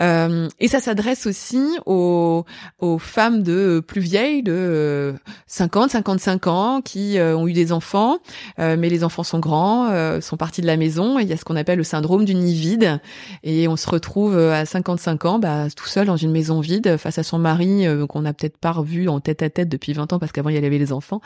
Euh, 0.00 0.48
et 0.60 0.68
ça 0.68 0.80
s'adresse 0.80 1.26
aussi 1.26 1.64
aux, 1.86 2.44
aux 2.78 2.98
femmes 2.98 3.42
de 3.42 3.82
plus 3.86 4.00
vieilles, 4.00 4.42
de 4.42 5.14
50, 5.46 5.90
55 5.90 6.46
ans, 6.46 6.80
qui 6.82 7.18
euh, 7.18 7.36
ont 7.36 7.48
eu 7.48 7.52
des 7.52 7.72
enfants, 7.72 8.18
euh, 8.58 8.76
mais 8.78 8.88
les 8.88 9.04
enfants 9.04 9.22
sont 9.22 9.38
grands, 9.38 9.88
euh, 9.90 10.20
sont 10.20 10.36
partis 10.36 10.60
de 10.60 10.66
la 10.66 10.76
maison. 10.76 11.18
Et 11.18 11.22
il 11.22 11.28
y 11.28 11.32
a 11.32 11.36
ce 11.36 11.44
qu'on 11.44 11.56
appelle 11.56 11.78
le 11.78 11.84
syndrome 11.84 12.24
du 12.24 12.34
nid 12.34 12.54
vide. 12.54 13.00
Et 13.42 13.68
on 13.68 13.76
se 13.76 13.88
retrouve 13.88 14.36
à 14.36 14.64
55 14.64 15.24
ans, 15.24 15.38
bah, 15.38 15.66
tout 15.74 15.86
seul 15.86 16.06
dans 16.06 16.16
une 16.16 16.32
maison 16.32 16.60
vide, 16.60 16.96
face 16.96 17.18
à 17.18 17.22
son 17.22 17.38
mari 17.38 17.86
qu'on 18.08 18.22
n'a 18.22 18.32
peut-être 18.32 18.58
pas 18.58 18.72
revu 18.72 19.08
en 19.08 19.20
tête 19.20 19.42
à 19.42 19.50
tête 19.50 19.68
depuis 19.68 19.92
20 19.92 20.12
ans 20.12 20.18
parce 20.18 20.32
qu'avant 20.32 20.48
il 20.48 20.54
y 20.54 20.58
avait 20.58 20.78
les 20.78 20.92
enfants. 20.92 21.20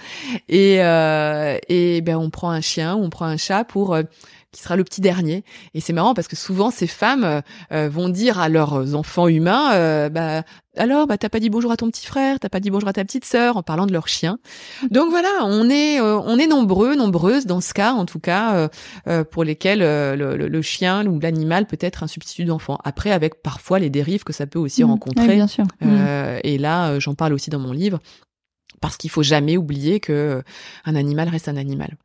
Et, 0.49 0.77
et 0.77 2.01
ben 2.01 2.17
on 2.17 2.31
prend 2.31 2.51
un 2.51 2.61
chien 2.61 2.97
on 2.97 3.11
prend 3.11 3.27
un 3.27 3.37
chat 3.37 3.65
pour 3.65 3.97
qui 4.53 4.63
sera 4.63 4.77
le 4.77 4.85
petit 4.85 5.01
dernier. 5.01 5.45
Et 5.75 5.81
c'est 5.81 5.93
marrant 5.93 6.15
parce 6.15 6.29
que 6.29 6.37
souvent 6.37 6.71
ces 6.71 6.87
femmes 6.87 7.25
euh, 7.25 7.41
euh, 7.73 7.89
vont 7.89 8.09
dire 8.09 8.41
à 8.41 8.49
leurs 8.49 8.95
enfants 8.95 9.29
humains, 9.29 9.73
euh, 9.75 10.09
bah 10.09 10.43
alors 10.77 11.07
bah 11.07 11.19
t'as 11.19 11.29
pas 11.29 11.41
dit 11.41 11.51
bonjour 11.51 11.71
à 11.71 11.77
ton 11.77 11.91
petit 11.91 12.07
frère, 12.07 12.41
t'as 12.41 12.49
pas 12.49 12.61
dit 12.61 12.71
bonjour 12.71 12.89
à 12.89 12.93
ta 12.93 13.05
petite 13.05 13.25
sœur 13.25 13.57
en 13.57 13.63
parlant 13.63 13.87
de 13.87 13.93
leur 13.93 14.09
chien. 14.09 14.39
Donc 14.91 15.11
voilà, 15.11 15.29
on 15.45 15.71
est 15.71 16.01
on 16.01 16.37
est 16.39 16.47
nombreux, 16.47 16.97
nombreuses 16.97 17.47
dans 17.47 17.61
ce 17.61 17.75
cas 17.75 17.93
en 17.93 18.07
tout 18.07 18.21
cas 18.21 18.69
pour 19.31 19.45
lesquels 19.45 19.81
le, 19.81 20.37
le, 20.37 20.63
chien 20.63 21.07
ou 21.07 21.21
l'animal 21.21 21.67
peut 21.67 21.79
être 21.81 22.03
un 22.03 22.07
substitut 22.07 22.45
d'enfant. 22.45 22.79
Après 22.85 23.11
avec 23.11 23.43
parfois 23.43 23.79
les 23.79 23.91
dérives 23.91 24.25
que 24.25 24.33
ça 24.33 24.47
peut 24.47 24.59
aussi 24.59 24.83
mmh. 24.83 24.89
rencontrer. 24.89 25.35
bien 25.35 25.47
sûr. 25.47 25.65
Mmh. 25.81 25.97
Et 26.43 26.59
là 26.59 26.99
j'en 26.99 27.15
parle 27.15 27.35
aussi 27.35 27.51
dans 27.51 27.61
mon 27.61 27.73
livre 27.73 28.01
parce 28.81 28.97
qu'il 28.97 29.11
faut 29.11 29.23
jamais 29.23 29.57
oublier 29.57 30.01
que 30.01 30.43
un 30.85 30.95
animal 30.95 31.29
reste 31.29 31.49
un 31.49 31.57
animal. 31.57 31.97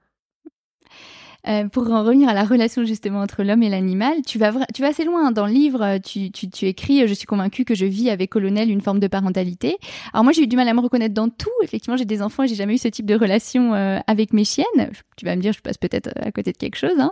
Euh, 1.47 1.67
pour 1.67 1.91
en 1.91 2.03
revenir 2.03 2.27
à 2.27 2.33
la 2.33 2.43
relation 2.43 2.83
justement 2.85 3.19
entre 3.19 3.43
l'homme 3.43 3.61
et 3.61 3.69
l'animal, 3.69 4.21
tu 4.25 4.39
vas, 4.39 4.51
assez 4.81 5.03
loin. 5.03 5.31
Dans 5.31 5.45
le 5.45 5.53
livre, 5.53 5.83
euh, 5.83 5.99
tu 5.99 6.65
écris 6.65 7.03
euh, 7.03 7.07
Je 7.07 7.13
suis 7.13 7.27
convaincue 7.27 7.65
que 7.65 7.75
je 7.75 7.85
vis 7.85 8.09
avec 8.09 8.31
Colonel 8.31 8.69
une 8.69 8.81
forme 8.81 8.99
de 8.99 9.07
parentalité. 9.07 9.77
Alors 10.13 10.23
moi, 10.23 10.33
j'ai 10.33 10.43
eu 10.43 10.47
du 10.47 10.55
mal 10.55 10.67
à 10.67 10.73
me 10.73 10.79
reconnaître 10.79 11.13
dans 11.13 11.29
tout. 11.29 11.51
Effectivement, 11.63 11.97
j'ai 11.97 12.05
des 12.05 12.21
enfants 12.21 12.43
et 12.43 12.47
j'ai 12.47 12.55
jamais 12.55 12.75
eu 12.75 12.77
ce 12.77 12.87
type 12.87 13.05
de 13.05 13.15
relation 13.15 13.73
avec 14.07 14.33
mes 14.33 14.43
chiennes. 14.43 14.91
Tu 15.17 15.25
vas 15.25 15.35
me 15.35 15.41
dire, 15.41 15.53
je 15.53 15.61
passe 15.61 15.77
peut-être 15.77 16.09
à 16.15 16.31
côté 16.31 16.51
de 16.51 16.57
quelque 16.57 16.77
chose. 16.77 16.97
Hein. 16.97 17.11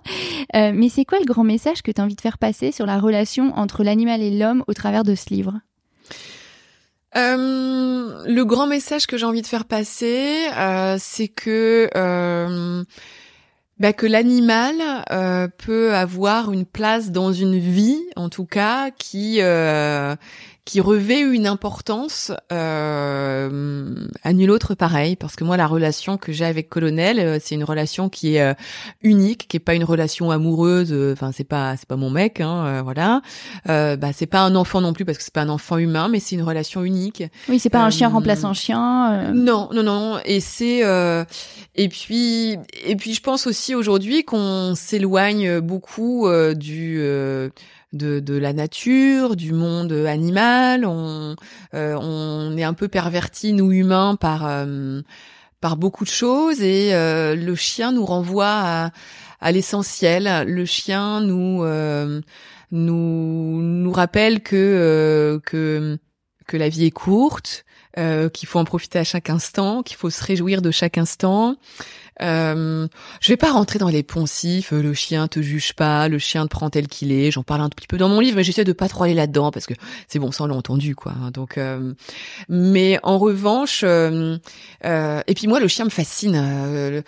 mais 0.74 0.90
c'est 0.90 1.06
quoi 1.06 1.20
le 1.20 1.26
grand 1.26 1.44
message 1.44 1.82
que 1.82 1.92
tu 1.92 2.02
as 2.02 2.04
envie 2.04 2.16
de 2.16 2.22
faire 2.22 2.38
passer 2.38 2.72
sur 2.72 2.86
la 2.86 3.00
relation 3.00 3.54
entre 3.56 3.84
l'animal 3.84 4.22
et 4.22 4.32
l'homme 4.38 4.64
au 4.68 4.74
travers 4.74 5.04
de 5.04 5.16
ce 5.16 5.30
livre? 5.30 5.60
Le 7.16 8.44
grand 8.44 8.68
message 8.68 9.06
que 9.06 9.18
j'ai 9.18 9.26
envie 9.26 9.42
de 9.42 9.48
faire 9.48 9.66
passer, 9.66 10.48
c'est 10.98 11.28
que 11.28 11.90
bah, 13.84 13.92
que 13.92 14.06
l'animal 14.06 14.76
euh, 15.12 15.50
peut 15.58 15.94
avoir 15.94 16.54
une 16.54 16.66
place 16.66 17.12
dans 17.12 17.34
une 17.34 17.60
vie, 17.60 18.02
en 18.16 18.30
tout 18.30 18.46
cas, 18.46 18.92
qui 18.92 19.42
euh, 19.42 20.16
qui 20.66 20.80
revêt 20.80 21.20
une 21.20 21.46
importance 21.46 22.32
euh, 22.54 23.96
à 24.24 24.32
nul 24.32 24.50
autre 24.50 24.76
pareil 24.76 25.18
parce 25.18 25.36
que 25.36 25.44
moi 25.44 25.58
la 25.58 25.68
relation 25.68 26.18
que 26.18 26.32
j'ai 26.32 26.46
avec 26.46 26.70
Colonel 26.70 27.20
euh, 27.20 27.38
c'est 27.42 27.56
une 27.56 27.66
relation 27.66 28.08
qui 28.08 28.36
est 28.36 28.42
euh, 28.42 28.54
unique 29.02 29.50
qui 29.50 29.58
est 29.58 29.60
pas 29.60 29.74
une 29.74 29.84
relation 29.84 30.32
amoureuse 30.32 30.94
euh, 30.94 31.12
enfin 31.12 31.32
c'est 31.34 31.44
pas 31.44 31.76
c'est 31.76 31.88
pas 31.88 31.98
mon 31.98 32.10
mec 32.10 32.40
hein, 32.40 32.82
voilà. 32.84 33.22
Bah 33.66 34.14
c'est 34.14 34.26
pas 34.26 34.42
un 34.42 34.56
enfant 34.56 34.80
non 34.80 34.94
plus 34.94 35.04
parce 35.04 35.18
que 35.18 35.24
c'est 35.24 35.34
pas 35.34 35.42
un 35.42 35.50
enfant 35.50 35.78
humain 35.78 36.08
mais 36.08 36.20
c'est 36.20 36.36
une 36.36 36.44
relation 36.44 36.84
unique. 36.84 37.24
Oui 37.50 37.60
c'est 37.60 37.70
pas 37.70 37.84
un 37.84 37.90
chien 37.90 38.08
remplaçant 38.08 38.54
chien 38.54 39.34
non 39.34 39.70
non 39.74 39.84
non 39.84 40.20
et 40.24 40.40
c'est 40.40 40.80
et 41.76 41.90
puis 41.90 42.58
et 42.86 42.96
puis 42.96 43.14
je 43.14 43.22
pense 43.22 43.48
aussi 43.48 43.76
aujourd'hui 43.76 44.24
qu'on 44.24 44.76
s'éloigne 44.76 45.60
beaucoup 45.60 46.30
du 46.56 47.02
de, 47.94 48.20
de 48.20 48.36
la 48.36 48.54
nature, 48.54 49.36
du 49.36 49.54
monde 49.54 49.92
animal. 49.92 50.86
On, 50.86 51.36
on 51.74 52.58
est 52.58 52.64
un 52.64 52.74
peu 52.74 52.88
perverti 52.88 53.54
nous 53.54 53.72
humains 53.72 54.16
par 54.16 54.68
par 55.62 55.78
beaucoup 55.78 56.04
de 56.04 56.10
choses 56.10 56.62
et 56.62 56.92
le 56.94 57.56
chien 57.56 57.92
nous 57.92 58.06
renvoie 58.06 58.48
à, 58.48 58.92
à 59.40 59.52
l'essentiel. 59.52 60.44
Le 60.48 60.66
chien 60.66 61.22
nous 61.22 61.64
nous 62.72 63.62
nous 63.62 63.92
rappelle 63.92 64.42
que 64.42 65.40
que 65.46 65.98
que 66.48 66.58
la 66.58 66.70
vie 66.70 66.86
est 66.86 66.92
courte, 66.92 67.66
euh, 67.98 68.30
qu'il 68.30 68.48
faut 68.48 68.60
en 68.60 68.66
profiter 68.66 69.00
à 69.00 69.04
chaque 69.04 69.30
instant, 69.30 69.84
qu'il 69.84 69.98
faut 69.98 70.10
se 70.10 70.24
réjouir 70.24 70.62
de 70.62 70.72
chaque 70.72 70.98
instant. 70.98 71.56
Euh, 72.22 72.88
je 73.22 73.32
vais 73.32 73.38
pas 73.38 73.52
rentrer 73.52 73.80
dans 73.80 73.90
les 73.90 74.04
poncifs, 74.04 74.74
euh, 74.74 74.82
le 74.82 74.94
chien 74.94 75.28
te 75.28 75.42
juge 75.42 75.74
pas, 75.74 76.08
le 76.08 76.20
chien 76.20 76.44
te 76.44 76.50
prend 76.50 76.70
tel 76.70 76.88
qu'il 76.88 77.12
est. 77.12 77.32
J'en 77.32 77.44
parle 77.44 77.62
un 77.62 77.70
petit 77.70 77.88
peu 77.88 77.98
dans 77.98 78.10
mon 78.10 78.20
livre, 78.20 78.38
mais 78.38 78.44
j'essaie 78.44 78.64
de 78.64 78.74
pas 78.74 78.88
trop 78.88 79.04
aller 79.04 79.14
là-dedans 79.14 79.52
parce 79.52 79.66
que 79.66 79.74
c'est 80.08 80.20
bon, 80.20 80.32
ça 80.32 80.44
on 80.44 80.48
l'a 80.48 80.56
entendu 80.56 80.96
quoi. 80.96 81.14
Hein. 81.14 81.32
Donc, 81.32 81.58
euh, 81.58 81.94
mais 82.50 83.00
en 83.04 83.18
revanche, 83.18 83.84
euh, 83.84 84.38
et 84.84 85.34
puis 85.34 85.48
moi 85.48 85.60
le 85.60 85.68
chien 85.68 85.86
me 85.86 85.90
fascine. 85.90 87.04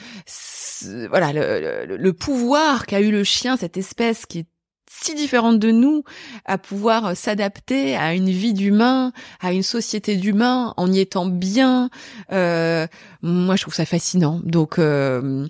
voilà, 1.10 1.34
le, 1.34 1.98
le 1.98 2.14
pouvoir 2.14 2.86
qu'a 2.86 3.02
eu 3.02 3.12
le 3.12 3.24
chien, 3.24 3.58
cette 3.58 3.78
espèce 3.78 4.26
qui 4.26 4.40
est 4.40 4.48
si 5.02 5.16
différente 5.16 5.60
de 5.60 5.72
nous, 5.72 6.04
à 6.46 6.58
pouvoir 6.58 7.08
euh, 7.08 7.14
s'adapter 7.16 7.96
à 7.96 8.14
une 8.14 8.30
vie 8.30 8.54
d'humain, 8.54 9.12
à 9.42 9.54
une 9.54 9.64
société 9.64 10.16
d'humains, 10.16 10.74
en 10.78 10.92
y 10.92 11.00
étant 11.00 11.26
bien. 11.26 11.90
Euh, 12.32 12.88
moi, 13.22 13.56
je 13.56 13.62
trouve 13.62 13.74
ça 13.74 13.86
fascinant. 13.86 14.42
Donc, 14.44 14.80
euh, 14.80 15.48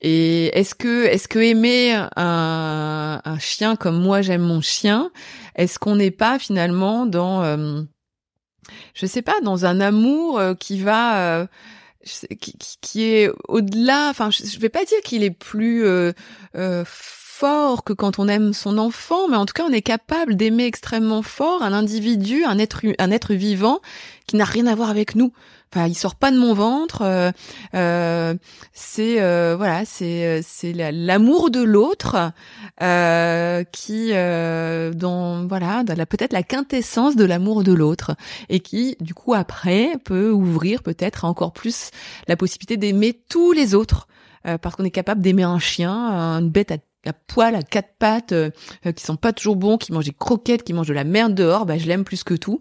et 0.00 0.46
est-ce 0.58 0.74
que, 0.74 1.04
est-ce 1.06 1.28
que 1.28 1.38
aimer 1.38 1.94
un, 2.16 3.20
un, 3.24 3.38
chien 3.38 3.76
comme 3.76 4.00
moi 4.00 4.22
j'aime 4.22 4.42
mon 4.42 4.60
chien, 4.60 5.10
est-ce 5.54 5.78
qu'on 5.78 5.96
n'est 5.96 6.10
pas 6.10 6.38
finalement 6.38 7.06
dans, 7.06 7.42
euh, 7.42 7.82
je 8.94 9.06
sais 9.06 9.22
pas, 9.22 9.40
dans 9.42 9.66
un 9.66 9.80
amour 9.80 10.38
euh, 10.38 10.54
qui 10.54 10.80
va 10.80 11.46
qui, 12.40 12.78
qui, 12.80 13.04
est 13.04 13.30
au-delà. 13.48 14.08
Enfin, 14.10 14.30
je, 14.30 14.44
je 14.44 14.58
vais 14.58 14.68
pas 14.68 14.84
dire 14.84 15.00
qu'il 15.04 15.22
est 15.22 15.30
plus 15.30 15.84
euh, 15.84 16.12
euh, 16.56 16.84
fort 17.38 17.84
que 17.84 17.92
quand 17.92 18.18
on 18.18 18.28
aime 18.28 18.54
son 18.54 18.78
enfant, 18.78 19.28
mais 19.28 19.36
en 19.36 19.44
tout 19.44 19.52
cas, 19.52 19.64
on 19.68 19.72
est 19.72 19.82
capable 19.82 20.36
d'aimer 20.36 20.64
extrêmement 20.64 21.22
fort 21.22 21.62
un 21.62 21.74
individu, 21.74 22.44
un 22.44 22.58
être, 22.58 22.80
un 22.98 23.10
être 23.10 23.34
vivant 23.34 23.80
qui 24.26 24.36
n'a 24.36 24.44
rien 24.44 24.66
à 24.66 24.74
voir 24.74 24.88
avec 24.88 25.14
nous. 25.14 25.32
Enfin, 25.70 25.86
il 25.86 25.94
sort 25.94 26.14
pas 26.14 26.30
de 26.30 26.38
mon 26.38 26.54
ventre. 26.54 27.02
Euh, 27.02 27.32
euh, 27.74 28.34
c'est 28.72 29.20
euh, 29.20 29.54
voilà, 29.56 29.84
c'est 29.84 30.40
c'est 30.42 30.72
l'amour 30.72 31.50
de 31.50 31.60
l'autre 31.62 32.32
qui 33.72 34.12
dans 34.12 35.46
voilà, 35.46 35.84
peut-être 36.08 36.32
la 36.32 36.42
quintessence 36.42 37.16
de 37.16 37.24
l'amour 37.24 37.64
de 37.64 37.72
l'autre 37.72 38.16
et 38.48 38.60
qui 38.60 38.96
du 39.00 39.12
coup 39.12 39.34
après 39.34 39.98
peut 40.04 40.30
ouvrir 40.30 40.82
peut-être 40.82 41.26
encore 41.26 41.52
plus 41.52 41.90
la 42.28 42.36
possibilité 42.36 42.78
d'aimer 42.78 43.20
tous 43.28 43.52
les 43.52 43.74
autres 43.74 44.08
parce 44.62 44.76
qu'on 44.76 44.84
est 44.84 44.90
capable 44.90 45.20
d'aimer 45.20 45.42
un 45.42 45.58
chien, 45.58 45.92
une 46.38 46.48
bête 46.48 46.70
à 46.70 46.76
à 47.06 47.12
poil, 47.12 47.54
à 47.54 47.62
quatre 47.62 47.94
pattes, 47.98 48.32
euh, 48.32 48.50
euh, 48.86 48.92
qui 48.92 49.04
sont 49.04 49.16
pas 49.16 49.32
toujours 49.32 49.56
bons, 49.56 49.78
qui 49.78 49.92
mangent 49.92 50.06
des 50.06 50.12
croquettes, 50.12 50.62
qui 50.62 50.72
mangent 50.72 50.88
de 50.88 50.94
la 50.94 51.04
merde 51.04 51.34
dehors, 51.34 51.66
bah 51.66 51.78
je 51.78 51.86
l'aime 51.86 52.04
plus 52.04 52.24
que 52.24 52.34
tout. 52.34 52.60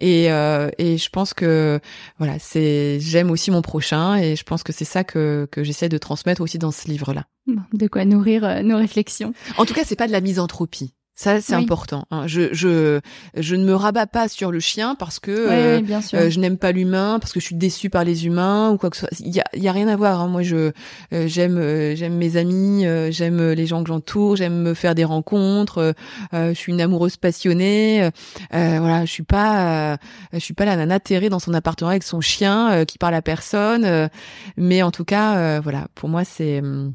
Et 0.00 0.30
euh, 0.30 0.70
et 0.78 0.98
je 0.98 1.08
pense 1.10 1.34
que 1.34 1.80
voilà, 2.18 2.38
c'est 2.38 2.98
j'aime 3.00 3.30
aussi 3.30 3.50
mon 3.50 3.62
prochain 3.62 4.16
et 4.16 4.36
je 4.36 4.44
pense 4.44 4.62
que 4.62 4.72
c'est 4.72 4.84
ça 4.84 5.04
que 5.04 5.48
que 5.50 5.62
j'essaie 5.64 5.88
de 5.88 5.98
transmettre 5.98 6.40
aussi 6.40 6.58
dans 6.58 6.70
ce 6.70 6.88
livre-là. 6.88 7.24
de 7.72 7.86
quoi 7.86 8.04
nourrir 8.04 8.62
nos 8.64 8.76
réflexions. 8.76 9.34
En 9.58 9.64
tout 9.64 9.74
cas, 9.74 9.82
c'est 9.84 9.96
pas 9.96 10.06
de 10.06 10.12
la 10.12 10.20
misanthropie. 10.20 10.94
Ça, 11.16 11.40
c'est 11.40 11.54
important. 11.54 12.06
Hein. 12.10 12.26
Je, 12.26 12.52
je, 12.52 13.00
je 13.36 13.54
ne 13.54 13.64
me 13.64 13.74
rabats 13.76 14.08
pas 14.08 14.26
sur 14.26 14.50
le 14.50 14.58
chien 14.58 14.96
parce 14.96 15.20
que 15.20 15.30
euh, 15.30 15.80
euh, 16.14 16.28
je 16.28 16.40
n'aime 16.40 16.58
pas 16.58 16.72
l'humain, 16.72 17.18
parce 17.20 17.32
que 17.32 17.38
je 17.38 17.44
suis 17.44 17.54
déçue 17.54 17.88
par 17.88 18.02
les 18.02 18.26
humains 18.26 18.70
ou 18.70 18.78
quoi 18.78 18.90
que 18.90 18.96
ce 18.96 19.06
soit. 19.06 19.20
Il 19.20 19.32
y 19.32 19.38
a, 19.38 19.44
y 19.54 19.68
a 19.68 19.72
rien 19.72 19.86
à 19.86 19.94
voir. 19.94 20.20
Hein. 20.20 20.26
Moi, 20.26 20.42
je 20.42 20.72
euh, 21.12 21.28
j'aime 21.28 21.94
j'aime 21.94 22.16
mes 22.16 22.36
amis, 22.36 22.84
j'aime 23.10 23.52
les 23.52 23.66
gens 23.66 23.84
que 23.84 23.88
j'entoure, 23.88 24.34
j'aime 24.34 24.60
me 24.60 24.74
faire 24.74 24.96
des 24.96 25.04
rencontres. 25.04 25.94
je 26.32 26.52
suis 26.54 26.72
une 26.72 26.80
amoureuse 26.80 27.16
passionnée. 27.16 28.10
voilà, 28.50 29.04
je 29.04 29.10
suis 29.10 29.22
pas 29.22 29.98
je 30.32 30.40
suis 30.40 30.54
pas 30.54 30.64
la 30.64 30.74
nana 30.74 30.98
terrée 30.98 31.28
dans 31.28 31.38
son 31.38 31.54
appartement 31.54 31.90
avec 31.90 32.02
son 32.02 32.20
chien 32.20 32.84
qui 32.86 32.98
parle 32.98 33.14
à 33.14 33.22
personne. 33.22 34.08
mais 34.56 34.82
en 34.82 34.90
tout 34.90 35.04
cas, 35.04 35.60
voilà, 35.60 35.86
pour 35.94 36.08
moi, 36.08 36.24
c'est 36.24 36.58
hum, 36.58 36.92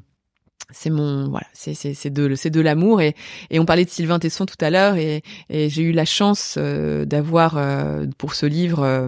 c'est 0.72 0.90
mon 0.90 1.30
voilà 1.30 1.48
c'est 1.54 1.74
c'est 1.74 1.94
c'est 1.94 2.10
de 2.10 2.36
c'est 2.36 2.50
de 2.50 2.62
l'amour 2.62 3.02
et 3.02 3.16
et 3.50 3.60
on 3.60 3.66
parlait 3.66 3.86
de 3.86 3.90
Sylvain 3.90 4.20
Tesson 4.20 4.46
tout 4.46 4.56
à 4.62 4.70
l'heure 4.70 4.96
et 4.98 5.24
et 5.50 5.70
j'ai 5.70 5.82
eu 5.82 5.92
la 5.92 6.06
chance 6.06 6.56
euh, 6.58 7.06
d'avoir 7.06 7.58
euh, 7.58 8.06
pour 8.18 8.36
ce 8.36 8.46
livre 8.46 8.84
euh, 8.84 9.08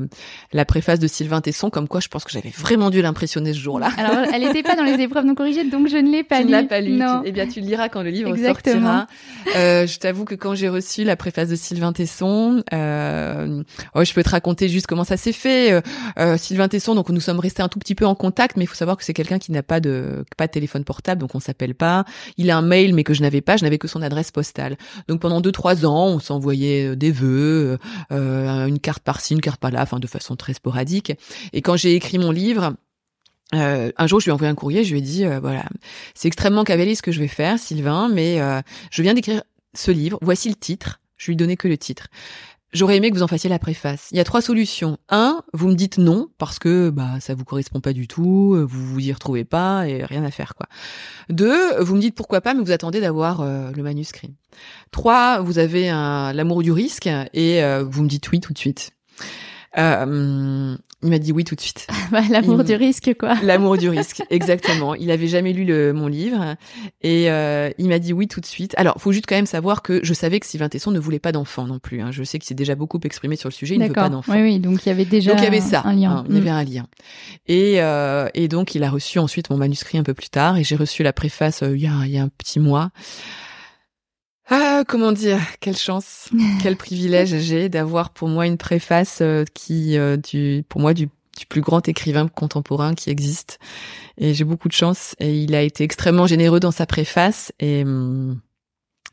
la 0.53 0.65
préface 0.65 0.99
de 0.99 1.07
Sylvain 1.07 1.41
Tesson 1.41 1.69
comme 1.69 1.87
quoi 1.87 1.99
je 1.99 2.07
pense 2.07 2.23
que 2.23 2.31
j'avais 2.31 2.49
vraiment 2.49 2.89
dû 2.89 3.01
l'impressionner 3.01 3.53
ce 3.53 3.59
jour-là. 3.59 3.91
Alors 3.97 4.25
elle 4.33 4.41
n'était 4.41 4.63
pas 4.63 4.75
dans 4.75 4.83
les 4.83 5.01
épreuves 5.01 5.25
non 5.25 5.35
corrigées 5.35 5.69
donc 5.69 5.87
je 5.87 5.97
ne 5.97 6.11
l'ai 6.11 6.23
pas 6.23 6.39
lu. 6.39 6.45
Tu 6.45 6.51
ne 6.51 6.51
l'as 6.51 6.63
pas 6.63 6.81
lu. 6.81 6.93
Non. 6.93 7.21
eh 7.25 7.31
bien 7.31 7.47
tu 7.47 7.61
le 7.61 7.67
liras 7.67 7.89
quand 7.89 8.01
le 8.01 8.09
livre 8.09 8.35
Exactement. 8.35 9.05
sortira. 9.45 9.85
je 9.85 9.99
t'avoue 9.99 10.25
que 10.25 10.35
quand 10.35 10.55
j'ai 10.55 10.69
reçu 10.69 11.03
la 11.03 11.15
préface 11.15 11.49
de 11.49 11.55
Sylvain 11.55 11.93
Tesson, 11.93 12.63
oh, 12.71 14.03
je 14.03 14.13
peux 14.13 14.23
te 14.23 14.29
raconter 14.29 14.67
juste 14.67 14.87
comment 14.87 15.03
ça 15.03 15.17
s'est 15.17 15.31
fait. 15.31 15.81
Sylvain 16.37 16.67
Tesson 16.67 16.95
donc 16.95 17.09
nous 17.09 17.21
sommes 17.21 17.39
restés 17.39 17.61
un 17.61 17.69
tout 17.69 17.79
petit 17.79 17.95
peu 17.95 18.05
en 18.05 18.15
contact 18.15 18.57
mais 18.57 18.63
il 18.63 18.67
faut 18.67 18.75
savoir 18.75 18.97
que 18.97 19.03
c'est 19.03 19.13
quelqu'un 19.13 19.37
qui 19.37 19.51
n'a 19.51 19.63
pas 19.63 19.79
de 19.79 20.25
pas 20.37 20.47
de 20.47 20.51
téléphone 20.51 20.83
portable 20.83 21.21
donc 21.21 21.35
on 21.35 21.39
s'appelle 21.51 21.75
pas. 21.75 22.05
Il 22.37 22.49
a 22.49 22.57
un 22.57 22.61
mail 22.61 22.93
mais 22.93 23.03
que 23.03 23.13
je 23.13 23.21
n'avais 23.21 23.41
pas, 23.41 23.57
je 23.57 23.63
n'avais 23.63 23.77
que 23.77 23.87
son 23.87 24.01
adresse 24.01 24.31
postale. 24.31 24.77
Donc 25.07 25.19
pendant 25.21 25.41
deux 25.41 25.51
trois 25.51 25.85
ans, 25.85 26.07
on 26.07 26.19
s'envoyait 26.19 26.89
euh, 26.89 26.95
des 26.95 27.11
vœux, 27.11 27.77
euh, 28.11 28.67
une 28.67 28.79
carte 28.79 29.03
par-ci, 29.03 29.33
une 29.33 29.41
carte 29.41 29.59
par-là, 29.59 29.81
enfin 29.81 29.99
de 29.99 30.07
façon 30.07 30.35
très 30.35 30.53
sporadique. 30.53 31.13
Et 31.53 31.61
quand 31.61 31.75
j'ai 31.75 31.95
écrit 31.95 32.17
mon 32.17 32.31
livre, 32.31 32.73
euh, 33.53 33.91
un 33.97 34.07
jour, 34.07 34.19
je 34.19 34.25
lui 34.25 34.29
ai 34.29 34.33
envoyé 34.33 34.49
un 34.49 34.55
courrier, 34.55 34.83
je 34.83 34.91
lui 34.91 34.99
ai 34.99 35.03
dit, 35.03 35.25
voilà, 35.25 35.65
c'est 36.15 36.27
extrêmement 36.27 36.63
cavalier 36.63 36.95
ce 36.95 37.01
que 37.01 37.11
je 37.11 37.19
vais 37.19 37.27
faire, 37.27 37.59
Sylvain, 37.59 38.09
mais 38.09 38.39
je 38.91 39.01
viens 39.01 39.13
d'écrire 39.13 39.43
ce 39.73 39.91
livre, 39.91 40.17
voici 40.21 40.47
le 40.47 40.55
titre, 40.55 41.01
je 41.17 41.31
lui 41.31 41.35
donnais 41.35 41.57
que 41.57 41.67
le 41.67 41.77
titre. 41.77 42.07
J'aurais 42.73 42.97
aimé 42.97 43.09
que 43.09 43.15
vous 43.15 43.23
en 43.23 43.27
fassiez 43.27 43.49
la 43.49 43.59
préface. 43.59 44.07
Il 44.11 44.17
y 44.17 44.21
a 44.21 44.23
trois 44.23 44.41
solutions. 44.41 44.97
Un, 45.09 45.43
vous 45.53 45.67
me 45.67 45.75
dites 45.75 45.97
non 45.97 46.29
parce 46.37 46.57
que 46.57 46.89
bah 46.89 47.19
ça 47.19 47.35
vous 47.35 47.43
correspond 47.43 47.81
pas 47.81 47.91
du 47.91 48.07
tout, 48.07 48.55
vous 48.65 48.85
vous 48.93 48.99
y 48.99 49.11
retrouvez 49.11 49.43
pas 49.43 49.87
et 49.87 50.05
rien 50.05 50.23
à 50.23 50.31
faire 50.31 50.55
quoi. 50.55 50.67
Deux, 51.29 51.81
vous 51.81 51.95
me 51.95 52.01
dites 52.01 52.15
pourquoi 52.15 52.39
pas 52.39 52.53
mais 52.53 52.61
vous 52.61 52.71
attendez 52.71 53.01
d'avoir 53.01 53.41
euh, 53.41 53.71
le 53.75 53.83
manuscrit. 53.83 54.33
Trois, 54.91 55.41
vous 55.41 55.59
avez 55.59 55.87
l'amour 55.87 56.63
du 56.63 56.71
risque 56.71 57.09
et 57.33 57.63
euh, 57.63 57.83
vous 57.83 58.03
me 58.03 58.07
dites 58.07 58.31
oui 58.31 58.39
tout 58.39 58.53
de 58.53 58.57
suite. 58.57 58.91
Euh, 59.77 60.75
il 61.03 61.09
m'a 61.09 61.17
dit 61.17 61.31
oui 61.31 61.43
tout 61.43 61.55
de 61.55 61.61
suite. 61.61 61.87
Bah, 62.11 62.21
l'amour 62.29 62.65
du 62.65 62.75
risque, 62.75 63.13
quoi. 63.17 63.35
L'amour 63.43 63.77
du 63.77 63.87
risque, 63.87 64.21
exactement. 64.29 64.95
Il 64.95 65.11
avait 65.11 65.27
jamais 65.29 65.53
lu 65.53 65.63
le, 65.63 65.93
mon 65.93 66.07
livre 66.07 66.57
et 67.01 67.31
euh, 67.31 67.69
il 67.77 67.87
m'a 67.87 67.99
dit 67.99 68.11
oui 68.11 68.27
tout 68.27 68.41
de 68.41 68.45
suite. 68.45 68.73
Alors, 68.75 68.95
faut 68.99 69.13
juste 69.13 69.27
quand 69.27 69.35
même 69.35 69.45
savoir 69.45 69.81
que 69.81 70.01
je 70.03 70.13
savais 70.13 70.41
que 70.41 70.45
Sylvain 70.45 70.67
Tesson 70.67 70.91
ne 70.91 70.99
voulait 70.99 71.19
pas 71.19 71.31
d'enfant 71.31 71.65
non 71.65 71.79
plus. 71.79 72.01
Hein. 72.01 72.11
Je 72.11 72.23
sais 72.23 72.37
qu'il 72.37 72.47
s'est 72.47 72.53
déjà 72.53 72.75
beaucoup 72.75 72.99
exprimé 73.05 73.37
sur 73.37 73.47
le 73.47 73.53
sujet. 73.53 73.75
Il 73.75 73.79
ne 73.79 73.87
veut 73.87 73.93
pas 73.93 74.09
d'enfant. 74.09 74.33
Oui, 74.33 74.41
oui. 74.41 74.59
Donc 74.59 74.85
il 74.85 74.89
y 74.89 74.91
avait 74.91 75.05
déjà. 75.05 75.31
Donc 75.31 75.39
il 75.39 75.45
y 75.45 75.47
avait 75.47 75.61
ça. 75.61 75.83
Un 75.85 75.93
lien. 75.93 76.11
Hein, 76.11 76.25
il 76.27 76.35
y 76.35 76.39
avait 76.39 76.51
mm. 76.51 76.53
un 76.53 76.63
lien. 76.65 76.87
Et 77.47 77.81
euh, 77.81 78.27
et 78.33 78.49
donc 78.49 78.75
il 78.75 78.83
a 78.83 78.89
reçu 78.89 79.19
ensuite 79.19 79.49
mon 79.49 79.57
manuscrit 79.57 79.97
un 79.97 80.03
peu 80.03 80.13
plus 80.13 80.29
tard 80.29 80.57
et 80.57 80.65
j'ai 80.65 80.75
reçu 80.75 81.01
la 81.01 81.13
préface 81.13 81.63
euh, 81.63 81.77
il 81.77 81.81
y 81.81 81.87
a 81.87 81.93
il 82.03 82.11
y 82.11 82.17
a 82.17 82.23
un 82.23 82.29
petit 82.29 82.59
mois. 82.59 82.89
Ah, 84.53 84.83
comment 84.85 85.13
dire? 85.13 85.39
Quelle 85.61 85.77
chance, 85.77 86.29
quel 86.61 86.75
privilège 86.75 87.37
j'ai 87.37 87.69
d'avoir 87.69 88.09
pour 88.09 88.27
moi 88.27 88.45
une 88.45 88.57
préface 88.57 89.19
euh, 89.21 89.45
qui, 89.53 89.97
euh, 89.97 90.17
du, 90.17 90.65
pour 90.67 90.81
moi, 90.81 90.93
du, 90.93 91.05
du, 91.05 91.45
plus 91.47 91.61
grand 91.61 91.87
écrivain 91.87 92.27
contemporain 92.27 92.93
qui 92.93 93.09
existe. 93.09 93.59
Et 94.17 94.33
j'ai 94.33 94.43
beaucoup 94.43 94.67
de 94.67 94.73
chance. 94.73 95.15
Et 95.19 95.39
il 95.39 95.55
a 95.55 95.61
été 95.61 95.85
extrêmement 95.85 96.27
généreux 96.27 96.59
dans 96.59 96.71
sa 96.71 96.85
préface. 96.85 97.53
Et 97.61 97.83
hum, 97.83 98.41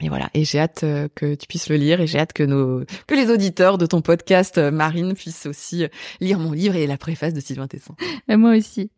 et 0.01 0.09
voilà, 0.09 0.29
et 0.35 0.45
j'ai 0.45 0.61
hâte 0.61 0.85
euh, 0.85 1.09
que 1.15 1.35
tu 1.35 1.49
puisses 1.49 1.69
le 1.69 1.77
lire 1.77 2.01
et 2.01 2.07
j'ai 2.07 2.21
hâte 2.21 2.33
que 2.33 2.45
nos 2.45 2.85
que 3.09 3.15
les 3.17 3.31
auditeurs 3.31 3.79
de 3.79 3.87
ton 3.87 4.01
podcast 4.01 4.57
Marine 4.59 5.15
puissent 5.15 5.47
aussi 5.47 5.87
lire 6.21 6.39
mon 6.39 6.53
livre 6.53 6.77
et 6.77 6.87
la 6.87 6.97
préface 6.97 7.35
de 7.35 7.41
Sylvain 7.41 7.67
Tesson. 7.67 7.95
Moi 8.29 8.57
aussi. 8.57 8.91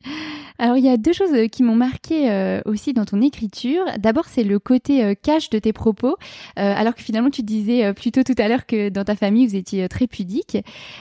Alors 0.60 0.76
il 0.76 0.84
y 0.84 0.88
a 0.88 0.96
deux 0.96 1.12
choses 1.12 1.30
qui 1.50 1.62
m'ont 1.62 1.74
marqué 1.74 2.60
aussi 2.66 2.92
dans 2.92 3.04
ton 3.04 3.22
écriture. 3.22 3.84
D'abord 3.98 4.26
c'est 4.26 4.44
le 4.44 4.58
côté 4.58 5.16
cash 5.22 5.48
de 5.50 5.58
tes 5.58 5.72
propos, 5.72 6.16
alors 6.56 6.94
que 6.94 7.02
finalement 7.02 7.30
tu 7.30 7.42
disais 7.42 7.92
plutôt 7.94 8.22
tout 8.22 8.34
à 8.38 8.46
l'heure 8.46 8.66
que 8.66 8.90
dans 8.90 9.04
ta 9.04 9.16
famille 9.16 9.46
vous 9.46 9.56
étiez 9.56 9.88
très 9.88 10.06
pudique. 10.06 10.58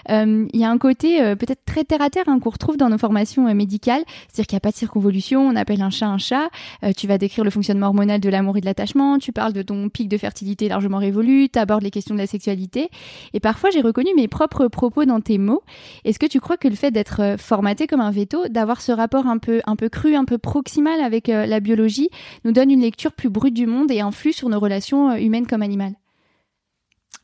Il 0.08 0.48
y 0.54 0.64
a 0.64 0.70
un 0.70 0.78
côté 0.78 1.20
peut-être 1.36 1.66
très 1.66 1.84
terre 1.84 2.02
à 2.02 2.10
terre 2.10 2.24
hein, 2.28 2.40
qu'on 2.40 2.50
retrouve 2.50 2.78
dans 2.78 2.90
nos 2.90 2.98
formations 2.98 3.54
médicales, 3.54 4.04
c'est-à-dire 4.28 4.48
qu'il 4.48 4.56
n'y 4.56 4.60
a 4.60 4.62
pas 4.62 4.72
de 4.72 4.78
circonvolution, 4.78 5.42
on 5.42 5.56
appelle 5.56 5.82
un 5.82 5.90
chat 5.90 6.08
un 6.08 6.18
chat. 6.18 6.50
tu 6.96 7.08
vas 7.08 7.18
décrire 7.18 7.44
le 7.44 7.50
fonctionnement 7.50 7.88
hormonal 7.88 8.22
de 8.22 8.30
l'amour 8.30 8.58
et 8.58 8.62
de 8.62 8.66
l'attachement, 8.66 9.20
tu 9.20 9.34
parles 9.34 9.54
de 9.54 9.62
ton 9.62 9.90
pic 9.90 10.08
de 10.08 10.18
fertilité 10.18 10.70
largement 10.70 10.98
révolu, 10.98 11.50
tu 11.50 11.60
abordes 11.60 11.84
les 11.84 11.92
questions 11.92 12.16
de 12.16 12.20
la 12.20 12.28
sexualité. 12.28 12.90
Et 13.34 13.40
parfois, 13.40 13.70
j'ai 13.70 13.82
reconnu 13.82 14.10
mes 14.16 14.28
propres 14.28 14.68
propos 14.68 15.06
dans 15.06 15.22
tes 15.22 15.38
mots. 15.38 15.64
Est-ce 16.06 16.20
que 16.20 16.26
tu 16.26 16.40
crois 16.40 16.58
que 16.58 16.68
le 16.68 16.76
fait 16.76 16.92
d'être 16.92 17.22
euh, 17.22 17.38
formaté 17.38 17.88
comme 17.88 18.02
un 18.02 18.12
veto, 18.12 18.48
d'avoir 18.48 18.82
ce 18.82 18.92
rapport 18.92 19.28
un 19.28 19.38
peu, 19.38 19.49
un 19.66 19.76
peu 19.76 19.90
cru, 19.90 20.16
un 20.16 20.26
peu 20.26 20.38
proximal 20.38 21.00
avec 21.02 21.30
euh, 21.30 21.46
la 21.46 21.60
biologie, 21.60 22.10
nous 22.46 22.52
donne 22.52 22.72
une 22.72 22.82
lecture 22.82 23.12
plus 23.12 23.30
brute 23.30 23.54
du 23.54 23.66
monde 23.66 23.92
et 23.92 24.02
influe 24.02 24.34
sur 24.34 24.50
nos 24.50 24.60
relations 24.60 25.12
euh, 25.12 25.18
humaines 25.18 25.48
comme 25.48 25.62
animales 25.62 25.94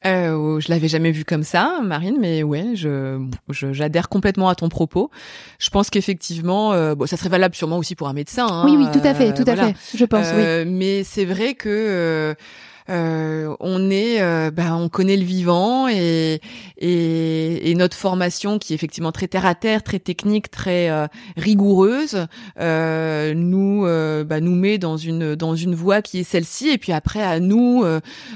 Euh, 0.05 0.59
je 0.59 0.69
l'avais 0.69 0.87
jamais 0.87 1.11
vu 1.11 1.25
comme 1.25 1.43
ça, 1.43 1.79
Marine, 1.83 2.17
mais 2.19 2.43
ouais, 2.43 2.75
je 2.75 3.19
j'adhère 3.49 4.07
complètement 4.07 4.49
à 4.49 4.55
ton 4.55 4.69
propos. 4.69 5.09
Je 5.57 5.69
pense 5.69 5.89
qu'effectivement, 5.89 6.73
euh, 6.73 6.95
bon, 6.95 7.07
ça 7.07 7.17
serait 7.17 7.29
valable 7.29 7.55
sûrement 7.55 7.77
aussi 7.77 7.95
pour 7.95 8.07
un 8.07 8.13
médecin. 8.13 8.45
Hein, 8.47 8.63
oui, 8.65 8.75
oui, 8.77 8.85
tout 8.93 9.05
à 9.07 9.13
fait, 9.13 9.33
tout 9.33 9.49
à 9.49 9.55
fait. 9.55 9.75
Je 9.95 10.05
pense. 10.05 10.27
oui. 10.35 10.65
Mais 10.67 11.03
c'est 11.03 11.25
vrai 11.25 11.55
que 11.55 12.35
euh, 12.89 13.55
on 13.59 13.89
est, 13.89 14.21
euh, 14.21 14.51
bah, 14.51 14.75
on 14.75 14.89
connaît 14.89 15.17
le 15.17 15.23
vivant 15.23 15.87
et, 15.87 16.39
et, 16.77 17.71
et, 17.71 17.75
notre 17.75 17.97
formation 17.97 18.59
qui 18.59 18.73
est 18.73 18.75
effectivement 18.75 19.11
très 19.11 19.27
terre 19.27 19.45
à 19.45 19.55
terre, 19.55 19.81
très 19.81 19.97
technique, 19.97 20.51
très 20.51 20.91
euh, 20.91 21.07
rigoureuse, 21.35 22.27
euh, 22.59 23.33
nous 23.33 23.85
bah, 24.25 24.39
nous 24.39 24.55
met 24.55 24.77
dans 24.77 24.97
une 24.97 25.35
dans 25.35 25.55
une 25.55 25.73
voie 25.73 26.01
qui 26.01 26.19
est 26.19 26.23
celle-ci. 26.23 26.69
Et 26.69 26.77
puis 26.77 26.91
après 26.91 27.23
à 27.23 27.39
nous 27.39 27.83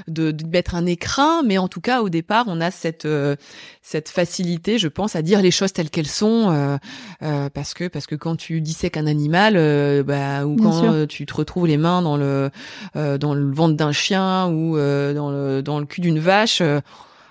de, 0.08 0.30
de 0.30 0.46
mettre 0.46 0.74
un 0.74 0.86
écrin, 0.86 1.42
mais 1.44 1.58
en 1.58 1.68
tout 1.68 1.80
cas 1.80 2.02
au 2.02 2.08
départ 2.08 2.46
on 2.48 2.60
a 2.60 2.70
cette 2.70 3.06
cette 3.82 4.08
facilité, 4.08 4.78
je 4.78 4.88
pense, 4.88 5.16
à 5.16 5.22
dire 5.22 5.40
les 5.40 5.50
choses 5.50 5.72
telles 5.72 5.90
qu'elles 5.90 6.06
sont, 6.06 6.78
parce 7.20 7.74
que 7.74 7.88
parce 7.88 8.06
que 8.06 8.14
quand 8.14 8.36
tu 8.36 8.60
dissèques 8.60 8.96
un 8.96 9.06
animal, 9.06 9.54
bah, 10.04 10.44
ou 10.44 10.56
quand 10.56 11.06
tu 11.06 11.24
te 11.26 11.34
retrouves 11.34 11.66
les 11.66 11.76
mains 11.76 12.02
dans 12.02 12.16
le 12.16 12.50
dans 12.94 13.34
le 13.34 13.52
ventre 13.52 13.76
d'un 13.76 13.92
chien 13.92 14.39
ou 14.48 14.76
euh, 14.76 15.14
dans 15.14 15.30
le 15.30 15.62
dans 15.62 15.78
le 15.78 15.86
cul 15.86 16.00
d'une 16.00 16.18
vache 16.18 16.60
euh, 16.60 16.80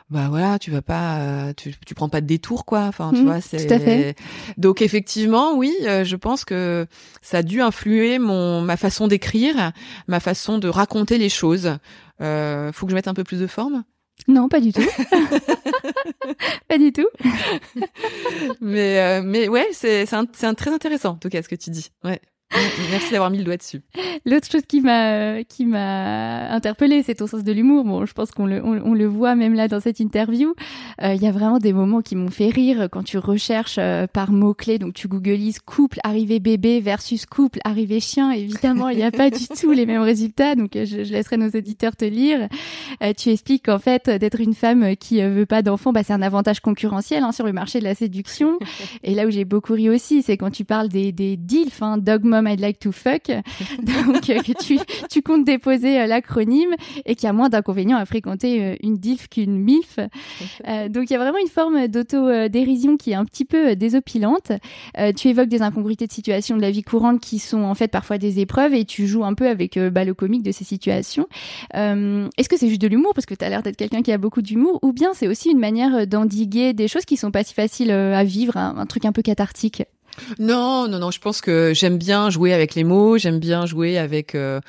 bah 0.09 0.25
voilà, 0.27 0.57
tu 0.57 0.71
vas 0.71 0.81
pas, 0.81 1.19
euh, 1.19 1.53
tu, 1.55 1.75
tu 1.85 1.93
prends 1.93 2.09
pas 2.09 2.19
de 2.19 2.25
détour 2.25 2.65
quoi. 2.65 2.85
Enfin, 2.85 3.11
tu 3.13 3.21
mmh, 3.21 3.25
vois, 3.25 3.41
c'est. 3.41 4.15
Donc 4.57 4.81
effectivement, 4.81 5.55
oui, 5.55 5.71
je 5.81 6.15
pense 6.15 6.45
que 6.45 6.87
ça 7.21 7.37
a 7.37 7.43
dû 7.43 7.61
influer 7.61 8.17
mon 8.17 8.61
ma 8.61 8.75
façon 8.75 9.07
d'écrire, 9.07 9.71
ma 10.07 10.19
façon 10.19 10.57
de 10.57 10.67
raconter 10.67 11.19
les 11.19 11.29
choses. 11.29 11.77
Euh, 12.21 12.71
faut 12.71 12.87
que 12.87 12.89
je 12.89 12.95
mette 12.95 13.07
un 13.07 13.13
peu 13.13 13.23
plus 13.23 13.39
de 13.39 13.45
forme? 13.45 13.83
Non, 14.27 14.49
pas 14.49 14.59
du 14.59 14.73
tout. 14.73 14.81
pas 16.67 16.79
du 16.79 16.91
tout. 16.91 17.07
mais 18.61 19.21
mais 19.21 19.47
ouais, 19.47 19.67
c'est 19.73 20.07
c'est 20.07 20.15
un, 20.15 20.55
très 20.55 20.73
intéressant 20.73 21.11
en 21.11 21.17
tout 21.17 21.29
cas 21.29 21.43
ce 21.43 21.49
que 21.49 21.55
tu 21.55 21.69
dis. 21.69 21.91
Ouais. 22.03 22.19
Merci 22.91 23.11
d'avoir 23.11 23.29
mis 23.29 23.37
le 23.37 23.43
doigt 23.43 23.57
dessus. 23.57 23.81
L'autre 24.25 24.49
chose 24.51 24.63
qui 24.67 24.81
m'a 24.81 25.43
qui 25.43 25.67
m'a 25.67 26.49
interpellée, 26.49 27.03
c'est 27.03 27.15
ton 27.15 27.27
sens 27.27 27.43
de 27.43 27.51
l'humour. 27.51 27.85
Bon, 27.85 28.05
je 28.05 28.13
pense 28.13 28.31
qu'on 28.31 28.47
le 28.47 28.63
on, 28.65 28.93
le 28.95 29.05
voit 29.05 29.35
même 29.35 29.53
là 29.53 29.67
dans 29.67 29.79
cette 29.79 29.99
interview. 29.99 30.55
Euh, 31.03 31.13
il 31.13 31.21
y 31.21 31.27
a 31.27 31.31
vraiment 31.31 31.59
des 31.59 31.73
moments 31.73 32.01
qui 32.01 32.15
m'ont 32.15 32.31
fait 32.31 32.49
rire 32.49 32.87
quand 32.91 33.03
tu 33.03 33.19
recherches 33.19 33.77
euh, 33.77 34.07
par 34.07 34.31
mots 34.31 34.55
clés. 34.55 34.79
Donc 34.79 34.95
tu 34.95 35.07
googlises 35.07 35.59
couple 35.59 35.99
arrivé 36.03 36.39
bébé 36.39 36.79
versus 36.79 37.27
couple 37.27 37.59
arrivé 37.63 37.99
chien. 37.99 38.31
Évidemment, 38.31 38.89
il 38.89 38.97
n'y 38.97 39.03
a 39.03 39.11
pas 39.11 39.29
du 39.29 39.47
tout 39.47 39.71
les 39.71 39.85
mêmes 39.85 40.01
résultats. 40.01 40.55
Donc 40.55 40.71
je, 40.73 40.85
je 40.85 41.13
laisserai 41.13 41.37
nos 41.37 41.49
auditeurs 41.49 41.95
te 41.95 42.05
lire. 42.05 42.47
Euh, 43.03 43.13
tu 43.15 43.29
expliques 43.29 43.65
qu'en 43.65 43.79
fait 43.79 44.09
d'être 44.09 44.41
une 44.41 44.55
femme 44.55 44.95
qui 44.95 45.21
veut 45.21 45.45
pas 45.45 45.61
d'enfants, 45.61 45.93
bah, 45.93 46.01
c'est 46.03 46.13
un 46.13 46.21
avantage 46.23 46.61
concurrentiel 46.61 47.23
hein, 47.23 47.31
sur 47.31 47.45
le 47.45 47.53
marché 47.53 47.77
de 47.77 47.83
la 47.83 47.93
séduction. 47.93 48.57
Et 49.03 49.13
là 49.13 49.27
où 49.27 49.29
j'ai 49.29 49.45
beaucoup 49.45 49.73
ri 49.73 49.87
aussi, 49.87 50.23
c'est 50.23 50.35
quand 50.35 50.49
tu 50.49 50.65
parles 50.65 50.89
des 50.89 51.11
des 51.11 51.37
DILF, 51.37 51.83
hein, 51.83 51.99
dogma 51.99 52.38
I'd 52.47 52.59
like 52.59 52.79
to 52.79 52.91
fuck. 52.91 53.27
Donc, 53.27 54.29
euh, 54.29 54.41
que 54.41 54.63
tu, 54.63 54.79
tu 55.09 55.21
comptes 55.21 55.45
déposer 55.45 56.01
euh, 56.01 56.07
l'acronyme 56.07 56.75
et 57.05 57.15
qu'il 57.15 57.25
y 57.25 57.29
a 57.29 57.33
moins 57.33 57.49
d'inconvénients 57.49 57.97
à 57.97 58.05
fréquenter 58.05 58.63
euh, 58.63 58.75
une 58.81 58.97
DILF 58.97 59.27
qu'une 59.29 59.57
MILF. 59.57 59.99
donc, 60.89 61.09
il 61.09 61.13
y 61.13 61.15
a 61.15 61.19
vraiment 61.19 61.37
une 61.39 61.47
forme 61.47 61.87
d'auto-dérision 61.87 62.97
qui 62.97 63.11
est 63.11 63.15
un 63.15 63.25
petit 63.25 63.45
peu 63.45 63.75
désopilante. 63.75 64.51
tu 65.15 65.27
évoques 65.27 65.49
des 65.49 65.61
incongruités 65.61 66.07
de 66.07 66.11
situation 66.11 66.55
de 66.55 66.61
la 66.61 66.71
vie 66.71 66.83
courante 66.83 67.19
qui 67.19 67.39
sont 67.39 67.63
en 67.63 67.75
fait 67.75 67.87
parfois 67.87 68.17
des 68.17 68.39
épreuves 68.39 68.73
et 68.73 68.85
tu 68.85 69.07
joues 69.07 69.23
un 69.23 69.33
peu 69.33 69.47
avec 69.47 69.77
bah, 69.77 70.05
le 70.05 70.13
comique 70.13 70.43
de 70.43 70.51
ces 70.51 70.63
situations. 70.63 71.27
Est-ce 71.73 72.49
que 72.49 72.57
c'est 72.57 72.67
juste 72.67 72.81
de 72.81 72.87
l'humour? 72.87 73.13
Parce 73.13 73.25
que 73.25 73.33
tu 73.35 73.43
as 73.43 73.49
l'air 73.49 73.63
d'être 73.63 73.77
quelqu'un 73.77 74.01
qui 74.01 74.11
a 74.11 74.17
beaucoup 74.17 74.41
d'humour 74.41 74.79
ou 74.81 74.93
bien 74.93 75.13
c'est 75.13 75.27
aussi 75.27 75.49
une 75.49 75.59
manière 75.59 76.07
d'endiguer 76.07 76.73
des 76.73 76.87
choses 76.87 77.05
qui 77.05 77.17
sont 77.17 77.31
pas 77.31 77.43
si 77.43 77.53
faciles 77.53 77.91
à 77.91 78.23
vivre, 78.23 78.57
un 78.57 78.85
truc 78.85 79.05
un 79.05 79.11
peu 79.11 79.21
cathartique? 79.21 79.83
Non, 80.39 80.87
non, 80.87 80.99
non. 80.99 81.11
Je 81.11 81.19
pense 81.19 81.41
que 81.41 81.73
j'aime 81.73 81.97
bien 81.97 82.29
jouer 82.29 82.53
avec 82.53 82.75
les 82.75 82.83
mots. 82.83 83.17
J'aime 83.17 83.39
bien 83.39 83.65
jouer 83.65 83.97
avec. 83.97 84.35
Euh, 84.35 84.59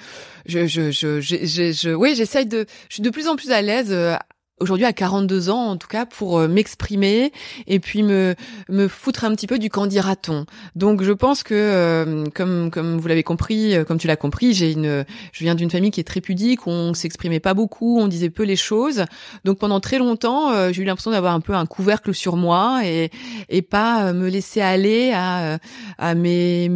je, 0.47 0.67
je, 0.67 0.91
je, 0.91 1.21
je, 1.21 1.73
je, 1.73 1.95
oui, 1.95 2.15
j'essaye 2.15 2.47
de. 2.47 2.67
Je 2.89 2.95
suis 2.95 3.03
de 3.03 3.11
plus 3.11 3.29
en 3.29 3.37
plus 3.37 3.51
à 3.51 3.63
l'aise 3.63 3.93
euh, 3.93 4.17
aujourd'hui 4.61 4.85
à 4.85 4.93
42 4.93 5.51
ans 5.51 5.71
en 5.71 5.77
tout 5.77 5.89
cas 5.89 6.07
pour 6.07 6.39
euh, 6.39 6.47
m'exprimer 6.47 7.33
et 7.67 7.81
puis 7.81 8.03
me 8.03 8.35
me 8.69 8.89
foutre 8.89 9.25
un 9.25 9.35
petit 9.35 9.47
peu 9.47 9.59
du 9.59 9.71
candidaton. 9.71 10.45
Donc 10.77 11.03
je 11.03 11.13
pense 11.13 11.43
que 11.43 11.55
euh, 11.55 12.25
comme 12.35 12.71
comme 12.71 12.99
vous 12.99 13.09
l'avez 13.09 13.23
compris, 13.23 13.75
euh, 13.75 13.85
comme 13.85 13.99
tu 13.99 14.07
l'as 14.07 14.17
compris, 14.17 14.53
j'ai 14.53 14.73
une 14.73 15.05
je 15.33 15.45
viens 15.45 15.55
d'une 15.55 15.71
famille 15.71 15.91
qui 15.91 16.01
est 16.01 16.05
très 16.05 16.21
pudique, 16.21 16.67
on 16.67 16.95
s'exprimait 16.95 17.41
pas 17.41 17.55
beaucoup, 17.55 17.99
on 17.99 18.07
disait 18.07 18.31
peu 18.31 18.45
les 18.45 18.57
choses. 18.57 19.05
Donc 19.45 19.59
pendant 19.59 19.81
très 19.81 19.99
longtemps, 19.99 20.73
j'ai 20.73 20.83
eu 20.83 20.85
l'impression 20.85 21.11
d'avoir 21.11 21.35
un 21.35 21.41
peu 21.41 21.55
un 21.55 21.67
couvercle 21.67 22.15
sur 22.15 22.37
moi 22.37 22.83
et 22.85 23.11
et 23.49 23.63
pas 23.63 24.13
me 24.13 24.29
laisser 24.29 24.61
aller 24.61 25.13
à 25.15 25.59
à 25.99 26.15
mes 26.15 26.71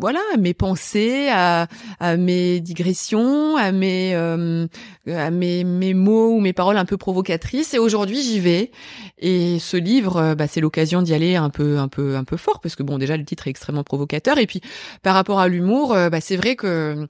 voilà, 0.00 0.20
à 0.32 0.38
mes 0.38 0.54
pensées, 0.54 1.28
à 1.30 1.66
à 2.00 2.16
mes 2.16 2.60
digressions, 2.60 3.56
à 3.56 3.72
mes 3.72 4.14
à 4.14 5.30
mes 5.30 5.64
mes 5.64 5.94
mots 5.94 6.36
ou 6.36 6.40
mes 6.40 6.52
paroles 6.52 6.78
un 6.78 6.84
peu 6.84 6.93
provocatrice 6.96 7.74
et 7.74 7.78
aujourd'hui 7.78 8.22
j'y 8.22 8.40
vais. 8.40 8.70
Et 9.18 9.58
ce 9.58 9.76
livre 9.76 10.16
euh, 10.16 10.34
bah, 10.34 10.46
c'est 10.46 10.60
l'occasion 10.60 11.02
d'y 11.02 11.14
aller 11.14 11.36
un 11.36 11.50
peu 11.50 11.78
un 11.78 11.88
peu 11.88 12.16
un 12.16 12.24
peu 12.24 12.36
fort 12.36 12.60
parce 12.60 12.76
que 12.76 12.82
bon 12.82 12.98
déjà 12.98 13.16
le 13.16 13.24
titre 13.24 13.46
est 13.46 13.50
extrêmement 13.50 13.84
provocateur 13.84 14.38
et 14.38 14.46
puis 14.46 14.60
par 15.02 15.14
rapport 15.14 15.40
à 15.40 15.48
l'humour 15.48 15.92
euh, 15.92 16.10
bah, 16.10 16.20
c'est 16.20 16.36
vrai 16.36 16.56
que 16.56 17.06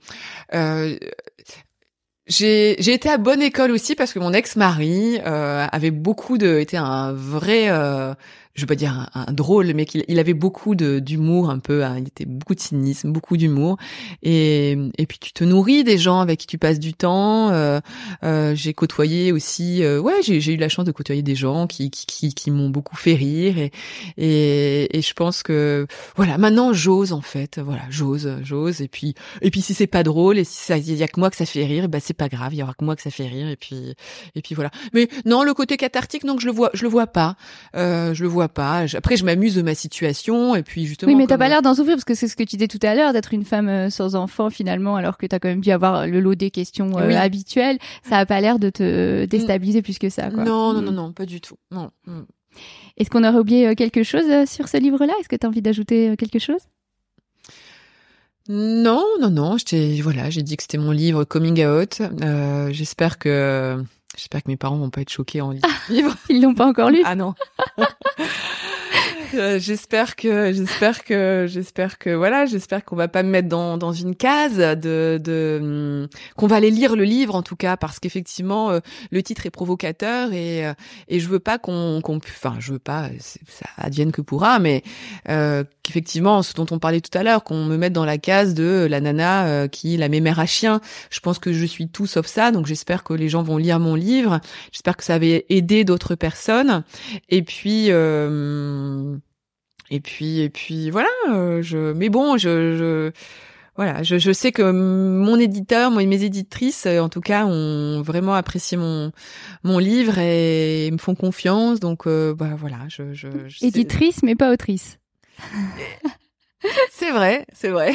euh, 0.54 0.98
j'ai 2.26 2.76
j'ai 2.78 2.94
été 2.94 3.08
à 3.08 3.18
bonne 3.18 3.42
école 3.42 3.70
aussi 3.70 3.94
parce 3.94 4.12
que 4.12 4.18
mon 4.18 4.32
ex-mari 4.32 5.18
euh, 5.26 5.66
avait 5.70 5.90
beaucoup 5.90 6.38
de 6.38 6.58
était 6.58 6.78
un 6.78 7.12
vrai 7.12 7.68
je 8.54 8.62
veux 8.62 8.66
pas 8.66 8.76
dire 8.76 9.10
un, 9.14 9.32
drôle, 9.32 9.72
mais 9.74 9.84
qu'il 9.84 10.04
il 10.06 10.18
avait 10.18 10.34
beaucoup 10.34 10.74
d'humour 10.76 11.50
un 11.50 11.58
peu, 11.58 11.84
hein, 11.84 11.96
il 11.98 12.06
était 12.06 12.24
beaucoup 12.24 12.54
de 12.54 12.60
cynisme, 12.60 13.10
beaucoup 13.10 13.36
d'humour, 13.36 13.78
et 14.22 14.78
et 14.96 15.06
puis 15.06 15.18
tu 15.18 15.32
te 15.32 15.42
nourris 15.42 15.82
des 15.82 15.98
gens 15.98 16.20
avec 16.20 16.40
qui 16.40 16.46
tu 16.46 16.58
passes 16.58 16.78
du 16.78 16.94
temps. 16.94 17.50
Euh, 17.50 17.80
euh, 18.22 18.54
j'ai 18.54 18.72
côtoyé 18.72 19.32
aussi, 19.32 19.82
euh, 19.82 20.00
ouais, 20.00 20.22
j'ai 20.22 20.52
eu 20.52 20.56
la 20.56 20.68
chance 20.68 20.84
de 20.84 20.92
côtoyer 20.92 21.22
des 21.22 21.34
gens 21.34 21.66
qui 21.66 21.90
qui 21.90 22.32
qui, 22.32 22.50
m'ont 22.50 22.70
beaucoup 22.70 22.96
fait 22.96 23.14
rire, 23.14 23.58
et, 23.58 23.72
et 24.16 24.98
et 24.98 25.02
je 25.02 25.12
pense 25.14 25.42
que 25.42 25.86
voilà, 26.14 26.38
maintenant 26.38 26.72
j'ose 26.72 27.12
en 27.12 27.22
fait, 27.22 27.58
voilà, 27.58 27.82
j'ose, 27.90 28.36
j'ose, 28.42 28.82
et 28.82 28.88
puis 28.88 29.14
et 29.42 29.50
puis 29.50 29.62
si 29.62 29.74
c'est 29.74 29.88
pas 29.88 30.04
drôle 30.04 30.38
et 30.38 30.44
si 30.44 30.58
ça 30.58 30.78
y 30.78 31.02
a 31.02 31.08
que 31.08 31.18
moi 31.18 31.30
que 31.30 31.36
ça 31.36 31.46
fait 31.46 31.64
rire, 31.64 31.88
bah 31.88 31.98
c'est 32.00 32.14
pas 32.14 32.28
grave, 32.28 32.54
il 32.54 32.58
y 32.58 32.62
aura 32.62 32.74
que 32.74 32.84
moi 32.84 32.94
que 32.94 33.02
ça 33.02 33.10
fait 33.10 33.26
rire, 33.26 33.48
et 33.48 33.56
puis 33.56 33.94
et 34.34 34.42
puis 34.42 34.54
voilà. 34.54 34.70
Mais 34.92 35.08
non, 35.24 35.42
le 35.42 35.54
côté 35.54 35.76
cathartique, 35.76 36.24
donc 36.24 36.40
je 36.40 36.46
le 36.46 36.52
vois, 36.52 36.70
je 36.74 36.82
le 36.84 36.88
vois 36.88 37.08
pas, 37.08 37.36
euh, 37.74 38.14
je 38.14 38.22
le 38.22 38.28
vois 38.28 38.43
pas. 38.48 38.84
Après, 38.94 39.16
je 39.16 39.24
m'amuse 39.24 39.54
de 39.54 39.62
ma 39.62 39.74
situation 39.74 40.54
et 40.54 40.62
puis 40.62 40.86
justement. 40.86 41.10
Oui, 41.10 41.16
mais 41.16 41.26
t'as 41.26 41.38
pas 41.38 41.48
l'air 41.48 41.62
d'en 41.62 41.74
souffrir 41.74 41.94
parce 41.94 42.04
que 42.04 42.14
c'est 42.14 42.28
ce 42.28 42.36
que 42.36 42.42
tu 42.42 42.56
disais 42.56 42.68
tout 42.68 42.78
à 42.82 42.94
l'heure, 42.94 43.12
d'être 43.12 43.32
une 43.32 43.44
femme 43.44 43.68
euh, 43.68 43.90
sans 43.90 44.14
enfant 44.14 44.50
finalement, 44.50 44.96
alors 44.96 45.18
que 45.18 45.26
t'as 45.26 45.38
quand 45.38 45.48
même 45.48 45.60
dû 45.60 45.70
avoir 45.70 46.06
le 46.06 46.20
lot 46.20 46.34
des 46.34 46.50
questions 46.50 46.98
euh, 46.98 47.16
habituelles. 47.16 47.78
Ça 48.02 48.18
a 48.18 48.26
pas 48.26 48.40
l'air 48.40 48.58
de 48.58 48.70
te 48.70 49.24
déstabiliser 49.26 49.82
plus 49.82 49.98
que 49.98 50.08
ça. 50.08 50.30
Quoi. 50.30 50.44
Non, 50.44 50.72
non, 50.72 50.82
non, 50.82 50.92
mm. 50.92 50.94
non, 50.94 51.12
pas 51.12 51.26
du 51.26 51.40
tout. 51.40 51.56
Non. 51.70 51.90
Est-ce 52.96 53.10
qu'on 53.10 53.24
aurait 53.24 53.38
oublié 53.38 53.68
euh, 53.68 53.74
quelque 53.74 54.02
chose 54.02 54.48
sur 54.48 54.68
ce 54.68 54.76
livre-là? 54.76 55.12
Est-ce 55.20 55.28
que 55.28 55.36
tu 55.36 55.46
as 55.46 55.48
envie 55.48 55.62
d'ajouter 55.62 56.16
quelque 56.16 56.38
chose? 56.38 56.60
Non, 58.48 59.04
non, 59.20 59.30
non. 59.30 59.56
voilà, 60.02 60.30
j'ai 60.30 60.42
dit 60.42 60.56
que 60.56 60.62
c'était 60.62 60.78
mon 60.78 60.90
livre 60.90 61.24
coming 61.24 61.64
out. 61.64 62.02
j'espère 62.70 63.18
que 63.18 63.82
J'espère 64.16 64.42
que 64.42 64.48
mes 64.50 64.56
parents 64.56 64.76
vont 64.76 64.90
pas 64.90 65.00
être 65.00 65.10
choqués 65.10 65.40
en 65.40 65.50
lisant. 65.88 66.14
Ils 66.28 66.40
l'ont 66.42 66.54
pas 66.54 66.66
encore 66.66 66.90
lu. 66.90 67.02
Ah 67.04 67.14
non. 67.14 67.34
Euh, 69.34 69.58
j'espère 69.58 70.16
que 70.16 70.52
j'espère 70.52 71.04
que 71.04 71.46
j'espère 71.48 71.98
que 71.98 72.10
voilà 72.10 72.46
j'espère 72.46 72.84
qu'on 72.84 72.96
va 72.96 73.08
pas 73.08 73.22
me 73.22 73.30
mettre 73.30 73.48
dans 73.48 73.76
dans 73.76 73.92
une 73.92 74.14
case 74.14 74.56
de 74.56 75.20
de 75.22 75.58
hum, 75.60 76.08
qu'on 76.36 76.46
va 76.46 76.56
aller 76.56 76.70
lire 76.70 76.96
le 76.96 77.04
livre 77.04 77.34
en 77.34 77.42
tout 77.42 77.56
cas 77.56 77.76
parce 77.76 78.00
qu'effectivement 78.00 78.70
euh, 78.70 78.80
le 79.10 79.22
titre 79.22 79.46
est 79.46 79.50
provocateur 79.50 80.32
et 80.32 80.66
euh, 80.66 80.74
et 81.08 81.20
je 81.20 81.28
veux 81.28 81.38
pas 81.38 81.58
qu'on 81.58 82.00
qu'on 82.02 82.16
enfin 82.16 82.56
je 82.58 82.72
veux 82.72 82.78
pas 82.78 83.08
ça 83.18 83.66
advienne 83.76 84.12
que 84.12 84.22
pourra 84.22 84.58
mais 84.58 84.82
euh, 85.28 85.64
qu'effectivement 85.82 86.42
ce 86.42 86.54
dont 86.54 86.66
on 86.70 86.78
parlait 86.78 87.00
tout 87.00 87.16
à 87.16 87.22
l'heure 87.22 87.44
qu'on 87.44 87.64
me 87.64 87.76
mette 87.76 87.92
dans 87.92 88.04
la 88.04 88.18
case 88.18 88.54
de 88.54 88.86
la 88.88 89.00
nana 89.00 89.68
qui 89.68 89.96
la 89.96 90.08
mémère 90.08 90.40
à 90.40 90.46
chien. 90.46 90.80
Je 91.10 91.20
pense 91.20 91.38
que 91.38 91.52
je 91.52 91.64
suis 91.64 91.88
tout 91.88 92.06
sauf 92.06 92.26
ça 92.26 92.52
donc 92.52 92.66
j'espère 92.66 93.04
que 93.04 93.12
les 93.12 93.28
gens 93.28 93.42
vont 93.42 93.56
lire 93.56 93.80
mon 93.80 93.94
livre. 93.94 94.40
J'espère 94.72 94.96
que 94.96 95.04
ça 95.04 95.18
va 95.18 95.24
aider 95.48 95.84
d'autres 95.84 96.14
personnes. 96.14 96.84
Et 97.28 97.42
puis 97.42 97.86
euh, 97.90 99.16
et 99.94 100.00
puis 100.00 100.40
et 100.40 100.50
puis 100.50 100.90
voilà 100.90 101.08
euh, 101.30 101.62
je 101.62 101.92
mais 101.92 102.08
bon 102.08 102.36
je, 102.36 102.76
je 102.76 103.10
voilà 103.76 104.02
je, 104.02 104.18
je 104.18 104.32
sais 104.32 104.52
que 104.52 104.70
mon 104.70 105.38
éditeur 105.38 105.90
moi 105.90 106.04
mes 106.04 106.22
éditrices 106.22 106.86
en 106.86 107.08
tout 107.08 107.20
cas 107.20 107.46
ont 107.46 108.02
vraiment 108.02 108.34
apprécié 108.34 108.76
mon 108.76 109.12
mon 109.62 109.78
livre 109.78 110.18
et, 110.18 110.90
me 110.90 110.98
font 110.98 111.14
confiance. 111.14 111.80
Donc 111.80 112.06
euh, 112.06 112.34
bah 112.34 112.54
voilà 112.56 112.78
je, 112.88 113.14
je, 113.14 113.28
éditrice 113.62 114.22
mais 114.22 114.34
pas 114.34 114.52
autrice 114.52 114.98
c'est 116.90 117.10
vrai, 117.10 117.46
c'est 117.52 117.68
vrai. 117.68 117.92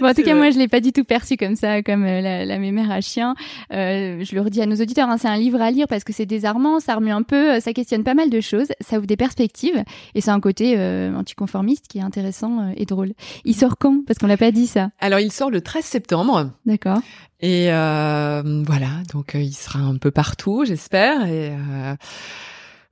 bon, 0.00 0.08
en 0.08 0.14
tout 0.14 0.22
cas, 0.22 0.34
moi, 0.34 0.50
je 0.50 0.58
l'ai 0.58 0.68
pas 0.68 0.80
du 0.80 0.92
tout 0.92 1.04
perçu 1.04 1.36
comme 1.36 1.56
ça, 1.56 1.82
comme 1.82 2.04
euh, 2.04 2.20
la, 2.20 2.44
la 2.44 2.58
mémère 2.58 2.90
à 2.90 3.00
chien. 3.00 3.34
Euh, 3.72 4.24
je 4.24 4.34
le 4.34 4.40
redis 4.40 4.60
à 4.62 4.66
nos 4.66 4.76
auditeurs, 4.76 5.08
hein, 5.08 5.18
c'est 5.18 5.28
un 5.28 5.36
livre 5.36 5.60
à 5.60 5.70
lire 5.70 5.86
parce 5.88 6.04
que 6.04 6.12
c'est 6.12 6.26
désarmant, 6.26 6.80
ça 6.80 6.94
remue 6.94 7.10
un 7.10 7.22
peu, 7.22 7.56
euh, 7.56 7.60
ça 7.60 7.72
questionne 7.72 8.04
pas 8.04 8.14
mal 8.14 8.30
de 8.30 8.40
choses, 8.40 8.68
ça 8.80 8.98
ouvre 8.98 9.06
des 9.06 9.16
perspectives 9.16 9.82
et 10.14 10.20
c'est 10.20 10.30
un 10.30 10.40
côté 10.40 10.74
euh, 10.76 11.14
anticonformiste 11.14 11.86
qui 11.88 11.98
est 11.98 12.02
intéressant 12.02 12.60
euh, 12.60 12.72
et 12.76 12.86
drôle. 12.86 13.12
Il 13.44 13.54
sort 13.54 13.76
quand? 13.78 14.04
Parce 14.06 14.18
qu'on 14.18 14.26
l'a 14.26 14.36
pas 14.36 14.50
dit 14.50 14.66
ça. 14.66 14.90
Alors, 15.00 15.20
il 15.20 15.32
sort 15.32 15.50
le 15.50 15.60
13 15.60 15.84
septembre. 15.84 16.50
D'accord. 16.66 17.00
Et 17.42 17.68
voilà, 17.68 18.88
donc 19.14 19.32
il 19.34 19.54
sera 19.54 19.78
un 19.78 19.96
peu 19.96 20.10
partout, 20.10 20.64
j'espère. 20.66 21.26
Et 21.26 21.52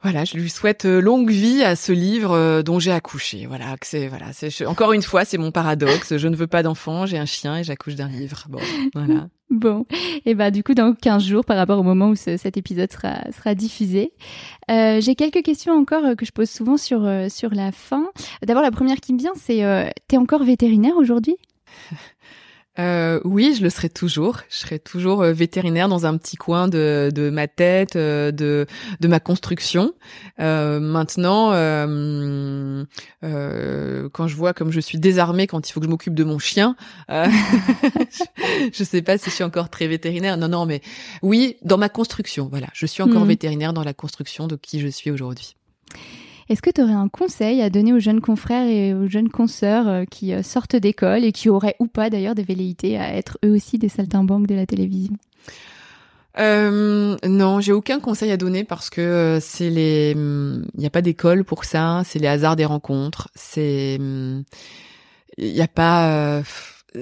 voilà, 0.03 0.25
je 0.25 0.37
lui 0.37 0.49
souhaite 0.49 0.85
euh, 0.85 1.01
longue 1.01 1.31
vie 1.31 1.63
à 1.63 1.75
ce 1.75 1.93
livre 1.93 2.33
euh, 2.33 2.63
dont 2.63 2.79
j'ai 2.79 2.93
accouché. 2.93 3.47
Voilà, 3.47 3.77
c'est 3.83 4.09
voilà, 4.09 4.27
c'est 4.33 4.67
encore 4.67 4.93
une 4.93 5.03
fois, 5.03 5.25
c'est 5.25 5.39
mon 5.39 5.51
paradoxe. 5.51 6.17
Je 6.17 6.29
ne 6.29 6.37
veux 6.37 6.47
pas 6.47 6.63
d'enfant, 6.63 7.07
j'ai 7.07 7.19
un 7.19 7.27
chien 7.27 7.59
et 7.59 7.65
j'accouche 7.65 7.97
d'un 7.97 8.09
livre. 8.09 8.47
Bon, 8.49 8.61
voilà. 8.95 9.29
Bon, 9.51 9.87
et 10.27 10.35
bah 10.35 10.51
du 10.51 10.63
coup 10.63 10.75
dans 10.75 10.93
15 10.93 11.25
jours 11.25 11.43
par 11.43 11.57
rapport 11.57 11.79
au 11.79 11.83
moment 11.83 12.11
où 12.11 12.15
cet 12.15 12.59
épisode 12.59 12.93
sera 12.93 13.33
sera 13.33 13.55
diffusé, 13.55 14.13
euh, 14.71 15.01
j'ai 15.01 15.15
quelques 15.15 15.43
questions 15.43 15.73
encore 15.73 16.05
euh, 16.05 16.15
que 16.15 16.27
je 16.27 16.33
pose 16.33 16.51
souvent 16.51 16.77
sur 16.77 17.09
sur 17.31 17.55
la 17.55 17.73
fin. 17.73 18.11
D'abord 18.47 18.63
la 18.63 18.71
première 18.71 18.97
qui 18.97 19.15
me 19.15 19.19
vient, 19.19 19.33
c'est 19.37 19.65
euh, 19.65 19.89
t'es 20.07 20.19
encore 20.19 20.45
vétérinaire 20.45 20.97
aujourd'hui? 20.99 21.37
euh, 22.79 23.21
oui, 23.25 23.55
je 23.57 23.63
le 23.63 23.71
serai 23.71 23.89
toujours. 23.89 24.39
Je 24.49 24.57
serai 24.57 24.79
toujours 24.79 25.23
euh, 25.23 25.33
vétérinaire 25.33 25.89
dans 25.89 26.07
un 26.07 26.17
petit 26.17 26.37
coin 26.37 26.69
de, 26.69 27.11
de 27.13 27.29
ma 27.31 27.49
tête, 27.49 27.97
euh, 27.97 28.31
de, 28.31 28.67
de 29.01 29.09
ma 29.09 29.19
construction. 29.19 29.95
Euh, 30.39 30.79
maintenant, 30.79 31.51
euh, 31.53 32.85
quand 34.13 34.29
je 34.29 34.37
vois 34.37 34.55
comme 34.55 34.71
je 34.71 34.81
suis 34.81 34.99
désarmée 34.99 35.47
quand 35.47 35.69
il 35.69 35.73
faut 35.73 35.81
que 35.81 35.87
je 35.87 35.91
m'occupe 35.91 36.15
de 36.15 36.25
mon 36.25 36.39
chien, 36.39 36.77
je, 37.09 37.25
je 38.73 38.85
sais 38.85 39.03
pas 39.03 39.19
si 39.19 39.31
je 39.31 39.35
suis 39.35 39.45
encore 39.45 39.71
très 39.71 39.89
vétérinaire. 39.89 40.37
Non, 40.37 40.49
non, 40.49 40.67
mais 40.67 40.81
oui, 41.23 41.57
dans 41.63 41.79
ma 41.79 41.89
construction. 41.89 42.49
Voilà, 42.49 42.69
je 42.75 42.87
suis 42.87 43.03
encore 43.03 43.25
mmh. 43.25 43.29
vétérinaire 43.29 43.73
dans 43.73 43.85
la 43.85 43.95
construction 43.95 44.47
de 44.47 44.55
qui 44.57 44.79
je 44.81 44.89
suis 44.89 45.11
aujourd'hui. 45.11 45.57
Est-ce 46.49 46.63
que 46.63 46.71
tu 46.71 46.83
aurais 46.83 46.93
un 46.93 47.09
conseil 47.09 47.61
à 47.61 47.69
donner 47.69 47.93
aux 47.93 47.99
jeunes 47.99 48.23
confrères 48.23 48.67
et 48.67 48.95
aux 48.95 49.07
jeunes 49.07 49.29
consoeurs 49.29 49.87
euh, 49.87 50.05
qui 50.05 50.33
euh, 50.33 50.43
sortent 50.43 50.77
d'école 50.77 51.25
et 51.25 51.33
qui 51.33 51.51
auraient 51.51 51.77
ou 51.79 51.87
pas 51.87 52.09
d'ailleurs 52.09 52.35
des 52.35 52.43
velléités 52.43 52.97
à 52.97 53.15
être 53.15 53.39
eux 53.45 53.51
aussi 53.51 53.79
des 53.79 53.91
saltimbanques 53.91 54.47
de 54.47 54.55
la 54.55 54.65
télévision? 54.65 55.15
Euh, 56.39 57.17
non, 57.27 57.61
j'ai 57.61 57.73
aucun 57.73 58.01
conseil 58.01 58.31
à 58.31 58.37
donner 58.37 58.65
parce 58.65 58.89
que 58.89 59.39
c'est 59.43 59.71
les, 59.71 60.13
il 60.13 60.81
n'y 60.81 60.87
a 60.87 60.91
pas 60.91 61.03
d'école 61.03 61.45
pour 61.45 61.65
ça, 61.65 62.03
c'est 62.05 62.19
les 62.19 62.29
hasards 62.29 62.57
des 62.57 62.65
rencontres, 62.65 63.29
c'est, 63.35 63.97
il 63.97 65.53
n'y 65.53 65.61
a 65.61 65.67
pas, 65.67 66.43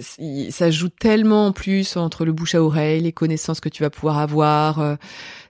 ça 0.00 0.70
joue 0.70 0.88
tellement 0.88 1.46
en 1.46 1.52
plus 1.52 1.96
entre 1.96 2.24
le 2.24 2.32
bouche 2.32 2.54
à 2.54 2.62
oreille, 2.62 3.00
les 3.02 3.12
connaissances 3.12 3.60
que 3.60 3.68
tu 3.68 3.82
vas 3.82 3.90
pouvoir 3.90 4.18
avoir 4.18 4.96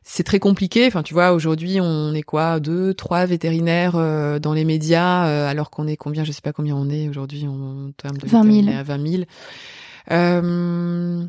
c'est 0.08 0.22
très 0.22 0.38
compliqué. 0.38 0.86
Enfin, 0.86 1.02
tu 1.02 1.14
vois, 1.14 1.32
aujourd'hui, 1.32 1.80
on 1.80 2.14
est 2.14 2.22
quoi, 2.22 2.60
deux, 2.60 2.94
trois 2.94 3.26
vétérinaires 3.26 3.96
euh, 3.96 4.38
dans 4.38 4.54
les 4.54 4.64
médias, 4.64 5.26
euh, 5.26 5.48
alors 5.48 5.68
qu'on 5.68 5.88
est 5.88 5.96
combien, 5.96 6.22
je 6.22 6.30
sais 6.30 6.42
pas 6.42 6.52
combien 6.52 6.76
on 6.76 6.88
est 6.88 7.08
aujourd'hui 7.08 7.44
en 7.48 7.90
termes 7.96 8.16
de 8.16 8.26
20 8.26 8.64
000. 8.70 8.84
20 8.84 9.08
000. 9.08 9.22
Euh, 10.12 11.24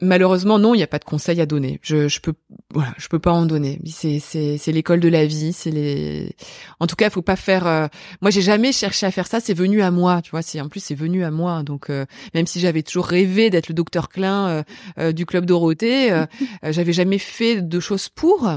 Malheureusement, 0.00 0.58
non, 0.58 0.74
il 0.74 0.78
n'y 0.78 0.82
a 0.82 0.88
pas 0.88 0.98
de 0.98 1.04
conseil 1.04 1.40
à 1.40 1.46
donner. 1.46 1.78
Je, 1.82 2.08
je 2.08 2.20
peux, 2.20 2.34
voilà, 2.74 2.92
je 2.98 3.08
peux 3.08 3.18
pas 3.18 3.32
en 3.32 3.46
donner. 3.46 3.80
C'est, 3.86 4.18
c'est, 4.18 4.58
c'est 4.58 4.72
l'école 4.72 5.00
de 5.00 5.08
la 5.08 5.24
vie. 5.24 5.54
C'est 5.54 5.70
les. 5.70 6.36
En 6.80 6.86
tout 6.86 6.96
cas, 6.96 7.08
faut 7.08 7.22
pas 7.22 7.36
faire. 7.36 7.66
Euh, 7.66 7.86
moi, 8.20 8.30
j'ai 8.30 8.42
jamais 8.42 8.72
cherché 8.72 9.06
à 9.06 9.10
faire 9.10 9.26
ça. 9.26 9.40
C'est 9.40 9.54
venu 9.54 9.80
à 9.80 9.90
moi, 9.90 10.20
tu 10.20 10.32
vois. 10.32 10.42
C'est 10.42 10.60
en 10.60 10.68
plus, 10.68 10.80
c'est 10.80 10.94
venu 10.94 11.24
à 11.24 11.30
moi. 11.30 11.62
Donc, 11.62 11.88
euh, 11.88 12.04
même 12.34 12.46
si 12.46 12.60
j'avais 12.60 12.82
toujours 12.82 13.06
rêvé 13.06 13.48
d'être 13.48 13.68
le 13.68 13.74
docteur 13.74 14.10
Klein 14.10 14.64
euh, 14.98 15.12
du 15.12 15.24
club 15.24 15.46
Dorothée, 15.46 16.10
j'avais 16.62 16.92
jamais 16.92 17.16
fait 17.16 17.62
de 17.62 17.80
choses 17.80 18.10
pour. 18.10 18.50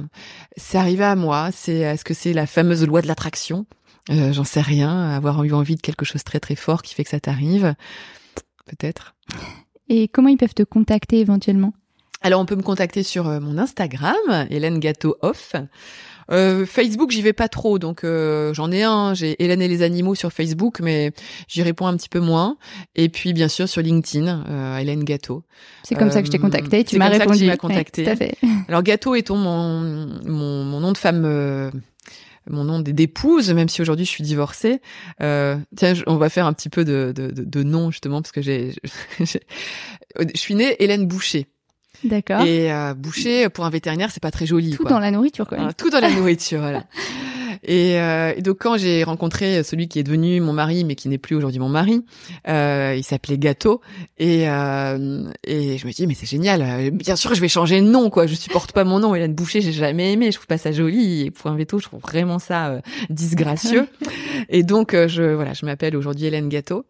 C'est 0.57 0.77
arrivé 0.77 1.05
à 1.05 1.15
moi. 1.15 1.49
C'est, 1.53 1.75
est-ce 1.75 2.03
que 2.03 2.13
c'est 2.13 2.33
la 2.33 2.47
fameuse 2.47 2.85
loi 2.85 3.01
de 3.01 3.07
l'attraction 3.07 3.65
J'en 4.09 4.43
sais 4.43 4.61
rien. 4.61 5.09
Avoir 5.11 5.41
eu 5.45 5.53
envie 5.53 5.77
de 5.77 5.81
quelque 5.81 6.03
chose 6.03 6.25
très 6.25 6.41
très 6.41 6.55
fort 6.55 6.81
qui 6.81 6.95
fait 6.95 7.05
que 7.05 7.09
ça 7.11 7.21
t'arrive, 7.21 7.75
peut-être. 8.65 9.15
Et 9.88 10.09
comment 10.09 10.27
ils 10.27 10.38
peuvent 10.38 10.53
te 10.53 10.63
contacter 10.63 11.19
éventuellement? 11.19 11.73
Alors, 12.22 12.41
on 12.41 12.45
peut 12.45 12.56
me 12.56 12.61
contacter 12.64 13.03
sur 13.03 13.27
euh, 13.27 13.39
mon 13.39 13.57
Instagram, 13.57 14.15
Hélène 14.49 14.80
Gâteau 14.80 15.18
Off. 15.22 15.56
Euh, 16.31 16.65
Facebook, 16.65 17.11
j'y 17.11 17.22
vais 17.22 17.34
pas 17.34 17.49
trop, 17.49 17.77
donc 17.77 18.03
euh, 18.03 18.53
j'en 18.53 18.72
ai 18.72 18.84
un. 18.84 19.14
J'ai 19.14 19.41
Hélène 19.43 19.61
et 19.61 19.68
les 19.68 19.81
animaux 19.81 20.15
sur 20.15 20.31
Facebook, 20.31 20.80
mais 20.81 21.11
j'y 21.48 21.61
réponds 21.61 21.88
un 21.88 21.98
petit 21.98 22.10
peu 22.10 22.19
moins. 22.19 22.57
Et 22.95 23.10
puis 23.10 23.34
bien 23.34 23.48
sûr 23.48 23.68
sur 23.68 23.81
LinkedIn, 23.81 24.45
euh, 24.48 24.77
Hélène 24.77 25.03
Gâteau. 25.03 25.43
C'est 25.84 25.95
comme 25.95 26.11
ça 26.11 26.22
que 26.22 26.27
je 26.27 26.31
t'ai 26.31 26.39
contacté. 26.39 26.84
Tu 26.84 26.98
m'as 26.98 27.10
répondu. 27.10 27.39
tu 27.39 27.45
m'as 27.45 27.57
contacté. 27.57 28.03
tout 28.03 28.10
à 28.10 28.15
fait. 28.15 28.35
Alors 28.68 28.84
Gâteau 28.84 29.15
est 29.15 29.30
mon, 29.30 29.81
mon, 30.26 30.64
mon 30.64 30.80
nom 30.80 30.91
de 30.91 30.98
femme 30.98 31.23
euh, 31.26 31.69
mon 32.49 32.64
nom 32.64 32.80
d'épouse, 32.80 33.52
même 33.52 33.69
si 33.69 33.81
aujourd'hui 33.81 34.06
je 34.06 34.11
suis 34.11 34.23
divorcée. 34.23 34.81
Euh, 35.22 35.57
tiens, 35.76 35.93
on 36.07 36.15
va 36.15 36.30
faire 36.30 36.45
un 36.45 36.53
petit 36.53 36.69
peu 36.69 36.85
de, 36.85 37.14
de, 37.15 37.31
de, 37.31 37.43
de 37.43 37.64
nom 37.64 37.91
justement 37.91 38.22
parce 38.22 38.31
que 38.31 38.41
j'ai, 38.41 38.73
je 39.19 39.38
suis 40.35 40.56
née 40.56 40.81
Hélène 40.81 41.07
Boucher. 41.07 41.48
D'accord. 42.03 42.41
Et 42.41 42.72
euh, 42.72 42.93
Boucher 42.93 43.49
pour 43.49 43.65
un 43.65 43.69
vétérinaire, 43.69 44.11
c'est 44.11 44.22
pas 44.23 44.31
très 44.31 44.45
joli. 44.45 44.72
Tout 44.72 44.84
quoi. 44.84 44.91
dans 44.91 44.99
la 44.99 45.11
nourriture, 45.11 45.47
quoi. 45.47 45.73
tout 45.73 45.89
dans 45.89 45.99
la 45.99 46.11
nourriture, 46.11 46.59
voilà. 46.59 46.84
Et, 47.63 47.99
euh, 47.99 48.34
et, 48.35 48.41
donc 48.41 48.57
quand 48.59 48.77
j'ai 48.77 49.03
rencontré 49.03 49.63
celui 49.63 49.88
qui 49.88 49.99
est 49.99 50.03
devenu 50.03 50.41
mon 50.41 50.53
mari, 50.53 50.84
mais 50.84 50.95
qui 50.95 51.09
n'est 51.09 51.18
plus 51.18 51.35
aujourd'hui 51.35 51.59
mon 51.59 51.69
mari, 51.69 52.03
euh, 52.47 52.95
il 52.97 53.03
s'appelait 53.03 53.38
Gâteau. 53.38 53.81
Et, 54.18 54.49
euh, 54.49 55.30
et 55.43 55.77
je 55.77 55.85
me 55.85 55.91
dis 55.91 56.07
mais 56.07 56.15
c'est 56.15 56.26
génial. 56.26 56.91
Bien 56.91 57.15
sûr 57.15 57.34
je 57.35 57.41
vais 57.41 57.47
changer 57.47 57.80
de 57.81 57.85
nom 57.85 58.09
quoi. 58.09 58.26
Je 58.26 58.35
supporte 58.35 58.72
pas 58.72 58.84
mon 58.84 58.99
nom. 58.99 59.13
Hélène 59.13 59.34
Boucher 59.34 59.61
j'ai 59.61 59.73
jamais 59.73 60.13
aimé. 60.13 60.31
Je 60.31 60.38
trouve 60.38 60.47
pas 60.47 60.57
ça 60.57 60.72
joli. 60.72 61.26
Et 61.26 61.31
pour 61.31 61.51
un 61.51 61.55
veto 61.55 61.77
je 61.80 61.85
trouve 61.85 62.01
vraiment 62.01 62.39
ça 62.39 62.69
euh, 62.69 62.81
disgracieux. 63.09 63.88
et 64.49 64.63
donc 64.63 64.93
euh, 64.93 65.07
je 65.07 65.23
voilà 65.23 65.53
je 65.53 65.65
m'appelle 65.65 65.95
aujourd'hui 65.95 66.26
Hélène 66.26 66.49
Gâteau. 66.49 66.85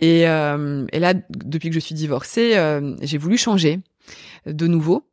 Et, 0.00 0.26
euh, 0.26 0.86
et 0.92 1.00
là 1.00 1.12
depuis 1.28 1.68
que 1.68 1.74
je 1.74 1.80
suis 1.80 1.94
divorcée 1.94 2.54
j'ai 3.02 3.18
voulu 3.18 3.36
changer 3.36 3.80
de 4.46 4.66
nouveau. 4.66 5.08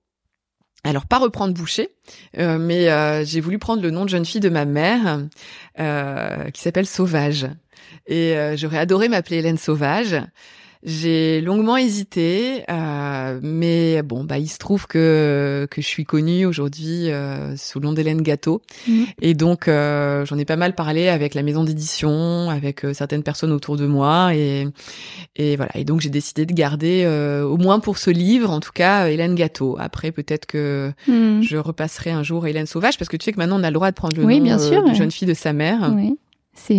Alors 0.83 1.05
pas 1.05 1.19
reprendre 1.19 1.53
Boucher, 1.53 1.89
euh, 2.39 2.57
mais 2.57 2.89
euh, 2.89 3.23
j'ai 3.23 3.39
voulu 3.39 3.59
prendre 3.59 3.83
le 3.83 3.91
nom 3.91 4.03
de 4.03 4.09
jeune 4.09 4.25
fille 4.25 4.41
de 4.41 4.49
ma 4.49 4.65
mère, 4.65 5.19
euh, 5.79 6.49
qui 6.49 6.61
s'appelle 6.61 6.87
Sauvage. 6.87 7.47
Et 8.07 8.35
j'aurais 8.55 8.79
adoré 8.79 9.09
m'appeler 9.09 9.37
Hélène 9.37 9.57
Sauvage. 9.57 10.15
J'ai 10.83 11.41
longuement 11.41 11.77
hésité, 11.77 12.63
euh, 12.69 13.39
mais 13.43 14.01
bon, 14.01 14.23
bah 14.23 14.39
il 14.39 14.47
se 14.47 14.57
trouve 14.57 14.87
que 14.87 15.67
que 15.69 15.79
je 15.79 15.85
suis 15.85 16.05
connue 16.05 16.45
aujourd'hui 16.47 17.11
euh, 17.11 17.55
sous 17.55 17.79
le 17.79 17.85
nom 17.85 17.93
d'Hélène 17.93 18.23
Gâteau, 18.23 18.63
mmh. 18.87 19.03
et 19.21 19.35
donc 19.35 19.67
euh, 19.67 20.25
j'en 20.25 20.39
ai 20.39 20.45
pas 20.45 20.55
mal 20.55 20.73
parlé 20.73 21.07
avec 21.07 21.35
la 21.35 21.43
maison 21.43 21.63
d'édition, 21.63 22.49
avec 22.49 22.83
euh, 22.83 22.93
certaines 22.93 23.21
personnes 23.21 23.51
autour 23.51 23.77
de 23.77 23.85
moi, 23.85 24.33
et 24.33 24.67
et 25.35 25.55
voilà. 25.55 25.71
Et 25.77 25.83
donc 25.83 26.01
j'ai 26.01 26.09
décidé 26.09 26.47
de 26.47 26.53
garder, 26.53 27.03
euh, 27.05 27.43
au 27.43 27.57
moins 27.57 27.79
pour 27.79 27.99
ce 27.99 28.09
livre, 28.09 28.49
en 28.49 28.59
tout 28.59 28.73
cas, 28.73 29.07
Hélène 29.07 29.35
Gâteau. 29.35 29.77
Après, 29.79 30.11
peut-être 30.11 30.47
que 30.47 30.91
mmh. 31.07 31.43
je 31.43 31.57
repasserai 31.57 32.09
un 32.09 32.23
jour 32.23 32.47
Hélène 32.47 32.65
Sauvage, 32.65 32.97
parce 32.97 33.07
que 33.07 33.17
tu 33.17 33.25
sais 33.25 33.33
que 33.33 33.37
maintenant 33.37 33.59
on 33.59 33.63
a 33.63 33.69
le 33.69 33.75
droit 33.75 33.91
de 33.91 33.95
prendre 33.95 34.17
le 34.17 34.23
oui, 34.23 34.39
nom 34.39 34.45
bien 34.45 34.57
sûr, 34.57 34.83
de 34.83 34.95
jeune 34.95 35.11
fille 35.11 35.27
de 35.27 35.35
sa 35.35 35.53
mère. 35.53 35.93
Oui. 35.95 36.17
C'est 36.53 36.75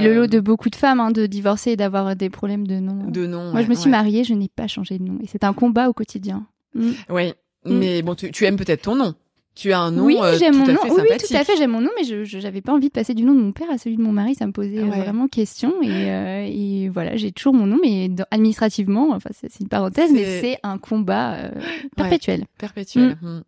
le 0.00 0.14
lot 0.14 0.26
de 0.26 0.40
beaucoup 0.40 0.70
de 0.70 0.76
femmes 0.76 1.00
hein, 1.00 1.10
de 1.10 1.26
divorcer 1.26 1.72
et 1.72 1.76
d'avoir 1.76 2.14
des 2.16 2.30
problèmes 2.30 2.66
de 2.66 2.76
nom. 2.76 3.08
De 3.10 3.26
nom. 3.26 3.52
Moi, 3.52 3.62
je 3.62 3.68
me 3.68 3.74
suis 3.74 3.86
ouais. 3.86 3.90
mariée, 3.90 4.24
je 4.24 4.34
n'ai 4.34 4.48
pas 4.48 4.66
changé 4.66 4.98
de 4.98 5.04
nom 5.04 5.18
et 5.22 5.26
c'est 5.26 5.44
un 5.44 5.52
combat 5.52 5.88
au 5.88 5.92
quotidien. 5.92 6.46
Mm. 6.74 6.90
Oui, 7.10 7.32
mm. 7.64 7.78
mais 7.78 8.02
bon, 8.02 8.14
tu, 8.14 8.30
tu 8.30 8.44
aimes 8.44 8.56
peut-être 8.56 8.82
ton 8.82 8.94
nom. 8.94 9.14
Tu 9.54 9.72
as 9.72 9.80
un 9.80 9.90
nom 9.90 10.04
oui, 10.04 10.18
euh, 10.20 10.36
j'aime 10.38 10.54
mon 10.54 10.66
nom. 10.66 10.76
oui, 10.84 11.16
tout 11.18 11.34
à 11.34 11.42
fait, 11.42 11.56
j'aime 11.56 11.70
mon 11.70 11.80
nom, 11.80 11.88
mais 11.96 12.04
je 12.04 12.38
n'avais 12.42 12.60
pas 12.60 12.74
envie 12.74 12.88
de 12.88 12.92
passer 12.92 13.14
du 13.14 13.22
nom 13.24 13.34
de 13.34 13.40
mon 13.40 13.52
père 13.52 13.70
à 13.70 13.78
celui 13.78 13.96
de 13.96 14.02
mon 14.02 14.12
mari. 14.12 14.34
Ça 14.34 14.46
me 14.46 14.52
posait 14.52 14.82
Ouais. 14.82 14.98
euh, 14.98 15.02
vraiment 15.02 15.28
question. 15.28 15.72
Et, 15.82 15.88
euh, 15.88 16.46
et 16.46 16.90
voilà, 16.90 17.16
j'ai 17.16 17.32
toujours 17.32 17.54
mon 17.54 17.64
nom, 17.64 17.78
mais 17.82 18.10
dans- 18.10 18.26
administrativement, 18.30 19.12
enfin, 19.12 19.30
c'est 19.32 19.58
une 19.60 19.68
parenthèse, 19.68 20.12
mais 20.12 20.40
C'est- 20.42 20.58
un 20.62 20.76
combat 20.76 21.36
euh, 21.36 21.50
perpétuel. 21.96 22.44
Perpétuel. 22.58 23.16
Mm. 23.22 23.40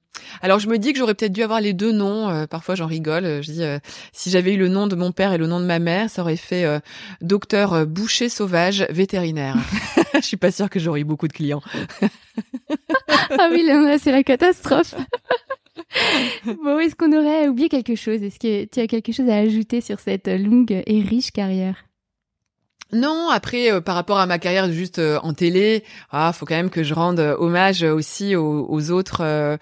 Alors 0.42 0.58
je 0.58 0.68
me 0.68 0.78
dis 0.78 0.92
que 0.92 0.98
j'aurais 0.98 1.14
peut-être 1.14 1.32
dû 1.32 1.42
avoir 1.42 1.60
les 1.60 1.72
deux 1.72 1.92
noms. 1.92 2.28
euh, 2.28 2.46
parfois 2.46 2.74
j'en 2.74 2.86
rigole. 2.86 3.24
euh, 3.24 3.42
Je 3.42 3.52
dis 3.52 3.62
euh, 3.62 3.78
si 4.12 4.30
j'avais 4.30 4.54
eu 4.54 4.56
le 4.58 4.68
nom 4.68 4.86
de 4.86 4.96
mon 4.96 5.12
père 5.12 5.32
et 5.32 5.38
le 5.38 5.46
nom 5.46 5.60
de 5.60 5.64
ma 5.66 5.78
mère, 5.78 6.10
ça 6.10 6.22
aurait 6.22 6.36
fait 6.36 6.64
euh, 6.64 6.78
docteur 7.20 7.86
boucher 7.86 8.28
sauvage 8.28 8.86
vétérinaire. 8.90 9.56
Je 10.14 10.20
suis 10.26 10.36
pas 10.36 10.50
sûre 10.50 10.68
que 10.70 10.78
j'aurais 10.80 11.00
eu 11.00 11.04
beaucoup 11.04 11.28
de 11.28 11.32
clients. 11.32 11.62
ah 13.30 13.48
oui, 13.50 13.62
là, 13.64 13.98
c'est 13.98 14.12
la 14.12 14.22
catastrophe. 14.22 14.94
bon, 16.64 16.78
est-ce 16.78 16.94
qu'on 16.96 17.12
aurait 17.12 17.48
oublié 17.48 17.68
quelque 17.68 17.94
chose? 17.94 18.22
Est-ce 18.22 18.38
que 18.38 18.64
tu 18.64 18.80
as 18.80 18.86
quelque 18.86 19.12
chose 19.12 19.28
à 19.28 19.36
ajouter 19.36 19.80
sur 19.80 20.00
cette 20.00 20.28
longue 20.28 20.82
et 20.86 21.02
riche 21.02 21.30
carrière? 21.30 21.84
Non, 22.94 23.28
après 23.28 23.70
euh, 23.70 23.82
par 23.82 23.94
rapport 23.94 24.18
à 24.18 24.24
ma 24.24 24.38
carrière 24.38 24.72
juste 24.72 24.98
euh, 24.98 25.18
en 25.22 25.34
télé, 25.34 25.84
ah 26.10 26.32
faut 26.32 26.46
quand 26.46 26.54
même 26.54 26.70
que 26.70 26.82
je 26.82 26.94
rende 26.94 27.20
euh, 27.20 27.36
hommage 27.38 27.82
aussi 27.82 28.34
aux, 28.34 28.90
autres 28.90 29.58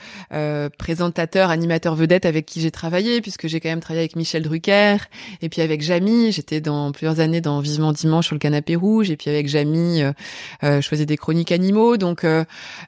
présentateurs, 0.79 1.51
animateurs 1.51 1.97
vedettes 1.97 2.25
avec 2.25 2.47
qui 2.47 2.61
j'ai 2.61 2.71
travaillé, 2.71 3.21
puisque 3.21 3.49
j'ai 3.49 3.59
quand 3.59 3.69
même 3.69 3.81
travaillé 3.81 4.03
avec 4.03 4.15
Michel 4.15 4.45
Drucker 4.45 4.99
et 5.43 5.49
puis 5.49 5.61
avec 5.61 5.83
Jamie. 5.83 6.31
J'étais 6.31 6.61
dans 6.61 6.93
plusieurs 6.93 7.19
années 7.19 7.41
dans 7.41 7.59
Vivement 7.59 7.93
dimanche 7.93 8.27
sur 8.27 8.35
le 8.35 8.39
canapé 8.39 8.77
rouge 8.77 9.11
et 9.11 9.17
puis 9.17 9.31
avec 9.31 9.49
Jamie, 9.49 10.03
je 10.63 10.81
faisais 10.83 11.07
des 11.07 11.17
chroniques 11.17 11.51
animaux. 11.51 11.97
Donc 11.97 12.25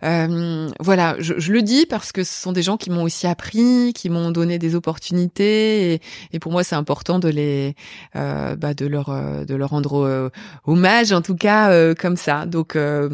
voilà, 0.03 1.17
je, 1.19 1.53
le 1.53 1.63
dis 1.63 1.87
parce 1.87 2.13
que 2.13 2.23
ce 2.23 2.41
sont 2.41 2.53
des 2.53 2.63
gens 2.63 2.77
qui 2.77 2.91
m'ont 2.91 3.03
aussi 3.03 3.27
appris, 3.27 3.93
qui 3.95 4.11
m'ont 4.11 4.31
donné 4.31 4.59
des 4.59 4.75
opportunités 4.75 5.95
et, 5.95 6.01
et 6.33 6.39
pour 6.39 6.53
moi 6.53 6.63
c'est 6.63 6.77
important 6.77 7.19
de 7.19 7.29
les, 7.29 7.75
bah, 8.15 8.75
de 8.75 8.87
leur 8.87 9.11
de 9.47 9.55
leur 9.55 9.71
rendre 9.71 10.28
euh, 10.28 10.28
hommage 10.65 11.13
en 11.13 11.23
tout 11.23 11.35
cas 11.35 11.71
euh, 11.71 11.95
comme 11.95 12.17
ça. 12.17 12.47
Donc 12.47 12.77
euh, 12.77 13.11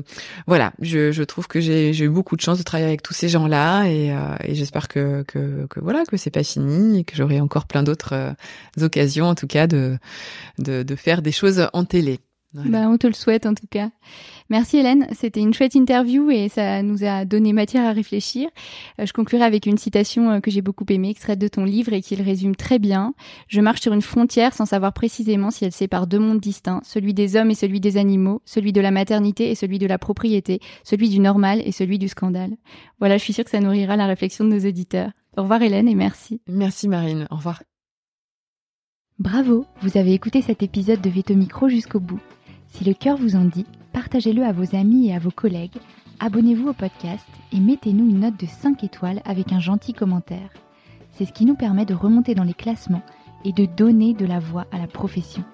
voilà, 0.46 0.72
je, 0.80 1.12
je, 1.12 1.22
trouve 1.22 1.46
que 1.46 1.60
j'ai 1.60 1.98
eu 1.98 2.08
beaucoup 2.08 2.36
de 2.36 2.40
chance 2.40 2.58
de 2.58 2.62
travailler 2.62 2.88
avec 2.88 3.02
tous 3.02 3.14
ces 3.14 3.28
gens-là 3.28 3.84
et, 3.86 4.14
et 4.44 4.54
j'espère 4.54 4.88
que, 4.88 5.22
que, 5.22 5.66
que, 5.68 5.80
voilà 5.80 6.04
que 6.04 6.16
c'est 6.16 6.30
pas 6.30 6.44
fini 6.44 7.00
et 7.00 7.04
que 7.04 7.16
j'aurai 7.16 7.40
encore 7.40 7.66
plein 7.66 7.82
d'autres 7.82 8.34
occasions 8.80 9.26
en 9.26 9.34
tout 9.34 9.46
cas 9.46 9.66
de, 9.66 9.98
de, 10.58 10.82
de 10.82 10.96
faire 10.96 11.22
des 11.22 11.32
choses 11.32 11.68
en 11.72 11.84
télé. 11.84 12.20
Bah, 12.54 12.86
on 12.88 12.96
te 12.98 13.06
le 13.06 13.14
souhaite 13.14 13.46
en 13.46 13.54
tout 13.54 13.66
cas. 13.68 13.90
Merci 14.50 14.76
Hélène, 14.76 15.06
c'était 15.12 15.40
une 15.40 15.54
chouette 15.54 15.74
interview 15.74 16.30
et 16.30 16.50
ça 16.50 16.82
nous 16.82 17.02
a 17.02 17.24
donné 17.24 17.54
matière 17.54 17.86
à 17.86 17.92
réfléchir. 17.92 18.50
Euh, 19.00 19.06
je 19.06 19.12
conclurai 19.14 19.42
avec 19.42 19.64
une 19.64 19.78
citation 19.78 20.30
euh, 20.30 20.40
que 20.40 20.50
j'ai 20.50 20.60
beaucoup 20.60 20.84
aimée, 20.90 21.08
extraite 21.08 21.38
de 21.38 21.48
ton 21.48 21.64
livre 21.64 21.94
et 21.94 22.02
qui 22.02 22.14
le 22.14 22.22
résume 22.22 22.54
très 22.54 22.78
bien. 22.78 23.14
Je 23.48 23.62
marche 23.62 23.80
sur 23.80 23.94
une 23.94 24.02
frontière 24.02 24.52
sans 24.52 24.66
savoir 24.66 24.92
précisément 24.92 25.50
si 25.50 25.64
elle 25.64 25.72
sépare 25.72 26.06
deux 26.06 26.18
mondes 26.18 26.40
distincts, 26.40 26.82
celui 26.84 27.14
des 27.14 27.36
hommes 27.36 27.50
et 27.50 27.54
celui 27.54 27.80
des 27.80 27.96
animaux, 27.96 28.42
celui 28.44 28.74
de 28.74 28.82
la 28.82 28.90
maternité 28.90 29.50
et 29.50 29.54
celui 29.54 29.78
de 29.78 29.86
la 29.86 29.96
propriété, 29.98 30.60
celui 30.82 31.08
du 31.08 31.20
normal 31.20 31.62
et 31.64 31.72
celui 31.72 31.98
du 31.98 32.08
scandale. 32.08 32.50
Voilà, 32.98 33.16
je 33.16 33.22
suis 33.22 33.32
sûre 33.32 33.44
que 33.44 33.50
ça 33.50 33.60
nourrira 33.60 33.96
la 33.96 34.06
réflexion 34.06 34.44
de 34.44 34.50
nos 34.50 34.58
éditeurs. 34.58 35.12
Au 35.38 35.42
revoir 35.42 35.62
Hélène 35.62 35.88
et 35.88 35.94
merci. 35.94 36.42
Merci 36.48 36.86
Marine, 36.86 37.26
au 37.30 37.36
revoir. 37.36 37.62
Bravo, 39.18 39.64
vous 39.80 39.96
avez 39.96 40.12
écouté 40.12 40.42
cet 40.42 40.62
épisode 40.62 41.00
de 41.00 41.08
Veto 41.08 41.34
Micro 41.34 41.70
jusqu'au 41.70 42.00
bout. 42.00 42.20
Si 42.72 42.84
le 42.84 42.92
cœur 42.92 43.16
vous 43.16 43.36
en 43.36 43.44
dit, 43.44 43.64
partagez-le 43.94 44.44
à 44.44 44.52
vos 44.52 44.76
amis 44.76 45.08
et 45.08 45.14
à 45.14 45.18
vos 45.18 45.30
collègues, 45.30 45.78
abonnez-vous 46.20 46.68
au 46.68 46.74
podcast 46.74 47.26
et 47.52 47.60
mettez-nous 47.60 48.10
une 48.10 48.20
note 48.20 48.38
de 48.38 48.46
5 48.46 48.84
étoiles 48.84 49.22
avec 49.24 49.52
un 49.52 49.60
gentil 49.60 49.94
commentaire. 49.94 50.50
C'est 51.12 51.24
ce 51.24 51.32
qui 51.32 51.46
nous 51.46 51.54
permet 51.54 51.86
de 51.86 51.94
remonter 51.94 52.34
dans 52.34 52.44
les 52.44 52.54
classements 52.54 53.02
et 53.44 53.52
de 53.52 53.66
donner 53.66 54.12
de 54.12 54.26
la 54.26 54.40
voix 54.40 54.66
à 54.72 54.78
la 54.78 54.88
profession. 54.88 55.44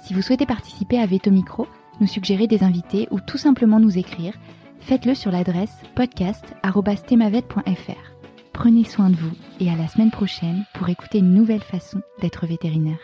Si 0.00 0.14
vous 0.14 0.22
souhaitez 0.22 0.46
participer 0.46 0.98
à 0.98 1.06
Veto 1.06 1.30
Micro, 1.30 1.66
nous 2.00 2.06
suggérer 2.06 2.46
des 2.46 2.62
invités 2.62 3.08
ou 3.10 3.20
tout 3.20 3.38
simplement 3.38 3.80
nous 3.80 3.98
écrire, 3.98 4.34
faites-le 4.80 5.14
sur 5.14 5.32
l'adresse 5.32 5.74
podcast.stemavette.fr. 5.96 8.12
Prenez 8.52 8.84
soin 8.84 9.10
de 9.10 9.16
vous 9.16 9.32
et 9.58 9.70
à 9.70 9.76
la 9.76 9.88
semaine 9.88 10.10
prochaine 10.10 10.64
pour 10.74 10.88
écouter 10.88 11.18
une 11.18 11.34
nouvelle 11.34 11.62
façon 11.62 12.00
d'être 12.20 12.46
vétérinaire. 12.46 13.00